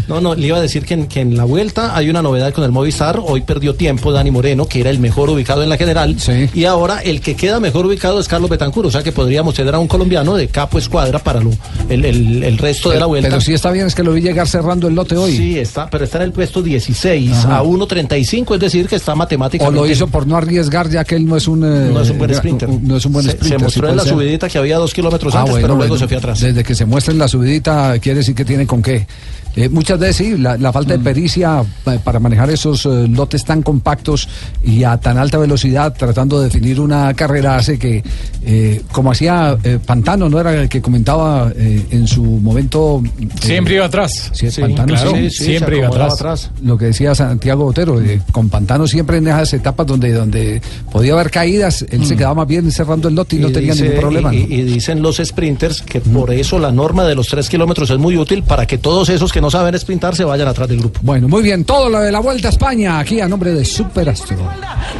No, 0.08 0.20
no, 0.20 0.34
le 0.34 0.46
iba 0.48 0.56
a 0.58 0.60
decir 0.60 0.84
que 0.84 0.94
en, 0.94 1.06
que 1.06 1.20
en 1.20 1.36
la 1.36 1.44
vuelta 1.44 1.96
hay 1.96 2.10
una 2.10 2.22
novedad 2.22 2.52
con 2.52 2.64
el 2.64 2.72
Movistar. 2.72 3.20
Hoy 3.24 3.42
perdió 3.42 3.74
tiempo 3.76 4.10
Dani 4.12 4.30
Moreno, 4.30 4.66
que 4.66 4.80
era 4.80 4.90
el 4.90 4.98
mejor 4.98 5.30
ubicado 5.30 5.62
en 5.62 5.68
la 5.68 5.76
general. 5.76 6.16
Y 6.54 6.64
ahora 6.64 7.00
el 7.02 7.20
que 7.20 7.36
queda 7.36 7.60
mejor 7.60 7.86
ubicado 7.86 8.18
es 8.18 8.26
Carlos 8.28 8.50
Betancur. 8.50 8.86
O 8.86 8.90
sea 8.90 9.02
que 9.02 9.12
podríamos 9.12 9.54
tener 9.54 9.74
a 9.74 9.78
un 9.78 9.86
colombiano 9.88 10.34
de 10.34 10.48
capo 10.48 10.78
escuadra 10.78 11.18
para 11.18 11.40
lo- 11.40 11.50
el, 11.88 12.04
el- 12.04 12.42
el 12.42 12.58
resto 12.58 12.90
de 12.90 12.98
la 12.98 13.06
vuelta. 13.06 13.28
Pero 13.28 13.40
sí 13.40 13.52
está 13.52 13.70
bien, 13.70 13.86
es 13.86 13.94
que 13.94 14.02
lo 14.02 14.12
vi 14.12 14.22
llegar 14.22 14.48
cerrando 14.48 14.88
el 14.88 14.94
lote 14.94 15.16
hoy. 15.16 15.36
Sí, 15.36 15.58
está, 15.58 15.88
pero 15.88 16.04
está 16.04 16.18
en 16.18 16.24
el 16.24 16.32
puesto 16.32 16.62
16 16.62 17.30
Ajá. 17.32 17.58
a 17.58 17.62
1.35, 17.62 18.54
es 18.54 18.60
decir, 18.60 18.86
que 18.88 18.96
está 18.96 19.12
O 19.12 19.16
matemáticamente. 19.16 19.80
lo 19.80 19.86
hizo 19.86 20.06
por 20.08 20.26
no 20.26 20.36
arriesgar, 20.36 20.88
ya 20.88 21.04
que 21.04 21.14
él 21.16 21.26
no 21.26 21.36
es 21.36 21.46
un, 21.48 21.62
eh, 21.64 21.90
No 21.92 22.00
es 22.00 22.10
un 22.10 22.18
buen 22.18 22.34
sprinter. 22.34 22.68
No 22.68 22.96
es 22.96 23.01
un 23.06 23.12
buen 23.12 23.24
Se- 23.24 23.32
sprinter. 23.32 23.58
se 23.58 23.64
mostró 23.64 23.86
sí 23.86 23.90
en 23.90 23.96
la 23.96 24.02
ser. 24.04 24.12
subidita 24.12 24.48
que 24.48 24.58
había 24.58 24.76
dos 24.78 24.92
kilómetros 24.94 25.34
Ah, 25.34 25.40
antes, 25.40 25.50
bueno, 25.52 25.64
pero 25.66 25.74
luego 25.76 25.88
bueno, 25.90 26.00
se 26.04 26.08
fue 26.08 26.16
atrás. 26.16 26.40
Desde 26.40 26.62
que 26.64 26.74
se 26.74 26.84
muestra 26.86 27.12
en 27.12 27.18
la 27.18 27.28
subidita, 27.28 27.98
quiere 27.98 28.18
decir 28.18 28.34
que 28.34 28.44
tiene 28.44 28.66
con 28.66 28.82
qué. 28.82 29.06
Eh, 29.54 29.68
muchas 29.68 29.98
veces 29.98 30.16
sí, 30.16 30.38
la, 30.38 30.56
la 30.56 30.72
falta 30.72 30.92
de 30.94 30.98
Mm. 30.98 31.02
pericia 31.04 31.64
eh, 31.86 31.98
para 32.02 32.18
manejar 32.18 32.50
esos 32.50 32.86
eh, 32.86 33.06
lotes 33.08 33.44
tan 33.44 33.62
compactos 33.62 34.28
y 34.64 34.84
a 34.84 34.96
tan 34.98 35.18
alta 35.18 35.36
velocidad, 35.38 35.94
tratando 35.96 36.38
de 36.38 36.44
definir 36.46 36.80
una 36.80 37.12
carrera, 37.14 37.56
hace 37.56 37.78
que, 37.78 38.02
eh, 38.44 38.82
como 38.92 39.10
hacía 39.12 39.56
eh, 39.62 39.78
Pantano, 39.84 40.28
¿no 40.28 40.40
era 40.40 40.54
el 40.54 40.68
que 40.68 40.80
comentaba 40.80 41.52
eh, 41.54 41.84
en 41.90 42.06
su 42.06 42.22
momento? 42.24 43.02
eh, 43.20 43.28
Siempre 43.40 43.74
iba 43.74 43.84
atrás. 43.86 44.30
Sí, 44.32 44.50
Sí, 44.50 44.60
Pantano 44.62 44.94
claro, 44.94 45.10
sí, 45.12 45.30
siempre 45.30 45.78
iba 45.78 45.88
atrás. 45.88 46.50
Lo 46.62 46.78
que 46.78 46.86
decía 46.86 47.14
Santiago 47.14 47.64
Botero, 47.64 48.00
eh, 48.00 48.20
con 48.32 48.48
Pantano 48.48 48.86
siempre 48.86 49.18
en 49.18 49.28
esas 49.28 49.52
etapas 49.52 49.86
donde, 49.86 50.12
donde 50.12 50.62
podía 50.90 51.12
haber 51.12 51.30
caídas, 51.30 51.84
él 51.90 52.06
se 52.06 52.16
quedaba 52.16 52.34
más 52.36 52.46
bien 52.48 52.70
cerrando 52.72 53.08
el 53.08 53.14
lote 53.14 53.36
y, 53.36 53.38
no 53.40 53.50
tenía 53.52 53.72
dice- 53.72 53.84
ningún 53.84 54.00
problema. 54.00 54.34
y- 54.34 54.46
¿no? 54.46 54.54
y 54.54 54.62
dicen 54.62 55.02
los 55.02 55.16
sprinters 55.18 55.82
que 55.82 56.00
por 56.00 56.30
eso 56.32 56.58
la 56.58 56.72
norma 56.72 57.04
de 57.04 57.14
los 57.14 57.28
tres 57.28 57.48
kilómetros 57.50 57.90
es 57.90 57.98
muy 57.98 58.16
útil 58.16 58.42
para 58.42 58.66
que 58.66 58.78
todos 58.78 59.08
esos 59.10 59.30
que 59.32 59.41
no 59.42 59.50
saben 59.50 59.76
sprintar 59.76 60.14
se 60.14 60.24
vayan 60.24 60.46
atrás 60.46 60.68
del 60.68 60.78
grupo. 60.78 61.00
Bueno, 61.02 61.26
muy 61.26 61.42
bien, 61.42 61.64
todo 61.64 61.88
lo 61.88 61.98
de 61.98 62.12
la 62.12 62.20
Vuelta 62.20 62.46
a 62.46 62.50
España, 62.52 63.00
aquí 63.00 63.20
a 63.20 63.26
nombre 63.26 63.50
de 63.50 63.64
Superastro. 63.64 64.36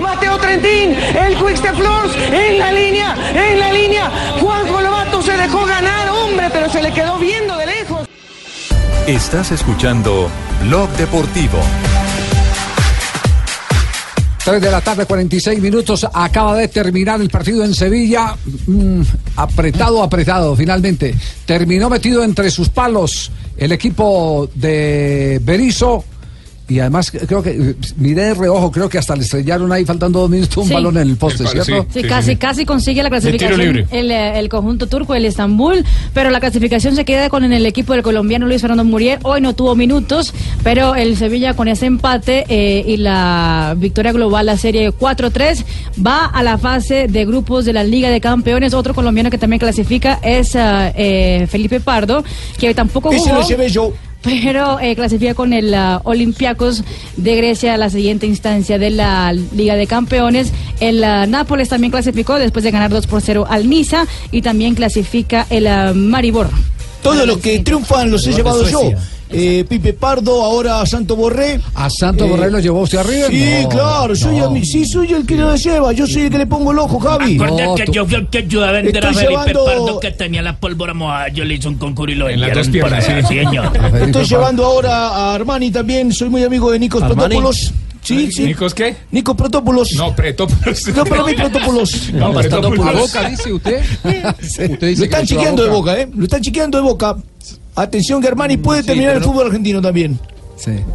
Mateo 0.01 0.37
Trentín, 0.37 0.97
el 1.15 1.37
Quickstep 1.37 1.77
Floors, 1.77 2.13
en 2.17 2.59
la 2.59 2.73
línea, 2.73 3.15
en 3.33 3.61
la 3.61 3.73
línea. 3.73 4.11
Juanjo 4.41 4.81
Lobato 4.81 5.23
se 5.23 5.37
dejó 5.37 5.65
ganar, 5.65 6.09
hombre, 6.09 6.49
pero 6.53 6.69
se 6.69 6.83
le 6.83 6.93
quedó 6.93 7.19
viendo 7.19 7.57
de 7.57 7.67
lejos. 7.67 8.09
Estás 9.07 9.53
escuchando 9.53 10.29
Blog 10.65 10.91
Deportivo. 10.97 11.59
3 14.45 14.61
de 14.61 14.71
la 14.73 14.81
tarde, 14.81 15.07
46 15.07 15.61
minutos. 15.61 16.05
Acaba 16.13 16.57
de 16.57 16.67
terminar 16.67 17.21
el 17.21 17.31
partido 17.31 17.65
en 17.65 17.75
Sevilla. 17.75 18.35
Mm, 18.67 19.03
apretado, 19.37 20.03
apretado, 20.03 20.57
finalmente. 20.57 21.15
Terminó 21.47 21.89
metido 21.89 22.25
entre 22.25 22.51
sus 22.51 22.69
palos 22.69 23.31
el 23.57 23.71
equipo 23.71 24.49
de 24.55 25.41
Berizzo. 25.45 26.05
Y 26.73 26.81
además, 26.81 27.11
creo 27.11 27.43
que, 27.43 27.75
miré 27.97 28.23
de 28.25 28.35
reojo, 28.35 28.71
creo 28.73 28.89
que 28.89 28.97
hasta 28.99 29.15
le 29.15 29.23
estrellaron 29.23 29.71
ahí, 29.73 29.85
faltando 29.85 30.21
dos 30.21 30.31
minutos, 30.31 30.57
un 30.57 30.69
Sí. 30.69 30.73
balón 30.75 30.97
en 30.97 31.09
el 31.09 31.17
poste, 31.17 31.43
El 31.43 31.49
¿cierto? 31.51 31.87
Sí, 31.93 32.03
casi, 32.05 32.37
casi 32.37 32.65
consigue 32.65 33.03
la 33.03 33.11
clasificación 33.11 33.87
el, 33.91 34.11
eh, 34.11 34.39
el 34.39 34.49
conjunto 34.49 34.87
turco, 34.87 35.15
el 35.15 35.25
Estambul, 35.27 35.85
pero 36.15 36.31
la 36.31 36.41
clasificación 36.41 36.97
se 36.97 37.05
queda 37.05 37.29
con 37.29 37.45
el 37.53 37.67
equipo 37.67 37.93
del 37.93 38.03
colombiano 38.03 38.47
Luis 38.47 38.61
Fernando 38.63 38.85
Muriel. 38.85 39.19
Hoy 39.23 39.41
no 39.43 39.55
tuvo 39.55 39.75
minutos, 39.75 40.33
pero 40.63 40.95
el 40.95 41.17
Sevilla 41.17 41.55
con 41.55 41.69
ese 41.69 41.87
empate 41.87 42.45
eh, 42.49 42.85
y 42.87 42.97
la 42.97 43.75
victoria 43.77 44.13
global, 44.13 44.47
la 44.47 44.57
serie 44.57 44.91
4-3, 44.93 45.65
va 46.05 46.25
a 46.27 46.43
la 46.43 46.57
fase 46.59 47.07
de 47.09 47.25
grupos 47.27 47.65
de 47.67 47.73
la 47.75 47.85
Liga 47.85 48.09
de 48.09 48.21
Campeones. 48.21 48.73
Otro 48.73 48.95
colombiano 48.95 49.31
que 49.31 49.39
también 49.39 49.61
clasifica 49.61 50.21
es 50.23 50.53
eh, 50.55 51.47
Felipe 51.51 51.81
Pardo, 51.81 52.25
que 52.59 52.73
tampoco 52.75 53.11
Ese 53.13 53.29
jugó. 53.29 53.41
lo 53.43 53.47
llevé 53.49 53.69
yo. 53.69 53.93
Pero 54.23 54.79
eh, 54.81 54.95
clasifica 54.95 55.35
con 55.35 55.53
el 55.53 55.75
ah, 55.75 56.01
Olympiacos 56.05 56.85
de 57.17 57.37
Grecia 57.37 57.75
a 57.75 57.77
la 57.77 57.91
siguiente 57.91 58.27
instancia 58.27 58.79
de 58.79 58.91
la 58.91 59.33
Liga 59.33 59.75
de 59.77 59.87
Campeones. 59.87 60.53
El 60.81 61.03
ah, 61.03 61.27
Nápoles 61.27 61.69
también 61.69 61.91
clasificó 61.91 62.39
después 62.39 62.65
de 62.65 62.71
ganar 62.71 62.91
2 62.91 63.07
por 63.07 63.21
0 63.21 63.47
al 63.49 63.69
Niza 63.69 64.07
y 64.31 64.43
también 64.43 64.75
clasifica 64.75 65.47
el 65.51 65.67
ah, 65.67 65.93
Maribor. 65.95 66.49
Todos 67.03 67.27
los 67.27 67.39
que 67.39 67.59
triunfan 67.59 68.11
los 68.11 68.27
he 68.27 68.33
llevado 68.33 68.69
yo. 68.69 68.93
Eh, 69.33 69.65
Pipe 69.69 69.93
Pardo, 69.95 70.43
ahora 70.43 70.85
Santo 70.87 71.17
Borré. 71.17 71.61
¿A 71.75 71.89
Santo 71.89 72.27
Borré 72.29 72.51
lo 72.51 72.61
llevó 72.61 72.81
usted 72.83 72.99
arriba? 72.99 73.29
Sí, 73.31 73.45
No, 73.63 73.69
claro, 73.71 74.15
soy 74.17 74.37
no. 74.39 74.55
el, 74.55 74.65
sí, 74.65 74.85
soy 74.85 75.13
el 75.13 75.25
que 75.27 75.37
lo 75.37 75.55
lleva. 75.57 75.93
Yo 75.93 76.07
soy 76.07 76.23
el 76.23 76.31
que 76.31 76.39
le 76.39 76.47
pongo 76.47 76.73
el 76.73 76.79
ojo, 76.79 76.99
Javi. 76.99 77.37
Acordate 77.37 77.85
que 77.85 77.93
yo 77.93 78.05
fui 78.07 78.15
el 78.17 78.29
que 78.29 78.39
ayudó 78.39 78.65
a 78.65 78.73
vender 78.73 79.07
a 79.07 79.11
Estoy 79.11 79.25
Felipe 79.25 79.41
llevando- 79.53 79.65
Pardo 79.65 80.01
que 80.01 80.11
tenía 80.11 80.43
la 80.43 80.57
pólvora 80.59 80.95
mojada. 80.95 81.29
Yo 81.29 81.45
le 81.45 81.55
hice 81.55 81.69
un 81.69 81.77
concurso 81.77 82.13
y 82.13 82.17
lo 82.17 82.29
En 82.29 82.41
las 82.41 82.55
vendieron 82.55 82.91
dos 82.91 83.03
piernas, 83.03 83.27
sí. 83.29 83.35
señor. 83.39 83.97
Estoy 84.07 84.25
llevando 84.27 84.65
ahora 84.67 85.09
a 85.09 85.35
Armani 85.35 85.71
también. 85.71 86.13
Soy 86.13 86.29
muy 86.29 86.43
amigo 86.45 86.71
de 86.71 86.79
Nikos 86.79 87.03
¿Armani? 87.03 87.21
Protopoulos. 87.37 87.73
Sí, 88.03 88.33
sí. 88.33 88.43
¿Nicos 88.47 88.75
qué? 88.75 88.97
Nico 89.13 89.37
Protopoulos. 89.37 89.93
No, 89.95 90.13
Pretópolos. 90.15 90.89
No, 90.89 91.05
pero 91.05 91.25
mi 91.25 91.35
Protopoulos. 91.35 92.11
No, 92.13 92.33
Pretópolos. 92.33 92.87
¿A 92.87 92.93
Boca 92.93 93.29
dice 93.31 93.53
usted? 93.53 93.81
Usted 94.43 94.81
dice 94.81 94.99
Lo 94.99 95.05
están 95.05 95.25
chiqueando 95.27 95.63
de 95.63 95.69
a 95.71 95.73
boca, 95.73 96.01
¿eh? 96.01 96.09
Lo 96.13 96.25
están 96.25 96.43
chiqueando 96.43 96.79
de 96.79 96.83
boca. 96.85 97.17
Atención 97.75 98.21
que 98.21 98.29
Armani 98.29 98.57
puede 98.59 98.81
Sí, 98.83 98.89
terminar 98.89 99.17
el 99.17 99.23
fútbol 99.23 99.47
argentino 99.47 99.81
también. 99.81 100.19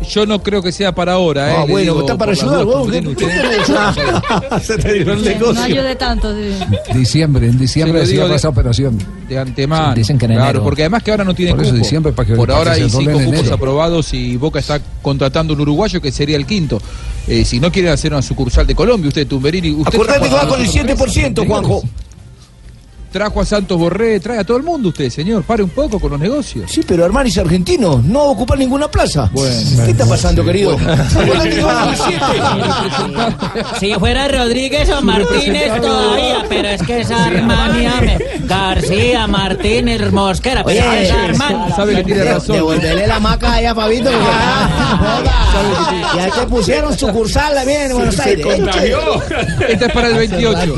Yo 0.09 0.25
no 0.25 0.41
creo 0.41 0.61
que 0.61 0.71
sea 0.71 0.95
para 0.95 1.13
ahora, 1.13 1.51
¿eh? 1.51 1.55
Ah, 1.57 1.65
Le 1.65 1.71
bueno, 1.73 1.91
digo, 1.93 1.99
está 2.01 2.17
para 2.17 2.31
ayudar, 2.31 2.63
vos, 2.63 2.89
¿qué- 2.89 3.01
confíen 3.03 3.15
qué 3.15 3.25
ustedes. 3.25 4.65
Se 4.65 4.77
te 4.77 4.93
dieron 4.93 5.27
el 5.27 5.39
No 5.39 5.61
ayude 5.61 5.95
tanto. 5.97 6.33
sí. 6.33 6.93
Diciembre, 6.93 7.47
en 7.49 7.57
diciembre 7.59 8.05
Se 8.05 8.11
cierra 8.13 8.35
esa 8.35 8.47
operación. 8.47 8.97
de 9.27 9.37
antemano. 9.37 9.93
Sí, 9.93 9.99
dicen 9.99 10.17
que 10.17 10.25
en 10.25 10.31
claro, 10.33 10.49
enero. 10.51 10.63
porque 10.63 10.83
además 10.83 11.03
que 11.03 11.11
ahora 11.11 11.25
no 11.25 11.33
tiene 11.35 11.51
Por 11.51 11.61
eso 11.63 11.71
cupo. 11.71 11.83
diciembre, 11.83 12.13
para 12.13 12.27
que- 12.29 12.35
Por 12.35 12.49
ahora 12.49 12.71
hay 12.73 12.89
cinco 12.89 13.11
en 13.19 13.25
cupos 13.25 13.51
aprobados 13.51 14.13
y 14.13 14.37
Boca 14.37 14.59
está 14.59 14.79
contratando 15.01 15.53
un 15.53 15.59
uruguayo 15.59 15.99
que 15.99 16.13
sería 16.13 16.37
el 16.37 16.45
quinto. 16.45 16.79
Eh, 17.27 17.43
si 17.43 17.59
no 17.59 17.69
quieren 17.69 17.91
hacer 17.91 18.13
una 18.13 18.21
sucursal 18.21 18.65
de 18.65 18.73
Colombia, 18.73 19.09
usted 19.09 19.27
Tumberini, 19.27 19.71
usted 19.71 19.95
Acordate 19.95 20.29
que 20.29 20.33
va 20.35 20.47
con 20.47 20.61
el 20.61 20.67
7%, 20.69 21.45
Juanjo. 21.45 21.81
Trajo 23.17 23.41
a 23.41 23.45
Santos 23.45 23.79
Borré, 23.79 24.19
trae 24.19 24.37
a 24.37 24.43
todo 24.43 24.57
el 24.57 24.63
mundo 24.63 24.89
usted, 24.89 25.09
señor. 25.09 25.41
Pare 25.41 25.63
un 25.63 25.71
poco 25.71 25.99
con 25.99 26.11
los 26.11 26.19
negocios. 26.19 26.69
Sí, 26.71 26.81
pero 26.87 27.03
Armani 27.03 27.29
es 27.29 27.37
argentino, 27.39 27.99
no 28.05 28.19
va 28.19 28.25
a 28.25 28.29
ocupar 28.29 28.59
ninguna 28.59 28.91
plaza. 28.91 29.27
¿Qué 29.85 29.89
está 29.89 30.05
pasando, 30.05 30.45
querido? 30.45 30.73
Acordate 30.77 31.49
que 31.49 31.63
va 31.63 31.81
con 31.81 31.89
el 31.89 31.95
7. 31.97 32.19
Si 33.79 33.93
fuera 33.95 34.27
Rodríguez 34.27 34.87
o 34.91 35.01
Martínez 35.01 35.81
todavía, 35.81 36.45
pero 36.47 36.67
es 36.69 36.83
que 36.83 36.99
es 37.01 37.09
Armani, 37.09 37.87
ame. 37.87 38.17
García, 38.41 39.25
Martínez, 39.25 40.11
Mosquera, 40.11 40.63
pero 40.63 40.79
Oye, 40.87 41.03
es 41.05 41.11
Armani. 41.11 41.71
sabe 41.75 41.95
que 41.95 42.03
tiene 42.03 42.23
razón. 42.23 42.55
Devolverle 42.57 43.07
la 43.07 43.19
maca 43.19 43.53
ahí 43.53 43.65
a 43.65 43.73
Fabito. 43.73 44.11
porque- 44.11 44.27
Ah, 44.29 46.13
Ya 46.15 46.29
te 46.29 46.45
pusieron 46.45 46.95
sucursal 46.95 47.55
también 47.55 47.89
en 47.89 47.93
Buenos 47.97 48.15
Se 48.15 48.21
Aires. 48.29 48.45
contagió. 48.45 48.99
Este 49.67 49.85
es 49.87 49.91
para 49.91 50.07
el 50.09 50.15
28. 50.17 50.75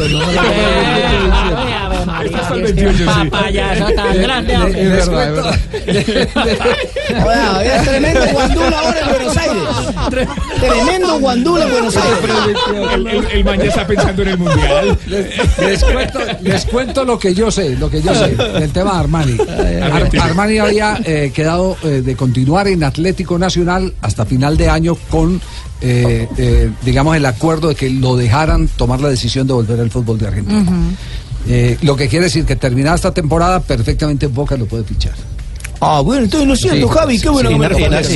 Papayazo 3.06 3.86
tan 3.96 4.22
grande, 4.22 4.58
hombre. 4.58 5.00
Es 5.00 5.10
verdad, 5.10 5.60
tremendo 7.86 8.26
guandula 8.32 8.80
ahora 8.80 9.00
en 9.00 9.10
Buenos 9.10 9.38
Aires. 9.38 9.64
Tremendo 10.60 11.20
guandula 11.20 11.66
en 11.66 11.72
Buenos 11.72 11.98
Aires. 11.98 12.18
El, 12.94 13.08
el, 13.08 13.26
el 13.26 13.44
man 13.44 13.60
ya 13.60 13.66
está 13.66 13.88
pensando 13.88 14.22
en 14.22 14.28
el 14.28 14.38
mundial. 14.38 14.98
Les 15.08 15.84
cuento, 15.84 16.20
les 16.42 16.66
cuento 16.66 17.06
lo 17.06 17.20
que 17.20 17.34
yo 17.34 17.52
sé, 17.52 17.76
lo 17.76 17.90
que 17.90 18.02
yo 18.02 18.14
sé 18.14 18.36
del 18.36 18.72
tema 18.72 19.00
Armani. 19.00 19.38
Ar-. 19.82 20.10
Armani 20.22 20.60
había 20.60 21.00
eh, 21.04 21.32
quedado 21.34 21.78
eh, 21.84 22.02
de 22.04 22.16
continuar 22.16 22.68
en 22.68 22.84
Atlético 22.84 23.38
Nacional 23.38 23.94
hasta 24.02 24.26
final 24.26 24.58
de 24.58 24.70
año 24.70 24.96
con, 25.10 25.42
eh, 25.82 26.28
eh, 26.38 26.70
digamos, 26.84 27.16
el 27.16 27.26
acuerdo 27.26 27.70
de 27.70 27.76
que 27.76 27.90
lo 27.90 28.16
dejaran 28.16 28.68
tomar 28.68 29.00
la 29.02 29.10
decisión 29.10 29.48
de 29.48 29.54
volver 29.54 29.80
al 29.80 29.90
fútbol 29.90 30.18
de 30.18 30.28
Argentina. 30.28 30.66
Eh, 31.48 31.78
lo 31.82 31.96
que 31.96 32.08
quiere 32.08 32.26
decir 32.26 32.46
que 32.46 32.56
terminada 32.56 32.96
esta 32.96 33.14
temporada, 33.14 33.60
perfectamente 33.62 34.28
Boca 34.28 34.56
lo 34.58 34.66
puede 34.66 34.84
fichar. 34.84 35.14
Ah, 35.82 36.02
bueno, 36.02 36.26
entonces 36.26 36.46
lo 36.48 36.56
siento, 36.58 36.88
Sí, 36.90 36.94
Javi, 36.94 37.20
qué 37.22 37.30
bueno 37.30 37.50
sí, 37.50 37.56
que 37.56 37.60
lo 37.62 37.66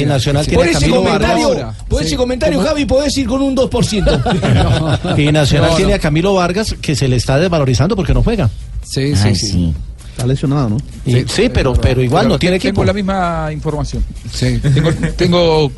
Nacional- 0.06 0.46
Por 0.54 0.66
ese 0.68 0.74
Camilo 0.80 0.96
comentario, 0.98 1.48
Vargas. 1.50 1.76
por 1.88 2.02
ese 2.02 2.10
Sí. 2.10 2.16
comentario, 2.18 2.58
¿Cómo? 2.58 2.68
Javi, 2.70 2.86
podés 2.86 3.18
ir 3.18 3.26
con 3.28 3.42
un 3.42 3.56
2%. 3.56 4.12
Y 5.18 5.32
Nacional 5.32 5.70
No, 5.72 5.76
tiene 5.78 5.92
no. 5.92 5.96
a 5.96 6.00
Camilo 6.00 6.34
Vargas 6.34 6.76
que 6.82 6.94
se 6.96 7.08
le 7.08 7.16
está 7.16 7.40
desvalorizando 7.40 7.96
porque 7.96 8.14
no 8.14 8.22
juega. 8.22 8.50
Sí, 8.84 9.16
sí, 9.16 9.34
sí. 9.36 9.74
Está 10.12 10.28
lesionado, 10.28 10.70
¿no? 10.72 10.78
Y- 11.06 11.24
sí, 11.28 11.50
pero, 11.54 11.74
pero 11.74 12.02
igual 12.04 12.24
Pero 12.26 12.34
no 12.34 12.40
tiene 12.40 12.60
tengo 12.60 12.70
equipo. 12.82 12.84
la 12.84 12.94
misma 12.94 13.50
información. 13.54 14.04
Sí. 14.32 14.60
Tengo, 14.62 14.92
tengo, 15.16 15.72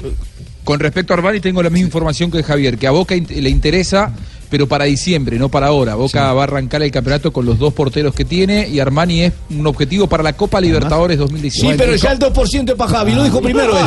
con 0.64 0.80
respecto 0.80 1.14
a 1.14 1.18
Armani, 1.18 1.40
tengo 1.40 1.62
la 1.62 1.70
misma 1.70 1.86
información 1.86 2.32
que 2.32 2.42
Javier, 2.42 2.80
que 2.80 2.88
a 2.88 2.92
Boca 2.92 3.16
in- 3.16 3.28
le 3.30 3.50
interesa, 3.52 4.12
pero 4.50 4.68
para 4.68 4.86
diciembre, 4.86 5.38
no 5.40 5.50
para 5.50 5.68
ahora. 5.68 5.96
Boca 5.96 6.34
va 6.34 6.42
a 6.42 6.44
arrancar 6.46 6.82
el 6.84 6.92
campeonato 6.92 7.32
con 7.34 7.46
los 7.46 7.58
dos 7.60 7.74
porteros 7.74 8.14
que 8.14 8.26
tiene 8.26 8.68
y 8.68 8.80
Armani 8.80 9.22
es 9.22 9.34
un 9.50 9.66
objetivo 9.68 10.08
para 10.08 10.24
la 10.24 10.34
Copa 10.34 10.60
Libertadores 10.62 11.18
2019. 11.18 11.74
Sí, 11.74 11.78
pero 11.78 11.96
ya 11.96 12.12
el 12.12 12.20
2% 12.20 12.70
es 12.70 12.76
para 12.76 12.92
Javi, 12.92 13.14
lo 13.14 13.24
dijo 13.24 13.42
primero 13.42 13.78
él. 13.78 13.86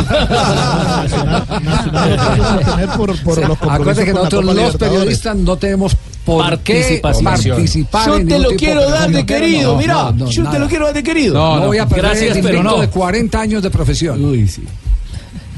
por, 2.97 3.23
por 3.23 3.49
los 3.49 3.59
Acuérdate 3.61 4.05
que 4.05 4.13
nosotros 4.13 4.43
Copa 4.43 4.47
los 4.47 4.55
Libertadores. 4.57 4.99
periodistas 4.99 5.37
no 5.37 5.57
tenemos 5.57 5.97
por 6.25 6.59
qué 6.61 6.99
Participación. 7.03 7.57
participar 7.57 8.07
Yo 8.09 8.27
te 8.27 8.39
lo 8.39 8.49
tipo 8.51 8.59
quiero 8.59 8.81
de 8.83 8.91
dar 8.91 9.11
de 9.11 9.27
querido, 9.27 9.73
No, 9.73 9.79
mirá, 9.79 9.95
no, 9.95 10.13
no, 10.13 10.31
yo 10.31 10.49
te 10.51 10.59
lo 10.59 10.69
quiero 10.69 10.85
dar 10.87 10.95
de 10.95 11.03
querido. 11.03 11.35
No, 11.35 11.67
voy 11.67 11.79
a 11.79 11.87
perder 11.87 12.05
Gracias, 12.05 12.37
el 12.37 12.43
pero 12.43 12.81
de 12.81 12.89
40 12.89 13.41
años 13.41 13.63
de 13.63 13.71
profesión. 13.71 14.23
Uy, 14.25 14.47
sí. 14.49 14.63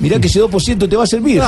Mirá 0.00 0.18
que 0.18 0.28
ese 0.28 0.40
2% 0.40 0.88
te 0.88 0.96
va 0.96 1.04
a 1.04 1.06
servir. 1.06 1.42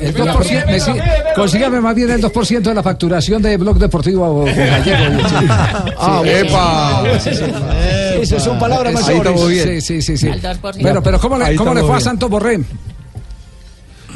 El 0.00 0.14
2%, 0.14 0.66
me 0.66 0.80
sigue- 0.80 1.02
consígame 1.34 1.80
más 1.80 1.94
bien 1.94 2.10
el 2.10 2.20
2% 2.22 2.62
de 2.62 2.74
la 2.74 2.82
facturación 2.82 3.42
de 3.42 3.56
Blog 3.56 3.78
Deportivo 3.78 4.44
Gallego. 4.44 5.22
Ah, 5.98 6.22
epa. 6.24 7.02
Sí, 7.20 7.30
sí. 7.34 7.44
Esas 8.20 8.42
son 8.44 8.58
palabras 8.58 8.94
Ahí 8.96 9.02
mayores. 9.02 9.18
estamos 9.32 9.48
bien. 9.48 9.68
Sí, 9.68 9.80
sí, 9.80 10.02
sí. 10.02 10.16
sí. 10.16 10.28
Al 10.28 10.40
2%. 10.42 10.80
Bueno, 10.82 11.02
pero 11.02 11.20
¿cómo 11.20 11.36
le, 11.38 11.54
cómo 11.56 11.74
le 11.74 11.82
fue 11.82 11.96
a. 11.96 12.00
Santos 12.00 12.30
Borré? 12.30 12.60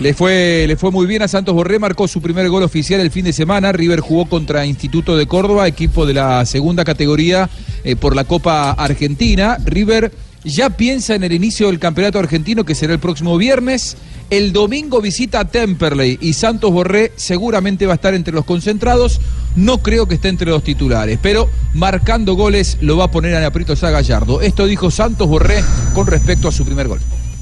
Le 0.01 0.15
fue, 0.15 0.65
le 0.67 0.77
fue 0.77 0.91
muy 0.91 1.07
bien 1.07 1.21
a 1.23 1.29
Santos 1.29 1.55
Borré, 1.55 1.79
marcó 1.79 2.09
su 2.09 2.23
primer 2.23 2.49
gol 2.49 2.63
oficial 2.63 3.01
el 3.01 3.11
fin 3.11 3.27
de 3.27 3.35
semana. 3.35 3.71
River 3.73 4.01
jugó 4.01 4.25
contra 4.25 4.65
Instituto 4.65 5.15
de 5.17 5.27
Córdoba, 5.27 5.69
equipo 5.69 6.07
de 6.07 6.15
la 6.15 6.47
segunda 6.47 6.85
categoría 6.87 7.51
eh, 7.85 7.97
por 7.97 8.17
la 8.17 8.25
Copa 8.25 8.71
Argentina. 8.71 9.59
River 9.63 10.11
ya 10.45 10.71
piensa 10.71 11.15
en 11.15 11.25
el 11.25 11.33
inicio 11.33 11.67
del 11.67 11.79
campeonato 11.79 12.19
argentino 12.19 12.65
que 12.65 12.75
será 12.75 12.93
el 12.93 12.99
próximo 12.99 13.37
viernes. 13.37 13.97
El 14.31 14.53
domingo 14.53 15.01
visita 15.01 15.41
a 15.41 15.45
Temperley 15.45 16.19
y 16.21 16.35
Santos 16.35 16.71
Borré 16.71 17.13
seguramente 17.17 17.87
va 17.87 17.93
a 17.93 17.97
estar 17.97 18.15
entre 18.15 18.33
los 18.33 18.45
concentrados. 18.45 19.21
No 19.57 19.79
creo 19.79 20.07
que 20.07 20.15
esté 20.15 20.29
entre 20.29 20.51
los 20.51 20.63
titulares, 20.63 21.19
pero 21.21 21.49
marcando 21.75 22.35
goles 22.35 22.79
lo 22.81 22.97
va 22.97 23.05
a 23.05 23.11
poner 23.11 23.35
a 23.35 23.45
Aprietos 23.45 23.83
a 23.83 23.91
Gallardo. 23.91 24.41
Esto 24.41 24.67
dijo 24.67 24.91
Santos 24.91 25.29
Borré 25.29 25.65
con 25.95 26.07
respecto 26.07 26.49
a 26.49 26.53
su 26.53 26.65
primer 26.65 26.87
gol. 26.87 27.01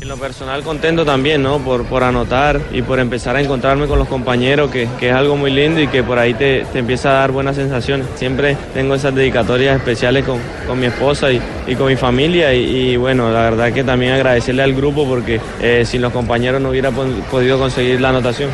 En 0.09 0.15
lo 0.15 0.21
personal 0.21 0.63
contento 0.63 1.05
también, 1.05 1.43
¿no? 1.43 1.59
Por, 1.59 1.85
por 1.85 2.03
anotar 2.03 2.59
y 2.73 2.81
por 2.81 2.99
empezar 2.99 3.37
a 3.37 3.43
encontrarme 3.43 3.87
con 3.87 3.99
los 3.99 4.09
compañeros, 4.09 4.71
que, 4.71 4.89
que 4.99 5.11
es 5.11 5.15
algo 5.15 5.37
muy 5.37 5.51
lindo 5.51 5.83
y 5.83 5.87
que 5.87 6.03
por 6.03 6.19
ahí 6.19 6.33
te, 6.33 6.65
te 6.73 6.79
empieza 6.79 7.11
a 7.11 7.13
dar 7.13 7.31
buenas 7.31 7.57
sensaciones. 7.57 8.07
Siempre 8.15 8.57
tengo 8.73 8.95
esas 8.95 9.15
dedicatorias 9.15 9.77
especiales 9.77 10.25
con, 10.25 10.41
con 10.67 10.81
mi 10.81 10.87
esposa 10.87 11.31
y, 11.31 11.43
y 11.67 11.75
con 11.75 11.89
mi 11.89 11.97
familia 11.97 12.55
y, 12.55 12.97
bueno, 12.97 13.31
la 13.31 13.51
verdad 13.51 13.71
que 13.71 13.85
también 13.85 14.15
agradecerle 14.15 14.63
al 14.63 14.73
grupo 14.73 15.07
porque 15.07 15.43
eh, 15.61 15.85
sin 15.85 16.01
los 16.01 16.11
compañeros 16.11 16.59
no 16.63 16.71
hubiera 16.71 16.91
podido 16.91 17.59
conseguir 17.59 18.01
la 18.01 18.09
anotación. 18.09 18.49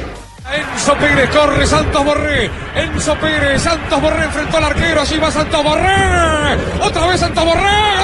Enzo 0.52 0.94
Pérez, 0.96 1.30
corre 1.30 1.66
Santos 1.66 2.04
Borré. 2.04 2.50
Enzo 2.74 3.14
Pérez, 3.14 3.62
Santos 3.62 4.02
Borré 4.02 4.24
enfrentó 4.24 4.56
al 4.56 4.64
arquero. 4.64 5.00
Allí 5.02 5.18
va 5.18 5.30
Santos 5.30 5.62
Borré. 5.62 6.58
Otra 6.82 7.06
vez 7.06 7.20
Santos 7.20 7.44
Borré. 7.44 8.03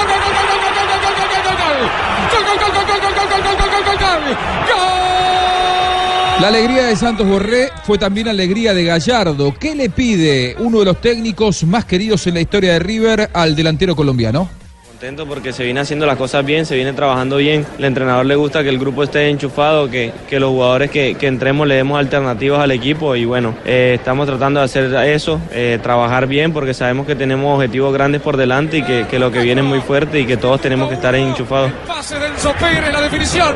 La 6.41 6.47
alegría 6.47 6.87
de 6.87 6.95
Santos 6.95 7.27
Borré 7.27 7.69
fue 7.83 7.99
también 7.99 8.27
alegría 8.27 8.73
de 8.73 8.83
Gallardo. 8.83 9.53
¿Qué 9.59 9.75
le 9.75 9.91
pide 9.91 10.55
uno 10.57 10.79
de 10.79 10.85
los 10.85 10.99
técnicos 10.99 11.63
más 11.65 11.85
queridos 11.85 12.25
en 12.25 12.33
la 12.33 12.41
historia 12.41 12.73
de 12.73 12.79
River 12.79 13.29
al 13.31 13.55
delantero 13.55 13.95
colombiano? 13.95 14.49
Contento 14.87 15.27
porque 15.27 15.53
se 15.53 15.63
viene 15.63 15.81
haciendo 15.81 16.07
las 16.07 16.17
cosas 16.17 16.43
bien, 16.43 16.65
se 16.65 16.73
viene 16.75 16.93
trabajando 16.93 17.37
bien. 17.37 17.63
El 17.77 17.85
entrenador 17.85 18.25
le 18.25 18.35
gusta 18.35 18.63
que 18.63 18.69
el 18.69 18.79
grupo 18.79 19.03
esté 19.03 19.29
enchufado, 19.29 19.87
que, 19.87 20.11
que 20.27 20.39
los 20.39 20.49
jugadores 20.49 20.89
que, 20.89 21.13
que 21.13 21.27
entremos 21.27 21.67
le 21.67 21.75
demos 21.75 21.99
alternativas 21.99 22.59
al 22.59 22.71
equipo 22.71 23.15
y 23.15 23.23
bueno, 23.23 23.53
eh, 23.63 23.97
estamos 23.99 24.25
tratando 24.25 24.61
de 24.61 24.65
hacer 24.65 24.95
eso, 25.09 25.39
eh, 25.51 25.77
trabajar 25.83 26.25
bien 26.25 26.53
porque 26.53 26.73
sabemos 26.73 27.05
que 27.05 27.15
tenemos 27.15 27.55
objetivos 27.55 27.93
grandes 27.93 28.19
por 28.19 28.35
delante 28.35 28.79
y 28.79 28.81
que, 28.81 29.05
que 29.07 29.19
lo 29.19 29.31
que 29.31 29.41
viene 29.41 29.61
es 29.61 29.67
muy 29.67 29.81
fuerte 29.81 30.19
y 30.19 30.25
que 30.25 30.37
todos 30.37 30.59
tenemos 30.59 30.89
que 30.89 30.95
estar 30.95 31.13
enchufados. 31.13 31.71
Pase 31.87 32.17
de 32.17 32.25
Enzo 32.25 32.51
Pérez, 32.59 32.91
la 32.91 33.01
definición. 33.01 33.55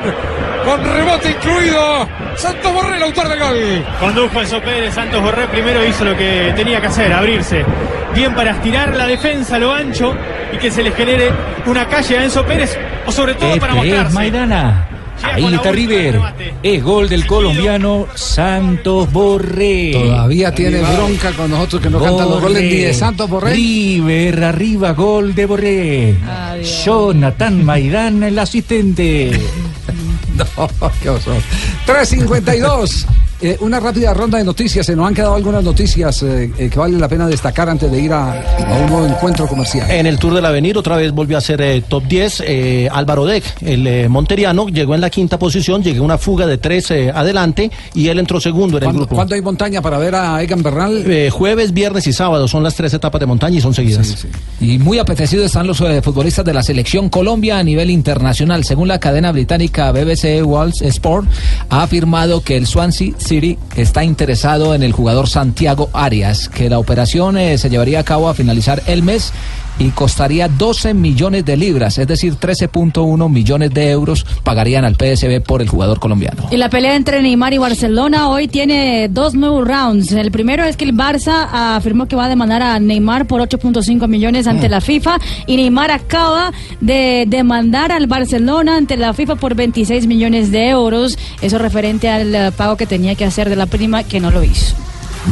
Con 0.65 0.83
rebote 0.83 1.29
incluido. 1.29 2.07
Santos 2.35 2.73
Borré, 2.73 2.97
el 2.97 3.03
autor 3.03 3.29
del 3.29 3.39
gol. 3.39 3.85
Condujo 3.99 4.41
Enzo 4.41 4.59
Pérez, 4.61 4.93
Santos 4.93 5.21
Borré 5.21 5.47
primero 5.47 5.85
hizo 5.85 6.03
lo 6.03 6.17
que 6.17 6.53
tenía 6.55 6.81
que 6.81 6.87
hacer, 6.87 7.13
abrirse. 7.13 7.63
Bien 8.15 8.33
para 8.33 8.51
estirar 8.51 8.95
la 8.95 9.05
defensa 9.05 9.57
a 9.57 9.59
lo 9.59 9.71
ancho 9.71 10.15
y 10.51 10.57
que 10.57 10.71
se 10.71 10.81
le 10.81 10.91
genere 10.91 11.31
una 11.65 11.87
calle 11.87 12.17
a 12.17 12.23
Enzo 12.23 12.43
Pérez 12.45 12.77
o 13.05 13.11
sobre 13.11 13.35
todo 13.35 13.55
para 13.57 13.73
es 13.73 13.77
mostrarse. 13.77 14.13
Maidana. 14.15 14.89
Ahí 15.23 15.53
está 15.53 15.71
River. 15.71 16.19
Es 16.61 16.83
gol 16.83 17.09
del 17.09 17.25
colombiano 17.25 18.07
Santos 18.15 19.11
Borré. 19.11 19.91
Todavía 19.93 20.53
tiene 20.53 20.81
bronca 20.81 21.31
con 21.31 21.51
nosotros 21.51 21.81
que 21.81 21.89
no 21.89 21.99
cantan 21.99 22.29
los 22.29 22.41
goles 22.41 22.63
ni 22.63 22.79
de 22.79 22.93
Santos 22.93 23.29
Borré. 23.29 23.53
River 23.53 24.43
arriba, 24.43 24.91
gol 24.91 25.35
de 25.35 25.45
Borré. 25.45 26.15
Jonathan 26.83 27.63
Maidana, 27.63 28.27
el 28.27 28.39
asistente. 28.39 29.31
No, 30.57 30.91
qué 31.01 31.09
oso. 31.09 31.31
352. 31.85 33.05
Eh, 33.41 33.57
una 33.59 33.79
rápida 33.81 34.13
ronda 34.13 34.37
de 34.37 34.43
noticias. 34.45 34.85
Se 34.85 34.95
nos 34.95 35.07
han 35.07 35.13
quedado 35.13 35.35
algunas 35.35 35.63
noticias 35.63 36.23
eh, 36.23 36.51
eh, 36.57 36.69
que 36.69 36.79
vale 36.79 36.97
la 36.97 37.07
pena 37.09 37.27
destacar 37.27 37.69
antes 37.69 37.91
de 37.91 37.99
ir 37.99 38.13
a, 38.13 38.31
a 38.31 38.73
un 38.83 38.89
nuevo 38.89 39.05
encuentro 39.05 39.45
comercial. 39.47 39.89
En 39.91 40.05
el 40.05 40.17
Tour 40.17 40.33
del 40.35 40.45
Avenir 40.45 40.77
otra 40.77 40.95
vez 40.95 41.11
volvió 41.11 41.37
a 41.37 41.41
ser 41.41 41.59
eh, 41.61 41.83
top 41.87 42.05
10. 42.07 42.43
eh, 42.47 42.89
Álvaro 42.91 43.25
Deck, 43.25 43.43
el 43.61 43.85
eh, 43.87 44.07
monteriano, 44.09 44.67
llegó 44.69 44.95
en 44.95 45.01
la 45.01 45.09
quinta 45.09 45.37
posición, 45.37 45.83
llegó 45.83 46.05
una 46.05 46.17
fuga 46.17 46.47
de 46.47 46.57
tres 46.57 46.89
eh, 46.91 47.11
adelante 47.13 47.69
y 47.93 48.07
él 48.07 48.19
entró 48.19 48.39
segundo 48.39 48.77
en 48.77 48.83
el 48.83 48.87
¿Cuándo, 48.87 49.01
grupo. 49.01 49.15
cuándo 49.15 49.35
hay 49.35 49.41
montaña 49.41 49.81
para 49.81 49.97
ver 49.97 50.15
a 50.15 50.41
Egan 50.41 50.63
Bernal? 50.63 51.03
Eh, 51.05 51.29
jueves, 51.29 51.73
viernes 51.73 52.07
y 52.07 52.13
sábado 52.13 52.47
son 52.47 52.63
las 52.63 52.75
tres 52.75 52.93
etapas 52.93 53.19
de 53.19 53.25
montaña 53.25 53.57
y 53.57 53.61
son 53.61 53.73
seguidas. 53.73 54.25
Y 54.61 54.79
muy 54.79 54.97
apetecidos 54.97 55.47
están 55.47 55.67
los 55.67 55.81
eh, 55.81 56.01
futbolistas 56.01 56.45
de 56.45 56.53
la 56.53 56.63
selección 56.63 57.09
Colombia 57.09 57.59
a 57.59 57.63
nivel 57.63 57.89
internacional. 57.89 58.63
Según 58.63 58.87
la 58.87 58.99
cadena 58.99 59.31
británica 59.33 59.91
BBC 59.91 60.41
World 60.43 60.73
Sport, 60.81 61.27
ha 61.69 61.83
afirmado 61.83 62.41
que 62.41 62.55
el 62.55 62.65
Swansea 62.65 63.11
City 63.25 63.57
está 63.75 64.03
interesado 64.03 64.75
en 64.75 64.83
el 64.83 64.91
jugador 64.91 65.27
Santiago 65.27 65.89
Arias, 65.93 66.47
que 66.47 66.69
la 66.69 66.79
operación 66.79 67.37
eh, 67.37 67.57
se 67.57 67.69
llevaría 67.69 67.99
a 67.99 68.03
cabo 68.03 68.29
a 68.29 68.33
finalizar 68.33 68.83
el 68.87 69.03
mes 69.03 69.33
y 69.79 69.89
costaría 69.89 70.47
12 70.47 70.93
millones 70.93 71.45
de 71.45 71.57
libras, 71.57 71.97
es 71.97 72.07
decir, 72.07 72.35
13.1 72.35 73.29
millones 73.29 73.73
de 73.73 73.91
euros 73.91 74.25
pagarían 74.43 74.85
al 74.85 74.95
PSB 74.95 75.41
por 75.41 75.61
el 75.61 75.69
jugador 75.69 75.99
colombiano. 75.99 76.47
Y 76.51 76.57
la 76.57 76.69
pelea 76.69 76.95
entre 76.95 77.21
Neymar 77.21 77.53
y 77.53 77.57
Barcelona 77.57 78.29
hoy 78.29 78.47
tiene 78.47 79.07
dos 79.09 79.33
nuevos 79.33 79.67
rounds. 79.67 80.11
El 80.11 80.31
primero 80.31 80.63
es 80.63 80.77
que 80.77 80.85
el 80.85 80.95
Barça 80.95 81.47
afirmó 81.51 82.07
que 82.07 82.15
va 82.15 82.25
a 82.25 82.29
demandar 82.29 82.61
a 82.61 82.79
Neymar 82.79 83.27
por 83.27 83.41
8.5 83.41 84.07
millones 84.07 84.47
ante 84.47 84.69
la 84.69 84.81
FIFA 84.81 85.19
y 85.45 85.57
Neymar 85.57 85.91
acaba 85.91 86.51
de 86.81 87.25
demandar 87.27 87.91
al 87.91 88.07
Barcelona 88.07 88.77
ante 88.77 88.97
la 88.97 89.13
FIFA 89.13 89.35
por 89.35 89.55
26 89.55 90.07
millones 90.07 90.51
de 90.51 90.69
euros. 90.69 91.17
Eso 91.41 91.57
referente 91.57 92.09
al 92.09 92.33
eh, 92.33 92.51
pago 92.51 92.77
que 92.77 92.85
tenía 92.85 93.15
que 93.15 93.25
hacer 93.25 93.49
de 93.49 93.55
la 93.55 93.65
prima 93.65 94.03
que 94.03 94.19
no 94.19 94.31
lo 94.31 94.43
hizo. 94.43 94.75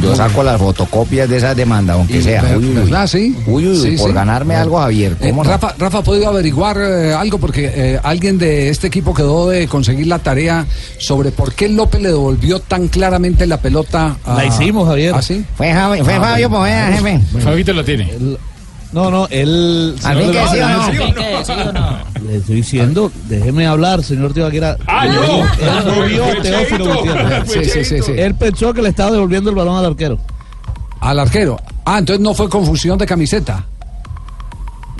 Yo 0.02 0.14
saco 0.16 0.42
las 0.42 0.58
fotocopias 0.58 1.28
de 1.28 1.36
esa 1.36 1.54
demanda, 1.54 1.94
aunque 1.94 2.18
Y, 2.18 2.22
sea. 2.22 2.42
Uy, 2.42 2.64
uy, 2.64 2.68
uy. 2.68 2.74
¿Verdad? 2.74 3.06
Sí. 3.06 3.36
Uy, 3.46 3.68
uy, 3.68 3.76
Sí, 3.80 3.96
por 3.96 4.08
sí. 4.08 4.14
ganarme 4.14 4.54
algo, 4.56 4.78
Javier. 4.78 5.16
Eh, 5.20 5.28
¿Cómo 5.30 5.44
no? 5.44 5.50
Rafa, 5.50 5.74
Rafa, 5.78 5.98
¿ha 5.98 6.02
podido 6.02 6.28
averiguar 6.28 6.76
eh, 6.80 7.14
algo? 7.14 7.38
Porque 7.38 7.70
eh, 7.74 8.00
alguien 8.02 8.38
de 8.38 8.68
este 8.70 8.86
equipo 8.88 9.14
quedó 9.14 9.48
de 9.48 9.68
conseguir 9.68 10.06
la 10.06 10.18
tarea 10.18 10.66
sobre 10.98 11.30
por 11.30 11.52
qué 11.54 11.68
López 11.68 12.00
le 12.02 12.08
devolvió 12.08 12.60
tan 12.60 12.88
claramente 12.88 13.46
la 13.46 13.58
pelota 13.58 14.16
a... 14.24 14.34
La 14.34 14.44
hicimos, 14.46 14.88
Javier. 14.88 15.14
¿Ah, 15.16 15.22
sí? 15.22 15.44
Fue, 15.56 15.72
Javi- 15.72 16.02
fue 16.04 16.14
Ah, 16.14 16.20
Fabio 16.20 16.48
bueno. 16.48 16.64
Poveda, 16.64 16.92
jefe. 16.92 17.20
Fabito 17.40 17.72
lo 17.72 17.84
tiene. 17.84 18.10
No, 18.94 19.10
no, 19.10 19.26
él. 19.28 19.96
¿Al 20.04 20.18
fin 20.18 20.30
que 20.30 20.38
sí 20.48 20.58
o 20.60 20.68
no? 20.68 21.44
¿Sí 21.44 21.52
o 21.52 21.72
no? 21.72 21.98
Le 22.26 22.36
estoy 22.36 22.54
diciendo, 22.56 23.10
déjeme 23.28 23.66
hablar, 23.66 24.02
señor 24.04 24.32
Tibaquera. 24.32 24.76
Ah, 24.86 25.06
Él 25.06 25.12
yo. 25.14 25.42
él 25.66 25.84
no 25.84 26.02
vio 26.06 26.24
a 26.24 26.42
Teófilo 26.42 26.94
Gutiérrez. 26.94 27.50
Sí, 27.52 27.64
sí, 27.64 27.84
sí, 27.84 28.02
sí. 28.02 28.12
Él 28.16 28.34
pensó 28.36 28.72
que 28.72 28.80
le 28.82 28.90
estaba 28.90 29.10
devolviendo 29.10 29.50
el 29.50 29.56
balón 29.56 29.76
al 29.76 29.84
arquero. 29.86 30.18
Al 31.00 31.18
arquero. 31.18 31.60
Ah, 31.84 31.98
entonces 31.98 32.22
no 32.22 32.32
fue 32.34 32.48
confusión 32.48 32.96
de 32.96 33.04
camiseta. 33.04 33.66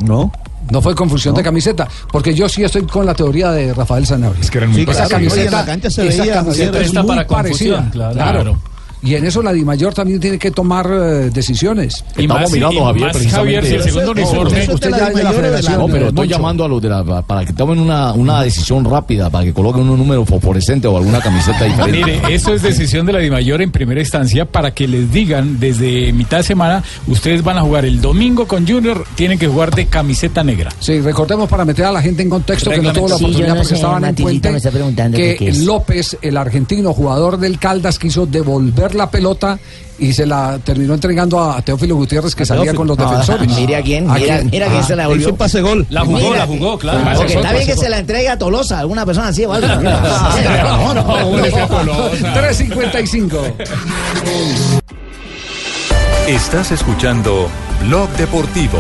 No. 0.03 0.33
No 0.71 0.81
fue 0.83 0.95
confusión 0.95 1.35
de 1.35 1.43
camiseta, 1.43 1.87
porque 2.11 2.35
yo 2.35 2.49
sí 2.49 2.65
estoy 2.65 2.83
con 2.87 3.05
la 3.07 3.15
teoría 3.15 3.51
de 3.51 3.75
Rafael 3.75 4.07
Sanabria. 4.07 4.41
Es 4.41 4.51
que 4.51 4.59
eran 4.59 4.71
muy 4.71 4.81
esa 4.83 5.07
parecidos. 5.09 5.13
Oye, 5.13 5.25
en 5.25 5.29
camiseta, 5.31 5.57
la 5.61 5.65
cancha 5.67 5.91
se 5.91 6.09
esa 6.09 6.23
veía, 6.23 6.35
camiseta 6.35 6.81
es 6.81 6.87
está 6.87 7.03
muy 7.03 7.09
para 7.17 7.27
parecida. 7.29 7.77
confusión, 7.77 7.91
Claro. 7.93 8.15
claro. 8.15 8.59
Y 9.05 9.15
en 9.15 9.25
eso 9.27 9.43
la 9.43 9.53
DIMAYOR 9.53 9.93
también 9.95 10.19
tiene 10.19 10.39
que 10.39 10.51
tomar 10.51 10.89
eh, 10.91 11.31
decisiones. 11.33 12.05
Estamos 12.17 12.51
mirando, 12.53 12.85
Javier, 12.87 13.13
precisamente. 13.13 13.77
Usted 14.73 14.91
ya 14.91 15.09
es 15.09 15.15
de 15.15 15.23
la 15.23 15.33
federación. 15.33 15.79
No, 15.79 15.87
pero 15.87 16.09
estoy 16.09 16.27
Moncho. 16.27 16.31
llamando 16.37 16.65
a 16.65 16.69
los 16.69 16.81
de 16.83 16.89
la 16.89 17.05
para 17.23 17.45
que 17.45 17.53
tomen 17.53 17.79
una, 17.79 18.13
una 18.13 18.43
decisión 18.43 18.85
rápida, 18.85 19.31
para 19.31 19.45
que 19.45 19.53
coloquen 19.53 19.89
un 19.89 19.99
número 19.99 20.25
fosforescente 20.25 20.89
o 20.89 20.97
alguna 20.97 21.21
camiseta 21.21 21.65
diferente. 21.67 22.21
Mire, 22.23 22.35
eso 22.35 22.55
es 22.55 22.63
decisión 22.63 23.05
de 23.07 23.13
la 23.13 23.19
DIMAYOR 23.19 23.63
en 23.63 23.71
primera 23.71 24.01
instancia 24.01 24.45
para 24.47 24.73
que 24.73 24.89
les 24.89 25.13
digan 25.13 25.61
desde 25.61 26.13
mitad 26.13 26.39
de 26.39 26.43
semana, 26.45 26.83
ustedes 27.07 27.43
van 27.43 27.59
a 27.59 27.63
jugar 27.63 27.85
el 27.85 28.01
domingo 28.01 28.47
con 28.47 28.67
Junior, 28.67 29.05
tienen 29.17 29.39
que 29.39 29.47
jugar 29.49 29.75
de 29.75 29.87
camiseta 29.87 30.43
negra. 30.43 30.71
Sí, 30.81 31.01
recordemos 31.01 31.49
para 31.49 31.65
meter 31.65 31.85
a 31.85 31.93
la 31.93 32.01
gente 32.03 32.23
en 32.23 32.31
contexto 32.31 32.71
que 32.71 32.79
no 32.81 32.93
tuvo 32.93 33.09
la 33.09 33.17
Sí, 33.19 33.25
oportunidad 33.25 33.49
no 33.51 33.55
porque 33.57 33.69
sé, 33.69 33.75
estaban 33.75 34.05
en 34.05 34.15
puente. 34.15 34.53
que 35.15 35.37
que. 35.37 35.53
López, 35.65 36.17
el 36.23 36.37
argentino, 36.37 36.93
jugador 36.93 37.39
del 37.39 37.59
Caldas, 37.59 37.99
quiso 37.99 38.27
devolver 38.27 38.94
la 38.95 39.11
pelota 39.11 39.59
y 39.99 40.13
se 40.13 40.27
la 40.27 40.59
terminó 40.65 40.95
entregando 40.95 41.41
a 41.41 41.63
Teófilo 41.63 41.95
Gutiérrez 41.97 42.35
que 42.35 42.45
salía 42.45 42.75
con 42.75 42.87
los 42.89 42.99
No, 42.99 43.09
defensores. 43.09 43.49
mire 43.55 43.77
a 43.77 43.83
quién, 43.83 44.11
mira, 44.13 44.43
mira 44.43 44.67
quién 44.69 44.83
se 44.85 44.97
la 44.97 45.05
devolvió. 45.05 45.23
Hizo 45.23 45.31
un 45.33 45.37
pase 45.39 45.61
gol. 45.61 45.87
La 45.91 46.01
jugó, 46.05 46.19
Mira, 46.19 46.39
la 46.39 46.47
jugó, 46.47 46.79
claro. 46.79 47.01
Porque 47.17 47.35
está 47.35 47.53
bien 47.53 47.67
que 47.67 47.75
gol. 47.75 47.85
se 47.85 47.91
la 47.91 47.99
entregue 47.99 48.29
a 48.29 48.37
Tolosa, 48.39 48.81
alguna 48.81 49.07
persona 49.07 49.29
así 49.29 49.45
o 49.45 49.53
algo. 49.53 49.69
No, 50.75 50.95
no, 50.95 51.05
355. 52.35 53.39
Estás 56.27 56.73
escuchando 56.73 57.49
Blog 57.87 58.09
Deportivo. 58.17 58.79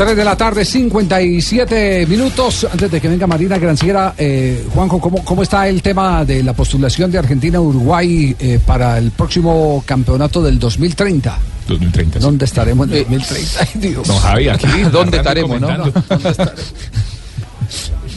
3 0.00 0.16
de 0.16 0.24
la 0.24 0.34
tarde, 0.34 0.64
57 0.64 2.06
minutos. 2.06 2.66
Antes 2.72 2.90
de 2.90 3.02
que 3.02 3.06
venga 3.06 3.26
Marina 3.26 3.58
Granciera, 3.58 4.14
eh, 4.16 4.64
Juanjo, 4.72 4.98
¿cómo, 4.98 5.22
¿cómo 5.22 5.42
está 5.42 5.68
el 5.68 5.82
tema 5.82 6.24
de 6.24 6.42
la 6.42 6.54
postulación 6.54 7.10
de 7.10 7.18
Argentina-Uruguay 7.18 8.34
eh, 8.40 8.58
para 8.64 8.96
el 8.96 9.10
próximo 9.10 9.84
campeonato 9.84 10.40
del 10.40 10.58
2030? 10.58 11.38
2030. 11.68 12.18
¿Dónde 12.18 12.46
estaremos 12.46 12.90
en 12.90 12.96
2030? 12.96 13.60
Ay, 13.60 13.68
Dios. 13.74 14.08
Don 14.08 14.16
Javi, 14.16 14.48
aquí. 14.48 14.68
¿Dónde 14.90 15.18
estaremos, 15.18 15.60
no? 15.60 15.68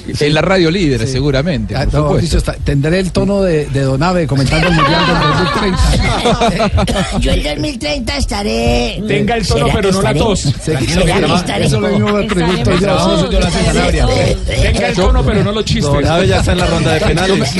En 0.07 0.33
la 0.33 0.41
radio 0.41 0.69
líder, 0.69 1.07
seguramente. 1.07 1.75
Ah, 1.75 1.85
por 1.85 1.93
no, 1.93 1.99
supuesto. 2.01 2.21
dicho 2.21 2.37
está, 2.37 2.53
tendré 2.53 2.99
el 2.99 3.11
tono 3.11 3.41
de, 3.41 3.65
de 3.67 3.81
Donave 3.81 4.27
comentando 4.27 4.67
el 4.67 4.73
Mundial 4.73 5.01
del 5.07 5.15
2030. 6.35 7.19
Yo 7.19 7.31
el 7.31 7.43
2030 7.43 8.17
estaré. 8.17 9.03
Tenga 9.07 9.35
el 9.37 9.47
tono, 9.47 9.67
¿Será 9.67 9.75
pero 9.75 9.91
no 9.91 10.01
la 10.01 10.13
tos. 10.13 10.39
¿Será 10.39 10.79
que 10.79 10.85
estaré? 10.85 11.65
eso 11.65 11.79
lo 11.79 11.87
mismo 11.89 12.13
me 12.13 12.23
pregunto 12.25 12.71
yo. 12.79 13.29
La. 13.39 13.51
Sanabria. 13.51 14.07
Tenga 14.45 14.87
el 14.87 14.95
tono, 14.95 15.23
pero 15.23 15.43
no 15.43 15.51
los 15.51 15.65
chistes. 15.65 15.85
Don 15.85 16.03
Javi 16.03 16.27
ya 16.27 16.39
está 16.39 16.51
en 16.51 16.57
la 16.57 16.67
ronda 16.67 16.93
de 16.93 16.99
penales. 17.01 17.51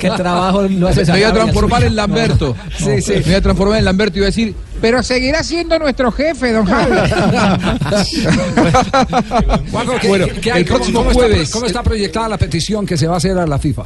¿Qué 0.00 0.10
trabajo 0.10 0.62
lo 0.62 0.88
hace 0.88 1.04
Me 1.04 1.12
voy 1.12 1.22
a 1.22 1.32
transformar 1.32 1.84
en 1.84 1.96
Lamberto. 1.96 2.56
Sí, 2.76 3.00
sí. 3.00 3.12
Me 3.12 3.20
voy 3.20 3.34
a 3.34 3.40
transformar 3.40 3.78
en 3.78 3.84
Lamberto 3.84 4.18
y 4.18 4.20
voy 4.20 4.24
a 4.24 4.30
decir, 4.30 4.54
pero 4.84 5.02
seguirá 5.02 5.42
siendo 5.42 5.78
nuestro 5.78 6.12
jefe, 6.12 6.52
don 6.52 6.66
Javi. 6.66 6.92
Juanjo, 9.70 9.94
¿qué- 10.02 10.08
Bueno, 10.08 10.26
qué 10.42 10.50
el 10.50 10.66
¿Cómo- 10.66 10.76
próximo 10.76 10.98
cómo 10.98 11.10
está- 11.10 11.22
jueves- 11.24 11.50
¿Cómo 11.50 11.64
está 11.64 11.82
proyectada 11.82 12.28
la 12.28 12.36
petición 12.36 12.84
que 12.84 12.98
se 12.98 13.06
va 13.06 13.14
a 13.14 13.16
hacer 13.16 13.38
a 13.38 13.46
la 13.46 13.58
FIFA? 13.58 13.84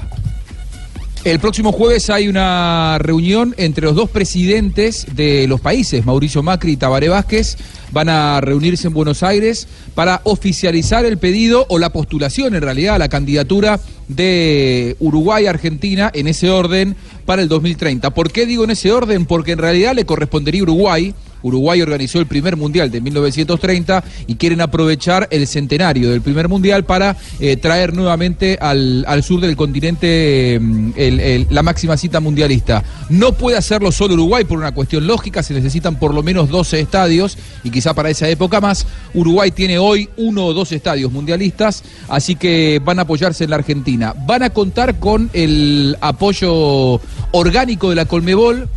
El 1.25 1.41
próximo 1.41 1.73
jueves 1.73 2.11
hay 2.11 2.29
una 2.29 2.97
reunión 3.01 3.53
entre 3.59 3.85
los 3.85 3.97
dos 3.97 4.09
presidentes 4.09 5.05
de 5.17 5.49
los 5.49 5.61
países, 5.61 6.07
Mauricio 6.07 6.45
Macri 6.45 6.73
y 6.73 6.77
Tabaré 6.77 7.09
Vázquez. 7.09 7.57
Van 7.91 8.09
a 8.09 8.41
reunirse 8.41 8.87
en 8.87 8.95
Buenos 8.95 9.25
Aires 9.25 9.67
para 9.97 10.21
oficializar 10.25 11.05
el 11.05 11.19
pedido 11.19 11.67
o 11.71 11.79
la 11.81 11.91
postulación, 11.91 12.55
en 12.55 12.63
realidad, 12.63 12.95
a 12.95 12.99
la 12.99 13.09
candidatura 13.09 13.81
de 14.07 14.97
Uruguay-Argentina 15.01 16.11
en 16.15 16.29
ese 16.29 16.51
orden 16.51 16.95
para 17.27 17.43
el 17.43 17.49
2030. 17.49 18.11
¿Por 18.11 18.31
qué 18.31 18.47
digo 18.47 18.63
en 18.63 18.71
ese 18.71 18.93
orden? 18.93 19.27
Porque 19.27 19.53
en 19.53 19.59
realidad 19.59 19.95
le 19.95 20.07
correspondería 20.07 20.61
a 20.61 20.65
Uruguay. 20.65 21.15
Uruguay 21.43 21.81
organizó 21.83 22.19
el 22.21 22.27
primer 22.27 22.57
mundial 22.57 22.91
de 22.91 23.01
1930 23.01 24.05
y 24.27 24.35
quieren 24.37 24.61
aprovechar 24.61 25.29
el 25.31 25.47
centenario 25.47 26.11
del 26.11 26.21
primer 26.21 26.49
mundial 26.49 26.85
para 26.85 27.17
eh, 27.41 27.57
traer 27.57 27.95
nuevamente 27.95 28.59
al, 28.61 29.05
al 29.07 29.23
sur 29.23 29.41
del 29.41 29.57
continente 29.57 30.55
el- 30.57 31.47
la 31.51 31.63
máxima 31.63 31.97
cita 31.97 32.21
mundialista. 32.21 32.83
No 33.09 33.33
puede 33.33 33.57
hacerlo 33.57 33.93
solo 33.93 34.15
Uruguay 34.15 34.45
por 34.45 34.59
una 34.59 34.73
cuestión 34.73 35.07
lógica, 35.07 35.43
se 35.43 35.55
necesitan 35.55 35.99
por 35.99 36.15
lo 36.15 36.23
menos 36.23 36.49
12 36.49 36.81
estadios 36.81 37.39
y 37.65 37.71
quizá 37.71 37.95
para 37.95 38.11
esa 38.11 38.29
época 38.29 38.61
más. 38.61 38.87
Uruguay 39.15 39.51
tiene 39.51 39.79
hoy 39.79 40.09
uno 40.17 40.47
o 40.47 40.53
dos 40.55 40.73
estadios 40.73 41.13
mundialistas, 41.13 41.83
así 42.09 42.35
que 42.37 42.81
van 42.85 42.99
a 42.99 43.03
apoyarse 43.03 43.45
en 43.45 43.51
la 43.51 43.57
Argentina. 43.57 44.15
Van 44.27 44.43
a 44.43 44.51
contar 44.51 44.99
con 44.99 45.31
el 45.33 45.97
apoyo 46.01 47.01
orgánico 47.33 47.91
de 47.91 47.97
la 47.97 48.05
Colmebol 48.05 48.69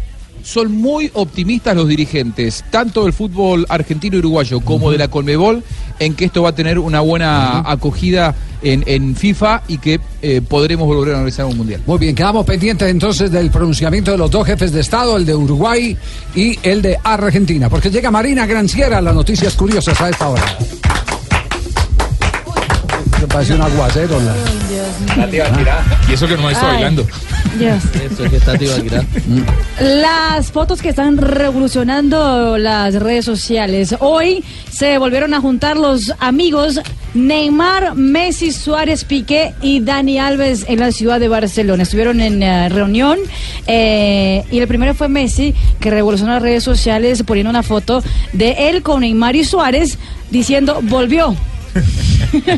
son 0.44 0.72
muy 0.72 1.10
optimistas 1.14 1.76
los 1.76 1.88
dirigentes, 1.88 2.64
tanto 2.70 3.04
del 3.04 3.14
fútbol 3.14 3.66
argentino 3.70 4.16
y 4.16 4.20
uruguayo 4.20 4.62
como 4.62 4.92
de 4.92 4.98
la 4.98 5.08
Colmebol, 5.08 5.64
en 6.00 6.14
que 6.16 6.26
esto 6.26 6.44
va 6.44 6.50
a 6.50 6.56
tener 6.56 6.80
una 6.80 7.02
buena 7.02 7.60
acogida 7.70 8.36
en, 8.62 8.84
en 8.86 9.16
FIFA 9.16 9.64
y 9.68 9.78
que 9.78 10.00
eh, 10.22 10.42
podremos 10.42 10.88
volver 10.88 11.14
a 11.14 11.18
organizar 11.18 11.46
un 11.46 11.58
mundial. 11.58 11.82
Muy 11.86 11.98
bien, 11.98 12.16
quedamos 12.16 12.46
pendientes 12.46 12.89
entonces 12.89 13.32
del 13.32 13.50
pronunciamiento 13.52 14.12
de 14.12 14.18
los 14.18 14.30
dos 14.30 14.46
jefes 14.46 14.72
de 14.72 14.82
Estado, 14.82 15.18
el 15.18 15.26
de 15.26 15.36
Uruguay 15.36 15.98
y 16.36 16.60
el 16.64 16.82
de 16.82 16.98
Argentina, 17.04 17.70
porque 17.70 17.89
llega 17.89 18.12
Marina 18.12 18.46
Granciera, 18.46 19.02
las 19.02 19.16
noticias 19.16 19.54
curiosas 19.56 20.00
a 20.00 20.10
esta 20.10 20.30
hora. 20.30 20.58
Se 23.22 23.28
parece 23.28 23.53
un 23.53 23.61
aguacero. 23.61 24.19
la- 24.19 25.28
Y 26.09 26.13
eso 26.13 26.28
que 26.28 26.38
no 26.38 26.49
está 26.49 26.65
Ay. 26.69 26.74
bailando. 26.74 27.05
Dios. 27.59 27.84
Eso 28.11 28.24
que 28.28 28.38
está. 28.38 28.53
Las 29.80 30.51
fotos 30.51 30.82
que 30.82 30.89
están 30.89 31.17
revolucionando 31.17 32.57
las 32.57 32.95
redes 32.95 33.24
sociales. 33.26 33.95
Hoy 33.99 34.43
se 34.72 34.97
volvieron 34.97 35.36
a 35.36 35.39
juntar 35.39 35.78
los 35.78 36.11
amigos 36.19 36.80
Neymar, 37.13 37.93
Messi, 37.93 38.51
Suárez, 38.51 39.03
Piqué 39.03 39.53
y 39.61 39.82
Dani 39.82 40.17
Alves 40.17 40.65
en 40.67 40.80
la 40.80 40.91
ciudad 40.91 41.19
de 41.19 41.28
Barcelona. 41.28 41.84
Estuvieron 41.84 42.22
en 42.22 42.41
eh, 42.41 42.69
reunión 42.69 43.19
eh, 43.67 44.43
y 44.49 44.57
el 44.57 44.67
primero 44.67 44.95
fue 44.95 45.09
Messi 45.09 45.53
que 45.80 45.91
revolucionó 45.91 46.34
las 46.34 46.41
redes 46.41 46.63
sociales 46.63 47.22
poniendo 47.22 47.51
una 47.51 47.61
foto 47.61 48.03
de 48.34 48.69
él 48.69 48.82
con 48.82 49.01
Neymar 49.01 49.36
y 49.36 49.43
Suárez 49.43 49.99
diciendo 50.32 50.80
volvió. 50.82 51.36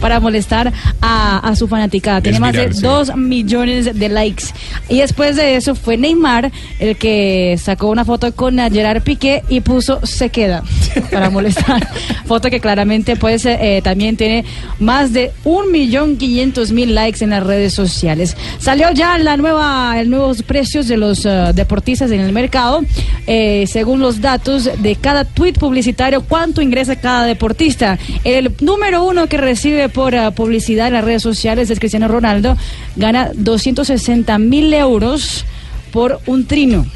para 0.00 0.20
molestar 0.20 0.72
a, 1.00 1.38
a 1.38 1.56
su 1.56 1.68
fanaticada. 1.68 2.20
Tiene 2.20 2.40
más 2.40 2.52
de 2.52 2.60
viral, 2.60 2.74
sí. 2.74 2.82
dos 2.82 3.16
millones 3.16 3.98
de 3.98 4.08
likes. 4.08 4.44
Y 4.88 4.98
después 4.98 5.36
de 5.36 5.56
eso 5.56 5.74
fue 5.74 5.96
Neymar 5.96 6.50
el 6.78 6.96
que 6.96 7.58
sacó 7.62 7.88
una 7.88 8.04
foto 8.04 8.34
con 8.34 8.58
Gerard 8.58 9.02
Piqué 9.02 9.42
y 9.48 9.60
puso 9.60 10.04
se 10.04 10.30
queda 10.30 10.62
para 11.12 11.30
molestar. 11.30 11.86
foto 12.26 12.50
que 12.50 12.60
claramente 12.60 13.16
pues 13.16 13.46
eh, 13.46 13.80
también 13.82 14.16
tiene 14.16 14.44
más 14.78 15.12
de 15.12 15.32
un 15.44 15.70
millón 15.70 16.16
quinientos 16.16 16.72
mil 16.72 16.94
likes 16.94 17.22
en 17.22 17.30
las 17.30 17.42
redes 17.42 17.74
sociales. 17.74 18.36
Salió 18.58 18.90
ya 18.92 19.18
la 19.18 19.36
nueva, 19.36 20.00
el 20.00 20.10
nuevos 20.10 20.42
precios 20.42 20.88
de 20.88 20.96
los 20.96 21.24
eh, 21.24 21.52
deportistas 21.54 22.10
en 22.10 22.20
el 22.20 22.32
mercado. 22.32 22.82
Eh, 23.26 23.66
según 23.66 24.00
los 24.00 24.20
datos 24.20 24.70
de 24.78 24.96
cada 24.96 25.24
tweet 25.24 25.54
publicitario, 25.54 26.22
cuánto 26.22 26.62
ingresa 26.62 26.96
cada 26.96 27.24
deportista. 27.24 27.98
El 28.24 28.54
número 28.60 29.04
uno 29.04 29.26
que 29.26 29.36
recibe 29.36 29.65
por 29.92 30.14
eh, 30.14 30.30
publicidad 30.32 30.88
en 30.88 30.94
las 30.94 31.04
redes 31.04 31.22
sociales 31.22 31.70
es 31.70 31.78
Cristiano 31.78 32.08
Ronaldo. 32.08 32.56
Gana 32.96 33.30
260 33.34 34.38
mil 34.38 34.72
euros 34.74 35.44
por 35.92 36.20
un 36.26 36.46
trino, 36.46 36.86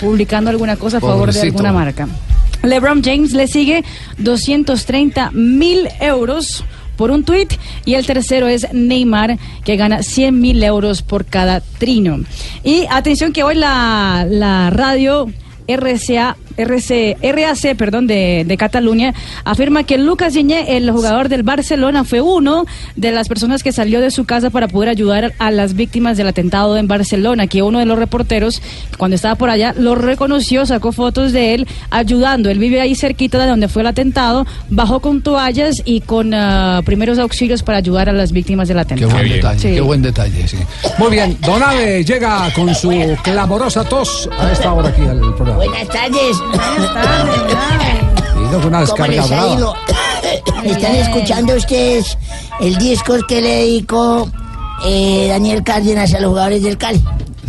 publicando 0.00 0.50
alguna 0.50 0.76
cosa 0.76 0.98
a 0.98 1.00
favor 1.00 1.32
de 1.32 1.40
alguna 1.40 1.72
marca. 1.72 2.08
LeBron 2.62 3.02
James 3.02 3.32
le 3.32 3.46
sigue 3.46 3.84
230 4.18 5.30
mil 5.32 5.88
euros 6.00 6.64
por 6.96 7.12
un 7.12 7.22
tweet 7.22 7.48
y 7.84 7.94
el 7.94 8.04
tercero 8.04 8.48
es 8.48 8.66
Neymar 8.72 9.38
que 9.64 9.76
gana 9.76 10.02
100 10.02 10.40
mil 10.40 10.62
euros 10.64 11.02
por 11.02 11.24
cada 11.24 11.60
trino. 11.60 12.18
Y 12.64 12.86
atención 12.90 13.32
que 13.32 13.44
hoy 13.44 13.54
la, 13.54 14.26
la 14.28 14.70
radio 14.70 15.30
RCA, 15.68 16.36
RC, 16.58 17.16
RAC 17.22 17.76
perdón, 17.76 18.06
de, 18.06 18.44
de 18.46 18.56
Cataluña 18.56 19.14
afirma 19.44 19.84
que 19.84 19.96
Lucas 19.98 20.34
Diñé, 20.34 20.76
el 20.76 20.90
jugador 20.90 21.28
del 21.28 21.42
Barcelona, 21.42 22.04
fue 22.04 22.20
uno 22.20 22.64
de 22.96 23.12
las 23.12 23.28
personas 23.28 23.62
que 23.62 23.72
salió 23.72 24.00
de 24.00 24.10
su 24.10 24.24
casa 24.24 24.50
para 24.50 24.68
poder 24.68 24.88
ayudar 24.90 25.32
a 25.38 25.50
las 25.50 25.74
víctimas 25.74 26.16
del 26.16 26.28
atentado 26.28 26.76
en 26.76 26.88
Barcelona, 26.88 27.46
que 27.46 27.62
uno 27.62 27.78
de 27.78 27.86
los 27.86 27.98
reporteros, 27.98 28.60
cuando 28.98 29.14
estaba 29.14 29.34
por 29.36 29.50
allá, 29.50 29.74
lo 29.78 29.94
reconoció, 29.94 30.66
sacó 30.66 30.92
fotos 30.92 31.32
de 31.32 31.54
él 31.54 31.66
ayudando. 31.90 32.50
Él 32.50 32.58
vive 32.58 32.80
ahí 32.80 32.94
cerquita 32.94 33.38
de 33.38 33.46
donde 33.46 33.68
fue 33.68 33.82
el 33.82 33.88
atentado, 33.88 34.46
bajó 34.68 35.00
con 35.00 35.22
toallas 35.22 35.82
y 35.84 36.00
con 36.00 36.34
ah, 36.34 36.82
primeros 36.84 37.18
auxilios 37.18 37.62
para 37.62 37.78
ayudar 37.78 38.08
a 38.08 38.12
las 38.12 38.32
víctimas 38.32 38.68
del 38.68 38.76
Qué 38.78 38.80
atentado. 38.82 39.10
buen 39.12 39.28
detalle, 39.30 39.58
Sí. 39.60 39.74
qué 39.74 39.80
buen 39.80 40.02
detalle, 40.02 40.48
sí. 40.48 40.56
Muy 40.98 41.10
bien, 41.10 41.36
Don 41.42 41.62
Ave 41.62 42.04
llega 42.04 42.52
con 42.54 42.74
su 42.74 42.90
clamorosa 43.22 43.84
tos 43.84 44.28
a 44.38 44.52
esta 44.52 44.72
hora 44.72 44.88
aquí 44.88 45.02
al 45.02 45.20
programa. 45.34 45.56
Buenas 45.64 45.88
tardes. 45.88 46.36
¿Están 50.64 50.94
escuchando 50.96 51.54
ustedes 51.54 52.18
el 52.60 52.76
disco 52.76 53.14
que 53.26 53.40
le 53.40 53.48
dedicó 53.48 54.30
eh, 54.84 55.26
Daniel 55.28 55.62
Cárdenas 55.62 56.14
a 56.14 56.20
los 56.20 56.30
jugadores 56.30 56.62
del 56.62 56.76
Cali. 56.78 57.02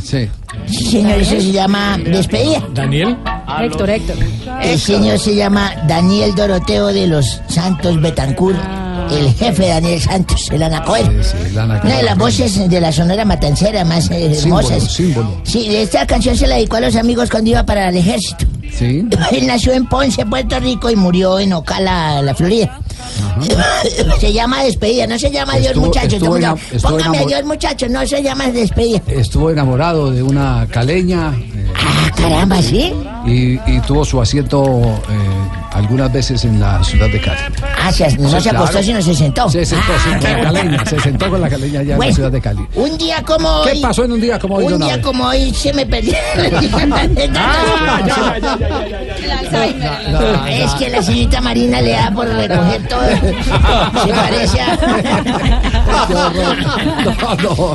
Sí. 0.04 0.30
Sí, 0.66 0.86
señor, 0.92 1.20
eso 1.20 1.32
se 1.32 1.52
llama 1.52 1.98
despedida. 1.98 2.64
¿Daniel? 2.74 3.18
Héctor, 3.62 3.90
Héctor. 3.90 4.18
El 4.62 4.80
señor 4.80 5.20
se 5.20 5.36
llama 5.36 5.74
Daniel 5.88 6.34
Doroteo 6.36 6.88
de 6.88 7.08
los 7.08 7.42
Santos 7.48 8.00
Betancur, 8.02 8.56
el 9.12 9.34
jefe 9.34 9.68
Daniel 9.68 10.00
Santos, 10.00 10.50
el 10.52 10.62
Anacoel. 10.64 11.22
Una 11.56 11.98
de 11.98 12.04
las 12.04 12.18
voces 12.18 12.70
de 12.70 12.82
la 12.82 12.92
Sonora 12.92 13.26
Matancera 13.26 13.84
más 13.84 14.10
eh, 14.12 14.32
hermosas. 14.38 14.84
símbolo. 14.92 15.42
Sí, 15.44 15.76
esta 15.76 16.06
canción 16.06 16.36
se 16.36 16.48
la 16.48 16.56
dedicó 16.56 16.78
a 16.78 16.82
los 16.82 16.96
amigos 16.96 17.30
cuando 17.30 17.50
iba 17.50 17.66
para 17.66 17.90
el 17.90 17.98
ejército. 17.98 18.46
Sí. 18.72 19.06
Él 19.32 19.48
nació 19.48 19.74
en 19.74 19.86
Ponce, 19.88 20.26
Puerto 20.26 20.60
Rico 20.60 20.90
y 20.90 20.96
murió 20.96 21.40
en 21.40 21.52
Ocala, 21.54 22.22
la 22.22 22.34
Florida. 22.34 22.80
se 24.20 24.32
llama 24.34 24.64
despedida, 24.64 25.08
no 25.08 25.18
se 25.20 25.30
llama 25.32 25.54
Dios 25.56 25.68
Estuvo- 25.72 25.86
muchachos. 25.88 26.14
estuvo 26.14 26.36
Póngame- 26.38 27.18
enamor- 27.20 27.28
Dios 27.28 27.44
muchachos, 27.46 27.90
no 27.90 28.06
se 28.08 28.22
llama 28.24 28.48
despedida. 28.48 29.02
Estuvo 29.08 29.50
enamorado 29.50 30.12
de 30.12 30.24
una 30.24 30.68
caleña. 30.72 31.34
eh, 31.36 31.66
Caramba, 32.16 32.62
¿sí? 32.62 32.94
y, 33.26 33.54
y 33.66 33.80
tuvo 33.88 34.04
su 34.04 34.22
asiento 34.22 34.66
eh, 35.10 35.16
algunas 35.72 36.12
veces 36.12 36.44
en 36.44 36.60
la 36.60 36.84
ciudad 36.84 37.08
de 37.10 37.22
Cali. 37.22 37.40
Ah, 37.82 37.92
se- 37.92 38.18
no 38.18 38.30
Sí, 38.30 38.42
se 38.42 38.50
acostó, 38.50 38.72
claro. 38.72 38.86
sino 38.86 39.02
se 39.02 39.16
sentó. 39.16 39.50
Se 39.50 39.66
sentó, 39.66 39.94
sí, 40.04 40.10
Ah, 40.14 40.20
con 40.20 40.32
la 40.32 40.42
caleña, 40.44 40.86
se 40.86 41.00
sentó 41.00 41.30
con 41.30 41.42
la 41.42 41.50
caleña 41.50 41.80
allá 41.80 41.94
en 41.96 42.00
la 42.02 42.12
ciudad 42.12 42.32
de 42.32 42.42
Cali. 42.42 42.62
Un 42.76 42.98
día 42.98 43.24
como 43.26 43.48
hoy. 43.50 43.72
¿Qué 43.74 43.80
pasó 43.82 44.04
en 44.04 44.12
un 44.14 44.22
día 44.22 44.38
como 44.40 44.56
hoy, 44.56 44.66
Un 44.66 44.80
día 44.82 45.02
como 45.02 45.26
hoy 45.26 45.54
se 45.54 45.72
me 45.74 45.86
perdió. 45.86 46.14
Es 50.50 50.74
que 50.74 50.90
la 50.90 51.02
señorita 51.02 51.42
Marina 51.42 51.82
le 51.82 51.92
da 51.92 52.12
por 52.12 52.28
recoger 52.28 52.88
todo. 52.88 53.00
Se 54.06 54.14
parece 54.14 54.62
a. 54.62 54.78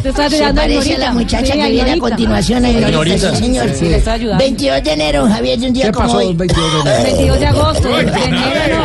Te 0.02 0.08
estás 0.08 0.32
Se 0.32 0.52
parece 0.54 0.94
a 0.94 0.98
la 0.98 1.12
muchacha 1.12 1.52
Sí, 1.52 1.58
que 1.60 1.70
viene 1.70 1.92
a 1.92 1.98
continuación, 1.98 2.64
a 2.64 2.70
Ignorita, 2.70 3.30
sí, 3.30 3.36
señor. 3.36 3.70
Sí, 3.74 3.88
le 3.88 3.96
está 3.96 4.12
ayudando. 4.14 4.44
22 4.44 4.82
de 4.82 4.92
enero, 4.92 5.26
Javier, 5.28 5.58
de 5.58 5.66
un 5.66 5.72
día 5.72 5.84
¿Qué 5.86 5.92
como 5.92 6.06
pasó 6.06 6.18
hoy. 6.18 6.28
el 6.28 6.36
22 6.36 6.84
de 6.84 6.90
enero? 6.90 7.04
22 7.04 7.40
de 7.40 7.46
agosto, 7.46 7.88
de 7.88 8.00
enero 8.00 8.76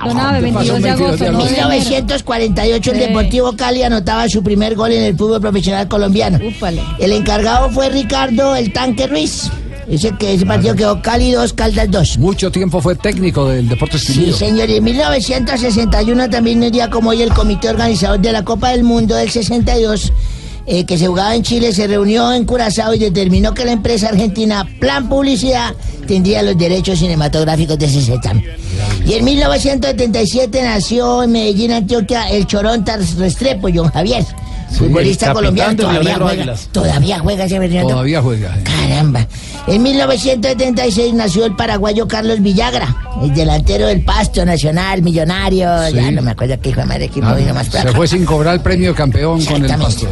no. 0.00 0.08
Don 0.08 0.18
Abe, 0.18 0.40
22 0.40 0.82
de 0.82 0.90
agosto, 0.90 1.24
enero. 1.24 1.38
1948 1.38 2.92
el. 2.92 2.98
Deportivo 2.98 3.56
Cali 3.56 3.82
anotaba 3.82 4.28
su 4.28 4.42
primer 4.42 4.74
gol 4.74 4.92
en 4.92 5.04
el 5.04 5.16
fútbol 5.16 5.40
profesional 5.40 5.88
colombiano. 5.88 6.38
El 6.98 7.12
encargado 7.12 7.70
fue 7.70 7.88
Ricardo 7.90 8.54
El 8.56 8.72
Tanque 8.72 9.06
Ruiz. 9.06 9.50
Ese, 9.88 10.12
que 10.16 10.34
ese 10.34 10.46
partido 10.46 10.74
quedó 10.74 11.02
Cali 11.02 11.32
2, 11.32 11.52
Caldas 11.54 11.90
2. 11.90 12.18
Mucho 12.18 12.50
tiempo 12.50 12.80
fue 12.80 12.94
técnico 12.94 13.48
del 13.48 13.68
Deportes 13.68 14.02
Sí, 14.02 14.12
Quindío. 14.12 14.36
señor. 14.36 14.70
Y 14.70 14.76
en 14.76 14.84
1961 14.84 16.30
también 16.30 16.62
un 16.62 16.70
día 16.70 16.88
como 16.90 17.10
hoy 17.10 17.22
el 17.22 17.32
comité 17.32 17.68
organizador 17.70 18.20
de 18.20 18.32
la 18.32 18.44
Copa 18.44 18.70
del 18.70 18.84
Mundo 18.84 19.14
del 19.16 19.30
62, 19.30 20.12
eh, 20.66 20.84
que 20.84 20.96
se 20.98 21.06
jugaba 21.08 21.34
en 21.34 21.42
Chile, 21.42 21.72
se 21.72 21.86
reunió 21.86 22.32
en 22.32 22.44
Curazao 22.44 22.94
y 22.94 22.98
determinó 22.98 23.52
que 23.54 23.64
la 23.64 23.72
empresa 23.72 24.08
argentina 24.08 24.64
Plan 24.78 25.08
Publicidad 25.08 25.74
tendría 26.06 26.42
los 26.42 26.56
derechos 26.56 26.98
cinematográficos 26.98 27.78
de 27.78 27.86
ese 27.86 28.02
certamen. 28.02 28.44
Y 29.04 29.14
en 29.14 29.24
1977 29.24 30.62
nació 30.62 31.22
en 31.24 31.32
Medellín, 31.32 31.72
Antioquia, 31.72 32.28
el 32.30 32.46
Choronta 32.46 32.96
Restrepo, 33.18 33.68
John 33.74 33.88
Javier. 33.88 34.24
Futbolista 34.76 35.32
colombiano, 35.32 35.74
todavía 35.76 36.16
juega, 36.16 36.54
todavía 36.70 37.18
juega 37.18 37.44
ese 37.44 37.58
Bernardo. 37.58 37.88
Todavía 37.88 38.22
juega. 38.22 38.56
Caramba. 38.62 39.26
En 39.66 39.82
1976 39.82 41.14
nació 41.14 41.44
el 41.44 41.54
paraguayo 41.54 42.08
Carlos 42.08 42.40
Villagra, 42.40 42.96
el 43.22 43.32
delantero 43.34 43.86
del 43.86 44.02
Pasto 44.02 44.44
Nacional, 44.44 45.02
millonario. 45.02 45.68
Sí. 45.88 45.94
Ya 45.94 46.10
no 46.10 46.22
me 46.22 46.32
acuerdo 46.32 46.58
qué 46.60 46.70
hijo 46.70 46.80
de 46.80 46.86
madre 46.86 47.04
equipo 47.04 47.26
Ah, 47.26 47.34
vino 47.34 47.54
más 47.54 47.66
se 47.66 47.92
fue 47.92 48.08
sin 48.08 48.24
cobrar 48.24 48.54
el 48.54 48.60
premio 48.60 48.94
campeón 48.94 49.44
con 49.44 49.64
el 49.64 49.76
pasto. 49.78 50.06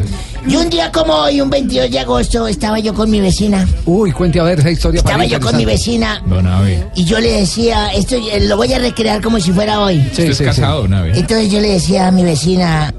Y 0.47 0.57
un 0.57 0.71
día 0.71 0.93
como 0.93 1.13
hoy, 1.15 1.41
un 1.41 1.51
22 1.51 1.91
de 1.91 1.99
agosto, 1.99 2.47
estaba 2.47 2.79
yo 2.79 2.95
con 2.95 3.11
mi 3.11 3.21
vecina. 3.21 3.67
Uy, 3.87 4.13
cuente 4.13 4.39
a 4.39 4.45
ver 4.45 4.61
esa 4.61 4.71
historia. 4.71 4.99
Estaba 4.99 5.17
para 5.17 5.27
yo 5.29 5.41
con 5.41 5.57
mi 5.57 5.65
vecina 5.65 6.23
Don 6.27 6.49
y 6.95 7.05
yo 7.05 7.19
le 7.19 7.33
decía, 7.41 7.89
esto 7.93 8.17
eh, 8.17 8.41
lo 8.41 8.57
voy 8.57 8.73
a 8.73 8.79
recrear 8.79 9.21
como 9.21 9.41
si 9.41 9.53
fuera 9.53 9.81
hoy. 9.81 10.03
Sí, 10.13 10.27
sí, 10.29 10.35
sí. 10.35 10.45
casado, 10.45 10.87
vez. 10.87 11.17
Entonces 11.17 11.51
yo 11.51 11.61
le 11.61 11.71
decía 11.71 12.07
a 12.07 12.11
mi 12.11 12.23
vecina, 12.23 12.95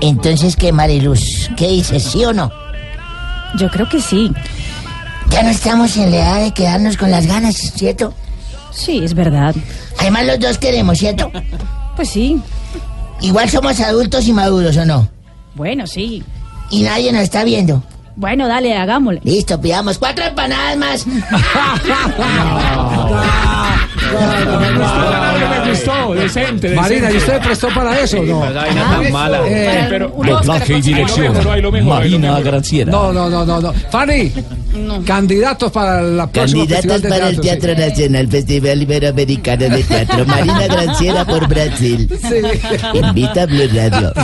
entonces 0.00 0.56
qué 0.56 0.72
Mariluz, 0.72 1.50
¿qué 1.56 1.68
dices, 1.68 2.02
sí 2.02 2.24
o 2.24 2.32
no? 2.32 2.50
Yo 3.58 3.70
creo 3.70 3.88
que 3.88 4.00
sí. 4.00 4.32
Ya 5.30 5.42
no 5.42 5.50
estamos 5.50 5.96
en 5.96 6.10
la 6.10 6.16
edad 6.16 6.40
de 6.44 6.54
quedarnos 6.54 6.96
con 6.96 7.10
las 7.10 7.26
ganas, 7.26 7.56
¿cierto? 7.56 8.14
Sí, 8.72 9.00
es 9.04 9.14
verdad. 9.14 9.54
Además 9.98 10.26
los 10.26 10.38
dos 10.40 10.58
queremos, 10.58 10.98
¿cierto? 10.98 11.30
Pues 11.96 12.10
sí. 12.10 12.40
Igual 13.20 13.48
somos 13.48 13.80
adultos 13.80 14.26
y 14.28 14.32
maduros, 14.32 14.76
¿o 14.76 14.84
no? 14.84 15.08
Bueno, 15.54 15.86
sí. 15.86 16.22
Y 16.70 16.82
nadie 16.82 17.12
nos 17.12 17.22
está 17.22 17.44
viendo. 17.44 17.82
Bueno, 18.16 18.48
dale, 18.48 18.74
hagámosle. 18.74 19.20
Listo, 19.24 19.60
pidamos 19.60 19.98
cuatro 19.98 20.24
empanadas 20.24 20.76
más. 20.76 21.06
Me 25.50 25.70
gustó, 25.70 26.14
decente, 26.14 26.74
Marina, 26.74 27.10
¿y 27.10 27.16
usted 27.18 27.40
prestó 27.40 27.68
para 27.68 27.98
eso 28.00 28.22
no? 28.22 28.40
tan 28.40 29.12
mala. 29.12 29.40
Eh, 29.46 29.86
Pero, 29.90 30.14
y 30.68 30.80
dirección. 30.80 31.34
Marina. 31.84 32.40
Granciera. 32.40 32.90
No, 32.90 33.12
no, 33.12 33.28
no, 33.28 33.44
no, 33.44 33.60
no. 33.60 33.72
Fanny, 33.90 34.32
candidatos 35.04 35.72
para 35.72 36.02
la 36.02 36.26
próxima 36.26 36.66
de 36.66 36.82
para 37.08 37.28
el 37.28 37.40
Teatro, 37.40 37.74
Nacional, 37.74 38.28
Festival 38.28 38.82
Iberoamericano 38.82 39.68
de 39.68 39.84
Teatro. 39.84 40.24
Marina 40.26 40.66
Granciera 40.66 41.24
por 41.24 41.48
Brasil. 41.48 42.08
Invita 42.94 43.42
a 43.42 43.46
Blue 43.46 43.68
Radio. 43.72 44.12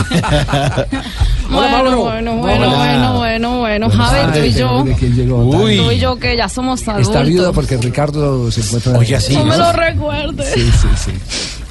Bueno, 1.53 1.97
bueno, 1.99 2.41
Hola. 2.41 2.67
bueno, 2.67 3.17
bueno, 3.17 3.59
bueno. 3.59 3.89
Javier, 3.89 4.33
tú 4.33 4.39
y 4.39 4.53
yo. 4.53 4.83
Uy. 4.83 5.77
Tú 5.77 5.91
y 5.91 5.99
yo 5.99 6.15
que 6.17 6.35
ya 6.35 6.49
somos 6.49 6.87
adultos. 6.87 7.13
Está 7.13 7.23
viuda 7.23 7.51
porque 7.51 7.77
Ricardo 7.77 8.49
se 8.49 8.61
encuentra. 8.61 8.97
Oye, 8.97 9.19
sí, 9.19 9.35
No 9.35 9.45
me 9.45 9.57
lo 9.57 9.71
recuerdes. 9.73 10.53
Sí, 10.53 10.71
sí, 10.71 10.87
sí. 10.95 11.11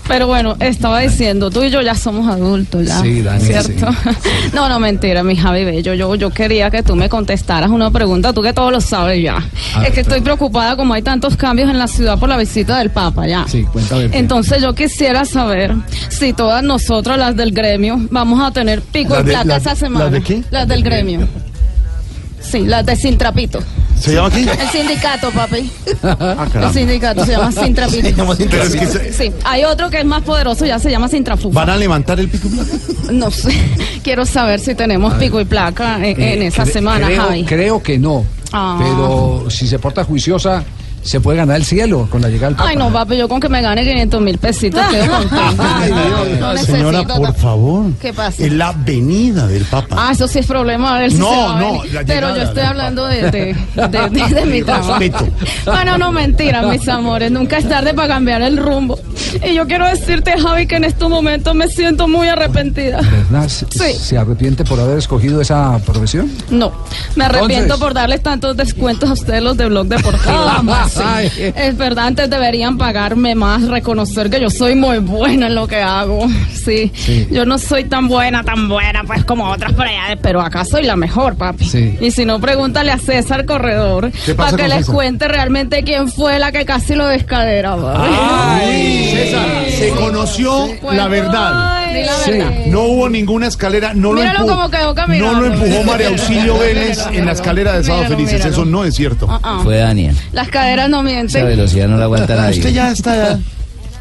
Pero 0.08 0.26
bueno, 0.26 0.56
estaba 0.60 0.98
diciendo, 1.00 1.48
tú 1.50 1.62
y 1.62 1.70
yo 1.70 1.80
ya 1.80 1.94
somos 1.94 2.28
adultos, 2.28 2.86
ya. 2.86 3.00
Sí, 3.00 3.22
Dani, 3.22 3.44
¿Cierto? 3.44 3.86
No, 4.52 4.68
no, 4.68 4.78
mentira, 4.80 5.22
mi 5.22 5.36
Javi 5.36 5.64
Bello. 5.64 5.94
Yo, 5.94 6.14
yo 6.16 6.30
quería 6.30 6.70
que 6.70 6.82
tú 6.82 6.96
me 6.96 7.08
contestaras 7.08 7.70
una 7.70 7.90
pregunta, 7.90 8.32
tú 8.32 8.42
que 8.42 8.52
todo 8.52 8.70
lo 8.70 8.80
sabes 8.80 9.22
ya. 9.22 9.38
Es 9.86 9.92
que 9.94 10.00
estoy 10.00 10.20
preocupada 10.20 10.76
como 10.76 10.92
hay 10.94 11.02
tantos 11.02 11.36
cambios 11.36 11.70
en 11.70 11.78
la 11.78 11.86
ciudad 11.86 12.18
por 12.18 12.28
la 12.28 12.36
visita 12.36 12.78
del 12.78 12.90
Papa, 12.90 13.26
ya. 13.26 13.46
Sí, 13.48 13.62
cuéntame. 13.72 14.10
Entonces 14.12 14.60
yo 14.60 14.74
quisiera 14.74 15.24
saber 15.24 15.74
si 16.08 16.32
todas 16.32 16.62
nosotras, 16.62 17.16
las 17.18 17.36
del 17.36 17.52
gremio, 17.52 17.96
vamos 18.10 18.42
a 18.42 18.50
tener 18.50 18.82
pico 18.82 19.14
¿Las 19.14 19.22
y 19.22 19.26
de- 19.26 19.32
placa 19.32 19.44
las- 19.48 19.62
esa 19.62 19.76
semana. 19.76 20.04
las 20.06 20.12
de 20.12 20.22
qué? 20.22 20.42
Las 20.50 20.68
del 20.68 20.82
gremio. 20.82 21.28
Sí, 22.42 22.60
las 22.66 22.84
de 22.86 22.96
Sin 22.96 23.16
Trapito. 23.18 23.60
¿Se 23.98 24.14
llama 24.14 24.28
aquí? 24.28 24.40
El 24.48 24.68
sindicato, 24.70 25.30
papi. 25.30 25.70
Ah, 26.02 26.46
El 26.54 26.72
sindicato 26.72 27.24
se 27.24 27.32
llama 27.32 27.52
Sin 27.52 27.74
Trapito. 27.74 28.02
Se 28.08 28.12
llama 28.14 28.34
Sin 28.36 28.48
Pero 28.48 28.62
es 28.64 28.74
que 28.74 28.86
se- 28.86 29.12
Sí, 29.12 29.32
hay 29.44 29.64
otro 29.64 29.90
que 29.90 30.00
es 30.00 30.04
más 30.04 30.22
poderoso, 30.22 30.64
ya 30.66 30.78
se 30.78 30.90
llama 30.90 31.08
Sin 31.08 31.22
Trafufa. 31.22 31.54
¿Van 31.60 31.70
a 31.70 31.76
levantar 31.76 32.18
el 32.18 32.28
pico 32.28 32.48
y 32.48 32.50
placa? 32.50 32.70
No 33.12 33.30
sé, 33.30 33.52
quiero 34.02 34.26
saber 34.26 34.58
si 34.60 34.74
tenemos 34.74 35.14
pico 35.14 35.40
y 35.40 35.44
placa 35.44 35.96
en, 35.96 36.20
en 36.20 36.42
Eh, 36.42 36.46
esa 36.48 36.64
cre- 36.64 36.72
semana, 36.72 37.06
creo, 37.06 37.22
Javi. 37.22 37.44
Creo 37.44 37.82
que 37.82 37.98
no. 37.98 38.24
Ah. 38.52 38.76
Pero 38.80 39.46
si 39.50 39.68
se 39.68 39.78
porta 39.78 40.02
juiciosa, 40.04 40.64
se 41.02 41.20
puede 41.20 41.38
ganar 41.38 41.56
el 41.56 41.64
cielo 41.64 42.06
con 42.10 42.22
la 42.22 42.28
llegada 42.28 42.48
del 42.48 42.56
Papa. 42.56 42.68
Ay, 42.70 42.76
no, 42.76 42.92
papi, 42.92 43.16
yo 43.16 43.28
con 43.28 43.40
que 43.40 43.48
me 43.48 43.60
gane 43.60 43.82
500 43.84 44.20
mil 44.20 44.38
pesitos 44.38 44.80
quedo 44.90 45.12
contenta. 45.18 45.80
No 46.42 46.52
necesito 46.52 46.76
Señora, 46.76 47.04
por 47.04 47.34
favor. 47.34 47.92
¿Qué 48.00 48.12
pasa? 48.12 48.42
Es 48.44 48.52
la 48.52 48.72
venida 48.72 49.46
del 49.46 49.64
Papa. 49.64 49.96
Ah, 49.98 50.12
eso 50.12 50.26
sí 50.28 50.38
es 50.40 50.46
problema, 50.46 50.96
a 50.96 51.00
ver 51.00 51.12
si 51.12 51.18
No, 51.18 51.30
se 51.30 51.36
va 51.36 51.60
no, 51.60 51.84
la 51.92 52.04
Pero 52.04 52.34
yo 52.36 52.42
estoy 52.42 52.62
hablando 52.62 53.06
de, 53.06 53.22
de, 53.30 53.30
de, 53.74 54.08
de- 54.10 54.34
de 54.34 54.46
mi 54.46 54.62
trabajo. 54.64 54.98
Bueno, 55.66 55.98
no, 55.98 56.12
mentira, 56.12 56.62
mis 56.62 56.86
amores. 56.88 57.30
Nunca 57.30 57.58
es 57.58 57.68
tarde 57.68 57.94
para 57.94 58.08
cambiar 58.08 58.42
el 58.42 58.56
rumbo. 58.56 58.98
Y 59.48 59.54
yo 59.54 59.66
quiero 59.66 59.86
decirte, 59.86 60.34
Javi, 60.38 60.66
que 60.66 60.76
en 60.76 60.84
estos 60.84 61.08
momentos 61.08 61.54
me 61.54 61.68
siento 61.68 62.06
muy 62.08 62.28
arrepentida. 62.28 63.00
¿Verdad? 63.00 63.48
¿Se, 63.48 63.66
Sí. 63.70 63.98
se 63.98 64.18
arrepiente 64.18 64.64
por 64.64 64.78
haber 64.80 64.98
escogido 64.98 65.40
esa 65.40 65.78
profesión? 65.80 66.30
No, 66.50 66.72
me 67.16 67.24
arrepiento 67.24 67.54
Entonces. 67.62 67.80
por 67.84 67.94
darles 67.94 68.22
tantos 68.22 68.56
descuentos 68.56 69.08
a 69.08 69.12
ustedes 69.14 69.42
los 69.42 69.56
de 69.56 69.66
Blog 69.66 69.86
Deportivo. 69.86 70.32
Sí. 70.92 71.00
Ay, 71.04 71.30
Es 71.56 71.76
verdad, 71.76 72.06
antes 72.08 72.28
deberían 72.30 72.76
pagarme 72.78 73.34
más, 73.34 73.62
reconocer 73.68 74.28
que 74.30 74.40
yo 74.40 74.50
soy 74.50 74.74
muy 74.74 74.98
buena 74.98 75.46
en 75.46 75.54
lo 75.54 75.66
que 75.66 75.76
hago. 75.76 76.26
Sí, 76.64 76.92
Sí. 76.94 77.26
yo 77.30 77.44
no 77.44 77.58
soy 77.58 77.84
tan 77.84 78.06
buena, 78.08 78.44
tan 78.44 78.68
buena, 78.68 79.02
pues 79.04 79.24
como 79.24 79.50
otras 79.50 79.72
por 79.72 79.86
allá, 79.86 80.16
pero 80.22 80.40
acá 80.40 80.64
soy 80.64 80.84
la 80.84 80.94
mejor, 80.96 81.36
papi. 81.36 81.64
Sí. 81.64 81.98
Y 82.00 82.10
si 82.10 82.24
no, 82.24 82.40
pregúntale 82.40 82.92
a 82.92 82.98
César 82.98 83.44
Corredor 83.46 84.10
¿Qué 84.24 84.34
pasa 84.34 84.50
para 84.52 84.62
que 84.62 84.68
les 84.68 84.78
César? 84.80 84.94
cuente 84.94 85.28
realmente 85.28 85.82
quién 85.82 86.08
fue 86.08 86.38
la 86.38 86.52
que 86.52 86.64
casi 86.64 86.94
lo 86.94 87.06
descadera, 87.06 87.76
papi. 87.76 89.10
César, 89.10 89.48
se 89.70 89.90
conoció 89.90 90.68
la 90.92 91.08
verdad. 91.08 91.81
Di 91.92 92.04
la 92.04 92.12
Sí. 92.12 92.70
No 92.70 92.82
hubo 92.82 93.08
ninguna 93.08 93.46
escalera, 93.48 93.92
no 93.94 94.12
Míralo 94.12 94.32
lo 94.40 94.44
empujó. 94.44 94.56
como 94.56 94.70
quedó 94.70 94.94
caminando. 94.94 95.32
No 95.32 95.40
lo 95.40 95.54
empujó 95.54 95.82
María 95.84 96.08
Auxilio 96.08 96.58
Vélez 96.58 96.98
Míralo, 96.98 97.18
en 97.18 97.26
la 97.26 97.32
escalera 97.32 97.72
de 97.72 97.84
Sábado 97.84 98.02
míralo, 98.04 98.16
Felices. 98.16 98.34
míralo. 98.38 98.52
Eso 98.52 98.64
no 98.64 98.84
es 98.84 98.94
cierto. 98.94 99.26
Ah, 99.30 99.40
ah. 99.42 99.60
Fue 99.62 99.76
Daniel. 99.78 100.16
Las 100.32 100.48
caderas 100.48 100.88
no 100.88 100.98
Esa 101.00 101.04
mienten. 101.08 101.46
velocidad 101.46 101.88
no 101.88 101.96
la 101.96 102.04
aguanta 102.04 102.34
nadie. 102.36 102.58
Usted 102.58 102.70
ya 102.72 102.90
está. 102.90 103.38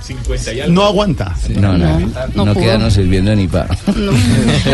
50 0.01 0.53
y 0.53 0.71
No 0.71 0.85
aguanta. 0.85 1.35
No, 1.49 1.77
no, 1.77 1.99
no, 1.99 2.11
no 2.45 2.53
pudo. 2.53 2.63
quedanos 2.63 2.93
sirviendo 2.93 3.35
ni 3.35 3.47
para. 3.47 3.75
Y 3.95 3.99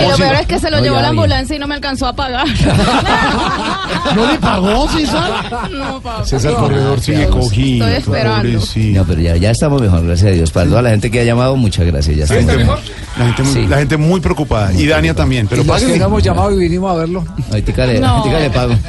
lo 0.09 0.17
peor 0.17 0.35
es 0.41 0.47
que 0.47 0.59
se 0.59 0.69
lo 0.71 0.77
No, 0.77 0.83
llevó 0.83 1.01
la 1.01 1.09
ambulancia 1.09 1.55
y 1.55 1.59
no 1.59 1.67
me 1.67 1.75
alcanzó 1.75 2.07
a 2.07 2.13
pagar. 2.13 2.47
¿No 4.15 4.31
le 4.31 4.37
pagó, 4.39 4.87
César? 4.89 5.69
No, 5.71 5.99
papá. 6.01 6.25
César 6.25 6.53
Corredor 6.55 6.99
sigue 7.01 7.23
Estoy 7.23 7.39
cogido. 7.41 7.87
esperando. 7.87 8.41
pobrecito. 8.59 8.99
No, 8.99 9.05
pero 9.05 9.21
ya, 9.21 9.35
ya 9.37 9.51
estamos 9.51 9.81
mejor, 9.81 10.05
gracias 10.05 10.31
a 10.31 10.33
Dios. 10.35 10.51
Para 10.51 10.67
toda 10.69 10.81
la 10.81 10.89
gente 10.91 11.11
que 11.11 11.19
ha 11.21 11.23
llamado, 11.23 11.55
muchas 11.55 11.85
gracias. 11.85 12.15
Ya 12.17 12.23
La 12.25 12.39
gente, 12.41 12.61
estamos 12.61 12.79
la, 13.17 13.25
gente 13.25 13.43
muy, 13.43 13.53
Sí. 13.53 13.67
la 13.67 13.77
gente 13.77 13.97
muy 13.97 14.19
preocupada. 14.21 14.73
Y 14.73 14.87
Dania 14.87 15.13
también. 15.13 15.47
Pero 15.47 15.63
los 15.63 15.81
que 15.83 15.97
no 15.99 16.05
hemos 16.05 16.23
llamado 16.23 16.51
y 16.53 16.59
vinimos 16.59 16.91
a 16.91 16.95
verlo. 16.95 17.25
Ahorita 17.49 17.85
le, 17.85 17.99
No. 17.99 18.23
pago. 18.53 18.73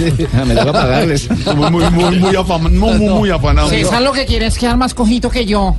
Ah, 0.34 0.44
Me 0.44 0.54
toca 0.54 0.72
pagarles. 0.72 1.28
Muy, 1.54 1.70
muy, 1.70 1.90
muy, 1.90 2.18
muy, 2.18 2.70
muy, 2.70 2.98
muy 2.98 3.30
afanado. 3.30 3.68
César 3.68 4.02
lo 4.02 4.12
que 4.12 4.24
quiere 4.26 4.46
es 4.46 4.58
quedar 4.58 4.76
más 4.76 4.94
cojito 4.94 5.30
que 5.30 5.44
yo. 5.46 5.69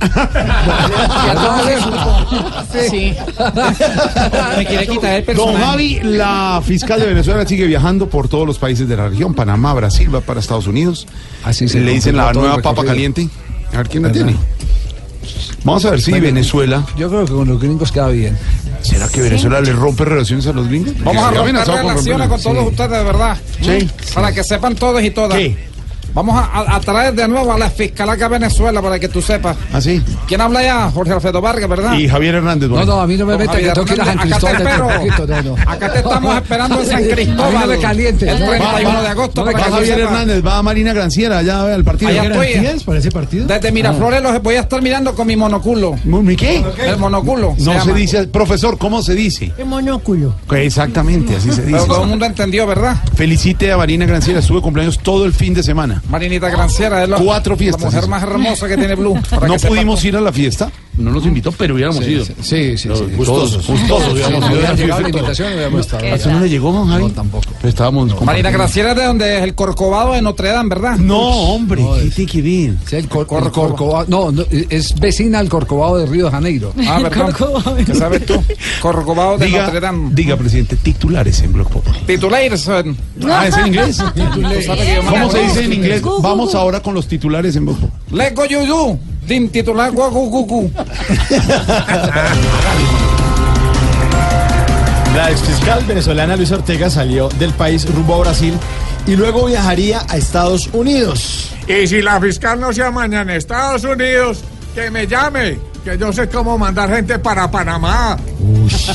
Sí. 2.72 3.14
Me 4.56 4.66
quiere 4.66 4.86
quitar 4.86 5.24
el 5.26 5.36
Don 5.36 5.54
Javi, 5.56 6.00
la 6.02 6.62
fiscal 6.64 7.00
de 7.00 7.06
Venezuela 7.06 7.46
sigue 7.46 7.66
viajando 7.66 8.08
por 8.08 8.28
todos 8.28 8.46
los 8.46 8.58
países 8.58 8.88
de 8.88 8.96
la 8.96 9.08
región. 9.08 9.34
Panamá, 9.34 9.74
Brasil, 9.74 10.14
va 10.14 10.20
para 10.20 10.40
Estados 10.40 10.66
Unidos. 10.66 11.06
Así 11.44 11.68
se 11.68 11.80
Le 11.80 11.92
dicen 11.92 12.16
la 12.16 12.32
nueva 12.32 12.56
papa 12.56 12.82
recorrido. 12.82 12.86
caliente. 12.92 13.28
A 13.72 13.78
ver 13.78 13.88
quién 13.88 14.02
la 14.02 14.12
tiene. 14.12 14.36
Vamos 15.64 15.84
a 15.84 15.90
ver 15.90 16.00
si 16.00 16.10
Bueno, 16.10 16.26
Venezuela. 16.26 16.84
Yo 16.96 17.08
creo 17.08 17.24
que 17.24 17.32
con 17.32 17.48
los 17.48 17.60
gringos 17.60 17.92
queda 17.92 18.08
bien. 18.08 18.36
¿Será 18.82 19.08
que 19.08 19.20
Venezuela 19.22 19.60
le 19.60 19.72
rompe 19.72 20.04
relaciones 20.04 20.46
a 20.48 20.52
los 20.52 20.66
gringos? 20.68 20.94
Vamos 21.04 21.22
a 21.22 21.30
romper 21.30 21.64
con 21.64 21.76
relaciones 21.76 22.28
con 22.28 22.42
todos 22.42 22.66
ustedes, 22.68 22.90
de 22.90 23.04
verdad. 23.04 23.38
Sí. 23.60 23.88
Para 24.12 24.32
que 24.32 24.42
sepan 24.42 24.74
todos 24.74 25.02
y 25.02 25.10
todas. 25.10 25.38
¿Qué? 25.38 25.56
Vamos 26.14 26.36
a, 26.36 26.44
a- 26.44 26.76
a 26.76 26.80
traer 26.80 27.14
de 27.14 27.26
nuevo 27.28 27.52
a 27.52 27.58
la 27.58 27.70
fiscal 27.70 28.08
acá 28.10 28.26
a 28.26 28.28
Venezuela 28.28 28.80
para 28.82 28.98
que 28.98 29.08
tú 29.08 29.22
sepas. 29.22 29.56
¿Ah, 29.72 29.80
sí? 29.80 30.02
¿Quién 30.26 30.40
habla 30.40 30.62
ya? 30.62 30.90
Jorge 30.90 31.12
Alfredo 31.12 31.40
Vargas, 31.40 31.68
¿verdad? 31.68 31.94
Y 31.94 32.08
Javier 32.08 32.36
Hernández. 32.36 32.68
No, 32.68 32.76
bueno. 32.76 32.94
no, 32.96 33.00
a 33.00 33.06
mí 33.06 33.16
no 33.16 33.26
me 33.26 33.36
meta 33.36 33.52
que 33.52 33.68
Javier 33.68 33.72
tengo 33.74 33.86
que 33.86 33.94
ir 33.94 34.00
a 34.00 34.04
San 34.04 34.18
Hernández, 34.18 34.32
acá 34.36 34.56
te 34.56 35.02
Cristóbal. 35.02 35.44
no, 35.44 35.56
no. 35.56 35.70
Acá 35.70 35.92
te 35.92 35.98
estamos 35.98 36.36
esperando 36.36 36.80
en 36.80 36.86
San 36.86 36.96
A 36.96 37.00
mí 37.00 37.08
Cristóbal. 37.08 37.52
no 37.60 37.66
me 37.66 37.78
caliente. 37.78 38.30
El 38.30 38.40
no. 38.40 38.46
31 38.50 39.02
de 39.02 39.08
agosto. 39.08 39.44
Va, 39.44 39.52
para 39.52 39.58
va 39.64 39.66
tú 39.68 39.74
Javier. 39.74 40.00
Hernández, 40.00 40.46
va 40.46 40.62
Marina 40.62 40.92
Granciera 40.92 41.38
allá 41.38 41.60
a 41.60 41.64
ver 41.64 41.74
el 41.76 41.84
partido. 41.84 42.10
Allá 42.10 42.24
estoy. 42.24 42.80
para 42.84 42.98
ese 42.98 43.10
partido? 43.10 43.46
Desde 43.46 43.72
Miraflores 43.72 44.22
los 44.22 44.42
voy 44.42 44.56
a 44.56 44.60
estar 44.60 44.82
mirando 44.82 45.14
con 45.14 45.26
mi 45.26 45.36
monoculo. 45.36 45.96
¿Mi 46.04 46.36
qué? 46.36 46.64
El 46.86 46.98
monoculo. 46.98 47.54
No 47.58 47.72
se, 47.72 47.78
llama. 47.78 47.92
dice, 47.94 48.26
profesor, 48.26 48.76
¿cómo 48.78 49.02
se 49.02 49.14
dice? 49.14 49.52
El 49.56 49.66
monóculo. 49.66 50.34
Exactamente, 50.52 51.36
así 51.36 51.50
se 51.52 51.62
dice. 51.62 51.72
Pero 51.72 51.84
todo 51.86 52.02
el 52.02 52.08
mundo 52.08 52.24
entendió, 52.26 52.66
¿verdad? 52.66 52.96
Felicite 53.14 53.72
a 53.72 53.76
Marina 53.76 54.04
Granciera, 54.06 54.40
estuve 54.40 54.60
cumpleaños 54.60 54.98
todo 54.98 55.24
el 55.24 55.32
fin 55.32 55.54
de 55.54 55.62
semana. 55.62 56.01
Marinita 56.08 56.50
Granciera 56.50 57.02
es 57.04 57.08
lo- 57.08 57.18
Cuatro 57.24 57.56
fiestas. 57.56 57.82
la 57.82 57.90
mujer 57.90 58.08
más 58.08 58.22
hermosa 58.22 58.68
que 58.68 58.76
tiene 58.76 58.94
Blue. 58.94 59.18
para 59.30 59.46
No 59.46 59.54
que 59.54 59.58
sepa 59.60 59.74
pudimos 59.74 60.04
ir 60.04 60.16
a 60.16 60.20
la 60.20 60.32
fiesta, 60.32 60.70
no 60.98 61.10
nos 61.10 61.24
invitó, 61.24 61.50
pero 61.52 61.74
hubiéramos 61.74 62.04
Sí, 62.04 62.10
ido. 62.12 62.24
sí, 62.24 62.32
sí, 62.42 62.76
sí, 62.76 62.88
sí. 62.94 63.04
Gustosos, 63.16 63.66
gustosos, 63.66 64.08
a 64.08 64.10
hubiera 64.52 64.68
la 64.70 64.74
llegado 64.74 65.00
la 65.00 65.08
invitación, 65.08 65.48
no 65.48 65.54
hubiéramos 65.54 65.80
estado. 65.80 66.06
¿A 66.12 66.14
usted 66.16 66.30
no 66.30 66.40
le 66.40 66.48
llegó, 66.50 66.72
don 66.72 66.88
Javi? 66.88 67.02
No, 67.04 67.10
tampoco. 67.10 67.44
Pero 67.56 67.68
estábamos 67.68 68.08
Marina 68.26 68.50
es 68.50 68.94
de 68.94 69.04
donde 69.04 69.38
es 69.38 69.42
el 69.44 69.54
Corcovado 69.54 70.12
de 70.12 70.22
Notre 70.22 70.48
Dame, 70.50 70.68
¿verdad? 70.68 70.98
No, 70.98 71.18
hombre, 71.18 71.82
¿qué? 72.04 72.10
Sí, 72.86 72.96
el, 72.96 73.08
cor- 73.08 73.26
el 73.30 73.50
Corcovado. 73.50 74.04
No, 74.08 74.30
no, 74.32 74.44
es 74.50 74.94
vecina 75.00 75.38
al 75.38 75.48
Corcovado 75.48 75.96
de 75.98 76.06
Río 76.06 76.26
de 76.26 76.30
Janeiro. 76.30 76.72
Ah, 76.86 77.00
¿verdad? 77.02 77.34
¿Qué 77.86 77.94
sabes 77.94 78.26
tú? 78.26 78.42
Corcovado 78.80 79.38
de 79.38 79.46
Diga, 79.46 79.62
Notre 79.64 79.80
Dame. 79.80 80.10
diga, 80.12 80.36
presidente, 80.36 80.76
titulares 80.76 81.40
en 81.42 81.52
Blog 81.52 81.70
Pop. 81.70 81.86
Titulares. 82.06 82.68
eh, 82.68 82.94
Ah, 83.30 83.46
¿es 83.46 83.56
en 83.56 83.66
inglés? 83.68 83.98
¿Cómo 85.08 85.30
se 85.30 85.42
dice 85.42 85.64
en 85.64 85.72
inglés? 85.72 86.02
Vamos 86.20 86.54
ahora 86.54 86.80
con 86.80 86.92
los 86.94 87.06
titulares 87.08 87.56
en 87.56 87.64
Blog 87.64 87.78
Pop. 87.78 87.90
Let's 88.10 88.34
go, 88.34 88.44
you 88.44 88.66
do. 88.66 88.98
Din 89.26 89.48
titular, 89.50 89.90
guau, 89.92 90.10
guau. 90.10 90.70
La 95.14 95.30
exfiscal 95.30 95.84
venezolana 95.84 96.36
Luis 96.36 96.50
Ortega 96.50 96.88
salió 96.88 97.28
del 97.38 97.52
país 97.52 97.86
rumbo 97.94 98.14
a 98.14 98.18
Brasil 98.20 98.54
y 99.06 99.14
luego 99.14 99.46
viajaría 99.46 100.02
a 100.08 100.16
Estados 100.16 100.68
Unidos. 100.72 101.50
Y 101.68 101.86
si 101.86 102.00
la 102.02 102.20
fiscal 102.20 102.58
no 102.58 102.72
se 102.72 102.82
amaña 102.82 103.20
en 103.20 103.30
Estados 103.30 103.84
Unidos, 103.84 104.42
que 104.74 104.90
me 104.90 105.06
llame, 105.06 105.58
que 105.84 105.98
yo 105.98 106.12
sé 106.12 106.28
cómo 106.28 106.56
mandar 106.56 106.90
gente 106.94 107.18
para 107.18 107.50
Panamá. 107.50 108.16
Se 108.70 108.94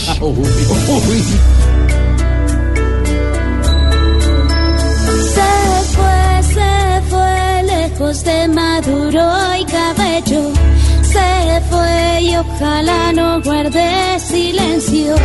fue, 5.96 6.37
se 6.58 7.02
fue 7.10 7.64
lejos 7.64 8.24
de 8.24 8.48
Maduro 8.48 9.26
y 9.60 9.64
Cabello. 9.66 10.44
Se 11.14 11.62
fue 11.70 12.22
y 12.22 12.36
ojalá 12.36 13.12
no 13.14 13.42
guarde 13.42 14.20
silencio. 14.20 15.16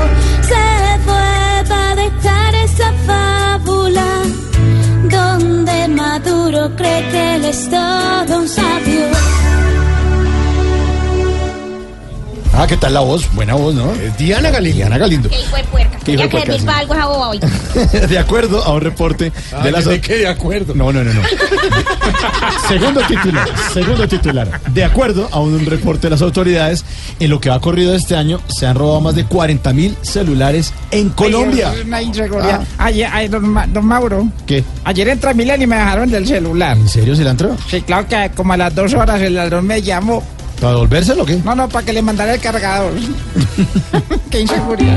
Se 0.51 0.65
fue 1.07 1.31
para 1.69 1.95
dejar 2.05 2.55
esa 2.67 2.91
fábula 3.09 4.09
donde 5.17 5.89
Maduro 5.89 6.71
cree 6.77 7.03
que 7.11 7.35
él 7.37 7.45
es 7.45 7.61
todo 7.71 8.39
un 8.41 8.49
sabio. 8.49 9.07
Ah, 12.55 12.67
¿qué 12.67 12.77
tal 12.77 12.93
la 12.93 13.01
voz? 13.01 13.33
Buena 13.33 13.55
voz, 13.55 13.75
¿no? 13.75 13.91
Diana 14.19 14.51
Galindo. 14.51 14.77
Diana 14.77 14.99
Galindo. 14.99 15.29
Que 15.31 15.41
hijo 15.41 15.57
de 15.57 15.65
puerca. 15.65 15.99
¿Qué 16.05 16.13
hijo 16.13 16.23
de 16.25 16.29
puerca, 16.29 16.59
sí? 16.59 16.67
algo 16.69 16.95
hoy. 17.29 17.41
de 18.09 18.19
acuerdo 18.19 18.63
a 18.63 18.73
un 18.75 18.81
reporte 18.83 19.33
Ah, 19.53 19.63
de 19.65 19.73
la 19.73 19.81
¿de 19.81 20.01
qué 20.03 20.19
de 20.19 20.29
acuerdo? 20.29 20.75
No, 20.75 20.93
no, 20.93 21.03
no, 21.03 21.15
no. 21.15 21.21
segundo 22.69 23.01
titular, 23.09 23.49
segundo 23.73 24.07
titular. 24.07 24.61
De 24.71 24.85
acuerdo 24.85 25.29
a 25.33 25.41
un 25.41 25.65
reporte 25.65 26.03
de 26.09 26.11
las 26.11 26.21
autoridades, 26.21 26.85
en 27.21 27.31
lo 27.31 27.41
que 27.41 27.49
va 27.49 27.59
corrido 27.59 27.95
este 27.95 28.17
año 28.17 28.39
se 28.49 28.67
han 28.67 28.77
robado 28.77 29.01
más 29.01 29.15
de 29.15 29.25
40 29.25 29.73
mil 29.73 29.97
celulares 30.03 30.75
en 30.91 31.09
Colombia. 31.09 31.71
Ay, 31.75 31.81
Una 31.87 32.03
inseguridad. 32.03 32.61
Ay, 32.77 33.03
ay, 33.03 33.29
don, 33.29 33.49
Ma- 33.49 33.67
don 33.67 33.87
Mauro. 33.87 34.29
¿Qué? 34.47 34.63
Ayer 34.85 35.17
Milen 35.35 35.63
y 35.63 35.67
me 35.67 35.77
dejaron 35.77 36.11
del 36.11 36.27
celular. 36.27 36.77
¿En 36.77 36.89
serio 36.89 37.17
se 37.17 37.25
la 37.25 37.31
entró? 37.31 37.57
Sí, 37.71 37.81
claro 37.81 38.07
que 38.07 38.31
como 38.35 38.53
a 38.53 38.57
las 38.59 38.75
dos 38.75 38.93
horas 38.93 39.21
el 39.23 39.35
ladrón 39.37 39.67
me 39.67 39.81
llamó. 39.81 40.23
¿Para 40.63 40.75
devolvérselo 40.75 41.25
o 41.25 41.27
qué? 41.27 41.39
No, 41.45 41.57
no, 41.57 41.69
para 41.69 41.85
que 41.85 41.93
le 41.93 42.03
mandara 42.03 42.35
el 42.35 42.41
cargador. 42.41 42.93
Qué 44.31 44.43
inseguridad. 44.43 44.97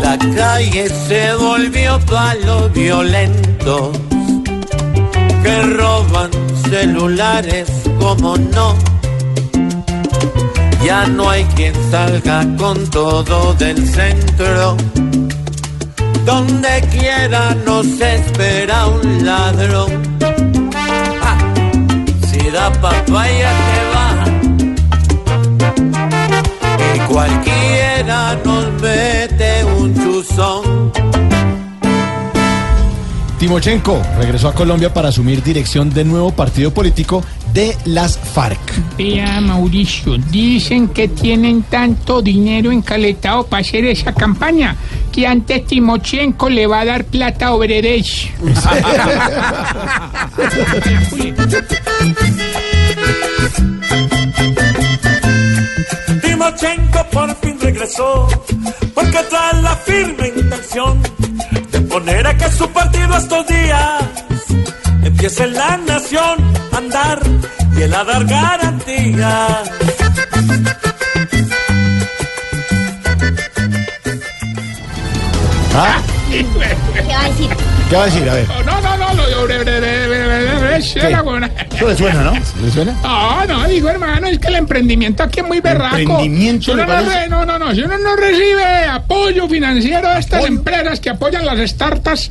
La 0.00 0.16
calle 0.36 0.88
se 1.08 1.34
volvió 1.34 1.98
para 2.06 2.34
los 2.36 2.72
violentos 2.72 3.98
que 5.42 5.62
roban 5.62 6.30
celulares 6.70 7.68
como 7.98 8.36
no. 8.36 8.76
Ya 10.84 11.08
no 11.08 11.28
hay 11.28 11.42
quien 11.56 11.74
salga 11.90 12.46
con 12.56 12.88
todo 12.90 13.52
del 13.54 13.84
centro. 13.84 14.76
Donde 16.24 16.86
quiera 16.92 17.56
nos 17.66 18.00
espera 18.00 18.86
un 18.86 19.26
ladrón. 19.26 19.87
Da 22.58 22.72
papaya 22.72 23.50
te 23.66 23.78
va. 23.94 24.06
Y 26.92 26.98
cualquiera 27.06 28.36
nos 28.44 28.82
mete 28.82 29.64
un 29.64 29.94
chuzón. 29.94 30.90
Timochenko 33.38 34.02
regresó 34.18 34.48
a 34.48 34.54
Colombia 34.54 34.92
para 34.92 35.10
asumir 35.10 35.40
dirección 35.44 35.90
del 35.90 36.08
nuevo 36.08 36.32
partido 36.32 36.74
político 36.74 37.22
de 37.54 37.76
las 37.84 38.18
FARC. 38.18 38.58
Vea, 38.96 39.40
Mauricio, 39.40 40.18
dicen 40.18 40.88
que 40.88 41.06
tienen 41.06 41.62
tanto 41.62 42.20
dinero 42.20 42.72
encaletado 42.72 43.46
para 43.46 43.60
hacer 43.60 43.84
esa 43.84 44.12
campaña 44.12 44.74
que 45.08 45.26
antes 45.26 45.66
Timochenko 45.66 46.48
le 46.48 46.66
va 46.66 46.80
a 46.80 46.84
dar 46.84 47.04
plata 47.04 47.48
a 47.48 47.54
Obredech. 47.54 48.32
Timochenko 56.22 57.04
por 57.10 57.36
fin 57.36 57.58
regresó, 57.60 58.28
porque 58.94 59.18
trae 59.30 59.62
la 59.62 59.76
firme 59.76 60.28
intención 60.28 61.02
de 61.70 61.80
poner 61.82 62.26
a 62.26 62.36
que 62.36 62.50
su 62.50 62.68
partido 62.70 63.16
estos 63.16 63.46
días 63.46 64.02
empiece 65.04 65.46
la 65.48 65.76
nación 65.78 66.52
a 66.72 66.76
andar 66.76 67.20
y 67.76 67.82
él 67.82 67.94
a 67.94 68.04
dar 68.04 68.24
garantías. 68.24 69.70
¿Ah? 75.80 76.02
¿Qué 76.28 76.42
va 76.42 77.20
a 77.24 77.28
decir? 77.28 77.50
¿Qué 77.88 77.96
va 77.96 78.02
a 78.02 78.06
decir? 78.06 78.28
A 78.28 78.34
ver. 78.34 78.48
No, 78.48 78.80
no, 78.80 78.96
no. 78.96 79.08
Eso 80.76 81.88
le 81.88 81.96
suena, 81.96 82.22
¿no? 82.24 82.32
¿Le 82.32 82.70
suena? 82.70 82.92
No, 83.02 83.46
no, 83.46 83.68
digo 83.68 83.88
hermano, 83.88 84.26
es 84.26 84.38
que 84.40 84.48
el 84.48 84.56
emprendimiento 84.56 85.22
aquí 85.22 85.40
es 85.40 85.46
muy 85.46 85.60
berraco. 85.60 85.96
¿Emprendimiento 85.96 86.64
Si 86.64 86.70
uno 86.72 86.84
le 86.84 87.28
no, 87.28 87.44
no, 87.44 87.46
no, 87.46 87.58
no, 87.58 87.74
si 87.74 87.82
uno 87.82 87.96
no 87.98 88.16
recibe 88.16 88.84
apoyo 88.90 89.48
financiero 89.48 90.08
de 90.12 90.18
estas 90.18 90.46
empresas 90.46 90.98
que 90.98 91.10
apoyan 91.10 91.46
las 91.46 91.70
startups, 91.70 92.30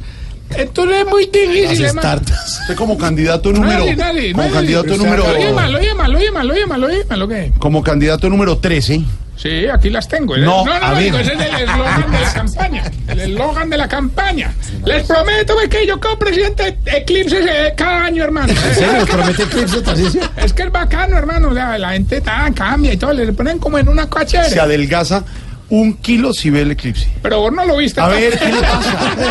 Entonces 0.50 0.98
es 1.00 1.08
muy 1.08 1.26
difícil, 1.26 1.86
hermano. 1.86 2.22
Usted 2.22 2.76
como 2.76 2.98
candidato 2.98 3.52
número 3.52 3.80
Dale, 3.80 3.96
dale, 3.96 4.32
como 4.32 4.44
dale. 4.44 4.56
candidato 4.56 4.98
número 4.98 5.26
Oye, 5.26 5.54
malo, 5.54 5.78
oye, 5.78 5.94
malo, 5.94 6.18
oye, 6.18 6.32
malo, 6.32 6.54
oye, 6.54 6.66
malo, 6.66 6.88
oye, 6.88 7.06
malo, 7.10 7.28
¿qué? 7.28 7.54
como 7.60 7.84
candidato 7.84 8.30
número 8.30 8.58
13. 8.58 9.02
Sí, 9.38 9.68
aquí 9.68 9.92
las 9.92 10.08
tengo. 10.08 10.36
No, 10.36 10.66
no, 10.66 10.80
no, 10.80 10.94
no, 10.94 11.00
digo, 11.00 11.18
ese 11.20 11.34
es 11.34 11.40
el 11.40 11.56
eslogan 11.62 12.12
de 12.12 12.20
la 12.20 12.34
campaña. 12.34 12.92
El 13.08 13.20
eslogan 13.20 13.70
de 13.70 13.78
la 13.78 13.88
campaña. 13.88 14.54
Les 14.84 15.04
prometo 15.04 15.54
pues, 15.54 15.70
que 15.70 15.86
yo 15.86 16.00
como 16.00 16.18
presidente 16.18 16.80
eclipse 16.86 17.40
eh, 17.40 17.74
cada 17.78 18.06
año, 18.06 18.24
hermano. 18.24 18.52
¿En 18.52 18.76
serio? 18.76 19.06
¿Promete 19.06 19.44
eclipse, 19.44 19.82
Tarcisio? 19.82 20.22
Es 20.38 20.54
que 20.54 20.64
es 20.64 20.72
bacano, 20.72 21.18
hermano. 21.18 21.50
O 21.50 21.54
sea, 21.54 21.78
la 21.78 21.92
gente 21.92 22.20
tan 22.22 22.54
cambia 22.54 22.94
y 22.94 22.98
todo. 22.98 23.14
Le 23.14 23.32
ponen 23.32 23.60
como 23.60 23.78
en 23.78 23.88
una 23.88 24.10
cochera. 24.10 24.46
Se 24.46 24.60
adelgaza 24.60 25.24
un 25.70 25.94
kilo 25.98 26.34
si 26.34 26.50
ve 26.50 26.62
el 26.62 26.72
eclipse. 26.72 27.08
Pero 27.22 27.42
vos 27.42 27.54
no 27.54 27.66
lo 27.66 27.78
viste. 27.78 28.00
A 28.02 28.08
ver, 28.08 28.38
¿qué 28.38 28.52
le 28.52 28.62
pasa? 28.62 29.30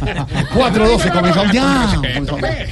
4-12 0.54 1.12
comenzamos 1.12 1.52
ya. 1.52 1.96
Respeto, 2.02 2.36
ve. 2.38 2.68